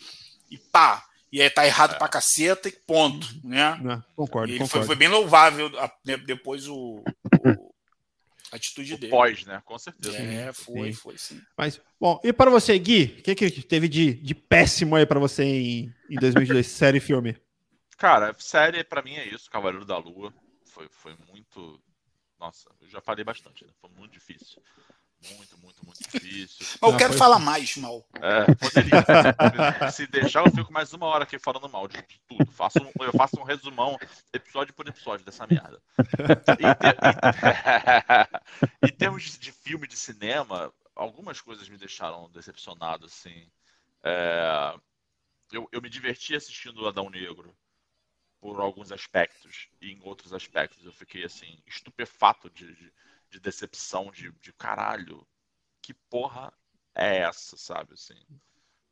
E 0.50 0.56
pá! 0.56 1.04
E 1.30 1.42
aí 1.42 1.50
tá 1.50 1.66
errado 1.66 1.94
é. 1.94 1.98
pra 1.98 2.08
caceta 2.08 2.70
e 2.70 2.72
ponto, 2.72 3.26
né? 3.44 3.78
Não, 3.82 4.02
concordo, 4.16 4.50
ele 4.50 4.60
concordo. 4.60 4.86
Foi, 4.86 4.86
foi, 4.86 4.96
bem 4.96 5.08
louvável 5.08 5.70
né, 6.02 6.16
depois 6.16 6.66
o 6.66 7.04
a 8.50 8.56
atitude 8.56 8.94
o 8.94 8.98
dele. 8.98 9.10
Pós, 9.10 9.44
né? 9.44 9.62
Com 9.64 9.78
certeza. 9.78 10.16
É, 10.16 10.52
foi, 10.52 10.92
sim. 10.92 10.98
foi 10.98 11.18
sim. 11.18 11.42
Mas, 11.56 11.80
bom, 12.00 12.20
e 12.24 12.32
para 12.32 12.50
você, 12.50 12.78
Gui, 12.78 13.16
o 13.18 13.22
que, 13.22 13.34
que 13.34 13.62
teve 13.62 13.88
de, 13.88 14.14
de 14.14 14.34
péssimo 14.34 14.96
aí 14.96 15.06
para 15.06 15.20
você 15.20 15.44
em, 15.44 15.94
em 16.08 16.16
2022, 16.16 16.66
série 16.66 16.98
e 16.98 17.00
filme? 17.00 17.36
Cara, 17.96 18.34
série 18.38 18.84
para 18.84 19.02
mim 19.02 19.14
é 19.14 19.26
isso, 19.26 19.50
Cavaleiro 19.50 19.84
da 19.84 19.98
Lua. 19.98 20.32
Foi, 20.66 20.88
foi 20.90 21.16
muito. 21.28 21.80
Nossa, 22.38 22.70
eu 22.80 22.88
já 22.88 23.00
falei 23.00 23.24
bastante, 23.24 23.64
né? 23.64 23.72
Foi 23.80 23.90
muito 23.90 24.12
difícil. 24.12 24.62
Muito, 25.20 25.58
muito, 25.58 25.84
muito 25.84 25.98
difícil. 25.98 26.66
Mas 26.80 26.92
eu 26.92 26.96
quero 26.96 27.10
foi... 27.10 27.18
falar 27.18 27.38
mais, 27.38 27.76
mal. 27.76 28.06
É, 28.14 28.54
poderia. 28.54 29.02
Se 29.90 30.06
deixar, 30.06 30.46
eu 30.46 30.52
fico 30.52 30.72
mais 30.72 30.92
uma 30.92 31.06
hora 31.06 31.24
aqui 31.24 31.38
falando 31.38 31.68
mal 31.68 31.88
de, 31.88 32.00
tudo. 32.28 32.50
Faço 32.52 32.78
um, 32.78 32.90
eu 33.04 33.12
faço 33.12 33.38
um 33.40 33.44
resumão, 33.44 33.98
episódio 34.32 34.72
por 34.74 34.86
episódio, 34.86 35.24
dessa 35.24 35.46
merda. 35.46 35.82
Em, 38.82 38.88
em 38.88 38.92
termos 38.92 39.38
de 39.38 39.50
filme 39.50 39.88
de 39.88 39.96
cinema, 39.96 40.72
algumas 40.94 41.40
coisas 41.40 41.68
me 41.68 41.76
deixaram 41.76 42.30
decepcionado, 42.30 43.06
assim. 43.06 43.50
É... 44.02 44.74
Eu, 45.50 45.68
eu 45.72 45.80
me 45.80 45.88
diverti 45.88 46.36
assistindo 46.36 46.86
Adão 46.86 47.08
Negro 47.08 47.56
por 48.40 48.60
alguns 48.60 48.92
aspectos, 48.92 49.68
e 49.80 49.92
em 49.92 50.00
outros 50.02 50.32
aspectos 50.32 50.84
eu 50.84 50.92
fiquei, 50.92 51.24
assim, 51.24 51.60
estupefato 51.66 52.48
de, 52.50 52.72
de 52.72 52.92
de 53.30 53.40
decepção, 53.40 54.10
de, 54.10 54.30
de 54.32 54.52
caralho, 54.52 55.26
que 55.82 55.94
porra 55.94 56.52
é 56.94 57.18
essa, 57.18 57.56
sabe? 57.56 57.94
Assim, 57.94 58.20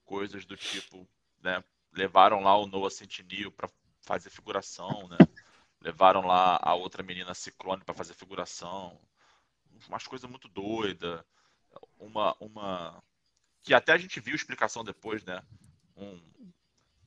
coisas 0.05 0.45
do 0.45 0.57
tipo, 0.57 1.09
né? 1.43 1.62
Levaram 1.93 2.41
lá 2.41 2.57
o 2.57 2.66
Noah 2.66 2.91
Centineo 2.91 3.51
para 3.51 3.70
fazer 4.03 4.30
figuração, 4.30 5.09
né? 5.09 5.18
Levaram 5.80 6.26
lá 6.26 6.59
a 6.62 6.74
outra 6.74 7.03
menina 7.03 7.34
Ciclone 7.34 7.84
para 7.84 7.95
fazer 7.95 8.14
figuração. 8.14 9.01
Umas 9.89 10.07
coisas 10.07 10.28
muito 10.28 10.49
doidas. 10.49 11.22
Uma, 11.99 12.34
uma. 12.41 13.03
Que 13.62 13.74
até 13.74 13.93
a 13.93 13.99
gente 13.99 14.20
viu 14.20 14.34
explicação 14.34 14.84
depois, 14.84 15.24
né? 15.24 15.43
Um 15.97 16.53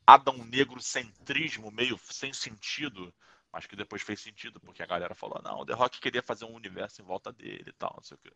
Adão 0.06 0.38
Negro 0.46 0.82
centrismo 0.82 1.70
meio 1.72 2.00
sem 2.04 2.34
sentido 2.34 3.14
mas 3.52 3.66
que 3.66 3.76
depois 3.76 4.02
fez 4.02 4.20
sentido, 4.20 4.60
porque 4.60 4.84
a 4.84 4.86
galera 4.86 5.16
falou, 5.16 5.42
não, 5.44 5.62
o 5.62 5.66
The 5.66 5.74
Rock 5.74 6.00
queria 6.00 6.22
fazer 6.22 6.46
um 6.46 6.54
universo 6.54 7.02
em 7.02 7.06
volta 7.06 7.32
dele 7.32 7.66
e 7.68 7.74
tal, 7.74 7.94
não 7.96 8.04
sei 8.04 8.16
o 8.16 8.20
que. 8.20 8.32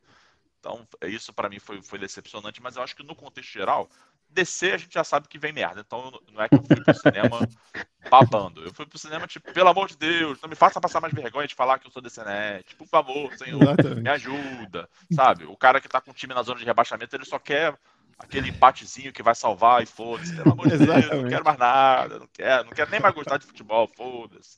Então, 0.60 0.88
isso 1.04 1.34
para 1.34 1.50
mim 1.50 1.60
foi, 1.60 1.82
foi 1.82 2.00
decepcionante, 2.00 2.62
mas 2.62 2.78
eu 2.78 2.84
acho 2.84 2.96
que 2.96 3.04
no 3.04 3.14
contexto 3.14 3.52
geral, 3.52 3.90
DC 4.30 4.72
a 4.72 4.78
gente 4.78 4.94
já 4.94 5.04
sabe 5.04 5.28
que 5.28 5.38
vem 5.38 5.52
merda. 5.52 5.82
Então, 5.82 6.10
não 6.32 6.42
é 6.42 6.48
que 6.48 6.56
eu 6.56 6.64
fui 6.64 6.82
pro 6.82 6.94
cinema 6.94 7.40
babando. 8.10 8.64
Eu 8.64 8.74
fui 8.74 8.86
pro 8.86 8.98
cinema, 8.98 9.28
tipo, 9.28 9.52
pelo 9.52 9.68
amor 9.68 9.90
de 9.90 9.98
Deus, 9.98 10.42
não 10.42 10.50
me 10.50 10.56
faça 10.56 10.80
passar 10.80 11.02
mais 11.02 11.14
vergonha 11.14 11.48
de 11.48 11.54
falar 11.54 11.80
que 11.80 11.88
eu 11.88 11.92
sou 11.92 12.02
DCNet. 12.02 12.76
Por 12.76 12.88
favor, 12.88 13.34
senhor, 13.36 13.60
me 14.02 14.10
ajuda. 14.10 14.90
Sabe? 15.12 15.44
O 15.46 15.58
cara 15.58 15.82
que 15.82 15.90
tá 15.90 16.00
com 16.00 16.12
o 16.12 16.14
time 16.14 16.34
na 16.34 16.44
zona 16.44 16.60
de 16.60 16.66
rebaixamento, 16.66 17.14
ele 17.14 17.26
só 17.26 17.38
quer 17.38 17.78
aquele 18.18 18.50
empatezinho 18.50 19.12
que 19.12 19.24
vai 19.24 19.36
salvar 19.36 19.84
e 19.84 19.86
foda-se. 19.86 20.36
Pelo 20.36 20.52
amor 20.52 20.68
de 20.70 20.78
Deus, 20.78 21.10
não 21.10 21.30
quero 21.30 21.44
mais 21.44 21.58
nada, 21.58 22.20
não 22.20 22.28
quero, 22.32 22.64
não 22.66 22.72
quero 22.72 22.92
nem 22.92 23.00
mais 23.00 23.14
gostar 23.14 23.38
de 23.38 23.46
futebol, 23.46 23.90
foda-se. 23.96 24.58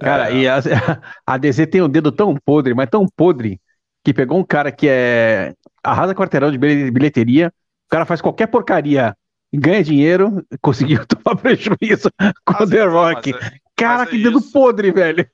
Cara, 0.00 0.30
é... 0.30 0.36
e 0.36 0.48
a, 0.48 0.58
a 1.26 1.36
DC 1.36 1.66
tem 1.66 1.82
um 1.82 1.88
dedo 1.88 2.10
tão 2.12 2.36
podre, 2.44 2.74
mas 2.74 2.88
tão 2.90 3.06
podre, 3.16 3.60
que 4.04 4.12
pegou 4.12 4.38
um 4.38 4.44
cara 4.44 4.72
que 4.72 4.88
é 4.88 5.54
arrasa 5.82 6.14
quarteirão 6.14 6.50
de 6.50 6.58
bilheteria, 6.58 7.52
o 7.86 7.90
cara 7.90 8.04
faz 8.04 8.20
qualquer 8.20 8.46
porcaria 8.46 9.16
e 9.52 9.58
ganha 9.58 9.84
dinheiro, 9.84 10.44
conseguiu 10.60 11.06
tomar 11.06 11.36
prejuízo 11.36 12.10
com 12.44 12.64
o 12.64 12.68
The 12.68 12.84
Rock. 12.84 13.34
É... 13.34 13.61
Cara, 13.76 14.06
que 14.06 14.22
dedo 14.22 14.40
podre, 14.40 14.92
velho. 14.92 15.28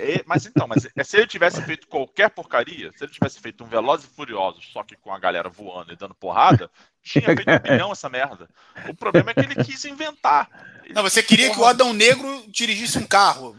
É, 0.00 0.22
mas 0.26 0.46
então, 0.46 0.66
mas 0.66 0.88
se 1.06 1.16
ele 1.16 1.26
tivesse 1.26 1.60
feito 1.62 1.88
qualquer 1.88 2.30
porcaria, 2.30 2.90
se 2.96 3.04
ele 3.04 3.12
tivesse 3.12 3.40
feito 3.40 3.64
um 3.64 3.66
Velozes 3.66 4.06
e 4.06 4.14
Furiosos, 4.14 4.70
só 4.72 4.82
que 4.82 4.96
com 4.96 5.12
a 5.12 5.18
galera 5.18 5.48
voando 5.48 5.92
e 5.92 5.96
dando 5.96 6.14
porrada, 6.14 6.70
tinha 7.02 7.24
feito 7.24 7.50
um 7.50 7.58
bilhão 7.58 7.92
essa 7.92 8.08
merda. 8.08 8.48
O 8.88 8.94
problema 8.94 9.30
é 9.30 9.34
que 9.34 9.40
ele 9.40 9.64
quis 9.64 9.84
inventar. 9.84 10.48
Não, 10.90 11.02
você 11.02 11.22
queria 11.22 11.48
porra. 11.48 11.58
que 11.58 11.64
o 11.64 11.66
Adão 11.66 11.92
Negro 11.92 12.44
dirigisse 12.48 12.98
um 12.98 13.06
carro. 13.06 13.56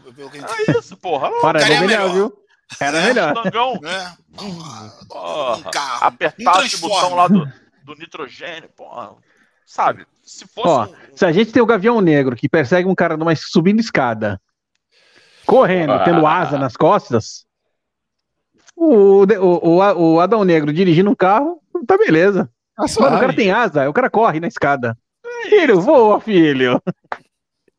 É 0.66 0.78
isso, 0.78 0.96
porra. 0.96 1.30
Para, 1.40 1.60
é 1.60 1.80
melhor, 1.80 2.12
viu? 2.12 2.44
Era 2.80 2.98
é, 2.98 3.06
melhor. 3.06 3.34
Dangão. 3.34 3.80
É. 3.84 4.16
Porra, 5.08 5.56
um 5.56 5.62
carro. 5.62 6.04
Apertasse 6.04 6.76
um 6.76 6.78
o 6.78 6.80
botão 6.88 7.14
lá 7.14 7.28
do, 7.28 7.46
do 7.84 7.94
nitrogênio, 7.94 8.68
porra. 8.70 9.14
Sabe? 9.64 10.06
Se 10.22 10.46
fosse. 10.46 10.68
Ó, 10.68 10.84
um... 10.86 11.16
Se 11.16 11.24
a 11.24 11.32
gente 11.32 11.52
tem 11.52 11.62
o 11.62 11.66
Gavião 11.66 12.00
Negro 12.00 12.36
que 12.36 12.48
persegue 12.48 12.88
um 12.88 12.94
cara 12.94 13.16
numa 13.16 13.34
subindo 13.36 13.80
escada, 13.80 14.40
correndo, 15.44 15.92
ah. 15.92 16.04
tendo 16.04 16.26
asa 16.26 16.58
nas 16.58 16.76
costas, 16.76 17.44
o, 18.76 19.24
o, 19.24 19.80
o, 19.80 20.14
o 20.14 20.20
Adão 20.20 20.44
Negro 20.44 20.72
dirigindo 20.72 21.10
um 21.10 21.14
carro, 21.14 21.60
tá 21.86 21.96
beleza. 21.96 22.50
Ah, 22.76 22.86
Mano, 23.00 23.16
o 23.16 23.20
cara 23.20 23.34
tem 23.34 23.50
asa, 23.50 23.88
o 23.88 23.92
cara 23.92 24.10
corre 24.10 24.40
na 24.40 24.48
escada. 24.48 24.96
É 25.24 25.48
filho, 25.48 25.80
voa, 25.80 26.20
filho. 26.20 26.82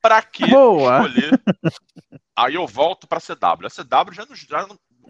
Pra 0.01 0.21
que 0.21 0.45
Boa. 0.47 1.07
escolher? 1.07 1.41
Aí 2.35 2.55
eu 2.55 2.67
volto 2.67 3.07
pra 3.07 3.21
CW. 3.21 3.67
A 3.67 3.69
CW 3.69 4.13
já, 4.13 4.25
já, 4.33 4.67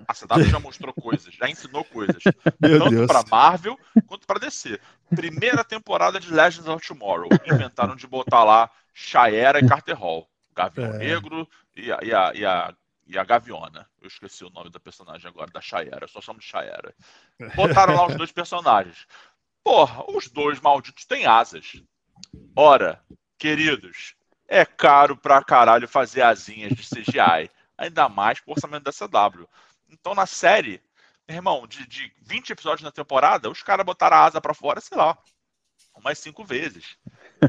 a 0.08 0.14
CW 0.14 0.44
já 0.50 0.60
mostrou 0.60 0.94
coisas, 0.94 1.34
já 1.34 1.50
ensinou 1.50 1.84
coisas. 1.84 2.24
Meu 2.60 2.80
tanto 2.80 3.08
pra 3.08 3.24
Marvel 3.30 3.78
quanto 4.08 4.28
pra 4.28 4.40
DC. 4.40 4.80
Primeira 5.16 5.64
temporada 5.64 6.20
de 6.20 6.32
Legends 6.32 6.68
of 6.68 6.86
Tomorrow. 6.86 7.30
Inventaram 7.46 7.96
de 7.96 8.08
botar 8.08 8.44
lá 8.44 8.70
Shaera 8.94 9.60
e 9.60 9.68
Carter 9.68 9.98
Hall. 9.98 10.28
Gavião 10.56 10.94
é. 10.94 10.98
Negro 10.98 11.48
e 11.76 11.92
a, 11.92 12.00
e, 12.02 12.14
a, 12.14 12.32
e, 12.34 12.46
a, 12.46 12.76
e 13.08 13.18
a 13.18 13.24
Gaviona. 13.24 13.88
Eu 14.02 14.08
esqueci 14.08 14.44
o 14.44 14.50
nome 14.50 14.70
da 14.70 14.80
personagem 14.80 15.28
agora, 15.28 15.52
da 15.52 15.62
Shaera. 15.62 16.08
Só 16.08 16.22
chamo 16.22 16.40
de 16.40 16.46
Shaera. 16.46 16.94
Botaram 17.56 17.96
lá 17.96 18.08
os 18.08 18.16
dois 18.16 18.32
personagens. 18.32 19.08
Porra, 19.64 20.04
os 20.10 20.28
dois 20.28 20.60
malditos 20.60 21.06
têm 21.06 21.26
asas. 21.26 21.82
Ora, 22.56 23.02
queridos, 23.38 24.16
é 24.48 24.66
caro 24.66 25.18
pra 25.18 25.44
caralho 25.44 25.88
fazer 25.88 26.22
asinhas 26.22 26.74
de 26.74 26.84
CGI. 26.84 27.50
Ainda 27.78 28.08
mais 28.08 28.40
por 28.40 28.52
orçamento 28.52 28.84
da 28.84 28.92
CW. 28.92 29.48
Então, 29.90 30.16
na 30.16 30.26
série, 30.26 30.82
meu 31.28 31.38
irmão, 31.38 31.68
de, 31.68 31.86
de 31.88 32.12
20 32.22 32.52
episódios 32.52 32.84
na 32.84 32.92
temporada, 32.92 33.50
os 33.50 33.64
caras 33.64 33.86
botaram 33.86 34.18
a 34.18 34.26
asa 34.26 34.42
para 34.42 34.54
fora, 34.54 34.82
sei 34.82 34.98
lá, 34.98 35.18
umas 35.96 36.18
cinco 36.20 36.44
vezes. 36.44 36.98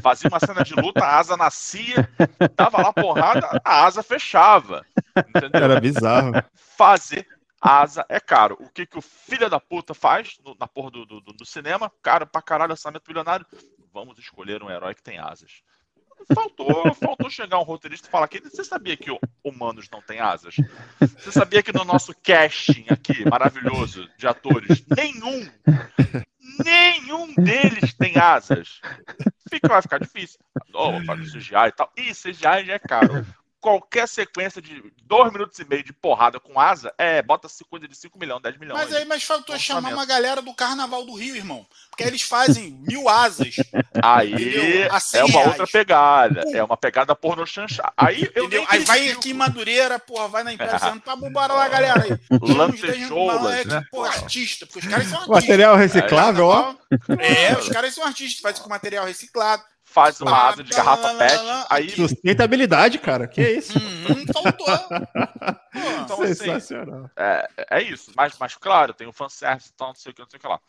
Fazia 0.01 0.29
uma 0.29 0.39
cena 0.39 0.63
de 0.63 0.73
luta, 0.73 1.03
a 1.03 1.17
asa 1.17 1.37
nascia, 1.37 2.09
dava 2.55 2.81
lá 2.81 2.93
porrada, 2.93 3.61
a 3.63 3.85
asa 3.85 4.03
fechava. 4.03 4.85
Entendeu? 5.17 5.63
Era 5.63 5.79
bizarro. 5.79 6.31
Fazer 6.53 7.27
asa 7.61 8.05
é 8.09 8.19
caro. 8.19 8.57
O 8.59 8.69
que, 8.69 8.85
que 8.85 8.97
o 8.97 9.01
filho 9.01 9.49
da 9.49 9.59
puta 9.59 9.93
faz 9.93 10.37
no, 10.43 10.55
na 10.59 10.67
porra 10.67 10.91
do, 10.91 11.05
do, 11.05 11.21
do, 11.21 11.45
cinema? 11.45 11.91
Caro 12.01 12.27
pra 12.27 12.41
caralho, 12.41 12.71
orçamento 12.71 13.07
milionário. 13.07 13.45
Vamos 13.93 14.19
escolher 14.19 14.61
um 14.61 14.69
herói 14.69 14.93
que 14.93 15.03
tem 15.03 15.17
asas. 15.17 15.63
Faltou, 16.33 16.93
faltou 16.95 17.29
chegar 17.29 17.59
um 17.59 17.63
roteirista 17.63 18.07
e 18.07 18.11
falar 18.11 18.27
que 18.27 18.39
você 18.39 18.63
sabia 18.63 18.97
que 18.97 19.15
humanos 19.43 19.89
não 19.91 20.01
têm 20.01 20.19
asas? 20.19 20.55
Você 20.99 21.31
sabia 21.31 21.61
que 21.61 21.71
no 21.71 21.85
nosso 21.85 22.13
casting 22.23 22.85
aqui, 22.89 23.27
maravilhoso, 23.29 24.09
de 24.17 24.27
atores, 24.27 24.83
nenhum, 24.95 25.47
nenhum 26.63 27.33
deles 27.35 27.93
tem 27.93 28.17
asas? 28.17 28.81
Fica, 29.49 29.67
vai 29.67 29.81
ficar 29.81 29.99
difícil. 29.99 30.39
Oh, 30.73 31.03
para 31.05 31.21
CGI 31.21 31.67
e 31.67 31.71
tal. 31.71 31.91
Ih, 31.97 32.13
CGI 32.13 32.65
já 32.65 32.73
é 32.73 32.79
caro 32.79 33.25
qualquer 33.65 34.07
sequência 34.07 34.61
de 34.61 34.93
dois 35.05 35.33
minutos 35.33 35.57
e 35.57 35.65
meio 35.65 35.83
de 35.83 35.91
porrada 35.91 36.39
com 36.39 36.59
asa, 36.59 36.93
é, 36.99 37.19
bota 37.23 37.47
coisa 37.67 37.87
de 37.87 37.97
5 37.97 38.19
milhões, 38.19 38.43
10 38.43 38.59
milhões. 38.59 38.79
Mas 38.79 38.93
aí, 38.93 39.05
mas 39.05 39.23
faltou 39.23 39.57
chamar 39.57 39.91
uma 39.91 40.05
galera 40.05 40.39
do 40.39 40.53
Carnaval 40.53 41.03
do 41.03 41.15
Rio, 41.15 41.35
irmão. 41.35 41.65
Porque 41.89 42.03
eles 42.03 42.21
fazem 42.21 42.77
mil 42.87 43.09
asas. 43.09 43.55
Aí 44.03 44.83
é 44.83 45.23
uma 45.23 45.31
reais. 45.31 45.47
outra 45.47 45.65
pegada. 45.65 46.43
É 46.53 46.63
uma 46.63 46.77
pegada 46.77 47.15
porno 47.15 47.43
chanchá. 47.47 47.91
Aí, 47.97 48.29
eu 48.35 48.47
aí 48.69 48.83
vai 48.83 49.09
aqui 49.09 49.31
em 49.31 49.33
Madureira, 49.33 49.97
porra, 49.97 50.27
vai 50.27 50.43
na 50.43 50.53
empresa, 50.53 50.75
é. 50.75 50.99
tá, 50.99 51.15
bora 51.15 51.53
lá, 51.53 51.67
galera 51.67 52.03
aí. 52.03 52.19
Lantejoulas, 52.39 53.65
né? 53.65 53.83
Pô, 53.89 54.03
artista, 54.03 54.67
porque 54.67 54.77
os 54.77 54.85
caras 54.85 55.07
são 55.07 55.17
artistas. 55.17 55.41
Material 55.41 55.75
reciclável, 55.75 56.45
ó. 56.45 56.75
É, 57.17 57.57
os 57.57 57.69
caras 57.69 57.95
são 57.95 58.05
artistas, 58.05 58.41
fazem 58.41 58.61
com 58.61 58.69
material 58.69 59.05
reciclado 59.05 59.63
faz 59.95 60.19
uma 60.19 60.49
asa 60.49 60.61
de 60.61 60.71
garrafa 60.71 61.15
PET. 61.15 61.39
Aí... 61.69 61.89
Sustentabilidade, 61.89 62.99
cara. 62.99 63.29
Que 63.29 63.39
é 63.39 63.51
isso? 63.53 63.79
Hum, 63.79 64.25
faltou. 64.33 64.67
então, 66.03 66.21
assim, 66.21 66.33
Sensacional. 66.35 67.05
Assim, 67.05 67.13
é, 67.15 67.49
é 67.69 67.81
isso. 67.81 68.11
Mas, 68.13 68.37
mas 68.37 68.57
claro, 68.57 68.93
tem 68.93 69.07
o 69.07 69.13
fanservice 69.13 69.69
e 69.69 69.73
tal, 69.73 69.87
não 69.87 69.95
sei 69.95 70.11
o 70.11 70.15
que, 70.15 70.21
não 70.21 70.29
sei 70.29 70.37
o 70.37 70.41
que 70.41 70.47
lá. 70.47 70.59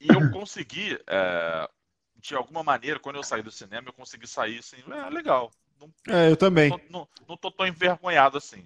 E 0.00 0.08
eu 0.08 0.28
consegui, 0.32 0.98
é, 1.06 1.70
de 2.16 2.34
alguma 2.34 2.64
maneira, 2.64 2.98
quando 2.98 3.16
eu 3.16 3.22
saí 3.22 3.42
do 3.42 3.52
cinema, 3.52 3.88
eu 3.88 3.92
consegui 3.92 4.26
sair 4.26 4.58
assim, 4.58 4.78
é 4.90 5.08
legal. 5.08 5.52
Não, 5.78 5.88
é, 6.12 6.30
eu 6.32 6.36
também. 6.36 6.68
Não, 6.68 6.80
não, 6.90 7.08
não 7.28 7.36
tô 7.36 7.48
tão 7.48 7.64
envergonhado 7.64 8.36
assim. 8.36 8.64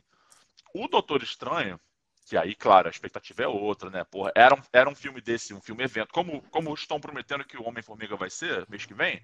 O 0.75 0.89
Doutor 0.89 1.23
Estranho, 1.23 1.79
que 2.25 2.37
aí, 2.37 2.55
claro, 2.55 2.89
a 2.89 2.91
expectativa 2.91 3.43
é 3.43 3.47
outra, 3.47 3.91
né? 3.91 4.03
Porra, 4.05 4.33
era 4.35 4.55
um, 4.55 4.63
era 4.73 4.89
um 4.89 4.95
filme 4.95 5.21
desse, 5.21 5.53
um 5.53 5.61
filme 5.61 5.85
evento. 5.85 6.13
Como, 6.13 6.41
como 6.51 6.73
estão 6.73 6.99
prometendo 6.99 7.45
que 7.45 7.57
o 7.57 7.65
Homem-Formiga 7.65 8.17
vai 8.17 8.31
ser 8.31 8.67
mês 8.69 8.87
que 8.87 8.95
vem, 8.95 9.23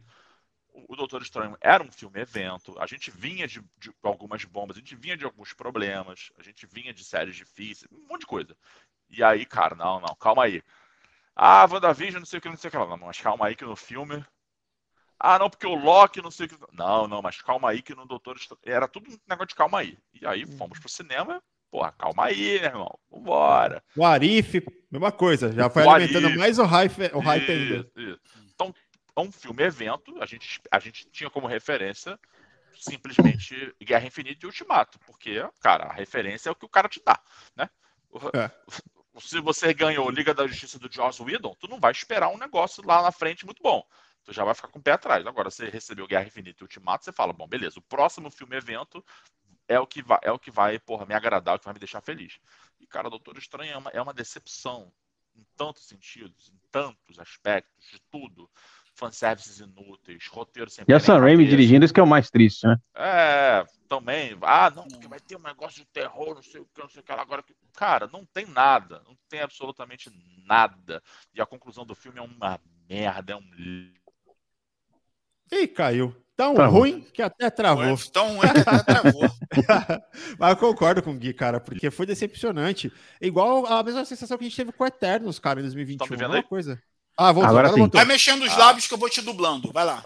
o, 0.73 0.95
Doutor 0.95 1.23
Estranho 1.23 1.57
era 1.61 1.83
um 1.83 1.91
filme 1.91 2.21
evento. 2.21 2.79
A 2.79 2.87
gente 2.87 3.11
vinha 3.11 3.47
de, 3.47 3.63
de, 3.79 3.91
algumas 4.03 4.45
bombas, 4.45 4.77
a 4.77 4.81
gente 4.81 4.95
vinha 4.95 5.17
de 5.17 5.25
alguns 5.25 5.53
problemas, 5.55 6.31
a 6.39 6.43
gente 6.43 6.67
vinha 6.67 6.93
de 6.93 7.03
séries 7.03 7.37
difíceis, 7.37 7.91
um 7.91 8.07
monte 8.07 8.21
de 8.21 8.27
coisa. 8.27 8.57
E 9.09 9.25
aí, 9.25 9.47
cara, 9.47 9.75
não, 9.75 10.01
não, 10.01 10.15
calma 10.15 10.45
aí. 10.45 10.63
Ah, 11.35 11.67
WandaVision, 11.71 12.21
não 12.21 12.27
sei 12.27 12.39
o 12.39 12.43
que, 12.43 12.49
não 12.51 12.57
sei 12.57 12.69
o 12.69 12.71
que. 12.71 12.77
Não, 12.77 12.97
mas 12.99 13.21
calma 13.21 13.47
aí 13.47 13.57
que 13.57 13.65
no 13.65 13.77
filme. 13.77 14.25
Ah, 15.19 15.39
não, 15.39 15.49
porque 15.51 15.67
o 15.67 15.75
Loki, 15.75 16.21
não 16.21 16.31
sei 16.31 16.47
o 16.47 16.49
que. 16.51 16.59
Não, 16.73 17.09
não, 17.09 17.23
mas 17.23 17.41
calma 17.41 17.71
aí 17.71 17.81
que 17.83 17.95
no 17.95 18.07
Doutor 18.07 18.37
Estranho. 18.37 18.61
Era 18.65 18.87
tudo 18.87 19.11
um 19.11 19.19
negócio 19.27 19.49
de 19.49 19.55
calma 19.55 19.81
aí. 19.81 19.99
E 20.13 20.27
aí 20.27 20.47
fomos 20.47 20.79
pro 20.79 20.89
cinema 20.89 21.43
Porra, 21.71 21.93
calma 21.93 22.25
aí, 22.25 22.61
meu 22.61 22.69
irmão. 22.69 22.99
Vambora. 23.11 23.83
O 23.97 24.05
Arif, 24.05 24.61
mesma 24.91 25.13
coisa. 25.13 25.53
Já 25.53 25.71
foi 25.71 25.85
o 25.85 25.91
alimentando 25.91 26.27
Arif, 26.27 26.39
mais 26.39 26.59
o 26.59 26.65
hype, 26.65 27.15
o 27.15 27.21
hype 27.21 27.51
ainda. 27.51 27.91
Isso. 27.97 28.21
Então, 28.55 28.75
é 29.17 29.21
um 29.21 29.31
filme 29.31 29.63
evento. 29.63 30.21
A 30.21 30.27
gente, 30.27 30.61
a 30.71 30.79
gente 30.79 31.09
tinha 31.11 31.31
como 31.31 31.47
referência 31.47 32.19
simplesmente 32.81 33.75
Guerra 33.83 34.07
Infinita 34.07 34.45
e 34.45 34.47
Ultimato. 34.47 34.99
Porque, 35.01 35.47
cara, 35.61 35.85
a 35.85 35.93
referência 35.93 36.49
é 36.49 36.53
o 36.53 36.57
que 36.57 36.65
o 36.65 36.69
cara 36.69 36.89
te 36.89 37.01
dá, 37.05 37.21
né? 37.57 37.69
É. 38.35 38.51
Se 39.19 39.41
você 39.41 39.75
ganhou 39.75 40.09
Liga 40.09 40.33
da 40.33 40.47
Justiça 40.47 40.79
do 40.79 40.91
Joss 40.91 41.23
Whedon, 41.23 41.55
tu 41.59 41.69
não 41.69 41.79
vai 41.79 41.93
esperar 41.93 42.29
um 42.29 42.39
negócio 42.39 42.83
lá 42.87 43.03
na 43.03 43.13
frente 43.13 43.45
muito 43.45 43.63
bom. 43.63 43.85
Tu 44.25 44.33
já 44.33 44.45
vai 44.45 44.55
ficar 44.55 44.69
com 44.69 44.79
o 44.79 44.83
pé 44.83 44.93
atrás. 44.93 45.27
Agora, 45.27 45.51
você 45.51 45.69
recebeu 45.69 46.07
Guerra 46.07 46.27
Infinita 46.27 46.63
e 46.63 46.65
Ultimato, 46.65 47.05
você 47.05 47.13
fala, 47.13 47.33
bom, 47.33 47.47
beleza, 47.47 47.79
o 47.79 47.83
próximo 47.83 48.31
filme 48.31 48.57
evento 48.57 49.05
é 49.71 49.79
o 49.79 49.87
que 49.87 50.03
vai, 50.03 50.19
é 50.23 50.33
o 50.33 50.39
que 50.39 50.51
vai 50.51 50.81
porra, 50.81 51.07
me 51.07 51.15
agradar, 51.15 51.55
é 51.55 51.57
o 51.57 51.59
que 51.61 51.65
vai 51.65 51.75
me 51.75 51.79
deixar 51.79 52.01
feliz. 52.01 52.41
E, 52.81 52.87
cara, 52.89 53.09
Doutor 53.09 53.39
Estranho 53.39 53.73
é 53.73 53.77
uma, 53.77 53.91
é 53.91 54.03
uma 54.03 54.13
decepção 54.13 54.93
em 55.37 55.47
tantos 55.57 55.87
sentidos, 55.87 56.51
em 56.51 56.61
tantos 56.73 57.21
aspectos, 57.21 57.89
de 57.89 58.01
tudo. 58.11 58.51
Fanservices 58.97 59.61
inúteis, 59.61 60.27
roteiro 60.27 60.69
sempre. 60.69 60.93
E 60.93 60.97
a 60.97 60.99
Sam 60.99 61.21
Raimi 61.21 61.47
dirigindo, 61.47 61.85
isso 61.85 61.95
que 61.95 62.01
é 62.01 62.03
o 62.03 62.07
mais 62.07 62.29
triste, 62.29 62.67
né? 62.67 62.77
É, 62.97 63.65
também. 63.89 64.37
Ah, 64.43 64.69
não, 64.71 64.89
porque 64.89 65.07
vai 65.07 65.21
ter 65.21 65.37
um 65.37 65.43
negócio 65.43 65.79
de 65.79 65.87
terror, 65.87 66.35
não 66.35 66.43
sei 66.43 66.61
o 66.61 66.67
que, 66.67 66.81
não 66.81 66.89
sei 66.89 67.01
o 67.01 67.05
que 67.05 67.13
lá. 67.13 67.23
Agora, 67.23 67.45
cara, 67.73 68.09
não 68.09 68.27
tem 68.27 68.47
nada. 68.47 69.01
Não 69.07 69.17
tem 69.29 69.41
absolutamente 69.41 70.11
nada. 70.45 71.01
E 71.33 71.41
a 71.41 71.47
conclusão 71.47 71.87
do 71.87 71.95
filme 71.95 72.19
é 72.19 72.23
uma 72.23 72.61
merda, 72.89 73.33
é 73.33 73.37
um. 73.37 73.51
Ih, 75.53 75.69
caiu. 75.69 76.15
Tão 76.41 76.55
travou. 76.55 76.81
ruim 76.81 77.03
que 77.13 77.21
até 77.21 77.51
travou. 77.51 77.99
Tão 78.11 78.37
ruim 78.39 78.49
que 78.49 78.61
até 78.61 78.83
travou. 78.83 79.21
Mas 80.41 80.51
eu 80.51 80.57
concordo 80.57 81.03
com 81.03 81.11
o 81.11 81.15
Gui, 81.15 81.35
cara, 81.35 81.61
porque 81.61 81.91
foi 81.91 82.07
decepcionante. 82.07 82.91
Igual 83.21 83.67
a 83.67 83.83
mesma 83.83 84.07
sensação 84.07 84.39
que 84.39 84.45
a 84.45 84.49
gente 84.49 84.57
teve 84.57 84.73
com 84.73 84.83
o 84.83 84.87
Eternos, 84.87 85.39
cara, 85.39 85.61
em 85.61 85.65
2021. 85.65 85.99
Tá 85.99 86.11
me 86.11 86.17
vendo 86.17 86.37
aí? 86.37 86.43
coisa. 86.43 86.83
Ah, 87.15 87.31
voltou, 87.31 87.51
agora, 87.51 87.69
agora 87.69 87.83
sim. 87.83 87.91
Vai 87.93 88.07
mexendo 88.07 88.43
os 88.43 88.53
ah. 88.53 88.57
lábios 88.57 88.87
que 88.87 88.95
eu 88.95 88.97
vou 88.97 89.11
te 89.11 89.21
dublando. 89.21 89.71
Vai 89.71 89.85
lá. 89.85 90.03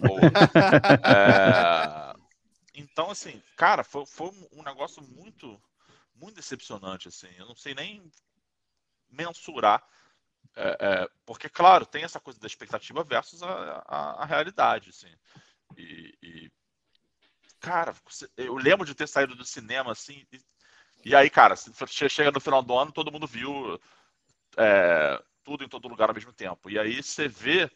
é... 1.04 2.14
Então, 2.74 3.12
assim, 3.12 3.40
cara, 3.56 3.84
foi, 3.84 4.04
foi 4.04 4.32
um 4.52 4.64
negócio 4.64 5.00
muito, 5.04 5.56
muito 6.16 6.34
decepcionante, 6.34 7.06
assim. 7.06 7.28
Eu 7.38 7.46
não 7.46 7.54
sei 7.54 7.76
nem 7.76 8.02
mensurar. 9.08 9.80
É, 10.56 10.76
é, 10.80 11.08
porque, 11.24 11.48
claro, 11.48 11.86
tem 11.86 12.02
essa 12.02 12.18
coisa 12.18 12.40
da 12.40 12.48
expectativa 12.48 13.04
versus 13.04 13.40
a, 13.40 13.84
a, 13.86 14.22
a 14.22 14.24
realidade, 14.24 14.90
assim. 14.90 15.14
E, 15.76 16.14
e, 16.22 16.50
cara, 17.60 17.94
eu 18.36 18.54
lembro 18.56 18.86
de 18.86 18.94
ter 18.94 19.08
saído 19.08 19.34
do 19.34 19.44
cinema 19.44 19.92
assim. 19.92 20.24
E, 20.32 20.40
e 21.06 21.14
aí, 21.14 21.28
cara, 21.30 21.54
chega 22.08 22.30
no 22.30 22.40
final 22.40 22.62
do 22.62 22.76
ano, 22.76 22.92
todo 22.92 23.12
mundo 23.12 23.26
viu 23.26 23.80
é, 24.56 25.22
tudo 25.42 25.64
em 25.64 25.68
todo 25.68 25.88
lugar 25.88 26.08
ao 26.08 26.14
mesmo 26.14 26.32
tempo. 26.32 26.70
E 26.70 26.78
aí 26.78 27.02
você 27.02 27.28
vê 27.28 27.70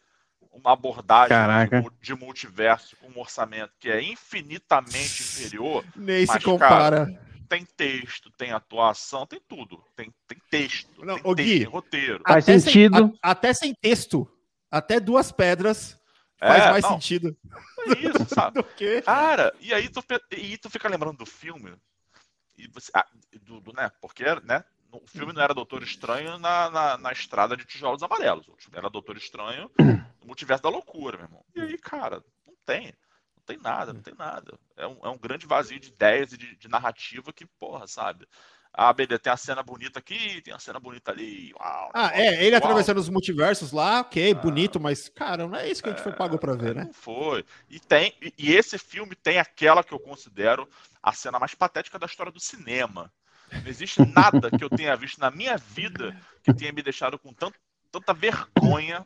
uma 0.51 0.73
abordagem 0.73 1.29
Caraca. 1.29 1.81
de, 1.81 1.89
de 2.01 2.15
multiverso 2.15 2.95
com 2.97 3.07
um 3.09 3.19
orçamento 3.19 3.73
que 3.79 3.89
é 3.89 4.01
infinitamente 4.01 5.21
inferior. 5.21 5.85
Nem 5.95 6.25
se 6.25 6.39
compara. 6.39 7.07
Tem 7.47 7.65
texto, 7.65 8.31
tem 8.31 8.51
atuação, 8.51 9.25
tem 9.25 9.41
tudo. 9.47 9.83
Tem, 9.95 10.13
tem 10.27 10.37
texto, 10.51 11.03
Não, 11.03 11.15
tem 11.15 11.23
ô, 11.31 11.35
texto, 11.35 11.49
Gui, 11.49 11.59
tem 11.59 11.67
roteiro. 11.67 12.23
Faz 12.27 12.45
Até 12.45 12.59
sentido. 12.59 12.95
Sem, 12.97 13.19
a- 13.23 13.31
até 13.31 13.53
sem 13.53 13.73
texto. 13.73 14.31
Até 14.71 14.99
duas 14.99 15.31
pedras 15.31 15.98
faz 16.39 16.65
É, 16.65 16.71
mais 16.71 16.83
não, 16.83 16.91
sentido 16.91 17.37
é 17.87 17.99
isso, 17.99 18.25
sabe? 18.33 18.61
do 18.61 18.63
que. 18.63 19.01
Cara, 19.01 19.53
e 19.59 19.73
aí 19.73 19.89
tu, 19.89 20.03
e 20.31 20.57
tu 20.57 20.69
fica 20.69 20.89
lembrando 20.89 21.17
do 21.17 21.25
filme. 21.25 21.75
E 22.57 22.67
você, 22.67 22.91
ah, 22.93 23.05
do, 23.41 23.61
do, 23.61 23.73
né? 23.73 23.89
Porque 24.01 24.23
né, 24.43 24.63
o 24.91 25.07
filme 25.07 25.33
não 25.33 25.41
era 25.41 25.53
Doutor 25.53 25.83
Estranho 25.83 26.37
na, 26.39 26.69
na, 26.69 26.97
na 26.97 27.11
estrada 27.11 27.55
de 27.55 27.65
tijolos 27.65 28.03
amarelos. 28.03 28.47
O 28.47 28.57
filme 28.57 28.77
era 28.77 28.89
Doutor 28.89 29.17
Estranho 29.17 29.71
no 30.19 30.27
multiverso 30.27 30.63
da 30.63 30.69
loucura, 30.69 31.17
meu 31.17 31.25
irmão. 31.25 31.45
E 31.55 31.61
aí, 31.61 31.77
cara, 31.77 32.23
não 32.45 32.55
tem. 32.65 32.93
Não 33.35 33.43
tem 33.45 33.57
nada, 33.57 33.93
não 33.93 34.01
tem 34.01 34.13
nada. 34.15 34.59
É 34.75 34.85
um, 34.85 34.99
é 35.03 35.09
um 35.09 35.17
grande 35.17 35.45
vazio 35.47 35.79
de 35.79 35.89
ideias 35.89 36.33
e 36.33 36.37
de, 36.37 36.55
de 36.55 36.67
narrativa 36.67 37.33
que, 37.33 37.45
porra, 37.45 37.87
sabe? 37.87 38.27
Ah, 38.73 38.93
beleza, 38.93 39.19
tem 39.19 39.33
a 39.33 39.37
cena 39.37 39.63
bonita 39.63 39.99
aqui, 39.99 40.41
tem 40.41 40.53
a 40.53 40.59
cena 40.59 40.79
bonita 40.79 41.11
ali. 41.11 41.51
Uau, 41.59 41.91
Ah, 41.93 42.07
negócio 42.09 42.21
é, 42.23 42.43
ele 42.45 42.51
uau. 42.55 42.57
atravessando 42.57 42.97
os 42.99 43.09
multiversos 43.09 43.71
lá, 43.71 44.01
ok, 44.01 44.31
Ah. 44.31 44.35
bonito, 44.35 44.79
mas, 44.79 45.09
cara, 45.09 45.47
não 45.47 45.55
é 45.57 45.67
isso 45.69 45.81
que 45.81 45.89
a 45.89 45.91
gente 45.91 46.03
foi 46.03 46.13
pagou 46.13 46.37
pra 46.39 46.53
ver, 46.55 46.75
né? 46.75 46.85
Não 46.85 46.93
foi. 46.93 47.43
E, 47.69 47.79
tem, 47.79 48.13
e- 48.21 48.33
e 48.37 48.55
esse 48.55 48.77
filme 48.77 49.15
tem 49.15 49.37
aquela 49.39 49.83
que 49.83 49.91
eu 49.93 49.99
considero 49.99 50.69
a 51.01 51.11
cena 51.11 51.39
mais 51.39 51.55
patética 51.55 51.97
da 51.99 52.05
história 52.05 52.31
do 52.31 52.39
cinema. 52.39 53.11
Não 53.51 53.67
existe 53.67 54.05
nada 54.05 54.51
que 54.51 54.63
eu 54.63 54.69
tenha 54.69 54.95
visto 54.95 55.19
na 55.19 55.31
minha 55.31 55.57
vida 55.57 56.15
que 56.43 56.53
tenha 56.53 56.71
me 56.71 56.83
deixado 56.83 57.17
com 57.17 57.33
tanto, 57.33 57.57
tanta 57.91 58.13
vergonha. 58.13 59.05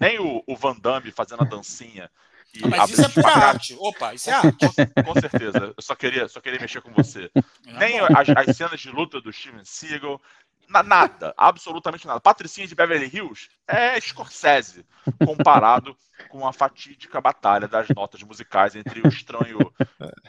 Nem 0.00 0.18
o, 0.20 0.42
o 0.46 0.56
Van 0.56 0.76
Damme 0.78 1.10
fazendo 1.10 1.42
a 1.42 1.46
dancinha. 1.46 2.10
E 2.54 2.66
Mas 2.66 2.90
isso 2.90 3.02
é 3.04 3.08
pura 3.08 3.28
arte. 3.32 3.76
Opa, 3.78 4.14
isso 4.14 4.30
é 4.30 4.32
arte. 4.32 4.56
Com, 4.58 5.02
com 5.14 5.20
certeza. 5.20 5.74
Eu 5.76 5.82
só 5.82 5.94
queria, 5.94 6.28
só 6.28 6.40
queria 6.40 6.58
mexer 6.60 6.80
com 6.80 6.92
você. 6.92 7.30
Nem 7.64 7.98
É 7.98 8.08
bom. 8.08 8.14
as, 8.18 8.28
as 8.48 8.56
cenas 8.56 8.80
de 8.80 8.90
luta 8.90 9.20
do 9.20 9.32
Steven 9.32 9.64
Seagal. 9.64 10.20
na- 10.68 10.82
nada, 10.82 11.34
absolutamente 11.36 12.06
nada. 12.06 12.20
Patricinha 12.20 12.66
de 12.66 12.74
Beverly 12.74 13.10
Hills 13.14 13.48
é 13.66 14.00
Scorsese 14.00 14.84
comparado 15.24 15.96
com 16.30 16.46
a 16.48 16.52
fatídica 16.52 17.20
batalha 17.20 17.68
das 17.68 17.88
notas 17.90 18.22
musicais 18.22 18.74
entre 18.74 19.00
o 19.00 19.08
estranho 19.08 19.58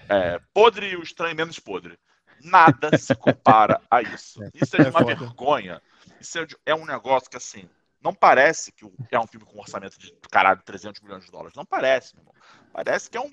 é, 0.08 0.40
podre 0.54 0.90
e 0.92 0.96
o 0.98 1.04
estranho 1.04 1.36
menos 1.36 1.60
podre. 1.60 1.98
Nada 2.44 2.98
se 2.98 3.14
compara 3.16 3.82
a 3.92 4.02
isso. 4.02 4.40
Isso 4.54 4.76
é 4.76 4.80
de 4.82 4.88
É 4.88 4.90
uma 4.92 5.00
foda. 5.00 5.16
vergonha. 5.16 5.82
Isso 6.22 6.38
é, 6.40 6.46
de- 6.46 6.58
é 6.66 6.76
um 6.76 6.86
negócio 6.86 7.30
que, 7.30 7.38
assim, 7.38 7.68
não 8.02 8.14
parece 8.14 8.72
que 8.72 8.86
é 9.12 9.20
um 9.20 9.28
filme 9.28 9.46
com 9.46 9.60
orçamento 9.60 10.00
de, 10.00 10.14
caralho, 10.32 10.62
300 10.64 11.02
milhões 11.02 11.26
de 11.26 11.32
dólares. 11.32 11.56
Não 11.56 11.66
parece, 11.66 12.16
meu 12.16 12.22
irmão. 12.22 12.36
Parece 12.72 13.10
que 13.10 13.18
é 13.18 13.22
um 13.22 13.32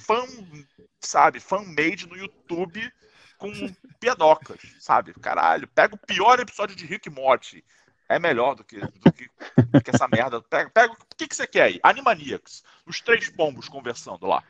fan, 0.00 0.24
sabe, 1.00 1.40
fan-made 1.40 2.06
no 2.06 2.16
YouTube 2.16 2.92
com 3.38 3.50
piadocas, 4.00 4.60
sabe? 4.80 5.14
Caralho, 5.14 5.68
pega 5.68 5.94
o 5.94 5.98
pior 5.98 6.38
episódio 6.38 6.76
de 6.76 6.86
Rick 6.86 7.08
Morty. 7.10 7.64
É 8.08 8.18
melhor 8.18 8.54
do 8.54 8.64
que, 8.64 8.80
do 8.80 9.12
que, 9.12 9.30
do 9.70 9.80
que 9.82 9.90
essa 9.90 10.08
merda. 10.08 10.40
Pega, 10.42 10.70
pega, 10.70 10.92
o 10.92 11.16
que, 11.16 11.28
que 11.28 11.36
você 11.36 11.46
quer 11.46 11.64
aí? 11.64 11.80
Animaniacs. 11.82 12.64
Os 12.86 13.00
três 13.00 13.28
pombos 13.28 13.68
conversando 13.68 14.26
lá. 14.26 14.42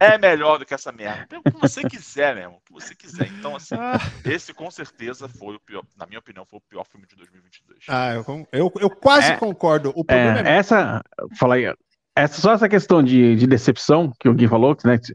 É 0.00 0.18
melhor 0.18 0.58
do 0.58 0.66
que 0.66 0.74
essa 0.74 0.90
merda. 0.92 1.24
Pega 1.28 1.40
o 1.40 1.44
que 1.44 1.56
você 1.60 1.84
quiser, 1.84 2.34
mesmo. 2.34 2.56
O 2.56 2.60
que 2.60 2.72
você 2.72 2.94
quiser. 2.94 3.28
Então, 3.38 3.54
assim, 3.56 3.74
Ah, 3.76 3.98
esse 4.24 4.52
com 4.52 4.70
certeza 4.70 5.28
foi 5.28 5.56
o 5.56 5.60
pior, 5.60 5.84
na 5.96 6.06
minha 6.06 6.18
opinião, 6.18 6.44
foi 6.44 6.58
o 6.58 6.62
pior 6.68 6.84
filme 6.84 7.06
de 7.06 7.14
2022. 7.16 7.84
ah, 7.88 8.14
eu, 8.14 8.48
eu, 8.52 8.72
eu 8.80 8.90
quase 8.90 9.32
É. 9.32 9.36
concordo. 9.36 9.92
O 9.94 10.04
problema 10.04 10.40
é, 10.40 10.52
É, 10.52 10.56
essa, 10.56 11.02
fala 11.38 11.54
aí, 11.54 11.72
essa, 12.16 12.40
só 12.40 12.52
essa 12.52 12.68
questão 12.68 13.02
de, 13.02 13.36
de 13.36 13.46
decepção 13.46 14.12
que 14.18 14.28
o 14.28 14.34
Gui 14.34 14.48
falou, 14.48 14.76
né, 14.84 14.98
que 14.98 15.14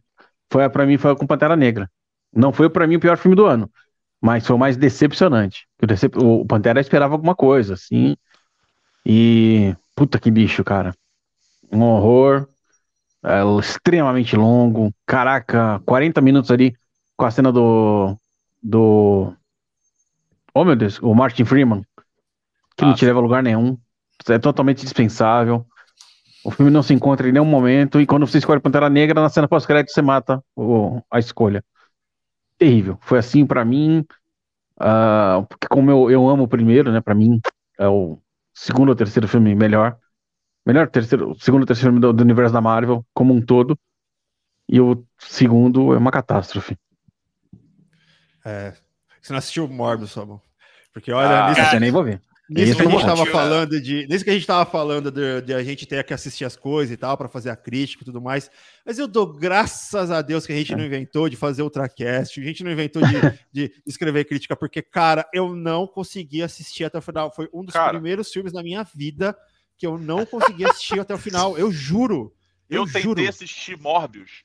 foi 0.51 0.69
para 0.69 0.85
mim 0.85 0.97
foi 0.97 1.15
com 1.15 1.27
Pantera 1.27 1.55
Negra. 1.55 1.89
Não 2.34 2.51
foi 2.53 2.69
para 2.69 2.88
mim 2.88 2.95
o 2.95 2.99
pior 2.99 3.18
filme 3.18 3.35
do 3.35 3.45
ano, 3.45 3.69
mas 4.22 4.45
foi 4.45 4.55
o 4.55 4.59
mais 4.59 4.77
decepcionante. 4.77 5.68
O, 5.81 5.88
decep- 5.88 6.18
o 6.18 6.45
Pantera 6.45 6.80
esperava 6.80 7.14
alguma 7.14 7.35
coisa, 7.35 7.73
assim, 7.73 8.15
e 9.05 9.76
puta 9.95 10.19
que 10.19 10.30
bicho, 10.31 10.64
cara, 10.64 10.93
um 11.72 11.81
horror, 11.81 12.47
é, 13.28 13.44
extremamente 13.60 14.36
longo, 14.36 14.94
caraca, 15.06 15.82
40 15.86 16.22
minutos 16.22 16.52
ali 16.52 16.76
com 17.18 17.26
a 17.26 17.32
cena 17.32 17.52
do 17.52 18.16
do 18.62 19.34
oh 20.54 20.64
meu 20.66 20.76
Deus, 20.76 20.99
o 21.02 21.14
Martin 21.14 21.45
Freeman, 21.45 21.82
que 22.78 22.86
não 22.86 22.94
Ah, 22.94 22.95
te 22.95 23.06
leva 23.06 23.20
a 23.20 23.24
lugar 23.24 23.44
nenhum, 23.44 23.78
é 24.30 24.40
totalmente 24.40 24.84
dispensável. 24.84 25.66
O 26.45 26.52
filme 26.52 26.72
não 26.72 26.84
se 26.84 26.94
encontra 26.94 27.30
em 27.30 27.34
nenhum 27.34 27.45
momento, 27.45 28.02
e 28.02 28.08
quando 28.08 28.28
você 28.28 28.38
escolhe 28.40 28.62
Pantera 28.62 28.90
Negra, 28.90 29.22
na 29.22 29.30
cena 29.30 29.48
pós-crédito 29.48 29.91
você 29.94 30.02
mata 30.02 30.44
o- 30.56 31.02
a 31.12 31.20
escolha. 31.20 31.64
Terrível. 32.58 32.98
Foi 33.02 33.20
assim 33.20 33.45
pra 33.45 33.66
mim, 33.66 34.06
ah, 34.80 35.45
porque 35.49 35.68
como 35.70 35.91
eu, 35.91 36.12
eu 36.12 36.30
amo 36.30 36.44
o 36.45 36.48
primeiro, 36.48 36.91
né, 36.91 37.02
pra 37.02 37.16
mim 37.16 37.41
é 37.80 37.88
o 37.90 38.20
segundo 38.54 38.90
ou 38.90 38.95
terceiro 38.95 39.28
filme 39.28 39.56
melhor. 39.56 39.98
Melhor 40.68 40.89
terceiro, 40.89 41.34
segundo 41.39 41.65
terceiro 41.65 41.91
filme 41.91 42.02
do, 42.02 42.11
do 42.11 42.22
universo 42.22 42.52
da 42.53 42.60
Marvel, 42.60 43.06
como 43.14 43.34
um 43.34 43.41
todo. 43.41 43.80
E 44.68 44.81
o 44.81 45.02
segundo 45.18 45.94
é 45.94 45.98
uma 45.98 46.11
catástrofe. 46.11 46.77
é, 48.45 48.73
você 49.22 49.31
não 49.34 49.38
assistiu 49.39 49.65
o 49.65 49.69
Morbius, 49.69 50.11
Sabão. 50.11 50.41
Porque 50.94 51.11
olha, 51.11 51.45
Ah, 51.45 51.49
nisso, 51.49 51.76
eu 51.76 51.80
nem 51.80 51.91
vou 51.91 52.03
ver. 52.03 52.22
nisso 52.49 52.76
que 52.76 52.81
a 52.81 52.85
gente 52.85 52.91
vou 52.94 53.02
tava 53.02 53.23
ver. 53.23 53.31
falando 53.31 53.80
de. 53.81 54.07
Nisso 54.07 54.23
que 54.26 54.30
a 54.30 54.34
gente 54.34 54.45
tava 54.48 54.69
falando 54.69 55.10
de, 55.11 55.41
de 55.41 55.53
a 55.53 55.64
gente 55.64 55.85
ter 55.85 56.03
que 56.03 56.14
assistir 56.14 56.44
as 56.44 56.56
coisas 56.57 56.94
e 56.94 56.98
tal, 56.98 57.15
para 57.18 57.27
fazer 57.30 57.49
a 57.49 57.56
crítica 57.56 58.03
e 58.03 58.06
tudo 58.06 58.22
mais. 58.22 58.49
Mas 58.85 58.99
eu 58.99 59.07
dou 59.07 59.26
graças 59.31 60.11
a 60.11 60.22
Deus 60.22 60.45
que 60.45 60.52
a 60.52 60.56
gente 60.56 60.76
não 60.76 60.84
inventou 60.84 61.30
de 61.30 61.35
fazer 61.38 61.61
ultracast, 61.61 62.39
a 62.41 62.44
gente 62.44 62.64
não 62.64 62.72
inventou 62.72 63.02
de, 63.02 63.07
de 63.53 63.73
escrever 63.85 64.26
crítica, 64.26 64.56
porque, 64.56 64.81
cara, 64.81 65.26
eu 65.34 65.56
não 65.56 65.88
consegui 65.88 66.41
assistir 66.44 66.84
até 66.84 66.98
o 66.98 67.02
final. 67.02 67.34
Foi 67.34 67.48
um 67.53 67.64
dos 67.64 67.73
Cara. 67.73 67.91
primeiros 67.94 68.30
filmes 68.31 68.52
na 68.52 68.61
minha 68.64 68.84
vida 68.84 69.34
que 69.78 69.86
eu 69.86 69.98
não 69.98 70.26
consegui 70.26 70.66
assistir 70.66 70.99
até 70.99 71.14
o 71.14 71.18
final. 71.20 71.58
Eu 71.58 71.72
juro. 71.72 72.34
Eu, 72.70 72.82
Eu, 72.82 72.86
tentei 72.86 73.02
juro. 73.02 73.30
assistir 73.30 73.78
Morbius 73.78 74.44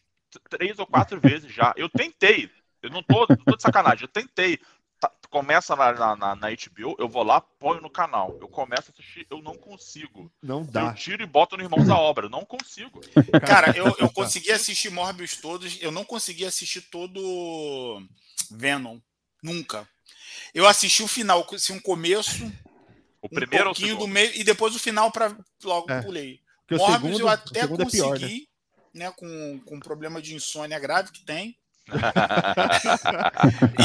três 0.49 0.79
ou 0.79 0.87
quatro 0.87 1.21
vezes 1.21 1.53
já. 1.53 1.73
Eu 1.77 1.89
tentei. 1.89 2.51
Eu 2.83 2.91
não 2.91 3.03
tô, 3.03 3.27
não 3.29 3.37
tô 3.45 3.57
de 3.57 3.63
sacanagem. 3.63 4.05
Eu 4.05 4.09
tentei. 4.09 4.59
Tá- 5.01 5.11
começa 5.31 5.75
na, 5.75 5.93
na, 5.93 6.17
na- 6.17 6.37
na 6.37 6.49
HBO, 6.51 6.95
eu 6.99 7.09
vou 7.09 7.23
lá, 7.25 7.41
ponho 7.41 7.81
no 7.81 7.91
canal. 7.91 8.39
Eu 8.41 8.47
começo 8.49 8.91
a 8.91 8.93
assistir, 8.93 9.27
eu 9.31 9.43
não 9.43 9.55
consigo. 9.57 10.31
Não 10.43 10.61
Eu 10.61 10.65
dá. 10.67 10.93
tiro 10.95 11.23
e 11.23 11.27
boto 11.27 11.57
no 11.57 11.63
Irmãos 11.65 11.87
da 11.89 11.97
Obra. 11.99 12.27
Eu 12.27 12.31
não 12.31 12.45
consigo. 12.45 13.01
Cara, 13.47 13.77
eu, 13.77 13.87
eu 13.99 14.09
consegui 14.11 14.53
assistir 14.53 14.91
Morbius 14.91 15.37
todos, 15.39 15.77
eu 15.83 15.91
não 15.91 16.05
consegui 16.05 16.45
assistir 16.45 16.83
todo 16.83 18.01
Venom. 18.51 18.99
Nunca. 19.43 19.89
Eu 20.55 20.67
assisti 20.69 21.03
o 21.03 21.09
final, 21.09 21.45
assim, 21.53 21.73
um 21.73 21.81
começo, 21.81 22.51
O 23.23 23.27
um 23.27 23.29
primeiro 23.29 23.67
ou 23.67 23.71
o 23.71 23.75
pouquinho 23.75 23.95
do 23.97 24.01
segundo? 24.01 24.13
meio, 24.13 24.33
e 24.35 24.45
depois 24.45 24.75
o 24.75 24.79
final 24.79 25.11
para 25.13 25.35
logo 25.63 25.91
É. 25.91 26.03
pulei. 26.03 26.41
Porque 26.67 26.75
o 26.75 26.79
Morbius 26.87 27.01
segundo, 27.03 27.21
eu 27.21 27.27
o 27.27 27.31
até 27.31 27.61
segundo 27.61 27.83
é 27.83 27.87
pior, 27.87 28.15
né? 28.15 28.21
consegui, 28.21 28.49
né? 28.93 29.11
com, 29.17 29.61
com 29.65 29.81
problema 29.81 30.21
de 30.21 30.35
insônia 30.35 30.79
grave 30.79 31.13
que 31.13 31.25
tem. 31.25 31.57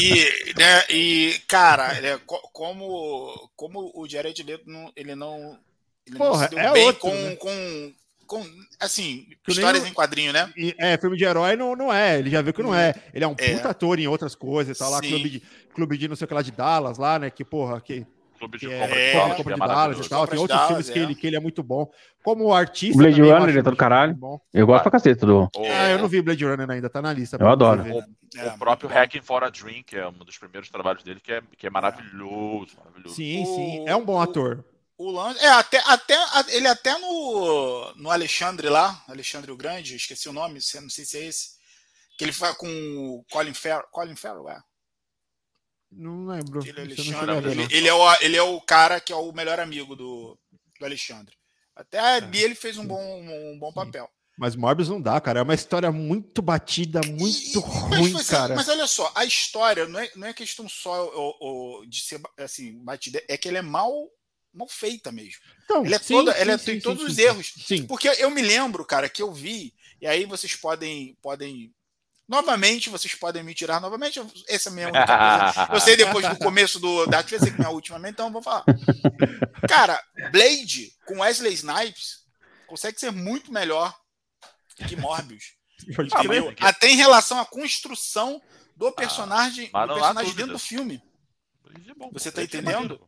E, 0.01 0.53
né, 0.57 0.83
e 0.89 1.39
cara, 1.47 1.93
é, 1.93 2.17
co- 2.19 2.49
como, 2.53 3.49
como 3.55 3.91
o 3.95 4.07
Jared 4.07 4.41
Leto 4.43 4.69
não, 4.69 4.91
ele 4.95 5.15
não, 5.15 5.59
ele 6.05 6.17
não 6.17 6.27
Porra, 6.27 6.43
se 6.43 6.49
deu 6.49 6.59
é 6.59 6.73
bem 6.73 6.85
outro, 6.85 7.01
com, 7.01 7.13
né? 7.13 7.35
com, 7.35 7.93
com, 8.25 8.45
assim, 8.79 9.25
Que 9.43 9.49
nem 9.49 9.57
histórias 9.57 9.83
o- 9.83 9.87
em 9.87 9.93
quadrinho, 9.93 10.33
né? 10.33 10.51
E, 10.55 10.75
é, 10.77 10.97
filme 10.97 11.17
de 11.17 11.23
herói 11.23 11.55
não, 11.55 11.75
não 11.75 11.93
é. 11.93 12.19
Ele 12.19 12.29
já 12.29 12.41
viu 12.41 12.53
que 12.53 12.63
não 12.63 12.75
é. 12.75 12.93
Ele 13.13 13.23
é 13.23 13.27
um 13.27 13.35
É. 13.37 13.55
puta 13.55 13.69
ator 13.69 13.99
em 13.99 14.07
outras 14.07 14.35
coisas, 14.35 14.77
tá 14.77 14.87
lá, 14.89 14.99
Sim. 14.99 15.09
clube 15.09 15.29
de, 15.29 15.39
clube 15.73 15.97
de 15.97 16.07
não 16.07 16.15
sei 16.15 16.25
o 16.25 16.27
que 16.27 16.33
lá 16.33 16.41
de 16.41 16.51
Dallas, 16.51 16.97
lá, 16.97 17.19
né? 17.19 17.29
Que, 17.29 17.43
porra, 17.43 17.79
que, 17.81 18.05
Clube 18.37 18.57
de 18.57 18.71
é, 18.71 18.79
compra 18.79 18.95
é, 18.99 19.11
de 19.11 19.35
Compra 19.35 19.35
de 19.35 19.39
é 19.41 19.57
Dallas 19.57 19.75
maravilhoso. 19.77 20.05
e 20.05 20.09
tal. 20.09 20.27
Tem 20.27 20.39
outros 20.39 20.57
Dallas, 20.59 20.67
filmes 20.69 20.89
que, 20.89 20.99
é. 20.99 21.01
ele, 21.03 21.15
que 21.15 21.27
ele 21.27 21.35
é 21.35 21.39
muito 21.39 21.61
bom. 21.63 21.91
Como 22.23 22.53
artista. 22.53 22.97
Blade 22.97 23.15
também, 23.17 23.31
Runner, 23.31 23.49
ele 23.49 23.59
é 23.59 23.61
todo 23.63 23.71
muito 23.71 23.79
caralho. 23.79 24.15
bom. 24.15 24.39
Eu 24.53 24.65
gosto 24.67 24.83
pra 24.83 24.91
cacete 24.91 25.25
do. 25.25 25.43
O, 25.43 25.49
Ah, 25.65 25.89
eu 25.91 25.97
não 25.99 26.07
vi 26.07 26.21
Blade 26.21 26.45
Runner 26.45 26.69
ainda, 26.69 26.89
tá 26.89 27.01
na 27.01 27.11
lista. 27.13 27.37
Eu 27.39 27.47
adoro. 27.49 27.83
É, 28.35 28.47
o 28.47 28.57
próprio. 28.57 28.89
Hacking 28.89 29.21
for 29.21 29.43
a 29.43 29.49
Dream, 29.49 29.83
que 29.83 29.95
é 29.95 30.07
um 30.07 30.11
dos 30.11 30.37
primeiros 30.37 30.69
trabalhos 30.69 31.03
dele, 31.03 31.19
que 31.19 31.31
é, 31.31 31.41
que 31.57 31.65
é 31.67 31.69
maravilhoso. 31.69 32.75
maravilhoso. 32.77 33.15
Sim, 33.15 33.45
sim. 33.45 33.79
O- 33.81 33.87
É 33.89 33.95
um 33.95 34.03
bom 34.05 34.15
o- 34.15 34.21
ator. 34.21 34.63
O 34.97 35.11
lance. 35.11 35.39
É, 35.43 35.47
até, 35.49 35.77
até, 35.85 36.15
ele 36.49 36.67
até 36.67 36.97
no, 36.97 37.93
no 37.95 38.09
Alexandre 38.09 38.67
lá, 38.67 38.99
Alexandre 39.07 39.51
o 39.51 39.55
Grande, 39.57 39.95
esqueci 39.95 40.27
o 40.27 40.33
nome, 40.33 40.59
se- 40.59 40.81
não 40.81 40.89
sei 40.89 41.05
se 41.05 41.17
é 41.17 41.25
esse. 41.27 41.49
Que 42.17 42.25
ele 42.25 42.31
faz 42.31 42.57
com 42.57 42.67
o 42.67 43.23
Colin 43.31 43.53
Farrell. 43.53 43.85
Colin 43.91 44.15
Farrell, 44.15 44.49
é. 44.49 44.57
Não 45.91 46.27
lembro. 46.27 46.59
Ele, 46.61 46.69
é 46.69 46.73
não 46.73 46.83
Alexandre, 46.83 47.41
ver, 47.41 47.51
ele, 47.51 47.55
não. 47.63 47.71
ele 47.71 47.87
é 47.87 47.93
o, 47.93 48.15
ele 48.21 48.37
é 48.37 48.41
o 48.43 48.61
cara 48.61 48.99
que 48.99 49.13
é 49.13 49.15
o 49.15 49.31
melhor 49.31 49.59
amigo 49.59 49.95
do, 49.95 50.37
do 50.79 50.85
Alexandre. 50.85 51.35
Até 51.75 51.99
ali 51.99 52.43
ele 52.43 52.55
fez 52.55 52.77
um 52.77 52.85
bom, 52.85 53.01
um 53.53 53.57
bom 53.59 53.71
papel. 53.71 54.09
Mas 54.37 54.55
Morbius 54.55 54.89
não 54.89 55.01
dá, 55.01 55.19
cara. 55.19 55.39
É 55.39 55.41
uma 55.43 55.55
história 55.55 55.91
muito 55.91 56.41
batida, 56.41 57.01
muito 57.01 57.59
E- 57.59 57.89
mas, 57.89 57.99
ruim, 57.99 58.15
assim, 58.15 58.31
cara. 58.31 58.55
Mas 58.55 58.67
olha 58.67 58.85
só, 58.85 59.11
a 59.15 59.25
história 59.25 59.87
não 59.87 59.99
é, 59.99 60.11
não 60.15 60.27
é 60.27 60.33
questão 60.33 60.69
só 60.69 61.05
o- 61.07 61.79
o- 61.81 61.85
de 61.87 62.01
ser 62.01 62.21
assim, 62.37 62.77
batida, 62.83 63.23
é 63.27 63.35
que 63.35 63.47
ele 63.47 63.57
é 63.57 63.63
mal, 63.63 63.91
mal 64.53 64.67
feita 64.67 65.11
mesmo. 65.11 65.41
Então, 65.63 65.83
ela 65.85 65.95
é 65.95 65.99
sim, 65.99 66.13
toda, 66.13 66.33
sim, 66.33 66.39
ela 66.39 66.57
sim, 66.57 66.65
tem 66.65 66.79
todos 66.81 67.03
os 67.03 67.17
erros. 67.17 67.51
Sim. 67.65 67.87
Porque 67.87 68.07
eu 68.09 68.29
me 68.29 68.41
lembro, 68.43 68.85
cara, 68.85 69.09
que 69.09 69.23
eu 69.23 69.33
vi, 69.33 69.73
e 69.99 70.05
aí 70.05 70.25
vocês 70.25 70.55
podem, 70.55 71.17
podem 71.19 71.73
Novamente, 72.27 72.89
vocês 72.89 73.15
podem 73.15 73.41
me 73.41 73.53
tirar 73.53 73.79
novamente. 73.79 74.21
Essa 74.47 74.69
é 74.69 74.71
a 74.71 74.75
minha 74.75 74.87
única 74.87 75.05
coisa. 75.05 75.69
Eu 75.73 75.79
sei 75.79 75.95
depois 75.95 76.27
do 76.27 76.37
começo 76.37 76.79
do, 76.79 77.05
da 77.05 77.25
ser 77.25 77.39
que 77.39 77.57
minha 77.57 77.69
última, 77.69 78.09
então 78.09 78.27
eu 78.27 78.33
vou 78.33 78.41
falar. 78.41 78.65
Cara, 79.67 80.03
Blade 80.31 80.91
com 81.05 81.19
Wesley 81.19 81.53
Snipes 81.53 82.25
consegue 82.67 82.99
ser 82.99 83.11
muito 83.11 83.51
melhor 83.51 83.95
que 84.87 84.95
Morbius. 84.95 85.55
Ah, 86.13 86.67
Até 86.69 86.89
em 86.89 86.95
relação 86.95 87.39
à 87.39 87.45
construção 87.45 88.41
do 88.75 88.91
personagem, 88.91 89.69
ah, 89.73 89.85
do 89.85 89.93
personagem 89.93 90.33
dentro 90.33 90.53
do 90.53 90.59
filme. 90.59 91.01
É 91.87 91.93
bom, 91.93 92.09
Você 92.11 92.31
tá 92.31 92.43
entendendo? 92.43 92.99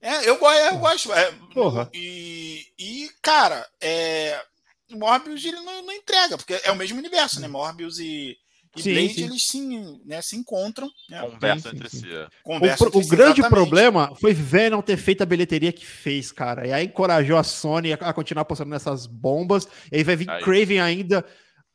É, 0.00 0.28
eu, 0.28 0.38
eu 0.38 0.78
gosto. 0.78 1.12
É, 1.12 1.32
Porra. 1.52 1.90
E, 1.92 2.66
e, 2.78 3.10
cara, 3.22 3.66
é, 3.80 4.44
Morbius 4.90 5.44
ele 5.44 5.60
não, 5.60 5.82
não, 5.82 5.92
entrega, 5.92 6.36
porque 6.36 6.60
é 6.62 6.70
o 6.70 6.76
mesmo 6.76 6.98
universo, 6.98 7.40
né? 7.40 7.48
Morbius 7.48 7.98
e, 7.98 8.36
e 8.76 8.82
sim, 8.82 8.92
Blade, 8.92 9.14
sim. 9.14 9.24
eles 9.24 9.46
sim, 9.46 10.00
né, 10.04 10.20
se 10.20 10.36
encontram. 10.36 10.90
Né? 11.08 11.20
Conversam 11.20 11.72
entre 11.72 11.88
si. 11.88 12.12
É. 12.12 12.28
Conversa 12.42 12.84
o, 12.84 12.88
o 12.88 12.90
grande 12.90 13.40
exatamente. 13.40 13.48
problema 13.48 14.14
foi 14.16 14.34
Venom 14.34 14.82
ter 14.82 14.96
feito 14.96 15.22
a 15.22 15.26
bilheteria 15.26 15.72
que 15.72 15.86
fez, 15.86 16.32
cara. 16.32 16.66
E 16.66 16.72
aí 16.72 16.86
encorajou 16.86 17.36
a 17.36 17.42
Sony 17.42 17.92
a, 17.92 18.12
continuar 18.12 18.42
apostando 18.42 18.70
nessas 18.70 19.06
bombas. 19.06 19.68
E 19.92 19.96
aí 19.96 20.04
vai 20.04 20.16
vir 20.16 20.28
aí. 20.28 20.42
Craven 20.42 20.80
ainda 20.80 21.24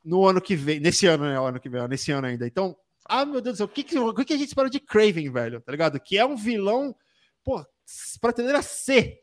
no 0.03 0.27
ano 0.27 0.41
que 0.41 0.55
vem. 0.55 0.79
Nesse 0.79 1.07
ano, 1.07 1.23
né? 1.25 1.39
O 1.39 1.45
ano 1.45 1.59
que 1.59 1.69
vem, 1.69 1.87
nesse 1.87 2.11
ano 2.11 2.27
ainda. 2.27 2.45
Então, 2.45 2.75
ah, 3.05 3.25
meu 3.25 3.41
Deus 3.41 3.55
do 3.55 3.57
céu, 3.57 3.65
o 3.65 3.69
que, 3.69 3.83
que, 3.83 3.97
o 3.97 4.13
que 4.13 4.33
a 4.33 4.37
gente 4.37 4.49
espera 4.49 4.69
de 4.69 4.79
Craven, 4.79 5.31
velho? 5.31 5.61
Tá 5.61 5.71
ligado? 5.71 5.99
Que 5.99 6.17
é 6.17 6.25
um 6.25 6.35
vilão, 6.35 6.95
pô, 7.43 7.65
pra 8.21 8.29
atender 8.29 8.55
a 8.55 8.61
ser. 8.61 9.19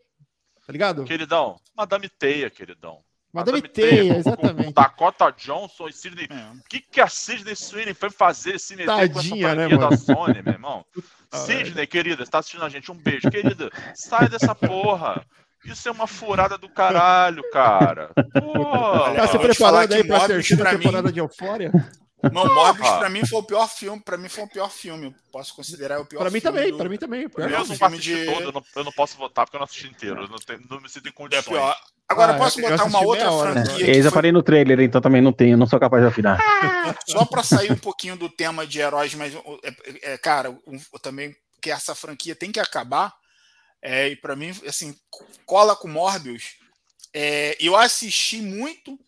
Tá 0.67 0.73
ligado? 0.73 1.05
Queridão, 1.05 1.61
Madame 1.77 2.09
Teia, 2.09 2.51
queridão. 2.51 3.05
Madame, 3.37 3.61
Teia 3.61 4.17
exatamente. 4.17 4.73
Dakota 4.73 5.31
Johnson 5.31 5.89
e 5.89 5.93
Sidney. 5.93 6.27
É. 6.31 6.57
O 6.57 6.63
que, 6.69 6.81
que 6.81 7.01
a 7.03 7.07
Sidney 7.07 7.55
Sweeney 7.55 7.93
foi 7.93 8.09
fazer 8.09 8.59
se 8.59 8.75
meter 8.75 8.87
Tadinha, 8.87 9.55
com 9.55 9.61
essa 9.61 9.69
né, 9.69 9.77
da 9.77 9.97
Sony, 9.97 10.43
meu 10.43 10.55
irmão? 10.55 10.85
Sidney, 11.33 11.87
querida, 11.87 12.25
você 12.25 12.31
tá 12.31 12.39
assistindo 12.39 12.65
a 12.65 12.69
gente? 12.71 12.91
Um 12.91 12.95
beijo. 12.95 13.31
Querida, 13.31 13.71
sai 13.95 14.29
dessa 14.29 14.55
porra. 14.55 15.23
Isso 15.67 15.89
é 15.89 15.93
uma 15.93 16.07
furada 16.07 16.57
do 16.57 16.69
caralho, 16.69 17.43
cara. 17.51 18.11
Porra. 18.33 19.15
Tá 19.17 19.27
se 19.27 19.39
preparando 19.39 19.93
aí 19.95 20.05
pra 20.05 20.27
terceira 20.27 20.71
temporada 20.71 21.09
mim... 21.09 21.13
de 21.15 21.19
Eufória? 21.19 21.73
Não, 22.33 22.55
Morbius 22.55 22.89
pra 22.89 23.09
mim 23.11 23.25
foi 23.27 23.39
o 23.39 23.43
pior 23.43 23.69
filme. 23.69 24.01
Pra 24.01 24.17
mim 24.17 24.29
foi 24.29 24.45
o 24.45 24.49
pior 24.49 24.71
filme. 24.71 25.15
Posso 25.31 25.55
considerar 25.55 26.01
o 26.01 26.07
pior 26.07 26.21
pra 26.21 26.31
mim 26.31 26.41
filme. 26.41 26.57
Também, 26.57 26.73
do... 26.73 26.79
Pra 26.79 26.89
mim 26.89 26.97
também, 26.97 27.29
pra 27.29 27.45
mim 27.45 27.53
também. 27.53 27.61
Eu 27.61 27.69
não 27.69 27.77
filme 27.77 27.99
de... 27.99 28.25
todo, 28.25 28.43
eu 28.43 28.53
não, 28.53 28.65
eu 28.75 28.85
não, 28.85 28.93
posso 28.93 29.17
votar 29.17 29.45
porque 29.45 29.57
eu 29.57 29.61
não 29.61 29.65
assisti 29.65 29.87
inteiro. 29.87 30.23
Eu 30.23 30.29
não, 30.29 30.39
tenho, 30.39 30.61
não 30.69 30.81
me 30.81 30.89
sinto 30.89 31.09
em 31.09 31.13
condições. 31.13 31.47
É 31.47 31.51
pior. 31.51 31.77
Agora, 32.09 32.35
ah, 32.35 32.39
posso 32.39 32.61
botar 32.61 32.85
uma 32.85 33.01
outra 33.01 33.31
hora, 33.33 33.53
franquia. 33.53 33.87
Né? 33.87 33.99
Eu 33.99 34.03
já 34.03 34.13
parei 34.13 34.31
no 34.31 34.43
trailer, 34.43 34.81
então 34.81 35.01
também 35.01 35.21
não 35.21 35.33
tenho, 35.33 35.57
não 35.57 35.67
sou 35.67 35.81
capaz 35.81 36.03
de 36.03 36.09
opinar. 36.09 36.41
Só 37.07 37.25
pra 37.25 37.43
sair 37.43 37.73
um 37.73 37.77
pouquinho 37.77 38.17
do 38.17 38.29
tema 38.29 38.67
de 38.67 38.79
heróis, 38.79 39.13
mas, 39.15 39.35
é, 39.35 40.13
é, 40.13 40.19
cara, 40.19 40.57
um, 40.67 40.79
também 41.03 41.35
que 41.61 41.71
essa 41.71 41.95
franquia 41.95 42.37
tem 42.37 42.53
que 42.53 42.61
acabar. 42.61 43.13
É, 43.83 44.09
e 44.09 44.17
para 44.17 44.37
mim, 44.37 44.51
assim, 44.67 44.97
cola 45.45 45.75
com 45.75 45.89
Morbius. 45.89 46.55
É, 47.13 47.57
eu 47.59 47.75
assisti 47.75 48.41
muito 48.41 48.99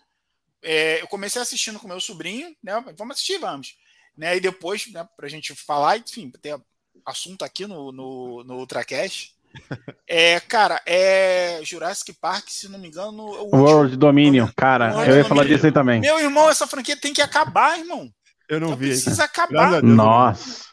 é, 0.62 1.02
eu 1.02 1.08
comecei 1.08 1.40
assistindo 1.40 1.78
com 1.78 1.88
meu 1.88 2.00
sobrinho, 2.00 2.54
né? 2.62 2.82
Vamos 2.96 3.14
assistir, 3.14 3.38
vamos. 3.38 3.76
Né? 4.16 4.36
E 4.36 4.40
depois, 4.40 4.90
né, 4.92 5.06
para 5.16 5.26
a 5.26 5.30
gente 5.30 5.54
falar, 5.54 5.98
enfim, 5.98 6.30
ter 6.42 6.58
assunto 7.06 7.44
aqui 7.44 7.66
no, 7.66 7.92
no, 7.92 8.44
no 8.44 8.54
Ultracast. 8.58 9.34
É, 10.10 10.40
cara, 10.40 10.80
é 10.86 11.60
Jurassic 11.62 12.14
Park, 12.14 12.48
se 12.48 12.66
não 12.66 12.78
me 12.78 12.88
engano. 12.88 13.24
O 13.24 13.56
World 13.58 13.94
Dominion, 13.94 14.48
cara, 14.56 14.90
World 14.90 15.10
eu 15.10 15.16
ia 15.18 15.24
falar 15.24 15.44
disso 15.44 15.66
aí 15.66 15.72
também. 15.72 16.00
Meu 16.00 16.18
irmão, 16.18 16.48
essa 16.48 16.66
franquia 16.66 16.96
tem 16.96 17.12
que 17.12 17.20
acabar, 17.20 17.78
irmão. 17.78 18.10
Eu 18.48 18.58
não, 18.58 18.74
vi. 18.74 18.88
Precisa 18.88 19.24
acabar. 19.24 19.82
Nossa. 19.82 20.64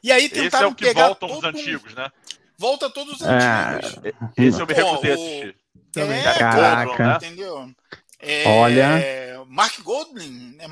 E 0.00 0.12
aí 0.12 0.28
tentaram 0.28 0.46
Esse 0.46 0.62
é 0.62 0.66
o 0.66 0.74
que 0.76 0.84
pegar 0.84 1.08
voltam 1.08 1.38
os 1.38 1.44
antigos, 1.44 1.94
né? 1.94 2.08
Volta 2.56 2.88
todos 2.88 3.14
os 3.14 3.22
é, 3.22 3.34
antigos. 3.34 4.04
É, 4.04 4.44
esse 4.44 4.60
eu 4.60 4.66
me 4.66 4.74
recusei 4.74 5.10
a 5.10 5.14
assistir. 5.14 5.56
É, 5.96 6.38
Caraca. 6.38 7.06
Né? 7.06 7.16
Entendeu? 7.16 7.74
É, 8.18 8.48
Olha. 8.48 9.44
Mark 9.46 9.80
Goldman, 9.80 10.56
é, 10.58 10.64
é 10.64 10.68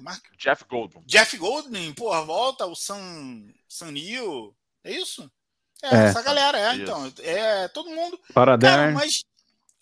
Mark, 0.00 0.24
Jeff 0.36 0.64
Goldblum. 0.68 1.02
Jeff 1.06 1.36
Goldman, 1.36 1.92
porra, 1.94 2.22
volta 2.22 2.66
o 2.66 2.74
Sam, 2.74 3.46
Sam 3.68 3.92
Neill, 3.92 4.54
é 4.84 4.92
isso? 4.92 5.30
É, 5.82 5.94
é, 5.94 6.04
essa 6.06 6.22
galera, 6.22 6.58
é, 6.58 6.74
então, 6.74 7.12
é 7.20 7.68
todo 7.68 7.90
mundo. 7.90 8.20
Para 8.34 8.58
cara, 8.58 8.90
mas 8.90 9.24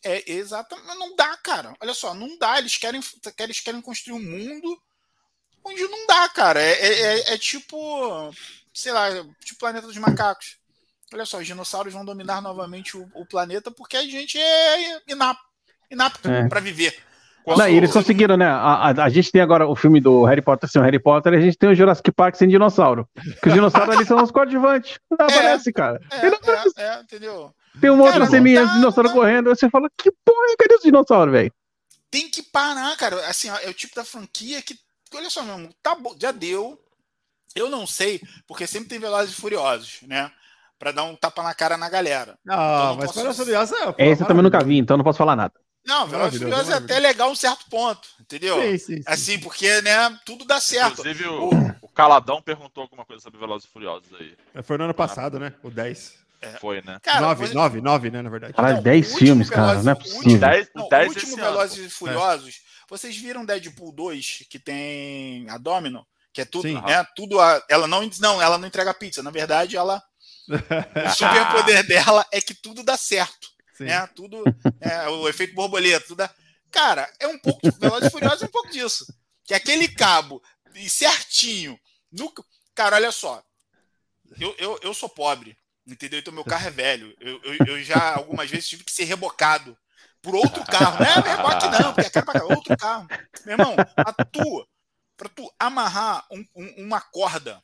é 0.05 0.30
exatamente, 0.30 0.86
não 0.86 1.16
dá, 1.16 1.36
cara. 1.38 1.74
Olha 1.80 1.94
só, 1.94 2.14
não 2.14 2.38
dá. 2.38 2.59
Eles 2.59 2.76
querem, 2.76 3.01
eles 3.38 3.60
querem 3.60 3.80
construir 3.80 4.14
um 4.14 4.22
mundo 4.22 4.80
onde 5.64 5.82
não 5.88 6.06
dá, 6.06 6.28
cara. 6.28 6.62
É, 6.62 6.72
é, 6.72 7.02
é, 7.02 7.34
é 7.34 7.38
tipo, 7.38 7.76
sei 8.72 8.93
lá, 8.93 9.09
tipo 9.44 9.59
planeta 9.59 9.86
dos 9.86 9.97
macacos. 9.97 10.59
Olha 11.12 11.24
só, 11.24 11.38
os 11.38 11.47
dinossauros 11.47 11.93
vão 11.93 12.05
dominar 12.05 12.40
novamente 12.40 12.97
o, 12.97 13.09
o 13.14 13.24
planeta 13.24 13.70
porque 13.70 13.97
a 13.97 14.02
gente 14.02 14.38
é 14.38 15.01
inapto, 15.09 15.44
inapto 15.90 16.28
é. 16.28 16.48
para 16.48 16.60
viver. 16.60 17.05
Não, 17.47 17.68
eles 17.68 17.93
conseguiram, 17.93 18.36
né? 18.36 18.47
A, 18.47 18.90
a, 18.90 19.05
a, 19.05 19.09
gente 19.09 19.31
tem 19.31 19.40
agora 19.40 19.68
o 19.68 19.77
filme 19.77 20.01
do 20.01 20.24
Harry 20.24 20.43
Potter 20.43 20.68
sem 20.68 20.81
o 20.82 20.85
Harry 20.85 20.98
Potter 20.98 21.32
e 21.32 21.36
a 21.36 21.40
gente 21.40 21.56
tem 21.56 21.70
o 21.70 21.74
Jurassic 21.74 22.10
Park 22.10 22.35
sem 22.35 22.48
dinossauro. 22.48 23.09
Porque 23.14 23.48
os 23.48 23.55
dinossauros 23.55 23.94
ali 23.94 24.05
são 24.05 24.20
os 24.20 24.32
coadjuvantes. 24.32 24.98
Não 25.09 25.27
é, 25.27 25.32
aparece, 25.32 25.73
cara. 25.73 26.01
É, 26.10 26.27
é, 26.27 26.89
é, 26.89 27.01
entendeu? 27.01 27.55
Tem 27.81 27.90
um 27.90 28.01
outro 28.01 28.27
seminha 28.27 28.66
de 28.66 28.73
dinossauro 28.73 29.12
correndo, 29.12 29.51
você 29.51 29.70
fala, 29.70 29.89
que 29.97 30.10
porra, 30.24 30.56
cadê 30.59 30.74
os 30.74 30.82
dinossauros, 30.82 31.32
velho? 31.32 31.52
Tem 32.10 32.28
que 32.28 32.43
parar, 32.43 32.97
cara. 32.97 33.16
Assim, 33.28 33.48
ó, 33.48 33.56
é 33.59 33.68
o 33.68 33.74
tipo 33.74 33.94
da 33.94 34.05
franquia 34.05 34.60
que, 34.60 34.74
olha 35.14 35.31
só, 35.31 35.43
mesmo, 35.43 35.68
tá 35.82 35.94
bom, 35.94 36.16
já 36.20 36.32
deu. 36.32 36.81
Eu 37.55 37.70
não 37.70 37.86
sei, 37.86 38.20
porque 38.47 38.66
sempre 38.66 38.89
tem 38.89 38.98
Velozes 38.98 39.32
e 39.32 39.40
Furiosos, 39.40 40.01
né? 40.02 40.31
Pra 40.78 40.93
dar 40.93 41.05
um 41.05 41.14
tapa 41.14 41.43
na 41.43 41.55
cara 41.55 41.77
na 41.77 41.89
galera. 41.89 42.36
Não, 42.44 42.55
então, 42.55 42.86
não 42.86 42.97
mas 42.97 43.14
Velozes 43.14 43.39
e 43.39 43.44
Furiosos 43.44 43.78
é... 43.78 44.10
Esse 44.10 44.23
eu 44.23 44.27
também 44.27 44.43
nunca 44.43 44.64
vi, 44.64 44.78
então 44.78 44.97
não 44.97 45.05
posso 45.05 45.18
falar 45.18 45.36
nada. 45.36 45.55
Não, 45.86 46.06
Velozes 46.06 46.40
e 46.40 46.44
Furiosos 46.44 46.68
é 46.70 46.74
até 46.74 46.98
legal 46.98 47.30
um 47.30 47.36
certo 47.36 47.64
ponto, 47.70 48.08
entendeu? 48.20 48.60
Sim, 48.60 48.78
sim, 48.78 48.96
sim. 48.96 49.02
Assim, 49.06 49.38
porque, 49.38 49.80
né, 49.82 50.18
tudo 50.24 50.44
dá 50.44 50.60
certo. 50.60 51.00
Inclusive, 51.00 51.28
o, 51.28 51.50
o 51.80 51.88
Caladão 51.88 52.42
perguntou 52.42 52.82
alguma 52.82 53.04
coisa 53.04 53.22
sobre 53.22 53.38
Velozes 53.38 53.68
e 53.68 53.72
Furiosos 53.72 54.08
aí. 54.18 54.34
É, 54.52 54.62
foi 54.62 54.76
no 54.76 54.84
ano 54.84 54.94
passado, 54.94 55.38
né? 55.38 55.54
O 55.62 55.70
10. 55.70 56.26
É. 56.42 56.50
Foi, 56.58 56.82
né? 56.82 56.98
Cara, 57.02 57.20
9, 57.20 57.54
9, 57.54 57.80
9, 57.80 58.10
né, 58.10 58.20
na 58.20 58.28
verdade. 58.28 58.52
Caralho, 58.52 58.82
10 58.82 59.06
então, 59.06 59.18
filmes, 59.18 59.48
cara, 59.48 59.82
não 59.82 59.92
é 59.92 59.94
possível. 59.94 60.38
10, 60.38 60.68
não, 60.74 60.88
10 60.88 61.06
o 61.06 61.10
último 61.10 61.36
Velozes 61.36 61.86
e 61.86 61.88
Furiosos, 61.88 62.54
é. 62.56 62.84
vocês 62.90 63.16
viram 63.16 63.44
Deadpool 63.44 63.92
2, 63.92 64.44
que 64.50 64.58
tem 64.58 65.48
a 65.48 65.56
Domino? 65.56 66.04
Que 66.32 66.42
é 66.42 66.44
tudo, 66.44 66.68
Sim. 66.68 66.74
né? 66.82 67.06
Tudo 67.14 67.40
a, 67.40 67.62
ela 67.68 67.86
não, 67.86 68.10
não, 68.20 68.42
ela 68.42 68.58
não 68.58 68.66
entrega 68.68 68.92
pizza. 68.92 69.22
Na 69.22 69.30
verdade, 69.30 69.76
ela 69.76 70.02
o 70.50 71.10
superpoder 71.10 71.86
dela 71.86 72.26
é 72.32 72.40
que 72.40 72.54
tudo 72.54 72.82
dá 72.82 72.96
certo. 72.96 73.55
Sim. 73.77 73.85
Né? 73.85 74.07
Tudo 74.09 74.43
é, 74.81 75.09
o 75.09 75.28
efeito 75.28 75.55
borboleta, 75.55 76.07
tudo 76.07 76.19
dá... 76.19 76.35
Cara, 76.70 77.11
é 77.20 77.27
um 77.27 77.39
pouco. 77.39 77.61
Velozes 77.78 78.09
e 78.09 78.11
Furiosos 78.11 78.43
é 78.43 78.47
um 78.47 78.51
pouco 78.51 78.70
disso. 78.70 79.07
Que 79.44 79.55
é 79.55 79.57
aquele 79.57 79.89
cabo 79.89 80.43
certinho. 80.89 81.78
No... 82.11 82.32
Cara, 82.74 82.97
olha 82.97 83.12
só. 83.12 83.43
Eu, 84.40 84.55
eu, 84.59 84.78
eu 84.82 84.93
sou 84.93 85.09
pobre, 85.09 85.57
entendeu? 85.86 86.19
Então 86.19 86.35
meu 86.35 86.44
carro 86.44 86.66
é 86.66 86.70
velho. 86.70 87.15
Eu, 87.20 87.40
eu, 87.43 87.66
eu 87.66 87.82
já 87.82 88.16
algumas 88.16 88.51
vezes 88.51 88.69
tive 88.69 88.85
que 88.85 88.93
ser 88.93 89.05
rebocado 89.05 89.77
por 90.20 90.35
outro 90.35 90.65
carro. 90.65 90.98
Não 90.98 91.07
é 91.07 91.36
reboque, 91.36 91.69
não, 91.69 91.94
porque 91.94 92.07
é 92.07 92.11
caro 92.11 92.27
pra 92.27 92.44
outro 92.44 92.77
carro. 92.77 93.07
Meu 93.44 93.53
irmão, 93.55 93.77
a 93.97 94.24
tua, 94.24 94.66
pra 95.16 95.28
tu 95.28 95.51
amarrar 95.59 96.27
um, 96.31 96.44
um, 96.55 96.85
uma 96.85 97.01
corda, 97.01 97.62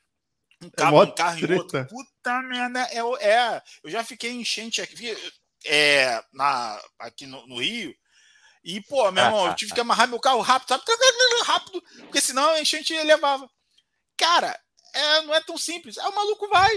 um 0.63 0.71
cabo, 0.71 1.03
é 1.03 1.07
um 1.07 1.15
carro 1.15 1.39
treta. 1.39 1.53
em 1.53 1.59
outro, 1.59 1.87
puta 1.89 2.43
merda, 2.43 2.81
é, 2.93 2.99
é. 3.29 3.63
Eu 3.83 3.91
já 3.91 4.05
fiquei 4.05 4.31
enchente 4.31 4.81
aqui, 4.81 5.17
é, 5.67 6.23
na, 6.33 6.81
aqui 6.99 7.27
no, 7.27 7.47
no 7.47 7.61
Rio. 7.61 7.95
E, 8.65 8.81
pô, 8.83 9.11
meu 9.11 9.25
irmão, 9.25 9.47
eu 9.49 9.55
tive 9.57 9.75
que 9.75 9.81
amarrar 9.81 10.07
meu 10.07 10.21
carro 10.21 10.41
rápido, 10.41 10.69
sabe? 10.69 10.85
Rápido, 11.45 11.83
porque 12.03 12.21
senão 12.21 12.51
a 12.51 12.61
enchente 12.61 12.95
levava. 13.03 13.51
Cara, 14.17 14.57
é, 14.95 15.23
não 15.23 15.35
é 15.35 15.41
tão 15.41 15.59
simples. 15.59 15.99
Aí 15.99 16.09
o 16.09 16.15
maluco 16.15 16.49
vai. 16.49 16.71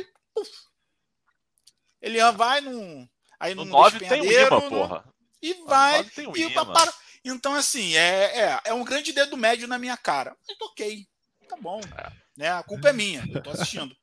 Ele 2.01 2.19
vai 2.31 2.61
num. 2.61 3.07
Aí 3.39 3.53
no 3.53 3.65
9 3.65 3.99
tem 3.99 4.21
um 4.21 4.25
imã, 4.25 4.69
porra. 4.69 5.13
E 5.41 5.53
vai. 5.65 6.01
E 6.35 6.49
para. 6.49 6.93
Então, 7.23 7.55
assim, 7.55 7.95
é, 7.95 8.39
é, 8.39 8.61
é 8.65 8.73
um 8.73 8.83
grande 8.83 9.11
dedo 9.11 9.37
médio 9.37 9.67
na 9.67 9.77
minha 9.77 9.97
cara. 9.97 10.35
Mas 10.47 10.57
ok, 10.61 11.07
tá 11.49 11.57
bom. 11.57 11.81
É. 11.97 12.11
Né? 12.37 12.49
A 12.51 12.63
culpa 12.63 12.89
é 12.89 12.93
minha, 12.93 13.23
eu 13.31 13.41
tô 13.41 13.49
assistindo. 13.51 13.95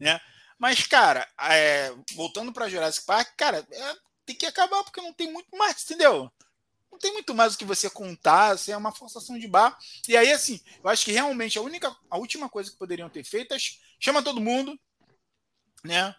né? 0.00 0.20
Mas, 0.58 0.86
cara, 0.86 1.28
é, 1.40 1.94
voltando 2.14 2.52
para 2.52 2.68
Jurassic 2.68 3.06
Park, 3.06 3.34
cara, 3.36 3.66
é, 3.70 3.94
tem 4.26 4.36
que 4.36 4.46
acabar 4.46 4.82
porque 4.84 5.00
não 5.00 5.12
tem 5.12 5.32
muito 5.32 5.56
mais, 5.56 5.82
entendeu? 5.84 6.30
Não 6.90 6.98
tem 6.98 7.12
muito 7.12 7.34
mais 7.34 7.54
o 7.54 7.58
que 7.58 7.64
você 7.64 7.88
contar, 7.88 8.52
assim, 8.52 8.72
é 8.72 8.76
uma 8.76 8.92
forçação 8.92 9.38
de 9.38 9.46
bar. 9.46 9.76
E 10.08 10.16
aí, 10.16 10.32
assim, 10.32 10.60
eu 10.82 10.90
acho 10.90 11.04
que 11.04 11.12
realmente 11.12 11.58
a 11.58 11.62
única, 11.62 11.94
a 12.10 12.18
última 12.18 12.48
coisa 12.48 12.70
que 12.70 12.78
poderiam 12.78 13.08
ter 13.08 13.24
feito 13.24 13.54
é 13.54 13.58
chama 13.98 14.22
todo 14.22 14.40
mundo, 14.40 14.78
né? 15.84 16.14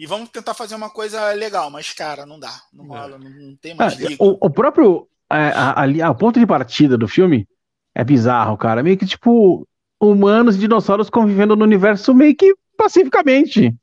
e 0.00 0.06
vamos 0.06 0.30
tentar 0.30 0.54
fazer 0.54 0.74
uma 0.74 0.88
coisa 0.88 1.30
legal, 1.34 1.70
mas, 1.70 1.92
cara, 1.92 2.24
não 2.24 2.40
dá. 2.40 2.58
Não 2.72 2.86
rola, 2.86 3.18
não, 3.18 3.28
não 3.28 3.56
tem 3.56 3.74
mais 3.74 4.00
é, 4.00 4.16
o, 4.18 4.46
o, 4.46 4.48
próprio. 4.48 5.06
É, 5.30 5.52
ali, 5.76 6.02
o 6.02 6.14
ponto 6.14 6.40
de 6.40 6.46
partida 6.46 6.96
do 6.96 7.06
filme 7.06 7.46
é 7.94 8.02
bizarro, 8.02 8.56
cara. 8.56 8.82
Meio 8.82 8.96
que, 8.96 9.04
tipo, 9.04 9.68
humanos 10.00 10.56
e 10.56 10.58
dinossauros 10.58 11.10
convivendo 11.10 11.54
no 11.54 11.64
universo 11.64 12.14
meio 12.14 12.34
que 12.34 12.54
pacificamente. 12.78 13.76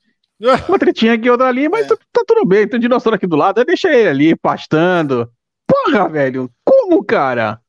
Uma 0.67 0.77
tretinha 0.77 1.13
aqui, 1.13 1.29
outra 1.29 1.47
ali, 1.47 1.67
mas 1.67 1.85
é. 1.85 1.89
tá, 1.89 1.97
tá, 2.11 2.23
tudo 2.27 2.45
bem. 2.45 2.67
Tem 2.67 2.77
um 2.77 2.81
dinossauro 2.81 3.15
aqui 3.15 3.25
do 3.25 3.35
lado, 3.35 3.63
deixa 3.65 3.91
ele 3.93 4.09
ali 4.09 4.35
pastando. 4.35 5.31
Porra, 5.65 6.07
velho, 6.07 6.49
como, 6.63 7.03
cara? 7.03 7.59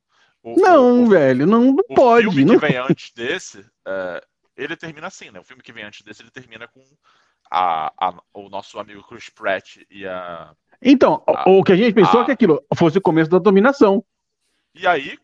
O, 0.42 0.54
não, 0.60 1.04
o, 1.04 1.06
velho, 1.06 1.46
não, 1.46 1.64
não 1.64 1.84
o 1.88 1.94
pode. 1.94 2.28
O 2.28 2.32
filme 2.32 2.44
não... 2.44 2.58
que 2.58 2.66
vem 2.66 2.76
antes 2.76 3.12
desse, 3.12 3.64
é, 3.86 4.22
ele 4.56 4.76
termina 4.76 5.06
assim, 5.06 5.30
né? 5.30 5.40
O 5.40 5.44
filme 5.44 5.62
que 5.62 5.72
vem 5.72 5.84
antes 5.84 6.02
desse, 6.02 6.22
ele 6.22 6.30
termina 6.30 6.68
com 6.68 6.82
a, 7.50 7.92
a, 7.98 8.14
o 8.34 8.48
nosso 8.48 8.78
amigo 8.78 9.02
Chris 9.02 9.28
Pratt 9.30 9.78
e 9.90 10.06
a. 10.06 10.52
Então, 10.80 11.22
a, 11.26 11.48
o 11.48 11.64
que 11.64 11.72
a 11.72 11.76
gente 11.76 11.94
pensou 11.94 12.22
é 12.22 12.24
que 12.26 12.32
aquilo 12.32 12.62
fosse 12.76 12.98
o 12.98 13.02
começo 13.02 13.30
da 13.30 13.38
dominação. 13.38 14.04
E 14.74 14.86
aí, 14.86 15.18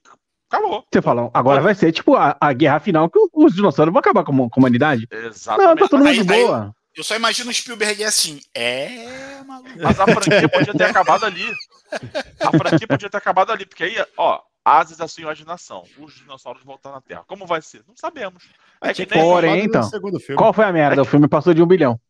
acabou. 0.50 0.84
Você 0.92 1.02
fala, 1.02 1.30
agora 1.32 1.60
vai 1.60 1.74
ser 1.74 1.92
tipo 1.92 2.16
a, 2.16 2.52
guerra 2.52 2.80
final 2.80 3.08
que 3.08 3.18
os 3.32 3.54
dinossauros 3.54 3.92
vão 3.92 4.00
acabar 4.00 4.24
com 4.24 4.32
a 4.32 4.58
humanidade. 4.58 5.06
Exatamente. 5.10 5.68
Não, 5.68 5.76
tá 5.76 5.88
todo 5.88 6.04
mundo 6.04 6.14
de 6.14 6.24
boa. 6.24 6.74
Eu 6.96 7.02
só 7.04 7.16
imagino 7.16 7.50
o 7.50 7.54
Spielberg 7.54 8.04
assim, 8.04 8.40
é, 8.54 9.42
maluco. 9.44 9.70
Mas 9.76 9.98
a 9.98 10.06
franquia 10.06 10.48
podia 10.48 10.72
ter 10.72 10.84
acabado 10.84 11.26
ali. 11.26 11.52
A 12.40 12.50
franquia 12.56 12.86
podia 12.86 13.10
ter 13.10 13.16
acabado 13.16 13.50
ali, 13.50 13.66
porque 13.66 13.84
aí, 13.84 14.06
ó, 14.16 14.40
Ases 14.64 14.96
da 14.96 15.06
sua 15.06 15.22
imaginação. 15.22 15.84
Os 15.98 16.14
dinossauros 16.14 16.62
voltam 16.62 16.90
na 16.90 17.00
Terra. 17.00 17.22
Como 17.26 17.46
vai 17.46 17.60
ser? 17.60 17.84
Não 17.86 17.94
sabemos. 17.94 18.44
É 18.80 18.94
que 18.94 19.06
nem 19.06 19.22
Porém, 19.22 19.64
então, 19.64 19.90
qual 20.36 20.54
foi 20.54 20.64
a 20.64 20.72
merda? 20.72 20.94
É 20.94 20.96
que... 20.96 21.02
O 21.02 21.04
filme 21.04 21.28
passou 21.28 21.52
de 21.52 21.62
um 21.62 21.66
bilhão. 21.66 22.00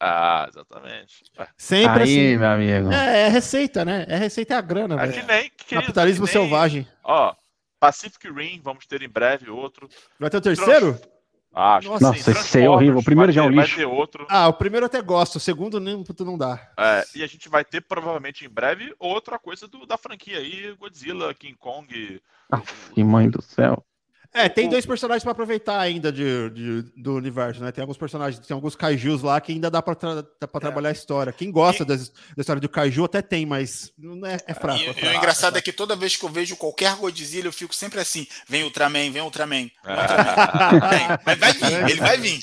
Ah, 0.00 0.46
exatamente. 0.48 1.24
Sempre 1.56 2.04
Aí, 2.04 2.28
assim. 2.28 2.36
meu 2.36 2.48
amigo. 2.48 2.92
É, 2.92 3.22
é, 3.22 3.28
receita, 3.28 3.84
né? 3.84 4.06
É 4.08 4.16
receita 4.16 4.54
é 4.54 4.56
a 4.56 4.60
grana, 4.60 4.94
é 4.94 4.98
velho. 4.98 5.12
Que 5.12 5.22
nem, 5.26 5.50
querido, 5.50 5.80
Capitalismo 5.80 6.24
que 6.24 6.32
nem, 6.32 6.42
selvagem. 6.42 6.88
Ó, 7.02 7.34
Pacific 7.80 8.30
Rim, 8.30 8.60
vamos 8.62 8.86
ter 8.86 9.02
em 9.02 9.08
breve 9.08 9.50
outro. 9.50 9.88
Vai 10.20 10.30
ter 10.30 10.36
o 10.36 10.40
terceiro? 10.40 10.94
Trans... 10.94 11.17
Acho 11.54 11.88
Nossa, 11.88 12.04
Nossa 12.04 12.30
esse 12.30 12.60
é 12.60 12.68
horrível. 12.68 12.98
O 12.98 13.04
primeiro 13.04 13.32
já 13.32 13.42
é 13.42 13.44
um 13.44 13.50
lixo. 13.50 13.74
Vai 13.74 13.84
ter 13.84 13.86
outro. 13.86 14.26
Ah, 14.28 14.48
o 14.48 14.52
primeiro 14.52 14.84
eu 14.84 14.88
até 14.88 15.00
gosto, 15.00 15.36
o 15.36 15.40
segundo 15.40 15.80
nem 15.80 16.02
puto 16.04 16.24
não 16.24 16.38
dá. 16.38 16.70
É, 16.78 17.04
e 17.16 17.22
a 17.22 17.26
gente 17.26 17.48
vai 17.48 17.64
ter 17.64 17.80
provavelmente 17.80 18.44
em 18.44 18.48
breve 18.48 18.94
outra 18.98 19.38
coisa 19.38 19.66
do, 19.66 19.86
da 19.86 19.96
franquia 19.96 20.38
aí, 20.38 20.74
Godzilla, 20.78 21.34
King 21.34 21.56
Kong. 21.58 22.20
Ah, 22.52 22.62
que 22.94 23.02
mãe 23.02 23.28
do 23.28 23.42
céu. 23.42 23.84
É, 24.32 24.48
tem 24.48 24.68
dois 24.68 24.84
personagens 24.84 25.22
para 25.22 25.32
aproveitar 25.32 25.80
ainda 25.80 26.12
de, 26.12 26.50
de, 26.50 26.82
do 26.96 27.14
universo, 27.14 27.62
né? 27.62 27.72
Tem 27.72 27.80
alguns 27.80 27.96
personagens, 27.96 28.46
tem 28.46 28.54
alguns 28.54 28.76
kaijus 28.76 29.22
lá 29.22 29.40
que 29.40 29.52
ainda 29.52 29.70
dá 29.70 29.80
para 29.80 29.94
tra 29.94 30.24
é. 30.40 30.60
trabalhar 30.60 30.90
a 30.90 30.92
história. 30.92 31.32
Quem 31.32 31.50
gosta 31.50 31.82
e... 31.82 31.86
da, 31.86 31.96
da, 31.96 32.40
história 32.40 32.60
do 32.60 32.68
kaiju 32.68 33.04
até 33.04 33.22
tem, 33.22 33.46
mas 33.46 33.90
não 33.96 34.26
é, 34.26 34.36
é 34.46 34.54
fraco. 34.54 34.80
E, 34.80 34.86
é 34.86 34.92
fraco, 34.92 35.14
o 35.14 35.18
engraçado 35.18 35.56
é, 35.56 35.58
é, 35.58 35.62
que 35.62 35.72
toda 35.72 35.96
vez 35.96 36.14
que 36.14 36.24
eu 36.24 36.28
vejo 36.28 36.56
qualquer 36.56 36.94
Godzilla, 36.96 37.48
eu 37.48 37.52
fico 37.52 37.74
sempre 37.74 38.00
assim: 38.00 38.26
vem 38.46 38.64
Ultraman, 38.64 39.10
vem 39.10 39.22
Ultraman. 39.22 39.56
Vem 39.56 39.72
Ultraman. 39.96 41.18
mas 41.24 41.38
vai 41.38 41.52
vir, 41.54 41.90
ele 41.90 42.00
vai 42.00 42.18
vir. 42.18 42.40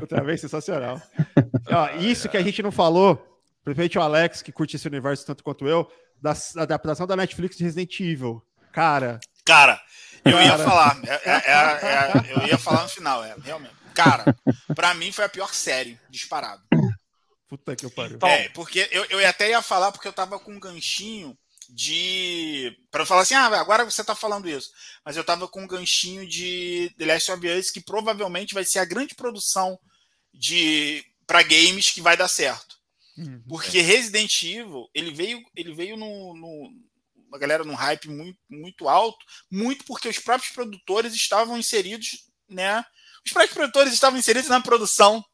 Ultraman 0.00 0.36
sensacional. 0.36 1.00
Ó, 1.66 1.98
isso 1.98 2.28
que 2.28 2.36
a 2.36 2.42
gente 2.42 2.62
não 2.62 2.70
falou, 2.70 3.16
principalmente 3.64 3.98
o 3.98 4.02
Alex, 4.02 4.42
que 4.42 4.52
curte 4.52 4.76
esse 4.76 4.86
universo 4.86 5.26
tanto 5.26 5.42
quanto 5.42 5.66
eu, 5.66 5.90
da, 6.20 6.34
da 6.54 6.62
adaptação 6.62 7.06
da 7.06 7.16
Netflix 7.16 7.56
de 7.56 7.64
Resident 7.64 7.98
Evil. 8.00 8.42
Cara. 8.70 9.18
Cara. 9.44 9.80
Eu 10.24 10.42
ia 10.42 10.58
falar, 10.58 11.00
é, 11.04 11.30
é, 11.30 11.32
é, 11.32 12.32
é, 12.32 12.34
eu 12.34 12.46
ia 12.46 12.58
falar 12.58 12.82
no 12.82 12.88
final, 12.88 13.24
é, 13.24 13.34
realmente. 13.42 13.74
Cara, 13.94 14.24
pra 14.74 14.94
mim 14.94 15.12
foi 15.12 15.24
a 15.24 15.28
pior 15.28 15.52
série, 15.52 15.98
disparado. 16.08 16.62
Puta 17.48 17.74
que 17.74 17.84
eu 17.84 17.90
pariu. 17.90 18.18
É, 18.22 18.48
porque 18.50 18.88
eu, 18.92 19.04
eu 19.06 19.28
até 19.28 19.50
ia 19.50 19.60
falar 19.60 19.90
porque 19.90 20.06
eu 20.06 20.12
tava 20.12 20.38
com 20.38 20.52
um 20.52 20.60
ganchinho 20.60 21.36
de. 21.68 22.76
Pra 22.90 23.04
falar 23.04 23.22
assim, 23.22 23.34
ah, 23.34 23.46
agora 23.46 23.84
você 23.84 24.04
tá 24.04 24.14
falando 24.14 24.48
isso. 24.48 24.70
Mas 25.04 25.16
eu 25.16 25.24
tava 25.24 25.48
com 25.48 25.62
um 25.62 25.66
ganchinho 25.66 26.26
de 26.28 26.92
The 26.96 27.06
Last 27.06 27.32
of 27.32 27.48
Us, 27.48 27.70
que 27.70 27.80
provavelmente 27.80 28.54
vai 28.54 28.64
ser 28.64 28.78
a 28.78 28.84
grande 28.84 29.14
produção 29.14 29.78
de 30.32 31.04
para 31.26 31.42
games 31.42 31.90
que 31.90 32.00
vai 32.00 32.16
dar 32.16 32.28
certo. 32.28 32.76
Uhum. 33.16 33.42
Porque 33.48 33.80
Resident 33.80 34.42
Evil, 34.42 34.88
ele 34.94 35.12
veio, 35.12 35.42
ele 35.54 35.74
veio 35.74 35.96
no, 35.96 36.34
no 36.34 36.70
uma 37.30 37.38
galera 37.38 37.64
num 37.64 37.74
hype 37.74 38.08
muito, 38.08 38.38
muito 38.50 38.88
alto, 38.88 39.24
muito 39.50 39.84
porque 39.84 40.08
os 40.08 40.18
próprios 40.18 40.52
produtores 40.52 41.14
estavam 41.14 41.56
inseridos, 41.56 42.26
né? 42.48 42.84
Os 43.24 43.32
próprios 43.32 43.54
produtores 43.54 43.92
estavam 43.92 44.18
inseridos 44.18 44.50
na 44.50 44.60
produção 44.60 45.24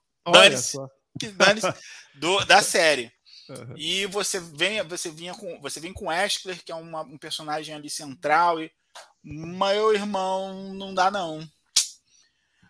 do, 2.15 2.45
da 2.45 2.61
série. 2.63 3.11
Uhum. 3.49 3.75
E 3.77 4.07
você 4.07 4.39
vem, 4.39 4.83
você 4.83 5.11
vinha 5.11 5.35
com, 5.35 5.61
você 5.61 5.81
vem 5.81 5.93
com 5.93 6.11
Ashler, 6.11 6.63
que 6.63 6.71
é 6.71 6.75
uma, 6.75 7.03
um 7.03 7.17
personagem 7.17 7.75
ali 7.75 7.89
central 7.89 8.61
e 8.61 8.71
meu 9.25 9.95
irmão 9.95 10.75
não 10.75 10.93
dá 10.93 11.11
não. 11.11 11.49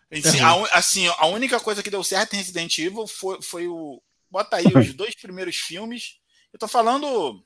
Assim, 0.09 0.39
a, 0.39 0.77
assim, 0.77 1.07
a 1.17 1.25
única 1.27 1.59
coisa 1.59 1.83
que 1.83 1.89
deu 1.89 2.03
certo 2.03 2.33
em 2.33 2.37
Resident 2.37 2.77
Evil 2.77 3.05
foi, 3.07 3.41
foi 3.41 3.67
o 3.67 4.01
bota 4.29 4.55
aí 4.57 4.65
os 4.77 4.93
dois 4.93 5.15
primeiros 5.15 5.57
filmes. 5.57 6.19
Eu 6.53 6.59
tô 6.59 6.67
falando 6.67 7.43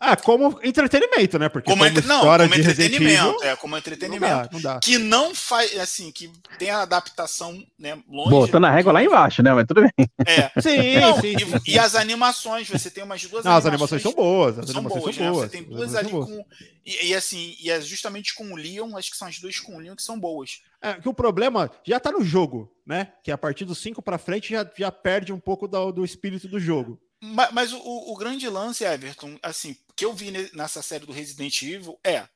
ah, 0.00 0.16
como 0.16 0.60
entretenimento, 0.62 1.38
né? 1.38 1.48
Porque 1.48 1.68
como, 1.68 1.84
como 1.84 2.06
não, 2.06 2.20
como 2.20 2.54
entretenimento, 2.54 3.42
é, 3.42 3.56
como 3.56 3.76
entretenimento. 3.76 4.24
Não 4.30 4.42
dá, 4.42 4.48
não 4.52 4.60
dá. 4.60 4.80
Que 4.80 4.96
não 4.96 5.34
faz, 5.34 5.76
assim, 5.76 6.12
que 6.12 6.30
tem 6.56 6.70
a 6.70 6.82
adaptação, 6.82 7.60
né, 7.76 7.98
longe. 8.08 8.30
Botando 8.30 8.66
a 8.66 8.70
régua 8.70 8.92
lá 8.92 9.02
embaixo, 9.02 9.42
né? 9.42 9.52
Mas 9.52 9.66
tudo 9.66 9.82
bem. 9.82 10.08
É. 10.24 10.48
Sim, 10.60 11.00
não, 11.00 11.20
sim, 11.20 11.34
e, 11.34 11.40
sim, 11.40 11.60
e, 11.66 11.78
as 11.78 11.94
animações, 11.94 12.68
você 12.68 12.90
tem 12.90 13.02
umas 13.02 13.20
duas 13.22 13.44
não, 13.44 13.52
animações. 13.52 13.64
As 13.64 13.66
animações 13.66 14.02
são 14.02 14.12
boas, 14.12 14.58
as 14.58 14.70
são 14.70 14.80
animações 14.80 15.02
boas, 15.02 15.16
são 15.16 15.32
boas. 15.32 15.42
Né? 15.42 15.48
Você 15.48 15.56
tem 15.56 15.62
duas 15.64 15.94
ali 15.94 16.10
com. 16.10 16.44
E, 16.86 17.08
e, 17.08 17.14
assim, 17.14 17.56
e 17.60 17.70
é 17.70 17.80
justamente 17.80 18.34
com 18.34 18.52
o 18.52 18.56
Leon, 18.56 18.96
acho 18.96 19.10
que 19.10 19.16
são 19.16 19.26
as 19.26 19.38
duas 19.38 19.58
com 19.58 19.76
o 19.76 19.80
Leon 19.80 19.96
que 19.96 20.02
são 20.02 20.18
boas. 20.18 20.60
É, 20.80 20.94
que 20.94 21.08
o 21.08 21.14
problema 21.14 21.70
já 21.84 21.98
tá 21.98 22.12
no 22.12 22.22
jogo, 22.22 22.72
né? 22.86 23.12
Que 23.22 23.32
a 23.32 23.38
partir 23.38 23.64
dos 23.64 23.78
5 23.78 24.00
para 24.00 24.16
frente 24.16 24.50
já, 24.50 24.68
já 24.76 24.92
perde 24.92 25.32
um 25.32 25.40
pouco 25.40 25.66
do, 25.66 25.90
do 25.90 26.04
espírito 26.04 26.46
do 26.46 26.60
jogo. 26.60 27.00
Mas, 27.20 27.50
mas 27.52 27.72
o, 27.72 27.78
o, 27.78 28.16
grande 28.16 28.48
lance, 28.48 28.84
Everton, 28.84 29.38
assim, 29.42 29.76
que 29.96 30.04
eu 30.04 30.12
vi 30.12 30.30
nessa 30.52 30.82
série 30.82 31.04
do 31.04 31.12
Resident 31.12 31.62
Evil 31.62 31.98
é 32.04 32.28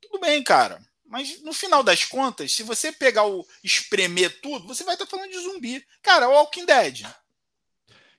tudo 0.00 0.20
bem, 0.20 0.42
cara. 0.42 0.80
Mas 1.06 1.42
no 1.42 1.52
final 1.52 1.82
das 1.82 2.04
contas, 2.04 2.52
se 2.52 2.62
você 2.62 2.90
pegar 2.90 3.26
o 3.26 3.46
espremer 3.62 4.40
tudo, 4.40 4.66
você 4.66 4.82
vai 4.82 4.94
estar 4.94 5.06
falando 5.06 5.30
de 5.30 5.38
zumbi. 5.38 5.84
Cara, 6.02 6.28
o 6.28 6.32
Walking 6.32 6.64
Dead. 6.64 7.06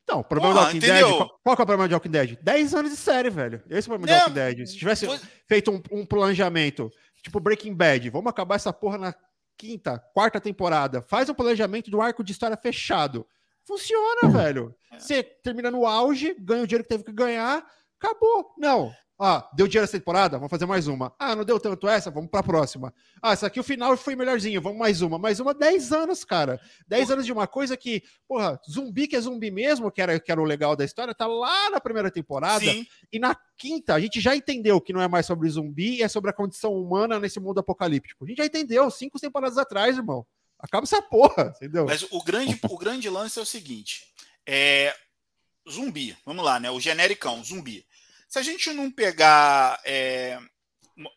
Não, 0.08 0.20
o 0.20 0.24
problema 0.24 0.54
Porra, 0.54 0.66
do 0.66 0.74
Walking 0.74 0.78
entendeu? 0.78 1.08
Dead. 1.08 1.18
Qual, 1.18 1.40
qual 1.44 1.52
é 1.52 1.54
o 1.54 1.66
problema 1.66 1.88
de 1.88 1.94
Walking 1.96 2.12
Dead? 2.12 2.38
10 2.42 2.76
anos 2.76 2.92
de 2.92 2.98
série, 2.98 3.30
velho. 3.30 3.62
Esse 3.70 3.90
é 3.90 3.94
o 3.94 3.98
problema 3.98 4.12
é, 4.12 4.20
de 4.20 4.22
Walking 4.22 4.34
Dead. 4.34 4.68
Se 4.68 4.78
tivesse 4.78 5.08
feito 5.48 5.72
um, 5.72 5.82
um 5.92 6.06
planejamento, 6.06 6.92
tipo 7.22 7.40
Breaking 7.40 7.74
Bad, 7.74 8.10
vamos 8.12 8.30
acabar 8.30 8.56
essa 8.56 8.72
porra 8.72 8.98
na 8.98 9.16
quinta, 9.58 10.00
quarta 10.14 10.40
temporada. 10.40 11.02
Faz 11.02 11.28
um 11.28 11.34
planejamento 11.34 11.90
do 11.90 12.02
arco 12.02 12.24
de 12.24 12.32
história 12.32 12.56
fechado. 12.56 13.28
Funciona, 13.66 14.30
velho. 14.32 14.76
É. 14.92 15.00
Você 15.00 15.24
termina 15.24 15.72
no 15.72 15.86
auge, 15.86 16.36
ganha 16.40 16.64
o 16.64 16.68
dinheiro 16.68 16.84
que 16.84 16.90
teve 16.90 17.04
que 17.04 17.12
ganhar, 17.12 17.66
acabou. 18.00 18.54
Não. 18.58 18.94
Ah, 19.18 19.50
deu 19.56 19.66
dinheiro 19.66 19.86
essa 19.86 19.98
temporada? 19.98 20.38
Vamos 20.38 20.50
fazer 20.50 20.66
mais 20.66 20.88
uma. 20.88 21.16
Ah, 21.18 21.38
não 21.38 21.46
deu 21.46 21.58
tanto 21.58 21.88
essa? 21.88 22.12
Vamos 22.12 22.30
para 22.30 22.42
a 22.42 22.44
próxima. 22.44 22.94
Ah, 23.22 23.32
essa 23.32 23.48
aqui 23.48 23.60
o 23.62 23.64
final 23.64 23.96
foi 23.96 24.14
melhorzinho. 24.14 24.62
Vamos 24.62 24.78
mais 24.78 25.02
uma. 25.02 25.18
Mais 25.18 25.40
uma, 25.40 25.54
10 25.54 25.94
anos, 25.94 26.26
cara. 26.26 26.60
10 26.86 27.12
anos 27.12 27.26
de 27.26 27.32
uma 27.32 27.48
coisa 27.48 27.78
que, 27.78 28.04
porra, 28.28 28.60
zumbi 28.70 29.08
que 29.08 29.16
é 29.16 29.22
zumbi 29.22 29.50
mesmo, 29.50 29.90
que 29.90 30.02
era, 30.02 30.20
que 30.20 30.30
era 30.30 30.42
o 30.42 30.44
legal 30.44 30.76
da 30.76 30.84
história, 30.84 31.16
tá 31.16 31.28
lá 31.28 31.70
na 31.70 31.80
primeira 31.80 32.12
temporada. 32.12 32.66
Sim. 32.66 32.86
E 33.10 33.18
na 33.18 33.38
quinta, 33.58 33.96
a 33.96 34.00
gente 34.02 34.20
já 34.20 34.36
entendeu 34.36 34.82
que 34.82 34.92
não 34.92 35.02
é 35.02 35.08
mais 35.08 35.26
sobre 35.26 35.50
zumbi, 35.50 36.04
é 36.04 36.10
sobre 36.10 36.30
a 36.30 36.34
condição 36.34 36.74
humana 36.74 37.18
nesse 37.18 37.40
mundo 37.40 37.60
apocalíptico. 37.60 38.26
A 38.26 38.28
gente 38.28 38.38
já 38.40 38.46
entendeu 38.46 38.92
cinco 38.92 39.18
temporadas 39.18 39.58
atrás, 39.58 39.96
irmão. 39.96 40.26
Acaba 40.66 40.84
essa 40.84 41.02
porra, 41.02 41.54
entendeu? 41.56 41.86
Mas 41.86 42.04
o 42.10 42.24
grande, 42.24 42.60
o 42.70 42.78
grande 42.78 43.10
lance 43.10 43.38
é 43.38 43.42
o 43.42 43.46
seguinte: 43.46 44.04
é, 44.46 44.96
zumbi, 45.70 46.18
vamos 46.26 46.44
lá, 46.44 46.60
né? 46.60 46.72
O 46.72 46.80
genericão, 46.80 47.44
zumbi. 47.44 47.86
Se 48.28 48.40
a 48.40 48.42
gente 48.42 48.74
não 48.74 48.92
pegar 48.92 49.80
é, 49.86 50.40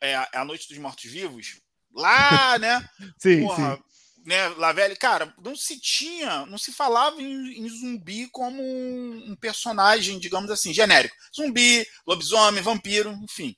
é, 0.00 0.14
A 0.34 0.44
Noite 0.44 0.68
dos 0.68 0.78
Mortos-Vivos, 0.78 1.60
lá, 1.92 2.58
né? 2.60 2.86
sim, 3.18 3.42
porra, 3.42 3.76
sim. 3.76 3.82
Né, 4.26 4.48
lá 4.48 4.72
velho, 4.72 4.94
cara, 4.98 5.34
não 5.42 5.56
se 5.56 5.80
tinha, 5.80 6.44
não 6.44 6.58
se 6.58 6.70
falava 6.70 7.22
em, 7.22 7.64
em 7.64 7.68
zumbi 7.70 8.28
como 8.28 8.62
um, 8.62 9.30
um, 9.30 9.36
personagem, 9.36 10.18
digamos 10.18 10.50
assim, 10.50 10.74
genérico. 10.74 11.16
Zumbi, 11.34 11.86
lobisomem, 12.06 12.62
vampiro, 12.62 13.10
enfim. 13.22 13.56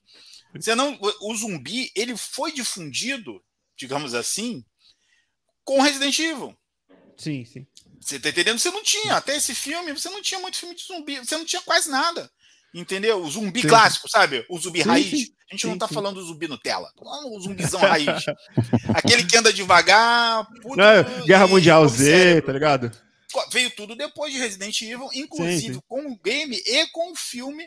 Você 0.54 0.76
não, 0.76 0.96
o, 1.00 1.32
o 1.32 1.36
zumbi, 1.36 1.90
ele 1.96 2.16
foi 2.16 2.52
difundido, 2.52 3.42
digamos 3.76 4.14
assim, 4.14 4.64
com 5.65 5.81
Resident 5.81 6.19
Evil. 6.19 6.57
Sim, 7.16 7.45
sim. 7.45 7.66
Você 8.01 8.19
tá 8.19 8.31
entendendo? 8.31 8.59
Você 8.59 8.70
não 8.70 8.82
tinha, 8.82 9.16
até 9.16 9.37
esse 9.37 9.55
filme, 9.55 9.93
você 9.93 10.09
não 10.09 10.23
tinha 10.23 10.41
muito 10.41 10.57
filme 10.57 10.74
de 10.74 10.82
zumbi, 10.85 11.19
você 11.19 11.37
não 11.37 11.45
tinha 11.45 11.61
quase 11.62 11.91
nada. 11.91 12.31
Entendeu? 12.73 13.23
O 13.23 13.31
zumbi 13.31 13.62
sim. 13.62 13.69
clássico, 13.69 14.09
sabe? 14.09 14.45
O 14.49 14.59
zumbi 14.59 14.82
sim, 14.82 14.89
raiz. 14.89 15.11
Sim. 15.11 15.35
A 15.51 15.55
gente 15.55 15.66
não 15.66 15.77
tá 15.77 15.89
falando 15.89 16.15
do 16.15 16.24
zumbi 16.24 16.47
Nutella. 16.47 16.89
Não, 17.03 17.35
o 17.35 17.41
zumbizão 17.41 17.81
raiz. 17.81 18.24
Aquele 18.95 19.24
que 19.24 19.37
anda 19.37 19.53
devagar. 19.53 20.47
Puta, 20.62 21.03
não, 21.03 21.27
Guerra 21.27 21.49
Mundial 21.49 21.87
Z, 21.89 22.43
tá 22.43 22.53
ligado? 22.53 22.91
veio 23.53 23.70
tudo 23.70 23.95
depois 23.95 24.32
de 24.32 24.39
Resident 24.39 24.81
Evil, 24.82 25.09
inclusive 25.15 25.81
com 25.87 26.12
o 26.12 26.19
game 26.19 26.57
e 26.66 26.87
com 26.89 27.12
o 27.12 27.16
filme, 27.16 27.65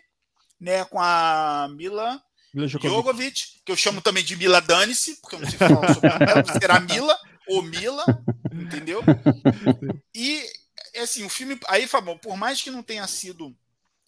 né, 0.59 0.83
com 0.85 0.99
a 0.99 1.69
Mila 1.73 2.21
Mila 2.53 2.69
que 3.65 3.71
eu 3.71 3.75
chamo 3.75 4.01
também 4.01 4.23
de 4.23 4.35
Mila 4.35 4.61
Dane-se, 4.61 5.19
porque 5.21 5.35
eu 5.35 5.39
não 5.39 5.49
sei 5.49 5.57
falar 5.57 5.93
sobre 5.93 6.09
ela, 6.09 6.59
será 6.59 6.79
Mila 6.79 7.17
ou 7.47 7.61
Mila, 7.61 8.05
entendeu? 8.51 9.01
E 10.15 10.43
assim, 11.01 11.25
o 11.25 11.29
filme 11.29 11.59
aí, 11.67 11.87
Fabão, 11.87 12.17
por 12.17 12.37
mais 12.37 12.61
que 12.61 12.69
não 12.69 12.83
tenha 12.83 13.07
sido 13.07 13.55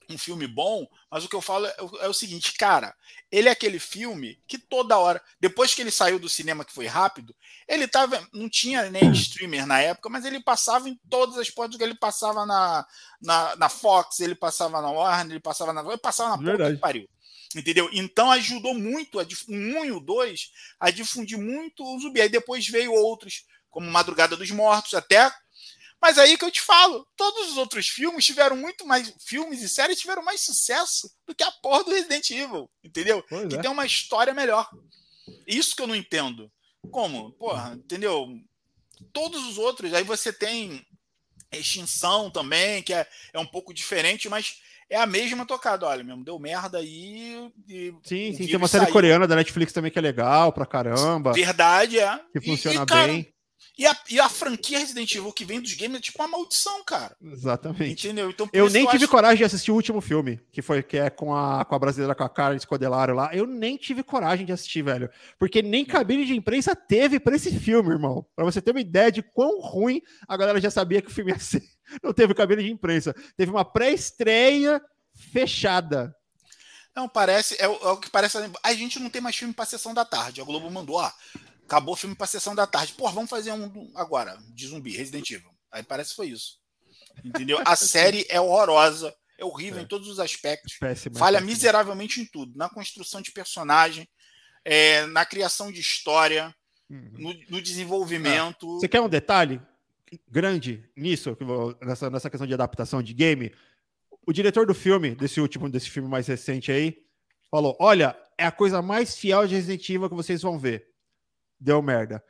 um 0.09 0.17
filme 0.17 0.47
bom, 0.47 0.87
mas 1.09 1.25
o 1.25 1.29
que 1.29 1.35
eu 1.35 1.41
falo 1.41 1.65
é, 1.65 1.75
é, 2.01 2.07
o 2.07 2.13
seguinte, 2.13 2.53
cara, 2.53 2.93
ele 3.31 3.49
é 3.49 3.51
aquele 3.51 3.79
filme 3.79 4.39
que 4.47 4.57
toda 4.57 4.97
hora, 4.97 5.21
depois 5.39 5.73
que 5.73 5.81
ele 5.81 5.91
saiu 5.91 6.19
do 6.19 6.29
cinema, 6.29 6.63
que 6.63 6.73
foi 6.73 6.85
rápido, 6.85 7.35
ele 7.67 7.87
tava, 7.87 8.25
não 8.33 8.49
tinha 8.49 8.89
nem 8.89 9.09
streamer 9.13 9.65
na 9.65 9.79
época, 9.79 10.09
mas 10.09 10.25
ele 10.25 10.39
passava 10.39 10.87
em 10.87 10.99
todas 11.09 11.37
as 11.37 11.49
portas, 11.49 11.79
ele 11.79 11.95
passava 11.95 12.45
na, 12.45 12.85
na, 13.21 13.55
na 13.55 13.69
Fox, 13.69 14.19
ele 14.19 14.35
passava 14.35 14.81
na 14.81 14.91
Warner, 14.91 15.31
ele 15.31 15.39
passava 15.39 15.73
na, 15.73 15.81
ele 15.81 15.97
passava 15.97 16.37
na 16.37 16.43
Verdade. 16.43 16.75
que 16.75 16.81
pariu. 16.81 17.09
Entendeu? 17.53 17.89
Então 17.91 18.31
ajudou 18.31 18.73
muito, 18.73 19.19
a, 19.19 19.23
1 19.23 19.85
e 19.85 19.91
o 19.91 19.99
2, 19.99 20.51
a 20.79 20.91
difundir 20.91 21.37
muito 21.37 21.83
o 21.83 21.99
zumbi. 21.99 22.21
Aí 22.21 22.29
depois 22.29 22.67
veio 22.67 22.93
outros, 22.93 23.45
como 23.69 23.91
Madrugada 23.91 24.37
dos 24.37 24.51
Mortos, 24.51 24.93
até 24.93 25.31
mas 26.05 26.19
aí 26.19 26.37
que 26.37 26.45
eu 26.45 26.51
te 26.51 26.61
falo, 26.61 27.07
todos 27.15 27.49
os 27.49 27.57
outros 27.57 27.87
filmes 27.87 28.23
tiveram 28.23 28.55
muito 28.55 28.85
mais. 28.85 29.11
Filmes 29.25 29.63
e 29.63 29.67
séries 29.67 29.99
tiveram 29.99 30.23
mais 30.23 30.41
sucesso 30.41 31.11
do 31.25 31.33
que 31.33 31.43
a 31.43 31.51
porra 31.51 31.83
do 31.83 31.89
Resident 31.89 32.29
Evil, 32.29 32.69
entendeu? 32.83 33.23
Pois 33.27 33.47
que 33.47 33.55
é. 33.55 33.59
tem 33.59 33.71
uma 33.71 33.87
história 33.87 34.31
melhor. 34.31 34.69
Isso 35.47 35.75
que 35.75 35.81
eu 35.81 35.87
não 35.87 35.95
entendo. 35.95 36.51
Como? 36.91 37.31
Porra, 37.33 37.73
entendeu? 37.73 38.27
Todos 39.11 39.47
os 39.47 39.57
outros, 39.57 39.93
aí 39.95 40.03
você 40.03 40.31
tem 40.31 40.85
Extinção 41.51 42.29
também, 42.29 42.83
que 42.83 42.93
é, 42.93 43.07
é 43.33 43.39
um 43.39 43.47
pouco 43.47 43.73
diferente, 43.73 44.29
mas 44.29 44.61
é 44.89 44.97
a 44.97 45.05
mesma 45.05 45.45
tocada. 45.45 45.85
Olha, 45.85 46.03
mesmo, 46.03 46.23
deu 46.23 46.39
merda 46.39 46.79
aí. 46.79 47.51
E, 47.67 47.93
sim, 48.03 48.33
sim, 48.33 48.47
tem 48.47 48.55
uma 48.55 48.67
série 48.67 48.85
saiu. 48.85 48.93
coreana 48.93 49.27
da 49.27 49.35
Netflix 49.35 49.73
também 49.73 49.91
que 49.91 49.99
é 49.99 50.01
legal 50.01 50.51
pra 50.51 50.65
caramba. 50.65 51.33
Verdade, 51.33 51.99
é. 51.99 52.19
Que 52.31 52.41
funciona 52.41 52.79
e, 52.79 52.83
e, 52.83 52.85
cara, 52.85 53.07
bem. 53.07 53.35
E 53.77 53.85
a, 53.85 53.97
e 54.09 54.19
a 54.19 54.29
franquia 54.29 54.79
Resident 54.79 55.13
Evil 55.13 55.33
que 55.33 55.43
vem 55.43 55.59
dos 55.59 55.73
games 55.73 55.97
é 55.97 56.01
tipo 56.01 56.21
uma 56.21 56.29
maldição, 56.29 56.83
cara. 56.85 57.15
Exatamente. 57.21 58.07
Entendeu? 58.07 58.29
Então, 58.29 58.47
eu 58.53 58.69
nem 58.69 58.83
eu 58.83 58.89
tive 58.89 59.03
acho... 59.03 59.11
coragem 59.11 59.37
de 59.37 59.43
assistir 59.43 59.71
o 59.71 59.75
último 59.75 59.99
filme, 59.99 60.39
que 60.51 60.61
foi 60.61 60.81
que 60.81 60.97
é 60.97 61.09
com 61.09 61.35
a, 61.35 61.65
com 61.65 61.75
a 61.75 61.79
brasileira 61.79 62.15
com 62.15 62.23
a 62.23 62.29
Carla 62.29 62.55
Escodelaro 62.55 63.13
lá. 63.13 63.31
Eu 63.33 63.45
nem 63.45 63.75
tive 63.75 64.01
coragem 64.01 64.45
de 64.45 64.53
assistir, 64.53 64.81
velho. 64.81 65.09
Porque 65.37 65.61
nem 65.61 65.83
cabine 65.83 66.25
de 66.25 66.33
imprensa 66.33 66.73
teve 66.73 67.19
para 67.19 67.35
esse 67.35 67.51
filme, 67.59 67.89
irmão. 67.89 68.25
Para 68.33 68.45
você 68.45 68.61
ter 68.61 68.71
uma 68.71 68.79
ideia 68.79 69.11
de 69.11 69.21
quão 69.21 69.59
ruim 69.59 70.01
a 70.27 70.37
galera 70.37 70.61
já 70.61 70.71
sabia 70.71 71.01
que 71.01 71.09
o 71.09 71.13
filme 71.13 71.31
ia 71.31 71.39
ser. 71.39 71.63
Não 72.03 72.13
teve 72.13 72.33
cabine 72.33 72.63
de 72.63 72.71
imprensa. 72.71 73.13
Teve 73.37 73.51
uma 73.51 73.65
pré-estreia 73.65 74.81
fechada. 75.31 76.15
Não, 76.95 77.09
parece. 77.09 77.55
É 77.59 77.67
o, 77.67 77.93
é 77.93 77.97
que 77.97 78.09
parece. 78.09 78.37
A 78.63 78.73
gente 78.73 78.99
não 78.99 79.09
tem 79.09 79.21
mais 79.21 79.35
filme 79.35 79.53
para 79.53 79.65
sessão 79.65 79.93
da 79.93 80.05
tarde. 80.05 80.41
A 80.41 80.45
Globo 80.45 80.69
mandou, 80.71 80.99
ah, 80.99 81.13
Acabou 81.65 81.95
o 81.95 81.97
filme 81.97 82.15
para 82.15 82.27
sessão 82.27 82.53
da 82.53 82.67
tarde. 82.67 82.93
Pô, 82.93 83.09
vamos 83.09 83.29
fazer 83.29 83.51
um 83.51 83.91
agora, 83.95 84.37
de 84.53 84.67
zumbi, 84.67 84.95
Resident 84.95 85.29
Evil. 85.31 85.49
Aí 85.71 85.83
parece 85.83 86.11
que 86.11 86.15
foi 86.15 86.27
isso. 86.27 86.59
Entendeu? 87.23 87.59
A 87.65 87.75
série 87.75 88.25
é 88.29 88.39
horrorosa, 88.39 89.13
é 89.37 89.43
horrível 89.43 89.79
é. 89.79 89.81
em 89.81 89.87
todos 89.87 90.07
os 90.07 90.19
aspectos. 90.19 90.77
Péssima, 90.79 91.17
falha 91.17 91.39
péssima. 91.39 91.51
miseravelmente 91.51 92.21
em 92.21 92.25
tudo. 92.25 92.55
Na 92.55 92.69
construção 92.69 93.19
de 93.19 93.31
personagem, 93.31 94.07
é, 94.63 95.07
na 95.07 95.25
criação 95.25 95.71
de 95.71 95.81
história, 95.81 96.55
uhum. 96.87 97.11
no, 97.13 97.33
no, 97.49 97.61
desenvolvimento. 97.61 98.77
É. 98.77 98.79
Você 98.81 98.87
quer 98.87 99.01
um 99.01 99.09
detalhe 99.09 99.59
grande 100.29 100.89
nisso, 100.95 101.37
nessa, 101.81 102.09
nessa 102.09 102.29
questão 102.29 102.47
de 102.47 102.53
adaptação 102.53 103.01
de 103.01 103.13
game? 103.13 103.51
O 104.27 104.33
diretor 104.33 104.65
do 104.65 104.73
filme, 104.73 105.15
desse 105.15 105.39
último, 105.39 105.69
desse 105.69 105.89
filme 105.89 106.09
mais 106.09 106.27
recente 106.27 106.71
aí, 106.71 106.97
falou: 107.49 107.75
olha, 107.79 108.17
é 108.37 108.45
a 108.45 108.51
coisa 108.51 108.81
mais 108.81 109.15
fiel 109.15 109.47
de 109.47 109.55
Resident 109.55 109.89
Evil 109.89 110.09
que 110.09 110.15
vocês 110.15 110.41
vão 110.41 110.57
ver 110.57 110.95
deu 111.59 111.81
merda. 111.81 112.23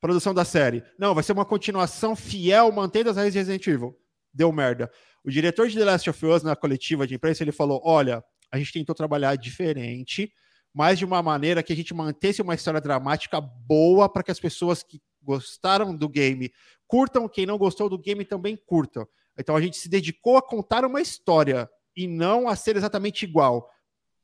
Produção 0.00 0.34
da 0.34 0.44
série. 0.44 0.82
Não, 0.98 1.14
vai 1.14 1.24
ser 1.24 1.32
uma 1.32 1.44
continuação 1.44 2.14
fiel, 2.14 2.70
mantendo 2.70 3.10
as 3.10 3.16
raízes 3.16 3.32
de 3.32 3.38
Resident 3.38 3.66
Evil. 3.66 3.98
Deu 4.32 4.52
merda. 4.52 4.90
O 5.24 5.30
diretor 5.30 5.68
de 5.68 5.76
The 5.76 5.84
Last 5.84 6.10
of 6.10 6.26
Us, 6.26 6.42
na 6.42 6.54
coletiva 6.54 7.06
de 7.06 7.14
imprensa, 7.14 7.42
ele 7.42 7.52
falou: 7.52 7.80
olha, 7.84 8.22
a 8.52 8.58
gente 8.58 8.72
tentou 8.72 8.94
trabalhar 8.94 9.34
diferente, 9.36 10.30
mas 10.72 10.98
de 10.98 11.04
uma 11.04 11.22
maneira 11.22 11.62
que 11.62 11.72
a 11.72 11.76
gente 11.76 11.94
mantesse 11.94 12.42
uma 12.42 12.54
história 12.54 12.80
dramática 12.80 13.40
boa 13.40 14.08
para 14.08 14.22
que 14.22 14.30
as 14.30 14.38
pessoas 14.38 14.82
que 14.82 15.00
gostaram 15.26 15.94
do 15.94 16.08
game 16.08 16.52
curtam, 16.86 17.28
quem 17.28 17.44
não 17.44 17.58
gostou 17.58 17.88
do 17.88 17.98
game 17.98 18.24
também 18.24 18.56
curtam. 18.56 19.06
Então 19.36 19.56
a 19.56 19.60
gente 19.60 19.76
se 19.76 19.88
dedicou 19.88 20.36
a 20.36 20.42
contar 20.42 20.84
uma 20.84 21.00
história 21.00 21.68
e 21.96 22.06
não 22.06 22.48
a 22.48 22.54
ser 22.54 22.76
exatamente 22.76 23.24
igual. 23.24 23.68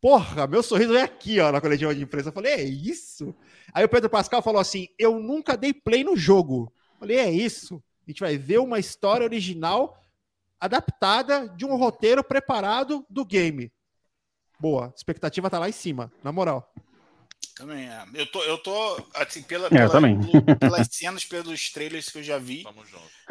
Porra, 0.01 0.47
meu 0.47 0.63
sorriso 0.63 0.95
é 0.97 1.03
aqui, 1.03 1.39
ó, 1.41 1.53
na 1.53 1.61
coletiva 1.61 1.95
de 1.95 2.03
imprensa. 2.03 2.29
Eu 2.29 2.33
falei, 2.33 2.53
é 2.53 2.63
isso? 2.63 3.35
Aí 3.73 3.85
o 3.85 3.89
Pedro 3.89 4.11
Pascal 4.11 4.43
falou 4.43 4.61
assim: 4.61 4.89
Eu 4.99 5.19
nunca 5.19 5.57
dei 5.57 5.73
play 5.73 6.03
no 6.03 6.17
jogo. 6.17 6.73
Eu 6.95 6.99
falei, 7.01 7.19
é 7.19 7.31
isso. 7.31 7.83
A 8.07 8.11
gente 8.11 8.21
vai 8.21 8.37
ver 8.37 8.59
uma 8.59 8.79
história 8.79 9.25
original 9.25 9.99
adaptada 10.59 11.49
de 11.49 11.65
um 11.65 11.77
roteiro 11.77 12.23
preparado 12.23 13.05
do 13.09 13.25
game. 13.25 13.73
Boa, 14.59 14.93
expectativa 14.97 15.51
tá 15.51 15.59
lá 15.59 15.69
em 15.69 15.73
cima, 15.73 16.13
na 16.23 16.31
moral. 16.31 16.73
Também 17.55 17.89
é. 17.89 18.07
Eu 18.15 18.27
tô, 18.27 18.43
eu 18.45 18.59
tô 18.59 19.07
assim, 19.15 19.43
pela, 19.43 19.69
pela, 19.69 19.91
também. 19.91 20.19
pelas 20.59 20.89
cenas, 20.93 21.25
pelos 21.25 21.71
trailers 21.71 22.09
que 22.09 22.19
eu 22.19 22.23
já 22.23 22.39
vi. 22.39 22.65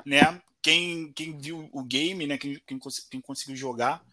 Né? 0.05 0.41
Quem, 0.61 1.11
quem 1.13 1.37
viu 1.37 1.69
o 1.71 1.83
game, 1.83 2.27
né? 2.27 2.37
Quem, 2.37 2.61
quem, 2.67 2.79
quem 3.09 3.21
conseguiu 3.21 3.55
jogar, 3.55 4.03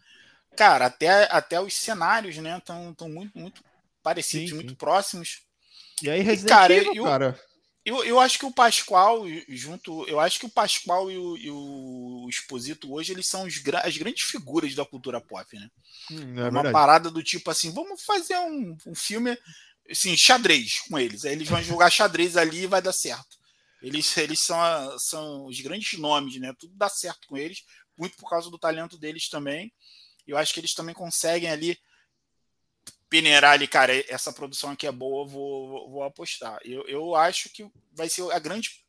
cara, 0.55 0.87
até, 0.87 1.23
até 1.31 1.61
os 1.61 1.73
cenários, 1.73 2.37
né, 2.37 2.57
estão 2.57 2.93
tão 2.93 3.07
muito, 3.07 3.37
muito 3.37 3.63
parecidos, 4.03 4.49
sim, 4.49 4.55
muito 4.55 4.71
sim. 4.71 4.75
próximos. 4.75 5.41
E 6.01 6.09
aí, 6.09 6.21
Resident 6.21 6.49
e, 6.49 6.53
cara, 6.53 6.73
Evil, 6.73 6.95
eu, 6.95 7.03
cara. 7.03 7.39
Eu, 7.85 8.03
eu 8.03 8.19
acho 8.19 8.37
que 8.37 8.45
o 8.45 8.51
Pascoal, 8.51 9.23
junto. 9.47 10.05
Eu 10.07 10.19
acho 10.19 10.39
que 10.39 10.45
o 10.45 10.49
Pascoal 10.49 11.09
e 11.09 11.17
o, 11.17 11.37
e 11.37 11.49
o 11.49 12.27
Exposito 12.29 12.93
hoje, 12.93 13.13
eles 13.13 13.25
são 13.25 13.43
os, 13.43 13.61
as 13.83 13.97
grandes 13.97 14.23
figuras 14.23 14.75
da 14.75 14.85
cultura 14.85 15.21
pop, 15.21 15.57
né? 15.57 15.69
Hum, 16.11 16.39
é 16.39 16.49
Uma 16.49 16.71
parada 16.71 17.09
do 17.09 17.23
tipo 17.23 17.49
assim, 17.49 17.71
vamos 17.71 18.03
fazer 18.03 18.37
um, 18.37 18.77
um 18.85 18.93
filme 18.93 19.37
assim, 19.89 20.15
xadrez 20.15 20.79
com 20.81 20.97
eles. 20.97 21.25
Aí 21.25 21.33
eles 21.33 21.47
vão 21.47 21.61
jogar 21.63 21.89
xadrez 21.89 22.37
ali 22.37 22.63
e 22.63 22.67
vai 22.67 22.81
dar 22.81 22.93
certo. 22.93 23.37
Eles, 23.81 24.15
eles 24.17 24.39
são, 24.41 24.99
são 24.99 25.45
os 25.45 25.59
grandes 25.61 25.97
nomes, 25.97 26.39
né? 26.39 26.53
Tudo 26.59 26.75
dá 26.75 26.89
certo 26.89 27.27
com 27.27 27.37
eles, 27.37 27.63
muito 27.97 28.17
por 28.17 28.29
causa 28.29 28.49
do 28.49 28.59
talento 28.59 28.97
deles 28.97 29.29
também. 29.29 29.73
Eu 30.27 30.37
acho 30.37 30.53
que 30.53 30.59
eles 30.59 30.73
também 30.73 30.93
conseguem 30.93 31.49
ali 31.49 31.77
peneirar 33.09 33.53
ali, 33.53 33.67
cara, 33.67 33.93
essa 34.07 34.31
produção 34.31 34.71
aqui 34.71 34.85
é 34.85 34.91
boa, 34.91 35.27
vou, 35.27 35.89
vou 35.89 36.03
apostar. 36.03 36.59
Eu, 36.63 36.87
eu 36.87 37.15
acho 37.15 37.49
que 37.49 37.67
vai 37.91 38.07
ser 38.07 38.29
a 38.31 38.37
grande. 38.37 38.85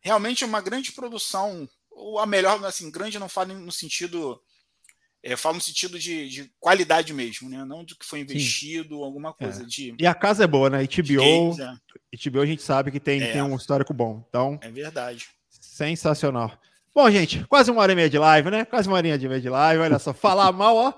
Realmente 0.00 0.44
uma 0.44 0.60
grande 0.60 0.92
produção, 0.92 1.68
ou 1.90 2.18
a 2.18 2.26
melhor, 2.26 2.62
assim, 2.64 2.90
grande 2.90 3.18
não 3.18 3.28
falo 3.28 3.54
no 3.54 3.72
sentido. 3.72 4.40
É, 5.26 5.36
falo 5.38 5.54
no 5.54 5.60
sentido 5.62 5.98
de, 5.98 6.28
de, 6.28 6.52
qualidade 6.60 7.14
mesmo, 7.14 7.48
né? 7.48 7.64
Não 7.64 7.82
do 7.82 7.96
que 7.96 8.04
foi 8.04 8.20
investido, 8.20 8.96
Sim. 8.96 9.02
alguma 9.02 9.32
coisa. 9.32 9.62
É. 9.62 9.66
De, 9.66 9.94
e 9.98 10.06
a 10.06 10.14
casa 10.14 10.44
é 10.44 10.46
boa, 10.46 10.68
né? 10.68 10.82
HBO, 10.82 11.16
games, 11.16 11.58
é. 11.58 12.30
HBO 12.30 12.42
a 12.42 12.46
gente 12.46 12.62
sabe 12.62 12.90
que 12.90 13.00
tem, 13.00 13.22
é. 13.22 13.32
tem 13.32 13.40
um 13.42 13.56
histórico 13.56 13.94
bom. 13.94 14.22
Então, 14.28 14.58
é 14.60 14.70
verdade. 14.70 15.26
Sensacional. 15.48 16.52
Bom, 16.94 17.10
gente, 17.10 17.42
quase 17.46 17.70
uma 17.70 17.80
hora 17.80 17.92
e 17.92 17.96
meia 17.96 18.10
de 18.10 18.18
live, 18.18 18.50
né? 18.50 18.66
Quase 18.66 18.86
uma 18.86 18.98
horinha 18.98 19.16
de 19.16 19.26
meia 19.26 19.40
de 19.40 19.48
live. 19.48 19.82
Olha 19.82 19.98
só, 19.98 20.12
falar 20.12 20.52
mal, 20.52 20.76
ó. 20.76 20.92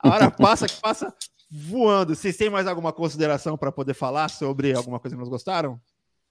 A 0.00 0.10
hora 0.10 0.30
passa 0.30 0.68
que 0.68 0.78
passa 0.78 1.16
voando. 1.50 2.14
Vocês 2.14 2.36
têm 2.36 2.50
mais 2.50 2.66
alguma 2.66 2.92
consideração 2.92 3.56
para 3.56 3.72
poder 3.72 3.94
falar 3.94 4.28
sobre 4.28 4.74
alguma 4.74 5.00
coisa 5.00 5.16
que 5.16 5.20
nós 5.20 5.30
gostaram? 5.30 5.80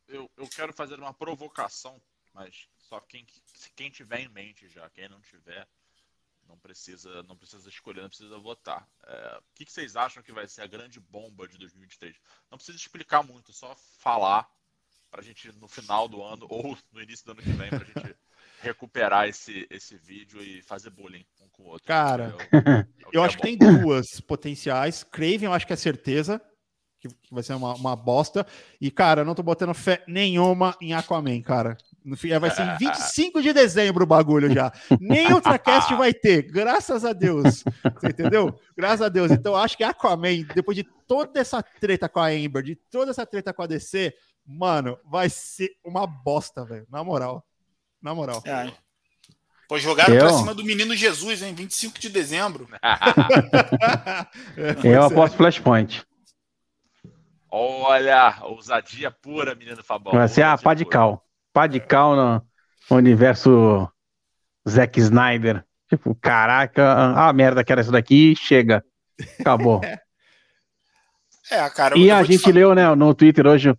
Eu, 0.07 0.30
eu 0.38 0.47
quero 0.47 0.72
fazer 0.73 0.99
uma 0.99 1.11
provocação, 1.11 1.99
mas 2.31 2.68
só 2.77 2.99
quem, 2.99 3.26
quem 3.76 3.89
tiver 3.89 4.19
em 4.19 4.30
mente 4.30 4.69
já, 4.69 4.88
quem 4.91 5.10
não 5.10 5.19
tiver, 5.22 5.68
não 6.47 6.57
precisa, 6.57 7.23
não 7.23 7.35
precisa 7.35 7.67
escolher, 7.69 8.01
não 8.01 8.09
precisa 8.09 8.38
votar. 8.38 8.88
É, 9.05 9.39
o 9.39 9.55
que, 9.55 9.65
que 9.65 9.72
vocês 9.72 9.95
acham 9.95 10.23
que 10.23 10.31
vai 10.31 10.47
ser 10.47 10.61
a 10.61 10.67
grande 10.67 10.99
bomba 10.99 11.47
de 11.47 11.57
2023? 11.57 12.15
Não 12.49 12.57
precisa 12.57 12.77
explicar 12.77 13.23
muito, 13.23 13.53
só 13.53 13.76
falar 13.99 14.49
para 15.09 15.22
a 15.22 15.23
gente 15.23 15.51
no 15.53 15.67
final 15.67 16.07
do 16.07 16.22
ano 16.22 16.45
ou 16.49 16.77
no 16.91 17.01
início 17.01 17.26
do 17.26 17.31
ano 17.31 17.41
que 17.41 17.51
vem 17.51 17.69
para 17.69 17.84
a 17.84 17.85
gente 17.85 18.15
recuperar 18.61 19.27
esse, 19.27 19.65
esse 19.69 19.97
vídeo 19.97 20.41
e 20.41 20.61
fazer 20.61 20.89
bullying 20.89 21.26
um 21.41 21.49
com 21.49 21.63
o 21.63 21.67
outro. 21.67 21.88
Cara, 21.88 22.35
é 22.51 22.57
o, 22.57 22.59
é 22.59 22.88
eu 23.13 23.23
acho 23.23 23.38
que 23.38 23.43
é 23.43 23.55
tem 23.55 23.57
duas 23.57 24.19
potenciais. 24.19 25.03
Craven, 25.03 25.45
eu 25.45 25.53
acho 25.53 25.65
que 25.65 25.73
é 25.73 25.77
certeza 25.77 26.41
que, 26.99 27.07
vai 27.31 27.43
ser 27.43 27.53
uma, 27.53 27.76
uma 27.76 27.95
bosta. 27.95 28.45
E, 28.80 28.89
cara, 28.91 29.22
eu 29.22 29.26
não 29.26 29.35
tô 29.35 29.43
botando 29.43 29.73
fé 29.73 30.03
nenhuma 30.07 30.76
em 30.81 30.93
Aquaman, 30.93 31.41
cara. 31.41 31.77
No 32.06 32.15
fim, 32.15 32.38
vai 32.38 32.52
ser 32.52 32.61
em 32.61 32.77
25 32.94 33.41
de 33.41 33.52
dezembro 33.52 34.03
o 34.03 34.07
bagulho 34.07 34.53
já. 34.53 34.72
Nem 35.02 35.34
Ultracast 35.34 35.95
vai 35.95 36.14
ter, 36.14 36.44
graças 36.44 37.03
a 37.03 37.14
Deus. 37.14 37.64
Você 37.95 38.10
entendeu? 38.10 38.53
Graças 38.77 39.02
a 39.02 39.10
Deus. 39.10 39.32
Então, 39.32 39.56
acho 39.56 39.76
que 39.76 39.84
Aquaman, 39.84 40.44
depois 40.53 40.77
de 40.77 40.84
toda 41.07 41.40
essa 41.40 41.64
treta 41.64 42.07
com 42.07 42.19
a 42.19 42.27
Amber, 42.27 42.61
de 42.61 42.76
toda 42.76 43.10
essa 43.10 43.26
treta 43.26 43.52
com 43.52 43.64
a 43.64 43.68
DC, 43.68 44.14
mano, 44.45 44.99
vai 45.03 45.30
ser 45.30 45.72
uma 45.84 46.06
bosta, 46.06 46.64
velho. 46.64 46.86
Na 46.91 47.03
moral. 47.03 47.44
Na 47.99 48.14
moral. 48.14 48.44
É. 48.45 48.72
Pô, 49.68 49.80
jogaram 49.80 50.14
eu... 50.14 50.19
pra 50.19 50.34
cima 50.34 50.53
do 50.53 50.64
menino 50.64 50.95
Jesus, 50.95 51.41
em 51.41 51.56
25 51.56 51.99
de 51.99 52.10
dezembro. 52.10 52.69
eu 54.84 55.02
aposto 55.02 55.38
Flashpoint. 55.38 56.06
Olha, 57.49 58.38
ousadia 58.44 59.10
pura, 59.10 59.56
menino 59.56 59.84
Fabão. 59.84 60.14
Vai 60.14 60.27
ser 60.27 60.44
a 60.44 60.56
pá 60.56 60.76
de 60.76 60.86
cal. 60.86 61.24
Pá 61.56 61.68
de 61.68 61.80
cal 61.80 62.18
no 62.18 62.98
universo 62.98 63.90
Zack 64.68 64.99
Snyder. 64.99 65.64
Tipo, 65.88 66.14
caraca, 66.14 67.14
ah, 67.15 67.32
merda 67.32 67.64
que 67.64 67.72
era 67.72 67.80
isso 67.80 67.94
daqui, 67.94 68.36
chega. 68.36 68.84
Acabou. 69.40 69.80
É, 71.52 71.69
cara. 71.69 71.95
E 71.95 72.10
a 72.10 72.23
gente 72.23 72.52
leu, 72.52 72.73
né, 72.73 72.95
no 72.95 73.14
Twitter 73.14 73.45
hoje 73.45 73.72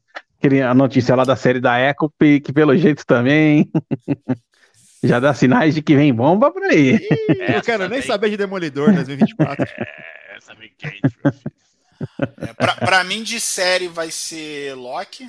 a 0.65 0.73
notícia 0.73 1.17
lá 1.17 1.25
da 1.25 1.35
série 1.35 1.59
da 1.59 1.81
Echo, 1.81 2.09
que 2.17 2.53
pelo 2.53 2.77
jeito 2.77 3.05
também 3.05 3.69
já 5.03 5.19
dá 5.19 5.35
sinais 5.35 5.75
de 5.75 5.83
que 5.83 5.97
vem 5.97 6.15
bomba 6.15 6.53
por 6.53 6.63
aí. 6.63 6.95
Ih, 6.95 7.51
não 7.55 7.61
quero 7.63 7.89
nem 7.89 8.01
saber 8.03 8.31
de 8.31 8.37
Demolidor 8.37 8.93
2024. 8.93 9.65
é, 9.65 10.37
essa 10.37 10.55
quente, 10.55 11.01
filho. 11.09 11.35
É, 12.41 12.55
pra, 12.55 12.75
pra, 12.77 13.03
mim, 13.03 13.25
de 13.25 13.41
série 13.41 13.89
vai 13.89 14.13
ser 14.13 14.75
Loki. 14.75 15.29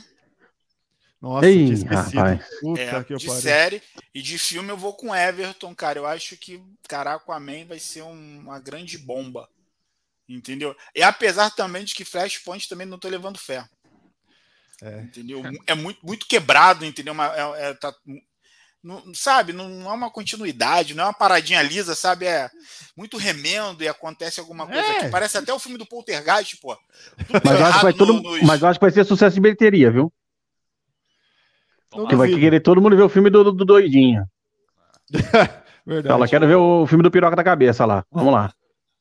Nossa, 1.20 1.48
Ei, 1.48 1.70
Puta 2.62 2.82
é, 2.82 3.04
que 3.04 3.16
de 3.16 3.32
série. 3.32 3.82
E 4.14 4.22
de 4.22 4.38
filme 4.38 4.70
eu 4.70 4.78
vou 4.78 4.94
com 4.94 5.16
Everton, 5.16 5.74
cara. 5.74 6.00
Eu 6.00 6.06
acho 6.06 6.38
que 6.38 6.62
Caraca, 6.88 7.34
Amém 7.34 7.66
vai 7.66 7.80
ser 7.80 8.04
um, 8.04 8.40
uma 8.42 8.60
grande 8.60 8.98
bomba. 8.98 9.50
Entendeu? 10.30 10.76
E 10.94 11.02
apesar 11.02 11.50
também 11.52 11.84
de 11.84 11.96
que 11.96 12.06
Flashpoint 12.06 12.68
também 12.68 12.86
não 12.86 13.00
tô 13.00 13.08
levando 13.08 13.40
fé. 13.40 13.66
É. 14.82 15.00
Entendeu? 15.02 15.42
É 15.66 15.74
muito, 15.74 16.06
muito 16.06 16.28
quebrado, 16.28 16.86
entendeu? 16.86 17.16
É, 17.22 17.70
é, 17.70 17.74
tá, 17.74 17.94
não, 18.84 19.02
sabe, 19.14 19.54
não, 19.54 19.68
não, 19.68 19.90
é 19.90 19.94
uma 19.94 20.12
continuidade, 20.12 20.94
não 20.94 21.04
é 21.04 21.08
uma 21.08 21.14
paradinha 21.14 21.62
lisa, 21.62 21.96
sabe? 21.96 22.26
É 22.26 22.50
muito 22.96 23.18
remendo 23.18 23.84
e 23.84 23.88
acontece 23.88 24.40
alguma 24.40 24.68
coisa 24.68 24.82
é. 24.82 25.00
que 25.00 25.10
parece 25.10 25.38
até 25.38 25.52
o 25.52 25.60
filme 25.60 25.78
do 25.78 25.86
Poltergeist, 25.86 26.58
pô. 26.62 26.78
Mas, 27.44 27.62
acho 27.62 27.78
que 27.80 27.84
vai 27.84 27.94
todo, 27.94 28.22
nos... 28.22 28.42
mas 28.44 28.62
eu 28.62 28.68
acho 28.68 28.80
que 28.80 28.86
vai 28.86 28.92
ser 28.92 29.06
sucesso 29.06 29.34
de 29.34 29.42
bilheteria, 29.42 29.90
viu? 29.90 30.14
Que 32.06 32.16
vai 32.16 32.30
querer 32.30 32.60
todo 32.60 32.82
mundo 32.82 32.96
ver 32.96 33.04
o 33.04 33.10
filme 33.10 33.30
do, 33.30 33.44
do, 33.46 33.52
do 33.52 33.66
doidinho. 33.66 34.26
Verdade. 35.86 36.14
Ela 36.14 36.28
quer 36.28 36.46
ver 36.46 36.56
o 36.56 36.86
filme 36.86 37.02
do 37.02 37.10
piroca 37.10 37.36
da 37.36 37.44
cabeça 37.44 37.86
lá. 37.86 38.06
Vamos 38.12 38.34
lá. 38.34 38.54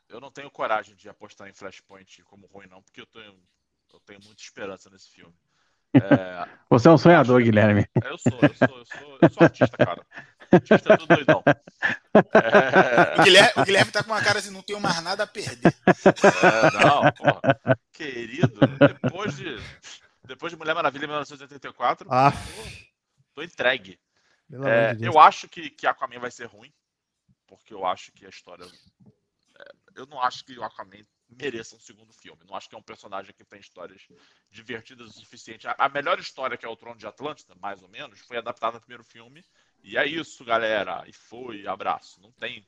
Eu 0.08 0.20
não 0.20 0.30
tenho 0.30 0.50
coragem 0.50 0.94
de 0.94 1.08
apostar 1.08 1.48
em 1.48 1.52
Flashpoint 1.52 2.22
como 2.22 2.46
ruim, 2.46 2.66
não, 2.70 2.80
porque 2.80 3.00
eu 3.00 3.06
tenho, 3.06 3.34
eu 3.92 4.00
tenho 4.06 4.20
muita 4.24 4.40
esperança 4.40 4.88
nesse 4.88 5.10
filme. 5.10 5.34
É, 5.94 6.48
Você 6.70 6.88
é 6.88 6.90
um 6.92 6.98
sonhador, 6.98 7.42
Guilherme. 7.42 7.86
É, 8.02 8.08
eu 8.08 8.18
sou, 8.18 8.38
eu 8.40 8.54
sou, 8.54 8.78
eu 8.78 8.84
sou, 8.84 9.18
eu 9.20 9.30
sou 9.30 9.42
artista, 9.42 9.76
cara. 9.76 10.06
Artista 10.52 10.96
do 10.96 11.06
doidão. 11.06 11.42
É... 12.14 13.20
O, 13.20 13.24
Guilherme, 13.24 13.52
o, 13.56 13.64
Guilherme, 13.64 13.90
tá 13.90 14.02
com 14.04 14.12
uma 14.12 14.22
cara 14.22 14.38
assim, 14.38 14.52
não 14.52 14.62
tenho 14.62 14.80
mais 14.80 15.02
nada 15.02 15.24
a 15.24 15.26
perder. 15.26 15.74
É, 15.86 16.84
não, 16.84 17.12
porra. 17.12 17.78
Querido, 17.92 18.60
depois 19.02 19.36
de, 19.36 19.58
depois 20.24 20.52
de 20.52 20.58
Mulher 20.58 20.74
Maravilha 20.74 21.04
em 21.04 21.08
1984, 21.08 22.06
ah. 22.10 22.32
Tô 23.36 23.42
entregue. 23.42 24.00
É, 24.64 24.94
de 24.94 25.04
eu 25.04 25.18
acho 25.18 25.48
que, 25.48 25.68
que 25.68 25.86
Aquaman 25.86 26.18
vai 26.18 26.30
ser 26.30 26.46
ruim, 26.46 26.72
porque 27.46 27.74
eu 27.74 27.84
acho 27.84 28.10
que 28.12 28.24
a 28.24 28.30
história. 28.30 28.64
É, 28.64 29.72
eu 29.96 30.06
não 30.06 30.20
acho 30.22 30.44
que 30.44 30.58
o 30.58 30.64
Aquaman 30.64 31.04
mereça 31.28 31.76
um 31.76 31.80
segundo 31.80 32.12
filme. 32.12 32.40
Não 32.46 32.56
acho 32.56 32.68
que 32.68 32.74
é 32.74 32.78
um 32.78 32.82
personagem 32.82 33.34
que 33.34 33.44
tem 33.44 33.60
histórias 33.60 34.00
divertidas 34.50 35.10
o 35.10 35.12
suficiente. 35.12 35.66
A, 35.66 35.88
melhor 35.88 36.18
história, 36.18 36.56
que 36.56 36.64
é 36.64 36.68
o 36.68 36.76
Trono 36.76 36.98
de 36.98 37.06
Atlântida, 37.06 37.54
mais 37.60 37.82
ou 37.82 37.88
menos, 37.88 38.20
foi 38.20 38.38
adaptada 38.38 38.74
no 38.74 38.80
primeiro 38.80 39.04
filme. 39.04 39.44
E 39.82 39.98
é 39.98 40.06
isso, 40.06 40.44
galera. 40.44 41.04
E 41.06 41.12
foi, 41.12 41.66
abraço. 41.66 42.20
Não 42.22 42.30
tem 42.32 42.64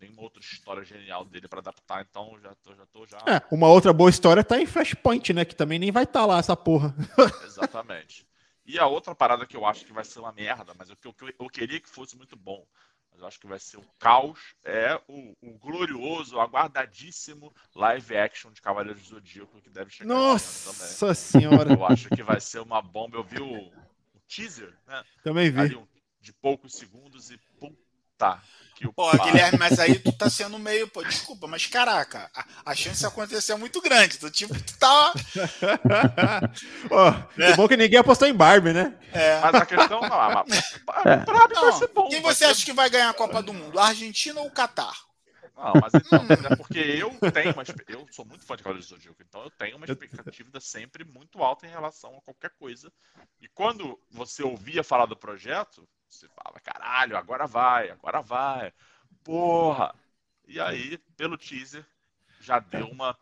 nenhuma 0.00 0.22
outra 0.22 0.40
história 0.40 0.84
genial 0.84 1.24
dele 1.24 1.46
para 1.46 1.60
adaptar, 1.60 2.04
então 2.08 2.38
já 2.40 2.54
tô, 2.56 2.74
já 2.74 2.86
tô 2.86 3.06
já. 3.06 3.18
É, 3.18 3.54
uma 3.54 3.68
outra 3.68 3.92
boa 3.92 4.10
história 4.10 4.42
tá 4.42 4.58
em 4.58 4.66
Flashpoint, 4.66 5.32
né? 5.32 5.44
Que 5.44 5.54
também 5.54 5.78
nem 5.78 5.92
vai 5.92 6.04
estar 6.04 6.20
tá 6.20 6.26
lá 6.26 6.38
essa 6.38 6.56
porra. 6.56 6.94
Exatamente. 7.44 8.26
E 8.70 8.78
a 8.78 8.86
outra 8.86 9.16
parada 9.16 9.44
que 9.44 9.56
eu 9.56 9.66
acho 9.66 9.84
que 9.84 9.92
vai 9.92 10.04
ser 10.04 10.20
uma 10.20 10.32
merda, 10.32 10.72
mas 10.78 10.88
eu, 10.88 10.96
eu, 11.04 11.14
eu 11.40 11.48
queria 11.48 11.80
que 11.80 11.88
fosse 11.88 12.16
muito 12.16 12.36
bom, 12.36 12.64
mas 13.10 13.20
eu 13.20 13.26
acho 13.26 13.40
que 13.40 13.48
vai 13.48 13.58
ser 13.58 13.78
o 13.78 13.84
caos, 13.98 14.54
é 14.64 14.94
o, 15.08 15.34
o 15.42 15.58
glorioso, 15.58 16.36
o 16.36 16.40
aguardadíssimo 16.40 17.52
live 17.74 18.16
action 18.16 18.52
de 18.52 18.62
Cavaleiros 18.62 19.02
do 19.02 19.08
Zodíaco 19.08 19.60
que 19.60 19.68
deve 19.68 19.90
chegar 19.90 20.14
Nossa 20.14 21.14
senhora! 21.14 21.72
Eu 21.72 21.84
acho 21.84 22.10
que 22.10 22.22
vai 22.22 22.40
ser 22.40 22.60
uma 22.60 22.80
bomba. 22.80 23.16
Eu 23.16 23.24
vi 23.24 23.40
o, 23.40 23.58
o 23.58 24.20
teaser, 24.28 24.72
né? 24.86 25.02
Também 25.24 25.50
vi. 25.50 25.74
Um, 25.74 25.88
de 26.20 26.32
poucos 26.32 26.74
segundos 26.74 27.32
e 27.32 27.38
puta 27.58 27.89
Pô, 28.94 29.10
Guilherme, 29.12 29.58
mas 29.58 29.78
aí 29.78 29.98
tu 29.98 30.10
tá 30.10 30.28
sendo 30.30 30.58
meio, 30.58 30.88
pô, 30.88 31.04
desculpa, 31.04 31.46
mas 31.46 31.66
caraca, 31.66 32.30
a, 32.34 32.70
a 32.70 32.74
chance 32.74 33.00
de 33.00 33.06
acontecer 33.06 33.52
é 33.52 33.56
muito 33.56 33.80
grande. 33.82 34.18
Tu, 34.18 34.30
tipo, 34.30 34.54
tu 34.54 34.78
tá. 34.78 35.12
Pô, 36.88 37.08
é. 37.42 37.54
bom 37.56 37.68
que 37.68 37.76
ninguém 37.76 37.98
apostou 37.98 38.26
em 38.26 38.32
Barbie, 38.32 38.72
né? 38.72 38.98
É. 39.12 39.38
Mas 39.40 39.54
a 39.54 39.66
questão 39.66 40.00
não, 40.08 40.12
a, 40.12 40.44
é. 41.04 41.16
Barbie 41.18 41.54
não, 41.54 41.62
vai 41.62 41.72
ser 41.72 41.88
bom. 41.88 42.08
Quem 42.08 42.22
você 42.22 42.46
acha 42.46 42.64
que 42.64 42.72
vai 42.72 42.88
ganhar 42.88 43.10
a 43.10 43.14
Copa 43.14 43.42
do 43.42 43.52
Mundo? 43.52 43.78
A 43.78 43.88
Argentina 43.88 44.40
ou 44.40 44.46
o 44.46 44.50
Catar? 44.50 44.94
Não, 45.54 45.74
mas 45.74 45.92
então, 45.92 46.24
é 46.50 46.56
porque 46.56 46.78
eu 46.78 47.10
tenho 47.30 47.52
uma, 47.52 47.62
eu 47.86 48.06
sou 48.10 48.24
muito 48.24 48.46
fã 48.46 48.56
de 48.56 48.62
Cavaleiros 48.62 48.88
do 48.88 48.94
Zodíaco, 48.94 49.22
então 49.22 49.42
eu 49.42 49.50
tenho 49.50 49.76
uma 49.76 49.84
expectativa 49.84 50.58
sempre 50.58 51.04
muito 51.04 51.42
alta 51.42 51.66
em 51.66 51.70
relação 51.70 52.16
a 52.16 52.22
qualquer 52.22 52.50
coisa. 52.58 52.90
E 53.42 53.48
quando 53.48 54.00
você 54.10 54.42
ouvia 54.42 54.82
falar 54.82 55.04
do 55.04 55.14
projeto, 55.14 55.86
você 56.10 56.28
fala, 56.28 56.60
caralho, 56.60 57.16
agora 57.16 57.46
vai, 57.46 57.90
agora 57.90 58.20
vai. 58.20 58.72
Porra! 59.22 59.94
E 60.46 60.58
aí, 60.58 60.98
pelo 61.16 61.38
teaser, 61.38 61.86
já 62.40 62.58
deu 62.58 62.86
uma. 62.86 63.16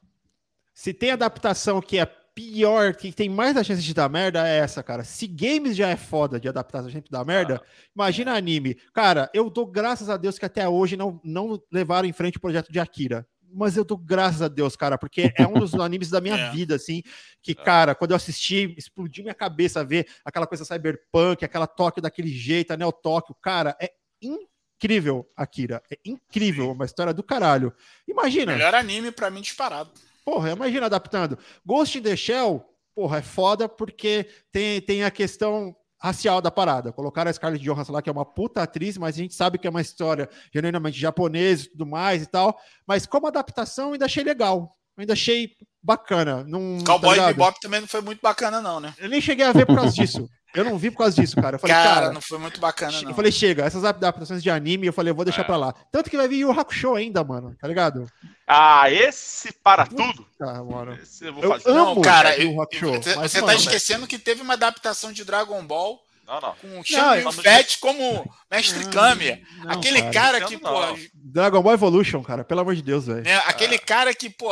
Se 0.73 0.95
tem 0.95 1.11
adaptação 1.11 1.81
que 1.81 1.99
é 1.99 2.07
pior, 2.07 2.95
que 2.95 3.13
tem 3.13 3.29
mais 3.29 3.57
a 3.57 3.65
chance 3.65 3.83
de 3.83 3.93
dar 3.93 4.09
merda, 4.09 4.49
é 4.49 4.59
essa, 4.59 4.83
cara. 4.83 5.05
Se 5.05 5.27
games 5.27 5.77
já 5.77 5.89
é 5.89 5.97
foda 5.97 6.39
de 6.39 6.49
adaptação 6.49 6.89
gente 6.89 7.11
dar 7.11 7.25
merda, 7.25 7.61
ah, 7.63 7.67
imagina 7.95 8.35
anime. 8.35 8.77
Cara, 8.95 9.29
eu 9.35 9.51
dou 9.51 9.67
graças 9.67 10.09
a 10.09 10.17
Deus 10.17 10.39
que 10.39 10.45
até 10.45 10.69
hoje 10.69 10.97
não, 10.97 11.21
não 11.25 11.61
levaram 11.71 12.09
em 12.09 12.13
frente 12.13 12.39
o 12.39 12.41
projeto 12.41 12.73
de 12.73 12.79
Akira 12.79 13.27
mas 13.53 13.77
eu 13.77 13.85
dou 13.85 13.97
graças 13.97 14.43
a 14.43 14.49
Deus, 14.49 14.77
cara, 14.77 14.99
porque 14.99 15.33
é 15.37 15.47
um 15.47 15.55
dos 15.55 15.75
animes 15.81 16.11
da 16.11 16.21
minha 16.21 16.37
é. 16.37 16.51
vida, 16.51 16.75
assim, 16.75 17.03
que, 17.43 17.53
é. 17.53 17.55
cara, 17.55 17.95
quando 17.95 18.13
eu 18.13 18.17
assisti, 18.17 18.75
explodiu 18.77 19.25
minha 19.25 19.35
cabeça 19.35 19.85
ver 19.85 20.07
aquela 20.25 20.47
coisa 20.47 20.65
cyberpunk, 20.65 21.45
aquela 21.45 21.67
toque 21.67 22.01
daquele 22.01 22.29
jeito, 22.29 22.73
a 22.73 22.77
Neo 22.77 22.93
Tóquio, 22.93 23.35
cara, 23.41 23.77
é 23.81 23.93
incrível, 24.21 25.29
Akira, 25.37 25.83
é 25.91 25.99
incrível, 26.05 26.67
Sim. 26.67 26.73
uma 26.73 26.85
história 26.85 27.13
do 27.13 27.23
caralho. 27.23 27.73
Imagina. 28.07 28.53
Melhor 28.53 28.75
anime 28.75 29.11
para 29.11 29.31
mim 29.31 29.41
disparado. 29.41 29.91
Porra, 30.25 30.51
imagina 30.51 30.87
adaptando. 30.87 31.39
Ghost 31.65 31.99
in 31.99 32.03
the 32.03 32.15
Shell, 32.15 32.65
porra, 32.95 33.19
é 33.19 33.23
foda 33.23 33.69
porque 33.69 34.29
tem, 34.53 34.81
tem 34.81 35.05
a 35.05 35.11
questão 35.11 35.75
racial 36.01 36.41
da 36.41 36.51
parada. 36.51 36.93
Colocaram 36.93 37.31
a 37.31 37.33
Scarlett 37.33 37.65
Johansson 37.65 37.93
lá, 37.93 38.03
que 38.03 38.09
é 38.09 38.13
uma 38.13 38.25
puta 38.25 38.63
atriz, 38.63 38.97
mas 38.97 39.17
a 39.17 39.19
gente 39.19 39.35
sabe 39.35 39.59
que 39.59 39.67
é 39.67 39.71
uma 39.71 39.81
história 39.81 40.29
genuinamente 40.53 40.99
japonesa 40.99 41.65
e 41.65 41.71
tudo 41.71 41.87
mais 41.87 42.23
e 42.23 42.27
tal. 42.27 42.59
Mas 42.87 43.07
como 43.07 43.27
adaptação, 43.27 43.93
ainda 43.93 44.05
achei 44.05 44.23
legal. 44.23 44.77
Ainda 44.97 45.13
achei 45.13 45.53
bacana. 45.83 46.45
Num, 46.45 46.83
Cowboy 46.85 47.17
tá 47.17 47.27
Bebop 47.29 47.61
também 47.61 47.81
não 47.81 47.89
foi 47.89 48.01
muito 48.01 48.21
bacana, 48.21 48.61
não, 48.61 48.81
né? 48.81 48.95
Eu 48.99 49.09
nem 49.09 49.21
cheguei 49.21 49.47
a 49.47 49.53
ver 49.53 49.67
por 49.67 49.77
causa 49.77 49.95
disso. 49.95 50.29
Eu 50.55 50.65
não 50.65 50.79
vi 50.79 50.91
por 50.91 50.99
causa 50.99 51.21
disso, 51.21 51.37
cara. 51.37 51.57
Eu 51.57 51.59
falei, 51.61 51.77
cara, 51.77 51.95
cara 51.95 52.13
não 52.13 52.21
foi 52.21 52.39
muito 52.39 52.59
bacana, 52.59 53.03
não. 53.03 53.11
Eu 53.11 53.15
falei, 53.15 53.31
chega, 53.31 53.65
essas 53.65 53.85
adaptações 53.85 54.43
de 54.43 54.51
anime, 54.51 54.87
eu 54.87 54.93
falei, 54.93 55.11
eu 55.11 55.15
vou 55.15 55.25
deixar 55.25 55.43
é. 55.43 55.45
pra 55.45 55.57
lá. 55.57 55.75
Tanto 55.93 56.09
que 56.09 56.17
vai 56.17 56.27
vir 56.27 56.45
o 56.45 56.51
Hakusho 56.51 56.95
ainda, 56.95 57.23
mano, 57.23 57.55
tá 57.61 57.69
ligado? 57.69 58.11
Ah, 58.47 58.91
esse 58.91 59.53
para 59.53 59.87
tudo? 59.87 60.27
Ah, 60.41 60.65
mano. 60.65 60.95
Esse 60.95 61.27
eu 61.27 61.35
vou 61.35 61.45
eu 61.45 61.51
fazer. 61.51 61.71
Amo, 61.71 61.95
não, 61.97 62.03
cara, 62.03 62.39
eu, 62.39 62.55
você, 62.55 63.15
você 63.15 63.43
tá 63.43 63.55
esquecendo 63.55 64.07
que 64.07 64.19
teve 64.19 64.41
uma 64.41 64.55
adaptação 64.55 65.13
de 65.13 65.23
Dragon 65.25 65.63
Ball 65.67 66.01
não, 66.29 66.41
não. 66.41 66.55
Com 66.57 66.81
o 66.81 66.85
Shang 66.85 67.33
Fett 67.43 67.79
como 67.79 68.31
mestre 68.51 68.87
Kami. 68.91 69.43
Aquele 69.67 70.03
cara, 70.03 70.13
cara 70.13 70.45
que, 70.45 70.59
pô. 70.59 70.69
Dragon 71.15 71.63
Ball 71.63 71.73
Evolution, 71.73 72.23
cara, 72.23 72.45
pelo 72.45 72.61
amor 72.61 72.77
de 72.77 72.83
Deus, 72.83 73.07
velho. 73.07 73.23
Né? 73.23 73.35
Aquele 73.47 73.77
é. 73.77 73.79
cara 73.79 74.15
que, 74.15 74.29
pô, 74.29 74.51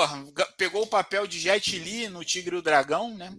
pegou 0.56 0.82
o 0.82 0.86
papel 0.86 1.26
de 1.26 1.38
Jet 1.38 1.78
Li 1.78 2.08
no 2.08 2.24
Tigre 2.24 2.56
e 2.56 2.58
o 2.58 2.62
Dragão, 2.62 3.14
né? 3.14 3.30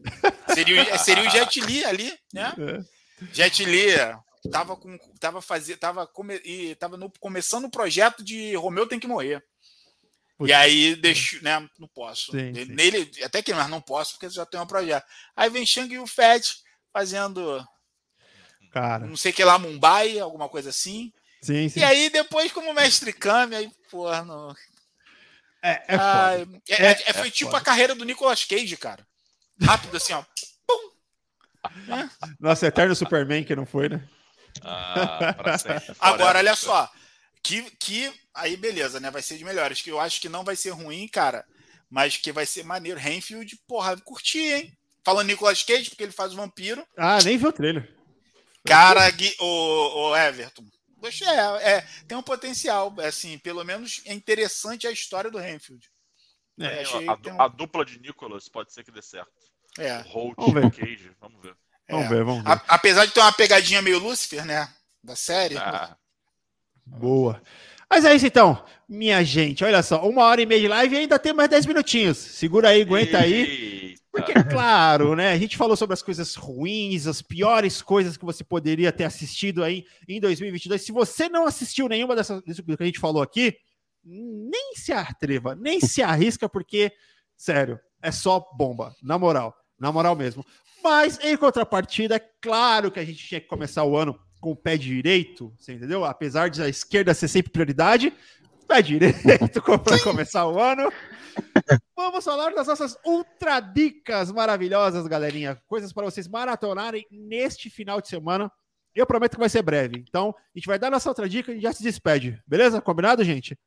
Seria, 0.53 0.97
seria 0.99 1.27
o 1.27 1.30
Jet 1.31 1.59
Li 1.59 1.84
ali, 1.84 2.14
né? 2.31 2.53
É. 2.59 3.26
Jet 3.34 3.65
Li 3.65 3.88
tava 4.51 4.76
com 4.77 4.95
tava 5.19 5.41
fazer 5.41 5.77
tava 5.77 6.05
come, 6.05 6.35
e 6.45 6.76
tava 6.76 6.95
no, 6.95 7.11
começando 7.19 7.65
o 7.65 7.72
projeto 7.72 8.23
de 8.23 8.55
Romeu 8.55 8.85
tem 8.88 8.99
que 8.99 9.07
morrer. 9.07 9.43
Putz. 10.38 10.51
E 10.51 10.53
aí 10.53 10.95
deixo, 10.95 11.43
né, 11.43 11.68
não 11.80 11.88
posso. 11.88 12.31
Sim, 12.31 12.51
Nele 12.51 13.09
sim. 13.11 13.23
até 13.23 13.41
que 13.41 13.51
mas 13.53 13.68
não 13.68 13.81
posso 13.81 14.14
porque 14.14 14.30
já 14.30 14.45
tem 14.45 14.59
um 14.59 14.68
projeto. 14.68 15.03
Aí 15.35 15.49
vem 15.49 15.65
Shang 15.65 15.91
e 15.91 15.97
o 15.97 16.05
Fett 16.05 16.57
fazendo 16.93 17.65
Cara. 18.72 19.06
Não 19.06 19.18
sei 19.18 19.31
que 19.31 19.44
lá, 19.44 19.57
Mumbai, 19.57 20.19
alguma 20.19 20.49
coisa 20.49 20.69
assim. 20.69 21.11
Sim, 21.41 21.69
sim. 21.69 21.80
E 21.80 21.84
aí, 21.84 22.10
depois, 22.10 22.52
como 22.52 22.73
mestre 22.73 23.14
Kami, 23.14 23.56
aí, 23.56 23.72
porra, 23.89 24.23
não. 24.23 24.56
É, 25.61 25.72
é, 25.72 25.95
ah, 25.95 26.31
é, 26.69 26.85
é, 26.85 26.91
é, 27.07 27.14
foi 27.14 27.31
tipo 27.31 27.52
foda. 27.52 27.61
a 27.61 27.65
carreira 27.65 27.95
do 27.95 28.06
Nicolas 28.06 28.44
Cage, 28.45 28.77
cara. 28.77 29.06
Rápido 29.61 29.98
assim, 29.98 30.14
ó. 30.14 30.23
Pum. 30.68 32.10
Nossa, 32.39 32.68
Eterno 32.68 32.95
Superman 32.95 33.44
que 33.44 33.56
não 33.56 33.65
foi, 33.65 33.89
né? 33.89 34.07
Ah, 34.64 35.35
Agora, 35.99 36.39
olha 36.39 36.56
só. 36.56 36.89
Que, 37.44 37.64
que 37.80 38.14
aí, 38.34 38.56
beleza, 38.56 38.99
né? 38.99 39.10
Vai 39.10 39.22
ser 39.22 39.38
de 39.38 39.45
melhores. 39.45 39.81
Que 39.81 39.91
eu 39.91 39.99
acho 39.99 40.22
que 40.22 40.30
não 40.30 40.44
vai 40.44 40.56
ser 40.56 40.72
ruim, 40.72 41.07
cara. 41.07 41.45
Mas 41.89 42.18
que 42.18 42.31
vai 42.31 42.45
ser 42.45 42.64
maneiro. 42.64 42.99
Renfield, 42.99 43.57
porra, 43.68 43.98
curti, 43.98 44.39
hein? 44.39 44.77
Falando 45.03 45.27
Nicolas 45.27 45.64
Cage, 45.64 45.89
porque 45.89 46.03
ele 46.03 46.11
faz 46.11 46.34
o 46.34 46.35
vampiro. 46.35 46.85
Ah, 46.98 47.19
nem 47.23 47.38
viu 47.38 47.49
o 47.49 47.53
trailer. 47.53 47.97
Cara, 48.68 49.02
o, 49.39 50.10
o 50.10 50.15
Everton. 50.15 50.65
É, 51.22 51.73
é, 51.73 51.81
tem 52.07 52.18
um 52.18 52.23
potencial, 52.23 52.94
assim, 52.99 53.38
pelo 53.38 53.64
menos 53.64 54.02
é 54.06 54.14
interessante 54.14 54.88
a 54.88 54.91
história 54.91 55.30
do 55.30 55.38
Renfield. 55.38 55.89
É, 56.60 56.84
a, 56.84 57.34
um... 57.34 57.41
a, 57.41 57.48
dupla 57.48 57.85
de 57.85 57.99
Nicolas 57.99 58.49
pode 58.49 58.73
ser 58.73 58.84
que 58.84 58.91
dê 58.91 59.02
certo. 59.02 59.31
É. 59.77 59.99
O 59.99 60.02
Holt 60.02 60.38
e 60.39 60.65
o 60.65 60.72
Cage, 60.72 61.11
vamos 61.22 61.41
ver. 61.41 61.56
É. 61.88 61.94
Vamos 61.94 62.10
ver, 62.10 62.23
vamos 62.23 62.44
ver. 62.44 62.49
A, 62.49 62.53
apesar 62.68 63.06
de 63.06 63.14
ter 63.14 63.19
uma 63.19 63.31
pegadinha 63.31 63.81
meio 63.81 63.99
Lucifer, 63.99 64.44
né? 64.44 64.68
Da 65.03 65.15
série. 65.15 65.56
Ah. 65.57 65.95
Boa. 66.85 67.41
Mas 67.89 68.03
é 68.03 68.15
isso 68.15 68.26
então, 68.26 68.65
minha 68.89 69.23
gente. 69.23 69.64
Olha 69.64 69.84
só, 69.84 70.02
uma 70.07 70.23
hora 70.23 70.41
e 70.41 70.45
meia 70.45 70.61
de 70.61 70.68
live 70.68 70.95
e 70.95 70.99
ainda 70.99 71.19
tem 71.19 71.31
mais 71.31 71.49
10 71.49 71.68
minutinhos. 71.68 72.18
Segura 72.18 72.69
aí, 72.69 72.81
aguenta 72.81 73.19
aí. 73.19 73.86
Porque, 74.18 74.44
claro, 74.49 75.15
né? 75.15 75.31
A 75.31 75.38
gente 75.38 75.57
falou 75.57 75.76
sobre 75.76 75.94
as 75.94 76.02
coisas 76.02 76.35
ruins, 76.35 77.07
as 77.07 77.22
piores 77.22 77.81
coisas 77.81 78.18
que 78.18 78.26
você 78.26 78.44
poderia 78.44 78.91
ter 78.91 79.03
assistido 79.03 79.64
aí 79.64 79.85
em 80.07 80.19
2022. 80.19 80.81
Se 80.81 80.91
você 80.91 81.30
não 81.30 81.45
assistiu 81.45 81.88
nenhuma 81.88 82.15
dessas 82.15 82.41
que 82.41 82.76
a 82.80 82.85
gente 82.85 82.99
falou 82.99 83.22
aqui, 83.22 83.56
nem 84.03 84.76
se 84.76 84.91
atreva, 84.91 85.56
nem 85.56 85.80
se 85.80 86.02
arrisca, 86.02 86.48
porque, 86.48 86.91
sério, 87.35 87.80
é 88.02 88.11
só 88.11 88.39
bomba. 88.57 88.95
Na 89.02 89.18
moral, 89.18 89.53
na 89.80 89.91
moral 89.91 90.15
mesmo. 90.15 90.45
Mas, 90.84 91.19
em 91.22 91.35
contrapartida, 91.35 92.15
é 92.15 92.30
claro 92.41 92.91
que 92.91 92.99
a 92.99 93.06
gente 93.06 93.26
tinha 93.26 93.41
que 93.41 93.48
começar 93.48 93.84
o 93.84 93.98
ano 93.98 94.18
com 94.39 94.52
o 94.52 94.56
pé 94.56 94.77
direito, 94.77 95.53
você 95.57 95.73
entendeu? 95.73 96.06
Apesar 96.06 96.49
de 96.49 96.61
a 96.61 96.69
esquerda 96.69 97.14
ser 97.14 97.27
sempre 97.27 97.52
prioridade, 97.52 98.14
pé 98.68 98.81
direito 98.81 99.61
para 99.84 99.99
começar 100.03 100.48
o 100.48 100.60
ano. 100.60 100.91
Vamos 101.95 102.23
falar 102.23 102.53
das 102.53 102.68
nossas 102.68 102.97
ultra 103.05 103.59
dicas 103.59 104.31
maravilhosas, 104.31 105.07
galerinha. 105.07 105.61
Coisas 105.68 105.91
para 105.91 106.05
vocês 106.05 106.27
maratonarem 106.27 107.05
neste 107.11 107.69
final 107.69 108.01
de 108.01 108.07
semana. 108.07 108.51
Eu 108.95 109.05
prometo 109.05 109.34
que 109.34 109.39
vai 109.39 109.49
ser 109.49 109.61
breve. 109.61 110.03
Então, 110.07 110.34
a 110.38 110.57
gente 110.57 110.68
vai 110.68 110.80
dar 110.80 110.89
nossa 110.89 111.09
outra 111.09 111.27
dica 111.27 111.51
e 111.53 111.59
já 111.59 111.72
se 111.72 111.84
despede. 111.84 112.41
Beleza? 112.47 112.81
Combinado, 112.81 113.23
gente? 113.23 113.57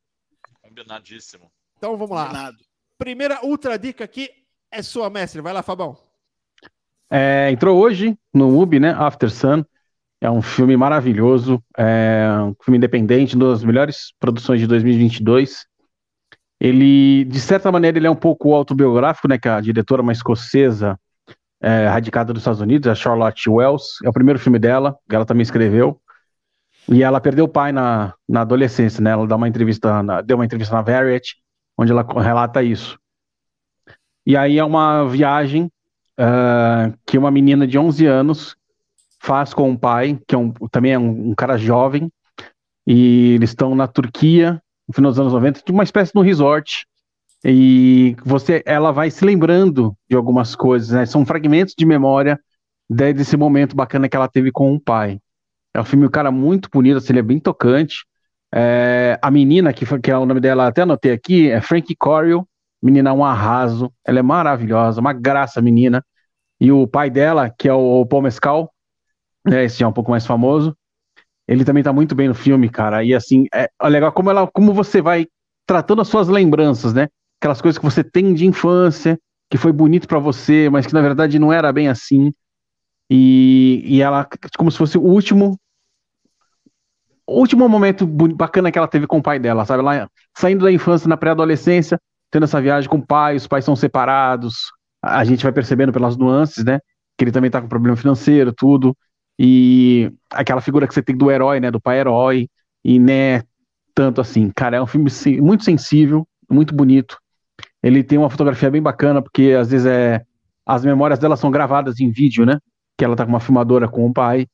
Combinadíssimo. 0.61 1.51
Então, 1.77 1.97
vamos 1.97 2.15
lá. 2.15 2.25
Combinado. 2.25 2.57
Primeira 2.97 3.45
ultra 3.45 3.77
dica 3.77 4.03
aqui 4.03 4.29
é 4.69 4.81
sua, 4.81 5.09
mestre. 5.09 5.41
Vai 5.41 5.53
lá, 5.53 5.63
Fabão. 5.63 5.97
É, 7.09 7.49
entrou 7.51 7.77
hoje 7.77 8.17
no 8.33 8.61
UB, 8.61 8.79
né? 8.79 8.91
After 8.91 9.29
Sun. 9.29 9.63
É 10.23 10.29
um 10.29 10.41
filme 10.41 10.77
maravilhoso, 10.77 11.63
é 11.75 12.27
um 12.43 12.55
filme 12.63 12.77
independente, 12.77 13.35
uma 13.35 13.49
das 13.49 13.63
melhores 13.63 14.13
produções 14.19 14.59
de 14.59 14.67
2022. 14.67 15.65
Ele, 16.61 17.25
de 17.25 17.39
certa 17.39 17.71
maneira, 17.71 17.97
ele 17.97 18.05
é 18.05 18.11
um 18.11 18.15
pouco 18.15 18.53
autobiográfico, 18.53 19.27
né? 19.27 19.39
Que 19.39 19.49
a 19.49 19.59
diretora, 19.59 20.03
uma 20.03 20.11
escocesa, 20.11 20.95
é, 21.59 21.87
radicada 21.87 22.31
dos 22.31 22.43
Estados 22.43 22.61
Unidos, 22.61 22.87
a 22.87 22.93
Charlotte 22.93 23.49
Wells, 23.49 23.97
é 24.05 24.09
o 24.09 24.13
primeiro 24.13 24.37
filme 24.37 24.59
dela, 24.59 24.95
ela 25.11 25.25
também 25.25 25.41
escreveu. 25.41 25.99
E 26.87 27.01
ela 27.01 27.19
perdeu 27.19 27.45
o 27.45 27.49
pai 27.49 27.71
na, 27.71 28.13
na 28.29 28.41
adolescência, 28.41 29.01
né? 29.01 29.09
Ela 29.09 29.25
dá 29.25 29.35
uma 29.35 29.47
entrevista, 29.47 30.03
na, 30.03 30.21
deu 30.21 30.37
uma 30.37 30.45
entrevista 30.45 30.75
na 30.75 30.83
Variety, 30.83 31.37
onde 31.75 31.91
ela 31.91 32.05
relata 32.21 32.61
isso. 32.61 32.99
E 34.23 34.37
aí 34.37 34.59
é 34.59 34.63
uma 34.63 35.03
viagem 35.07 35.65
uh, 36.19 36.95
que 37.07 37.17
uma 37.17 37.31
menina 37.31 37.65
de 37.65 37.79
11 37.79 38.05
anos 38.05 38.55
faz 39.19 39.51
com 39.51 39.71
o 39.71 39.79
pai, 39.79 40.19
que 40.27 40.35
é 40.35 40.37
um, 40.37 40.51
também 40.71 40.93
é 40.93 40.99
um, 40.99 41.31
um 41.31 41.35
cara 41.35 41.57
jovem, 41.57 42.11
e 42.85 43.33
eles 43.33 43.49
estão 43.49 43.73
na 43.73 43.87
Turquia, 43.87 44.61
no 44.91 44.93
final 44.93 45.11
dos 45.11 45.19
anos 45.19 45.33
90, 45.33 45.61
de 45.65 45.71
uma 45.71 45.83
espécie 45.83 46.11
de 46.11 46.19
um 46.19 46.21
resort, 46.21 46.85
e 47.43 48.15
você, 48.23 48.61
ela 48.65 48.91
vai 48.91 49.09
se 49.09 49.25
lembrando 49.25 49.95
de 50.09 50.15
algumas 50.15 50.55
coisas, 50.55 50.89
né? 50.89 51.05
São 51.05 51.25
fragmentos 51.25 51.73
de 51.75 51.85
memória 51.85 52.39
desse 52.89 53.37
momento 53.37 53.75
bacana 53.75 54.09
que 54.09 54.15
ela 54.15 54.27
teve 54.27 54.51
com 54.51 54.73
o 54.73 54.79
pai. 54.79 55.19
É 55.73 55.79
um 55.79 55.85
filme, 55.85 56.07
cara, 56.09 56.29
muito 56.29 56.69
bonito, 56.71 56.97
assim, 56.97 57.13
ele 57.13 57.19
é 57.19 57.23
bem 57.23 57.39
tocante. 57.39 58.05
É, 58.53 59.17
a 59.21 59.31
menina, 59.31 59.71
que, 59.71 59.85
que 59.99 60.11
é 60.11 60.17
o 60.17 60.25
nome 60.25 60.41
dela, 60.41 60.67
até 60.67 60.81
anotei 60.81 61.13
aqui, 61.13 61.49
é 61.49 61.61
Frankie 61.61 61.95
Corio, 61.95 62.45
menina 62.83 63.13
um 63.13 63.23
arraso, 63.23 63.91
ela 64.05 64.19
é 64.19 64.21
maravilhosa, 64.21 64.99
uma 64.99 65.13
graça 65.13 65.61
menina. 65.61 66.03
E 66.59 66.71
o 66.71 66.85
pai 66.85 67.09
dela, 67.09 67.49
que 67.49 67.67
é 67.69 67.73
o 67.73 68.05
Paul 68.05 68.21
Mescal, 68.21 68.71
né, 69.47 69.63
esse 69.63 69.81
é 69.83 69.87
um 69.87 69.93
pouco 69.93 70.11
mais 70.11 70.25
famoso. 70.25 70.75
Ele 71.47 71.65
também 71.65 71.83
tá 71.83 71.91
muito 71.91 72.15
bem 72.15 72.27
no 72.27 72.35
filme, 72.35 72.69
cara. 72.69 73.03
E 73.03 73.13
assim, 73.13 73.45
é, 73.53 73.69
é 73.81 73.89
legal 73.89 74.11
como 74.11 74.29
ela, 74.29 74.47
como 74.47 74.73
você 74.73 75.01
vai 75.01 75.27
tratando 75.65 76.01
as 76.01 76.07
suas 76.07 76.27
lembranças, 76.27 76.93
né? 76.93 77.07
Aquelas 77.39 77.61
coisas 77.61 77.77
que 77.77 77.85
você 77.85 78.03
tem 78.03 78.33
de 78.33 78.45
infância, 78.45 79.19
que 79.49 79.57
foi 79.57 79.71
bonito 79.71 80.07
para 80.07 80.19
você, 80.19 80.69
mas 80.69 80.85
que 80.85 80.93
na 80.93 81.01
verdade 81.01 81.39
não 81.39 81.51
era 81.51 81.71
bem 81.73 81.87
assim. 81.87 82.31
E, 83.09 83.81
e 83.85 84.01
ela, 84.01 84.27
como 84.57 84.71
se 84.71 84.77
fosse 84.77 84.97
o 84.97 85.01
último 85.01 85.59
último 87.27 87.67
momento 87.69 88.05
bacana 88.05 88.71
que 88.71 88.77
ela 88.77 88.87
teve 88.87 89.07
com 89.07 89.19
o 89.19 89.23
pai 89.23 89.39
dela, 89.39 89.65
sabe? 89.65 89.83
Lá, 89.83 90.09
saindo 90.37 90.65
da 90.65 90.71
infância 90.71 91.07
na 91.07 91.15
pré-adolescência, 91.15 91.99
tendo 92.29 92.43
essa 92.43 92.61
viagem 92.61 92.89
com 92.89 92.97
o 92.97 93.05
pai, 93.05 93.35
os 93.35 93.47
pais 93.47 93.63
são 93.63 93.75
separados, 93.75 94.71
a 95.01 95.23
gente 95.23 95.43
vai 95.43 95.51
percebendo 95.51 95.93
pelas 95.93 96.17
nuances, 96.17 96.63
né? 96.63 96.79
Que 97.17 97.23
ele 97.23 97.31
também 97.31 97.49
tá 97.49 97.61
com 97.61 97.67
problema 97.67 97.95
financeiro, 97.95 98.53
tudo 98.53 98.95
e 99.39 100.11
aquela 100.29 100.61
figura 100.61 100.87
que 100.87 100.93
você 100.93 101.01
tem 101.01 101.15
do 101.15 101.31
herói, 101.31 101.59
né, 101.59 101.71
do 101.71 101.81
pai 101.81 101.99
herói, 101.99 102.49
e 102.83 102.99
né, 102.99 103.43
tanto 103.93 104.21
assim, 104.21 104.51
cara, 104.55 104.77
é 104.77 104.81
um 104.81 104.87
filme 104.87 105.09
muito 105.41 105.63
sensível, 105.63 106.27
muito 106.49 106.73
bonito. 106.73 107.17
Ele 107.83 108.03
tem 108.03 108.17
uma 108.17 108.29
fotografia 108.29 108.69
bem 108.69 108.81
bacana, 108.81 109.21
porque 109.21 109.55
às 109.59 109.71
vezes 109.71 109.87
é 109.87 110.23
as 110.65 110.85
memórias 110.85 111.19
dela 111.19 111.35
são 111.35 111.49
gravadas 111.51 111.99
em 111.99 112.11
vídeo, 112.11 112.45
né? 112.45 112.59
Que 112.97 113.03
ela 113.03 113.15
tá 113.15 113.25
com 113.25 113.31
uma 113.31 113.39
filmadora 113.39 113.87
com 113.87 114.05
o 114.05 114.13
pai. 114.13 114.47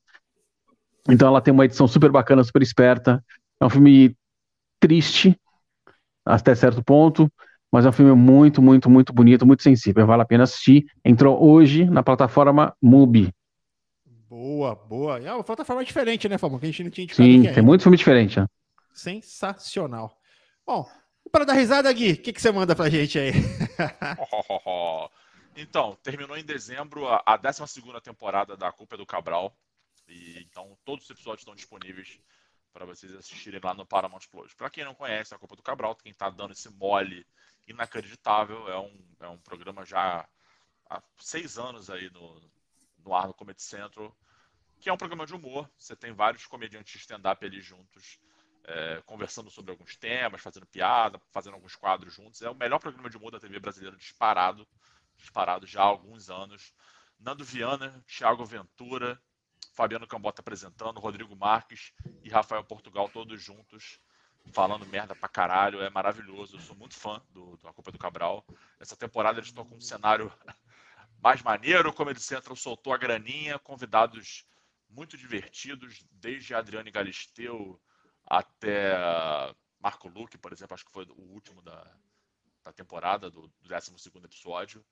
Então 1.10 1.28
ela 1.28 1.41
tem 1.41 1.54
uma 1.54 1.66
edição 1.66 1.88
super 1.88 2.12
bacana, 2.12 2.44
super 2.44 2.62
esperta. 2.62 3.24
É 3.60 3.66
um 3.66 3.70
filme 3.70 4.16
triste 4.80 5.38
até 6.26 6.54
certo 6.56 6.84
ponto, 6.84 7.32
mas 7.72 7.86
é 7.86 7.90
um 7.90 7.94
filme 7.94 8.14
muito, 8.14 8.62
muito, 8.62 8.90
muito 8.90 9.14
bonito, 9.14 9.45
muito 9.45 9.64
sensível. 9.64 10.06
Vale 10.06 10.22
a 10.22 10.26
pena 10.26 10.44
assistir. 10.44 10.86
Entrou 11.04 11.41
hoje 11.44 11.86
na 11.86 12.04
plataforma 12.04 12.74
Mubi. 12.82 13.34
Boa, 14.30 14.76
boa. 14.76 15.20
É 15.20 15.32
uma 15.32 15.44
plataforma 15.44 15.86
diferente, 15.86 16.28
né, 16.28 16.38
Fabão? 16.38 16.60
Que 16.60 16.66
a 16.66 16.70
gente 16.70 16.84
não 16.84 16.91
tinha 16.91 17.06
indicado 17.06 17.28
Sim, 17.28 17.54
tem 17.54 17.64
muito 17.64 17.84
filme 17.84 17.98
diferente. 17.98 18.40
Né? 18.40 18.48
Sensacional. 18.94 20.20
Bom, 20.66 20.90
para 21.32 21.45
dar 21.45 21.54
risada, 21.54 21.91
Gui, 21.94 22.14
o 22.14 22.22
que, 22.22 22.34
que 22.34 22.41
você 22.41 22.52
manda 22.52 22.76
pra 22.76 22.90
gente 22.90 23.18
aí? 23.18 23.32
então, 25.56 25.98
terminou 26.04 26.38
em 26.38 26.44
dezembro 26.44 27.08
a, 27.08 27.24
a 27.26 27.38
12 27.38 27.82
temporada 28.04 28.58
da 28.58 28.72
Culpa 28.72 28.95
é 28.95 28.98
do 28.98 29.06
Cabral. 29.06 29.56
E, 30.10 30.40
então, 30.40 30.78
todos 30.84 31.06
os 31.06 31.12
episódios 31.12 31.41
estão 31.41 31.56
disponíveis 31.56 32.20
para 32.74 32.86
vocês 32.86 33.14
assistirem 33.16 33.62
lá 33.64 33.74
no 33.74 33.86
Paramount 33.86 34.28
Plus. 34.30 34.54
Para 34.54 34.70
quem 34.70 34.84
não 34.84 34.94
conhece 34.94 35.34
a 35.34 35.38
Culpa 35.38 35.56
do 35.56 35.64
Cabral, 35.64 35.95
quem 35.95 36.12
está 36.12 36.30
dando 36.30 36.52
esse 36.52 36.70
mole 36.70 37.26
inacreditável, 37.66 38.68
é 38.68 38.78
um, 38.78 39.06
é 39.22 39.28
um 39.28 39.38
programa 39.38 39.86
já 39.86 40.28
há 40.90 41.02
seis 41.18 41.58
anos 41.58 41.90
aí 41.90 42.10
no, 42.12 42.41
no 43.08 43.16
ar 43.16 43.28
no 43.28 43.34
Comedy 43.34 43.62
Central, 43.62 44.16
que 44.80 44.90
é 44.90 44.94
um 44.94 44.98
programa 44.98 45.26
de 45.26 45.34
humor. 45.34 45.70
Você 45.78 45.96
tem 45.96 46.12
vários 46.12 46.46
comediantes 46.46 46.92
de 46.92 47.00
stand-up 47.00 47.44
ali 47.46 47.62
juntos, 47.62 48.20
é, 48.66 49.02
conversando 49.06 49.50
sobre 49.50 49.72
alguns 49.72 49.96
temas, 49.96 50.42
fazendo 50.42 50.66
piada, 50.66 51.20
fazendo 51.32 51.54
alguns 51.54 51.76
quadros 51.76 52.14
juntos. 52.14 52.42
É 52.42 52.50
o 52.50 52.56
melhor 52.56 52.80
programa 52.80 53.10
de 53.10 53.16
humor 53.16 53.32
da 53.32 53.40
TV 53.40 53.60
brasileira 53.60 53.96
disparado, 53.96 54.68
disparado 55.16 55.66
já 55.66 55.82
há 55.82 55.86
alguns 55.86 56.30
anos. 56.30 56.74
Nando 57.18 57.46
Viana, 57.46 58.04
Thiago 58.06 58.46
Ventura, 58.46 59.20
Fabiano 59.74 60.06
Cambota 60.06 60.42
apresentando, 60.42 61.00
Rodrigo 61.00 61.36
Marques 61.36 61.94
e 62.22 62.30
Rafael 62.30 62.64
Portugal, 62.64 63.10
todos 63.10 63.42
juntos, 63.42 64.00
falando 64.52 64.86
merda 64.86 65.16
pra 65.16 65.30
caralho. 65.30 65.82
É 65.82 65.90
maravilhoso. 65.90 66.58
Eu 66.58 66.62
sou 66.62 66.76
muito 66.76 66.96
fã 66.96 67.22
do, 67.30 67.56
do 67.58 67.68
A 67.68 67.74
Culpa 67.74 67.92
do 67.92 67.98
Cabral. 67.98 68.46
Essa 68.80 68.98
temporada 68.98 69.40
eles 69.40 69.50
estão 69.50 69.66
com 69.66 69.76
um 69.76 69.82
cenário 69.82 70.32
mais 71.22 71.41
maneiro. 71.41 71.89
O 71.89 71.94
Comedy 71.94 72.22
Central 72.22 72.56
soltou 72.56 72.94
a 72.94 72.98
graninha, 72.98 73.60
convidados 73.60 74.45
muito 74.89 75.18
divertidos, 75.18 76.06
desde 76.11 76.53
Adriane 76.53 76.91
Galisteu 76.91 77.80
até 78.26 78.94
Marco 79.80 80.07
Luque, 80.07 80.38
por 80.38 80.52
exemplo, 80.52 80.73
acho 80.73 80.85
que 80.85 80.91
foi 80.91 81.06
o 81.06 81.22
último 81.34 81.61
da, 81.61 81.95
da 82.64 82.73
temporada, 82.73 83.30
do, 83.30 83.48
do 83.48 83.69
12 83.69 83.94
episódio. 84.23 84.85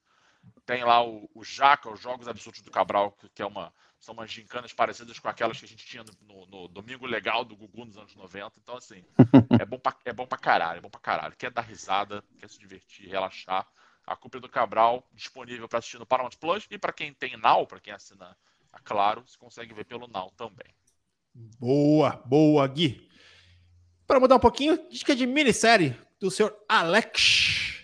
Tem 0.65 0.83
lá 0.83 1.03
o, 1.03 1.29
o 1.33 1.43
Jaca, 1.43 1.89
os 1.89 1.99
Jogos 1.99 2.27
Absurdos 2.27 2.61
do 2.61 2.69
Cabral, 2.69 3.17
que 3.33 3.41
é 3.41 3.45
uma, 3.45 3.73
são 3.99 4.13
umas 4.13 4.31
gincanas 4.31 4.73
parecidas 4.73 5.17
com 5.17 5.27
aquelas 5.27 5.59
que 5.59 5.65
a 5.65 5.67
gente 5.67 5.85
tinha 5.85 6.03
no, 6.21 6.45
no 6.45 6.67
Domingo 6.67 7.07
Legal 7.07 7.43
do 7.43 7.55
Gugu 7.55 7.85
nos 7.85 7.97
anos 7.97 8.15
90. 8.15 8.59
Então, 8.59 8.77
assim, 8.77 9.03
é 9.59 9.65
bom, 9.65 9.79
pra, 9.79 9.97
é 10.05 10.13
bom 10.13 10.27
pra 10.27 10.37
caralho, 10.37 10.77
é 10.77 10.81
bom 10.81 10.89
pra 10.89 10.99
caralho. 10.99 11.35
Quer 11.35 11.51
dar 11.51 11.61
risada, 11.61 12.23
quer 12.37 12.47
se 12.47 12.59
divertir, 12.59 13.09
relaxar, 13.09 13.67
a 14.05 14.15
Culpa 14.15 14.39
do 14.39 14.49
Cabral, 14.49 15.03
disponível 15.13 15.67
para 15.67 15.79
assistir 15.79 15.99
no 15.99 16.05
Paramount 16.05 16.37
Plus. 16.39 16.65
E 16.69 16.77
para 16.77 16.93
quem 16.93 17.13
tem 17.13 17.37
Now, 17.37 17.65
para 17.65 17.79
quem 17.79 17.93
assina 17.93 18.37
a 18.71 18.79
Claro, 18.79 19.23
você 19.25 19.37
consegue 19.37 19.73
ver 19.73 19.85
pelo 19.85 20.07
Now 20.07 20.31
também. 20.37 20.67
Boa, 21.59 22.21
boa, 22.25 22.67
Gui. 22.67 23.09
Para 24.07 24.19
mudar 24.19 24.35
um 24.35 24.39
pouquinho, 24.39 24.87
dica 24.89 25.15
de 25.15 25.25
minissérie 25.25 25.97
do 26.19 26.29
senhor 26.29 26.55
Alex. 26.69 27.83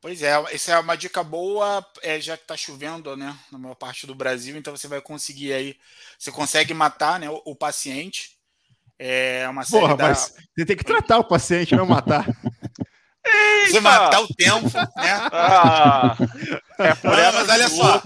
Pois 0.00 0.22
é, 0.22 0.32
essa 0.54 0.72
é 0.72 0.78
uma 0.78 0.96
dica 0.96 1.24
boa, 1.24 1.84
é, 2.02 2.20
já 2.20 2.36
que 2.36 2.44
está 2.44 2.56
chovendo, 2.56 3.16
né, 3.16 3.36
na 3.50 3.58
maior 3.58 3.74
parte 3.74 4.06
do 4.06 4.14
Brasil, 4.14 4.56
então 4.56 4.76
você 4.76 4.86
vai 4.86 5.00
conseguir 5.00 5.52
aí, 5.52 5.76
você 6.18 6.30
consegue 6.30 6.72
matar, 6.74 7.18
né, 7.18 7.30
o, 7.30 7.42
o 7.44 7.56
paciente. 7.56 8.36
É 8.98 9.48
uma 9.48 9.64
série 9.64 9.82
Porra, 9.82 9.96
da... 9.96 10.08
mas 10.08 10.34
você 10.56 10.64
tem 10.64 10.76
que 10.76 10.84
tratar 10.84 11.18
o 11.18 11.24
paciente, 11.24 11.74
não 11.74 11.86
matar. 11.86 12.24
Você 13.66 13.80
matar 13.80 14.20
o 14.20 14.28
tempo, 14.34 14.70
né? 14.96 15.28
Ah, 15.32 16.16
é 16.78 16.94
por 16.94 17.10
não, 17.10 17.32
mas 17.32 17.48
olha 17.48 17.68
só. 17.68 18.02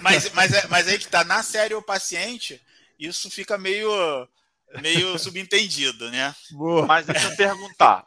Mas, 0.00 0.30
mas, 0.32 0.52
é, 0.52 0.66
mas 0.68 0.88
aí 0.88 0.98
que 0.98 1.08
tá, 1.08 1.24
na 1.24 1.42
série 1.42 1.74
o 1.74 1.82
paciente, 1.82 2.60
isso 2.98 3.30
fica 3.30 3.58
meio, 3.58 3.90
meio 4.80 5.16
subentendido, 5.20 6.10
né? 6.10 6.34
Boa. 6.50 6.86
Mas 6.86 7.06
deixa 7.06 7.28
eu 7.28 7.36
perguntar. 7.36 8.06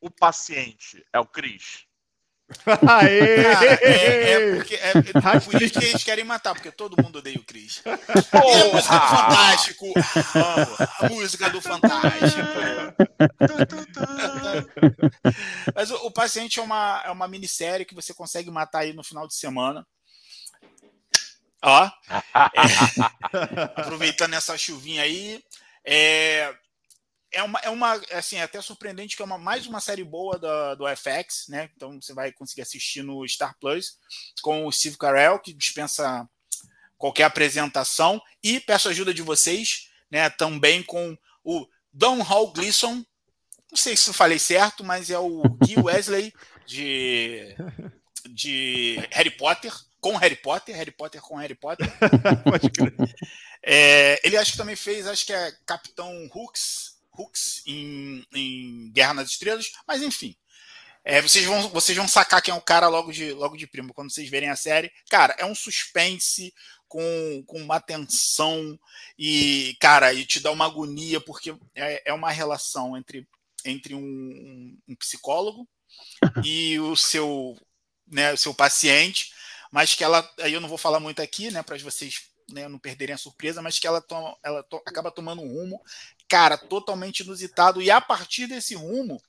O 0.00 0.10
paciente 0.10 1.04
é 1.12 1.18
o 1.18 1.26
Cris? 1.26 1.85
Aê! 2.88 3.42
Cara, 3.42 3.66
é, 3.82 4.30
é, 4.30 4.56
porque, 4.56 4.74
é, 4.76 4.90
é 4.90 5.40
por 5.40 5.62
isso 5.62 5.80
que 5.80 5.84
eles 5.84 6.04
querem 6.04 6.24
matar, 6.24 6.54
porque 6.54 6.70
todo 6.70 7.02
mundo 7.02 7.18
odeia 7.18 7.38
o 7.38 7.44
Chris. 7.44 7.82
É 7.84 7.90
a 7.90 8.72
música 8.72 8.98
do 8.98 9.08
Fantástico. 9.08 9.94
a 11.00 11.08
música 11.08 11.50
do 11.50 11.60
Fantástico. 11.60 12.48
Mas 15.74 15.90
o, 15.90 15.96
o, 16.06 16.10
Paciente 16.10 16.60
é 16.60 16.62
uma, 16.62 17.02
é 17.04 17.10
uma 17.10 17.26
minissérie 17.26 17.84
que 17.84 17.94
você 17.94 18.14
consegue 18.14 18.50
matar 18.50 18.80
aí 18.80 18.92
no 18.92 19.02
final 19.02 19.26
de 19.26 19.34
semana. 19.34 19.84
Ó. 21.62 21.84
É, 21.84 21.90
aproveitando 23.80 24.34
essa 24.34 24.56
chuvinha 24.56 25.02
aí. 25.02 25.42
É, 25.84 26.54
é 27.32 27.42
uma, 27.42 27.58
é 27.60 27.70
uma 27.70 27.92
assim, 28.12 28.36
é 28.36 28.42
até 28.42 28.60
surpreendente 28.60 29.16
que 29.16 29.22
é 29.22 29.24
uma, 29.24 29.38
mais 29.38 29.66
uma 29.66 29.80
série 29.80 30.04
boa 30.04 30.38
do, 30.38 30.76
do 30.76 30.96
FX, 30.96 31.48
né? 31.48 31.70
Então 31.76 32.00
você 32.00 32.14
vai 32.14 32.32
conseguir 32.32 32.62
assistir 32.62 33.02
no 33.02 33.26
Star 33.28 33.56
Plus 33.60 33.98
com 34.42 34.66
o 34.66 34.72
Steve 34.72 34.96
Carell, 34.96 35.38
que 35.38 35.52
dispensa 35.52 36.28
qualquer 36.96 37.24
apresentação. 37.24 38.20
E 38.42 38.60
peço 38.60 38.88
ajuda 38.88 39.12
de 39.12 39.22
vocês, 39.22 39.90
né? 40.10 40.30
Também 40.30 40.82
com 40.82 41.16
o 41.44 41.66
Don 41.92 42.22
Hall 42.22 42.52
Gleason. 42.52 43.04
Não 43.70 43.76
sei 43.76 43.96
se 43.96 44.08
eu 44.08 44.14
falei 44.14 44.38
certo, 44.38 44.84
mas 44.84 45.10
é 45.10 45.18
o 45.18 45.42
Guy 45.42 45.76
Wesley 45.82 46.32
de, 46.66 47.54
de 48.28 48.96
Harry 49.10 49.30
Potter, 49.30 49.72
com 50.00 50.16
Harry 50.16 50.36
Potter, 50.36 50.74
Harry 50.76 50.90
Potter 50.92 51.20
com 51.20 51.36
Harry 51.36 51.54
Potter. 51.54 51.86
Pode 52.44 52.70
crer. 52.70 52.94
É, 53.62 54.20
ele 54.24 54.36
acho 54.36 54.52
que 54.52 54.58
também 54.58 54.76
fez, 54.76 55.06
acho 55.06 55.26
que 55.26 55.32
é 55.32 55.52
Capitão 55.66 56.12
Hooks, 56.32 56.95
Hooks 57.16 57.62
em, 57.66 58.24
em 58.34 58.90
Guerra 58.92 59.14
nas 59.14 59.30
Estrelas, 59.30 59.70
mas 59.86 60.02
enfim. 60.02 60.36
É, 61.08 61.22
vocês, 61.22 61.44
vão, 61.44 61.68
vocês 61.68 61.96
vão 61.96 62.08
sacar 62.08 62.42
quem 62.42 62.52
é 62.52 62.56
o 62.56 62.60
cara 62.60 62.88
logo 62.88 63.12
de, 63.12 63.32
logo 63.32 63.56
de 63.56 63.64
primo, 63.64 63.94
quando 63.94 64.10
vocês 64.10 64.28
verem 64.28 64.50
a 64.50 64.56
série. 64.56 64.90
Cara, 65.08 65.36
é 65.38 65.44
um 65.46 65.54
suspense 65.54 66.52
com, 66.88 67.44
com 67.46 67.60
uma 67.60 67.80
tensão 67.80 68.76
e, 69.16 69.76
cara, 69.80 70.12
e 70.12 70.24
te 70.24 70.40
dá 70.40 70.50
uma 70.50 70.66
agonia, 70.66 71.20
porque 71.20 71.56
é, 71.76 72.10
é 72.10 72.12
uma 72.12 72.32
relação 72.32 72.96
entre, 72.96 73.24
entre 73.64 73.94
um, 73.94 74.76
um 74.88 74.96
psicólogo 74.96 75.68
e 76.44 76.78
o 76.80 76.96
seu, 76.96 77.56
né, 78.06 78.32
o 78.32 78.36
seu 78.36 78.52
paciente, 78.52 79.32
mas 79.70 79.94
que 79.94 80.02
ela, 80.02 80.28
aí 80.40 80.52
eu 80.52 80.60
não 80.60 80.68
vou 80.68 80.78
falar 80.78 80.98
muito 80.98 81.22
aqui, 81.22 81.52
né, 81.52 81.62
para 81.62 81.78
vocês 81.78 82.30
né, 82.50 82.68
não 82.68 82.78
perderem 82.78 83.14
a 83.14 83.18
surpresa, 83.18 83.60
mas 83.60 83.78
que 83.78 83.86
ela, 83.86 84.00
toma, 84.00 84.36
ela 84.42 84.62
to, 84.62 84.80
acaba 84.86 85.10
tomando 85.10 85.42
um 85.42 85.48
rumo 85.48 85.80
cara, 86.28 86.56
totalmente 86.56 87.20
inusitado. 87.20 87.80
E 87.80 87.90
a 87.90 88.00
partir 88.00 88.46
desse 88.46 88.74
rumo, 88.74 89.20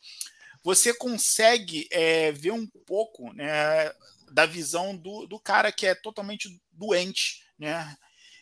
você 0.63 0.93
consegue 0.93 1.87
é, 1.91 2.31
ver 2.31 2.51
um 2.51 2.67
pouco 2.67 3.31
né, 3.33 3.91
da 4.31 4.45
visão 4.45 4.95
do, 4.95 5.25
do 5.25 5.39
cara 5.39 5.71
que 5.71 5.85
é 5.85 5.95
totalmente 5.95 6.61
doente, 6.71 7.43
né? 7.57 7.95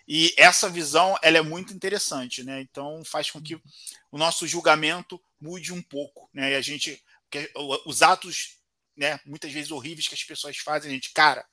E 0.07 0.34
essa 0.38 0.69
visão 0.69 1.18
ela 1.22 1.38
é 1.38 1.41
muito 1.41 1.73
interessante, 1.73 2.44
né? 2.44 2.61
Então 2.61 3.03
faz 3.03 3.32
com 3.32 3.41
que 3.41 3.56
o 4.11 4.18
nosso 4.18 4.48
julgamento 4.48 5.19
mude 5.40 5.73
um 5.73 5.82
pouco, 5.82 6.30
né? 6.34 6.52
E 6.52 6.56
a 6.56 6.61
gente, 6.61 7.03
os 7.86 8.02
atos, 8.03 8.57
né? 8.95 9.19
Muitas 9.26 9.52
vezes 9.52 9.72
horríveis 9.72 10.07
que 10.07 10.14
as 10.14 10.23
pessoas 10.23 10.57
fazem, 10.57 10.91
a 10.91 10.94
gente, 10.94 11.11
cara, 11.11 11.45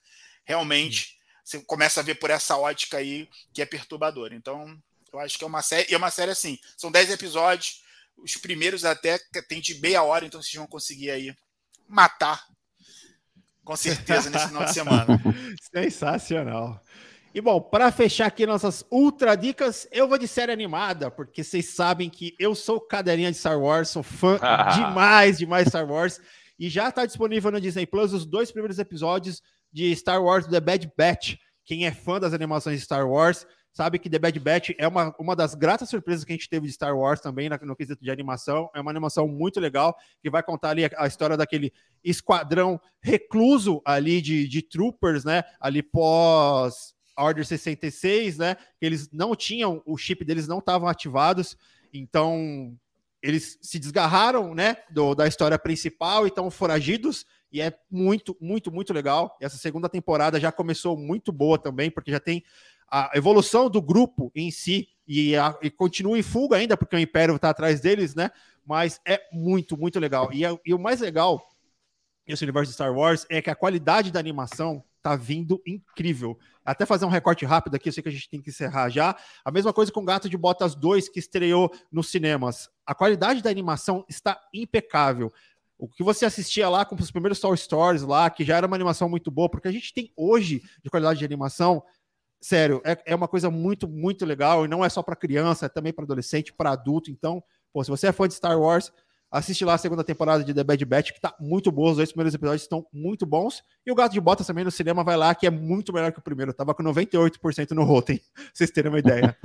realmente 0.44 1.18
você 1.42 1.60
começa 1.62 2.00
a 2.00 2.02
ver 2.02 2.16
por 2.16 2.30
essa 2.30 2.56
ótica 2.56 2.98
aí 2.98 3.28
que 3.52 3.62
é 3.62 3.66
perturbadora. 3.66 4.34
Então 4.34 4.78
eu 5.12 5.20
acho 5.20 5.38
que 5.38 5.44
é 5.44 5.46
uma 5.46 5.62
série. 5.62 5.90
E 5.90 5.94
é 5.94 5.98
uma 5.98 6.10
série 6.10 6.30
assim. 6.30 6.58
São 6.76 6.90
10 6.90 7.10
episódios. 7.10 7.82
Os 8.16 8.36
primeiros 8.36 8.84
até 8.84 9.18
tem 9.48 9.60
de 9.60 9.80
meia 9.80 10.02
hora, 10.02 10.24
então 10.24 10.40
vocês 10.40 10.54
vão 10.54 10.66
conseguir 10.66 11.10
aí 11.10 11.34
matar. 11.88 12.42
Com 13.64 13.76
certeza 13.76 14.30
nesse 14.30 14.48
final 14.48 14.64
de 14.64 14.72
semana. 14.74 15.06
Sensacional. 15.74 16.80
E 17.34 17.40
bom, 17.40 17.60
para 17.60 17.90
fechar 17.90 18.26
aqui 18.26 18.44
nossas 18.44 18.84
ultra 18.90 19.34
dicas, 19.34 19.88
eu 19.90 20.06
vou 20.06 20.18
de 20.18 20.28
série 20.28 20.52
animada, 20.52 21.10
porque 21.10 21.42
vocês 21.42 21.70
sabem 21.70 22.10
que 22.10 22.34
eu 22.38 22.54
sou 22.54 22.78
cadeirinha 22.78 23.32
de 23.32 23.38
Star 23.38 23.58
Wars, 23.58 23.88
sou 23.88 24.02
fã 24.02 24.38
demais, 24.74 25.38
demais 25.38 25.68
Star 25.68 25.90
Wars. 25.90 26.20
E 26.58 26.68
já 26.68 26.90
está 26.90 27.06
disponível 27.06 27.50
no 27.50 27.60
Disney 27.60 27.86
Plus 27.86 28.12
os 28.12 28.26
dois 28.26 28.52
primeiros 28.52 28.78
episódios 28.78 29.42
de 29.72 29.96
Star 29.96 30.22
Wars 30.22 30.46
The 30.46 30.60
Bad 30.60 30.92
Batch. 30.96 31.36
Quem 31.64 31.86
é 31.86 31.92
fã 31.92 32.20
das 32.20 32.34
animações 32.34 32.78
de 32.78 32.84
Star 32.84 33.08
Wars 33.08 33.46
sabe 33.72 33.98
que 33.98 34.10
The 34.10 34.18
Bad 34.18 34.38
Batch 34.38 34.70
é 34.78 34.86
uma, 34.86 35.14
uma 35.18 35.34
das 35.34 35.54
gratas 35.54 35.88
surpresas 35.88 36.24
que 36.24 36.32
a 36.32 36.36
gente 36.36 36.48
teve 36.48 36.66
de 36.66 36.72
Star 36.72 36.96
Wars 36.96 37.20
também 37.20 37.48
no, 37.48 37.56
no 37.62 37.76
quesito 37.76 38.04
de 38.04 38.10
animação. 38.10 38.70
É 38.74 38.80
uma 38.80 38.90
animação 38.90 39.26
muito 39.26 39.58
legal 39.58 39.96
que 40.22 40.30
vai 40.30 40.42
contar 40.42 40.70
ali 40.70 40.84
a, 40.84 40.90
a 40.98 41.06
história 41.06 41.36
daquele 41.36 41.72
esquadrão 42.04 42.80
recluso 43.00 43.80
ali 43.84 44.20
de, 44.20 44.46
de 44.46 44.62
troopers, 44.62 45.24
né? 45.24 45.42
Ali 45.60 45.82
pós 45.82 46.94
Order 47.16 47.46
66, 47.46 48.38
né? 48.38 48.56
Eles 48.80 49.10
não 49.10 49.34
tinham, 49.34 49.82
o 49.86 49.96
chip 49.96 50.24
deles 50.24 50.46
não 50.46 50.58
estavam 50.58 50.88
ativados, 50.88 51.56
então 51.92 52.76
eles 53.22 53.58
se 53.62 53.78
desgarraram, 53.78 54.52
né, 54.52 54.78
do, 54.90 55.14
da 55.14 55.28
história 55.28 55.56
principal 55.56 56.24
e 56.24 56.28
estão 56.28 56.50
foragidos 56.50 57.24
e 57.52 57.60
é 57.60 57.72
muito, 57.90 58.36
muito, 58.40 58.72
muito 58.72 58.92
legal. 58.92 59.36
E 59.40 59.44
essa 59.44 59.58
segunda 59.58 59.88
temporada 59.88 60.40
já 60.40 60.50
começou 60.50 60.96
muito 60.96 61.30
boa 61.30 61.58
também, 61.58 61.90
porque 61.90 62.10
já 62.10 62.18
tem 62.18 62.42
a 62.92 63.10
evolução 63.14 63.70
do 63.70 63.80
grupo 63.80 64.30
em 64.34 64.50
si 64.50 64.86
e, 65.08 65.34
a, 65.34 65.58
e 65.62 65.70
continua 65.70 66.18
em 66.18 66.22
fuga 66.22 66.58
ainda, 66.58 66.76
porque 66.76 66.94
o 66.94 66.98
Império 66.98 67.34
está 67.34 67.48
atrás 67.48 67.80
deles, 67.80 68.14
né? 68.14 68.30
Mas 68.66 69.00
é 69.06 69.18
muito, 69.32 69.78
muito 69.78 69.98
legal. 69.98 70.30
E, 70.30 70.44
é, 70.44 70.54
e 70.62 70.74
o 70.74 70.78
mais 70.78 71.00
legal 71.00 71.42
nesse 72.28 72.44
universo 72.44 72.68
de 72.68 72.74
Star 72.74 72.94
Wars 72.94 73.24
é 73.30 73.40
que 73.40 73.48
a 73.48 73.54
qualidade 73.54 74.12
da 74.12 74.20
animação 74.20 74.84
tá 75.00 75.16
vindo 75.16 75.60
incrível. 75.66 76.38
Até 76.62 76.84
fazer 76.84 77.06
um 77.06 77.08
recorte 77.08 77.46
rápido 77.46 77.74
aqui, 77.74 77.88
eu 77.88 77.92
sei 77.94 78.02
que 78.02 78.10
a 78.10 78.12
gente 78.12 78.28
tem 78.28 78.42
que 78.42 78.50
encerrar 78.50 78.90
já. 78.90 79.16
A 79.42 79.50
mesma 79.50 79.72
coisa 79.72 79.90
com 79.90 80.04
Gato 80.04 80.28
de 80.28 80.36
Botas 80.36 80.74
2, 80.74 81.08
que 81.08 81.18
estreou 81.18 81.72
nos 81.90 82.10
cinemas. 82.10 82.68
A 82.86 82.94
qualidade 82.94 83.42
da 83.42 83.48
animação 83.48 84.04
está 84.06 84.38
impecável. 84.52 85.32
O 85.78 85.88
que 85.88 86.04
você 86.04 86.26
assistia 86.26 86.68
lá 86.68 86.84
com 86.84 86.94
os 86.94 87.10
primeiros 87.10 87.38
Star 87.38 87.56
Stories 87.56 88.02
lá, 88.02 88.28
que 88.28 88.44
já 88.44 88.58
era 88.58 88.66
uma 88.66 88.76
animação 88.76 89.08
muito 89.08 89.30
boa, 89.30 89.48
porque 89.48 89.66
a 89.66 89.72
gente 89.72 89.94
tem 89.94 90.12
hoje 90.14 90.62
de 90.84 90.90
qualidade 90.90 91.18
de 91.18 91.24
animação 91.24 91.82
sério, 92.42 92.82
é, 92.84 92.98
é 93.06 93.14
uma 93.14 93.28
coisa 93.28 93.50
muito, 93.50 93.88
muito 93.88 94.26
legal. 94.26 94.64
E 94.64 94.68
não 94.68 94.84
é 94.84 94.88
só 94.88 95.02
para 95.02 95.16
criança, 95.16 95.66
é 95.66 95.68
também 95.68 95.92
para 95.92 96.04
adolescente, 96.04 96.52
para 96.52 96.72
adulto. 96.72 97.10
Então, 97.10 97.42
pô, 97.72 97.82
se 97.82 97.90
você 97.90 98.08
é 98.08 98.12
fã 98.12 98.26
de 98.26 98.34
Star 98.34 98.58
Wars, 98.60 98.92
assiste 99.30 99.64
lá 99.64 99.74
a 99.74 99.78
segunda 99.78 100.04
temporada 100.04 100.44
de 100.44 100.52
The 100.52 100.64
Bad 100.64 100.84
Batch, 100.84 101.12
que 101.12 101.20
tá 101.20 101.34
muito 101.40 101.70
boa. 101.70 101.92
Os 101.92 101.96
dois 101.96 102.10
primeiros 102.10 102.34
episódios 102.34 102.62
estão 102.62 102.84
muito 102.92 103.24
bons. 103.24 103.62
E 103.86 103.92
o 103.92 103.94
Gato 103.94 104.12
de 104.12 104.20
Botas 104.20 104.46
também 104.46 104.64
no 104.64 104.70
cinema 104.70 105.04
vai 105.04 105.16
lá, 105.16 105.34
que 105.34 105.46
é 105.46 105.50
muito 105.50 105.92
melhor 105.92 106.12
que 106.12 106.18
o 106.18 106.22
primeiro. 106.22 106.52
Tava 106.52 106.74
com 106.74 106.82
98% 106.82 107.70
no 107.70 107.84
Rotten, 107.84 108.18
pra 108.34 108.44
vocês 108.52 108.70
terem 108.70 108.90
uma 108.90 108.98
ideia. 108.98 109.36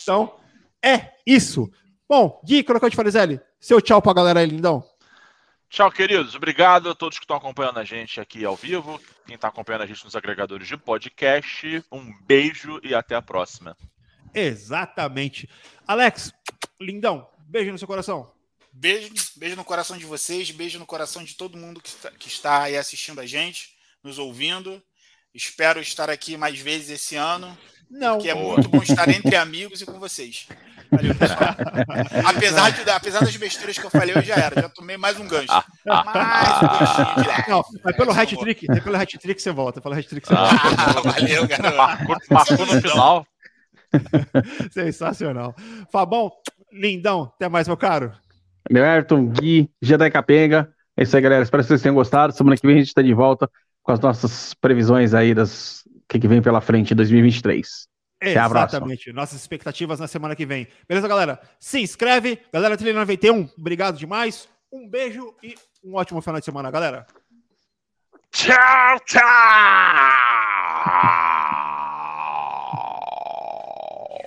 Então, 0.00 0.36
é 0.82 1.10
isso. 1.26 1.68
Bom, 2.08 2.40
Gui, 2.46 2.62
Crocante 2.62 2.94
Farizelli, 2.94 3.40
seu 3.58 3.80
tchau 3.80 4.00
pra 4.00 4.12
galera 4.12 4.38
aí, 4.38 4.46
lindão. 4.46 4.84
Tchau, 5.68 5.90
queridos. 5.90 6.34
Obrigado 6.34 6.88
a 6.88 6.94
todos 6.94 7.18
que 7.18 7.24
estão 7.24 7.36
acompanhando 7.36 7.78
a 7.78 7.84
gente 7.84 8.20
aqui 8.20 8.44
ao 8.44 8.56
vivo, 8.56 9.00
quem 9.26 9.34
está 9.34 9.48
acompanhando 9.48 9.82
a 9.82 9.86
gente 9.86 10.04
nos 10.04 10.16
agregadores 10.16 10.66
de 10.66 10.76
podcast. 10.76 11.84
Um 11.90 12.12
beijo 12.22 12.80
e 12.82 12.94
até 12.94 13.14
a 13.14 13.22
próxima. 13.22 13.76
Exatamente. 14.32 15.48
Alex, 15.86 16.32
lindão, 16.80 17.28
beijo 17.40 17.72
no 17.72 17.78
seu 17.78 17.88
coração. 17.88 18.32
Beijo, 18.72 19.12
beijo 19.36 19.56
no 19.56 19.64
coração 19.64 19.96
de 19.96 20.04
vocês, 20.04 20.50
beijo 20.50 20.78
no 20.78 20.86
coração 20.86 21.24
de 21.24 21.34
todo 21.34 21.58
mundo 21.58 21.80
que 21.80 21.88
está, 21.88 22.10
que 22.10 22.28
está 22.28 22.62
aí 22.62 22.76
assistindo 22.76 23.20
a 23.20 23.26
gente, 23.26 23.76
nos 24.02 24.18
ouvindo. 24.18 24.82
Espero 25.34 25.80
estar 25.80 26.08
aqui 26.08 26.36
mais 26.36 26.58
vezes 26.58 26.90
esse 26.90 27.16
ano. 27.16 27.56
Não. 27.90 28.18
Que 28.18 28.28
é 28.28 28.34
muito 28.34 28.68
bom 28.68 28.82
estar 28.82 29.08
entre 29.08 29.34
amigos 29.36 29.80
e 29.80 29.86
com 29.86 29.98
vocês. 29.98 30.46
Apesar, 32.24 32.70
de, 32.70 32.90
apesar 32.90 33.20
das 33.20 33.36
besteiras 33.36 33.78
que 33.78 33.84
eu 33.84 33.90
falei, 33.90 34.16
eu 34.16 34.22
já 34.22 34.34
era. 34.34 34.62
Já 34.62 34.68
tomei 34.68 34.96
mais 34.96 35.18
um 35.18 35.26
gancho. 35.26 35.52
mais 35.84 36.62
um 36.62 36.78
ganchinho 36.78 37.42
de 37.44 37.50
Não, 37.50 37.64
mas 37.84 37.96
pelo 37.96 38.12
hat-trick, 38.12 38.66
pelo 38.66 38.96
hat-trick 38.96 39.42
você 39.42 39.52
volta. 39.52 39.80
Pelo 39.80 39.94
hat-trick 39.94 40.26
você 40.26 40.34
volta. 40.34 40.54
Ah, 40.54 41.00
valeu, 41.10 41.46
garoto. 41.46 42.24
Marcou 42.30 42.66
no 42.66 42.80
final. 42.80 43.26
Sensacional. 44.70 45.54
Fabão, 45.90 46.30
Lindão, 46.72 47.32
até 47.34 47.48
mais, 47.48 47.66
meu 47.66 47.76
caro. 47.76 48.12
Meu 48.70 48.84
Ayrton, 48.84 49.26
Gui, 49.28 49.70
Jedi 49.80 50.10
Capenga. 50.10 50.68
É 50.96 51.02
isso 51.02 51.14
aí, 51.16 51.22
galera. 51.22 51.42
Espero 51.42 51.62
que 51.62 51.68
vocês 51.68 51.82
tenham 51.82 51.94
gostado. 51.94 52.32
Semana 52.32 52.56
que 52.56 52.66
vem 52.66 52.76
a 52.76 52.78
gente 52.78 52.88
está 52.88 53.02
de 53.02 53.14
volta 53.14 53.48
com 53.82 53.92
as 53.92 54.00
nossas 54.00 54.54
previsões 54.54 55.14
aí 55.14 55.34
das 55.34 55.84
que, 56.08 56.18
que 56.18 56.28
vem 56.28 56.42
pela 56.42 56.60
frente 56.60 56.92
em 56.92 56.96
2023. 56.96 57.88
Exatamente. 58.20 59.12
Nossas 59.12 59.40
expectativas 59.40 60.00
na 60.00 60.08
semana 60.08 60.34
que 60.34 60.46
vem. 60.46 60.66
Beleza, 60.88 61.06
galera? 61.08 61.40
Se 61.58 61.80
inscreve. 61.80 62.40
Galera 62.52 62.76
Trilha 62.76 62.94
91, 62.94 63.48
obrigado 63.58 63.98
demais. 63.98 64.48
Um 64.72 64.88
beijo 64.88 65.34
e 65.42 65.54
um 65.84 65.94
ótimo 65.94 66.20
final 66.20 66.38
de 66.40 66.44
semana, 66.44 66.70
galera. 66.70 67.06
Tchau, 68.32 69.00
tchau! 69.04 69.22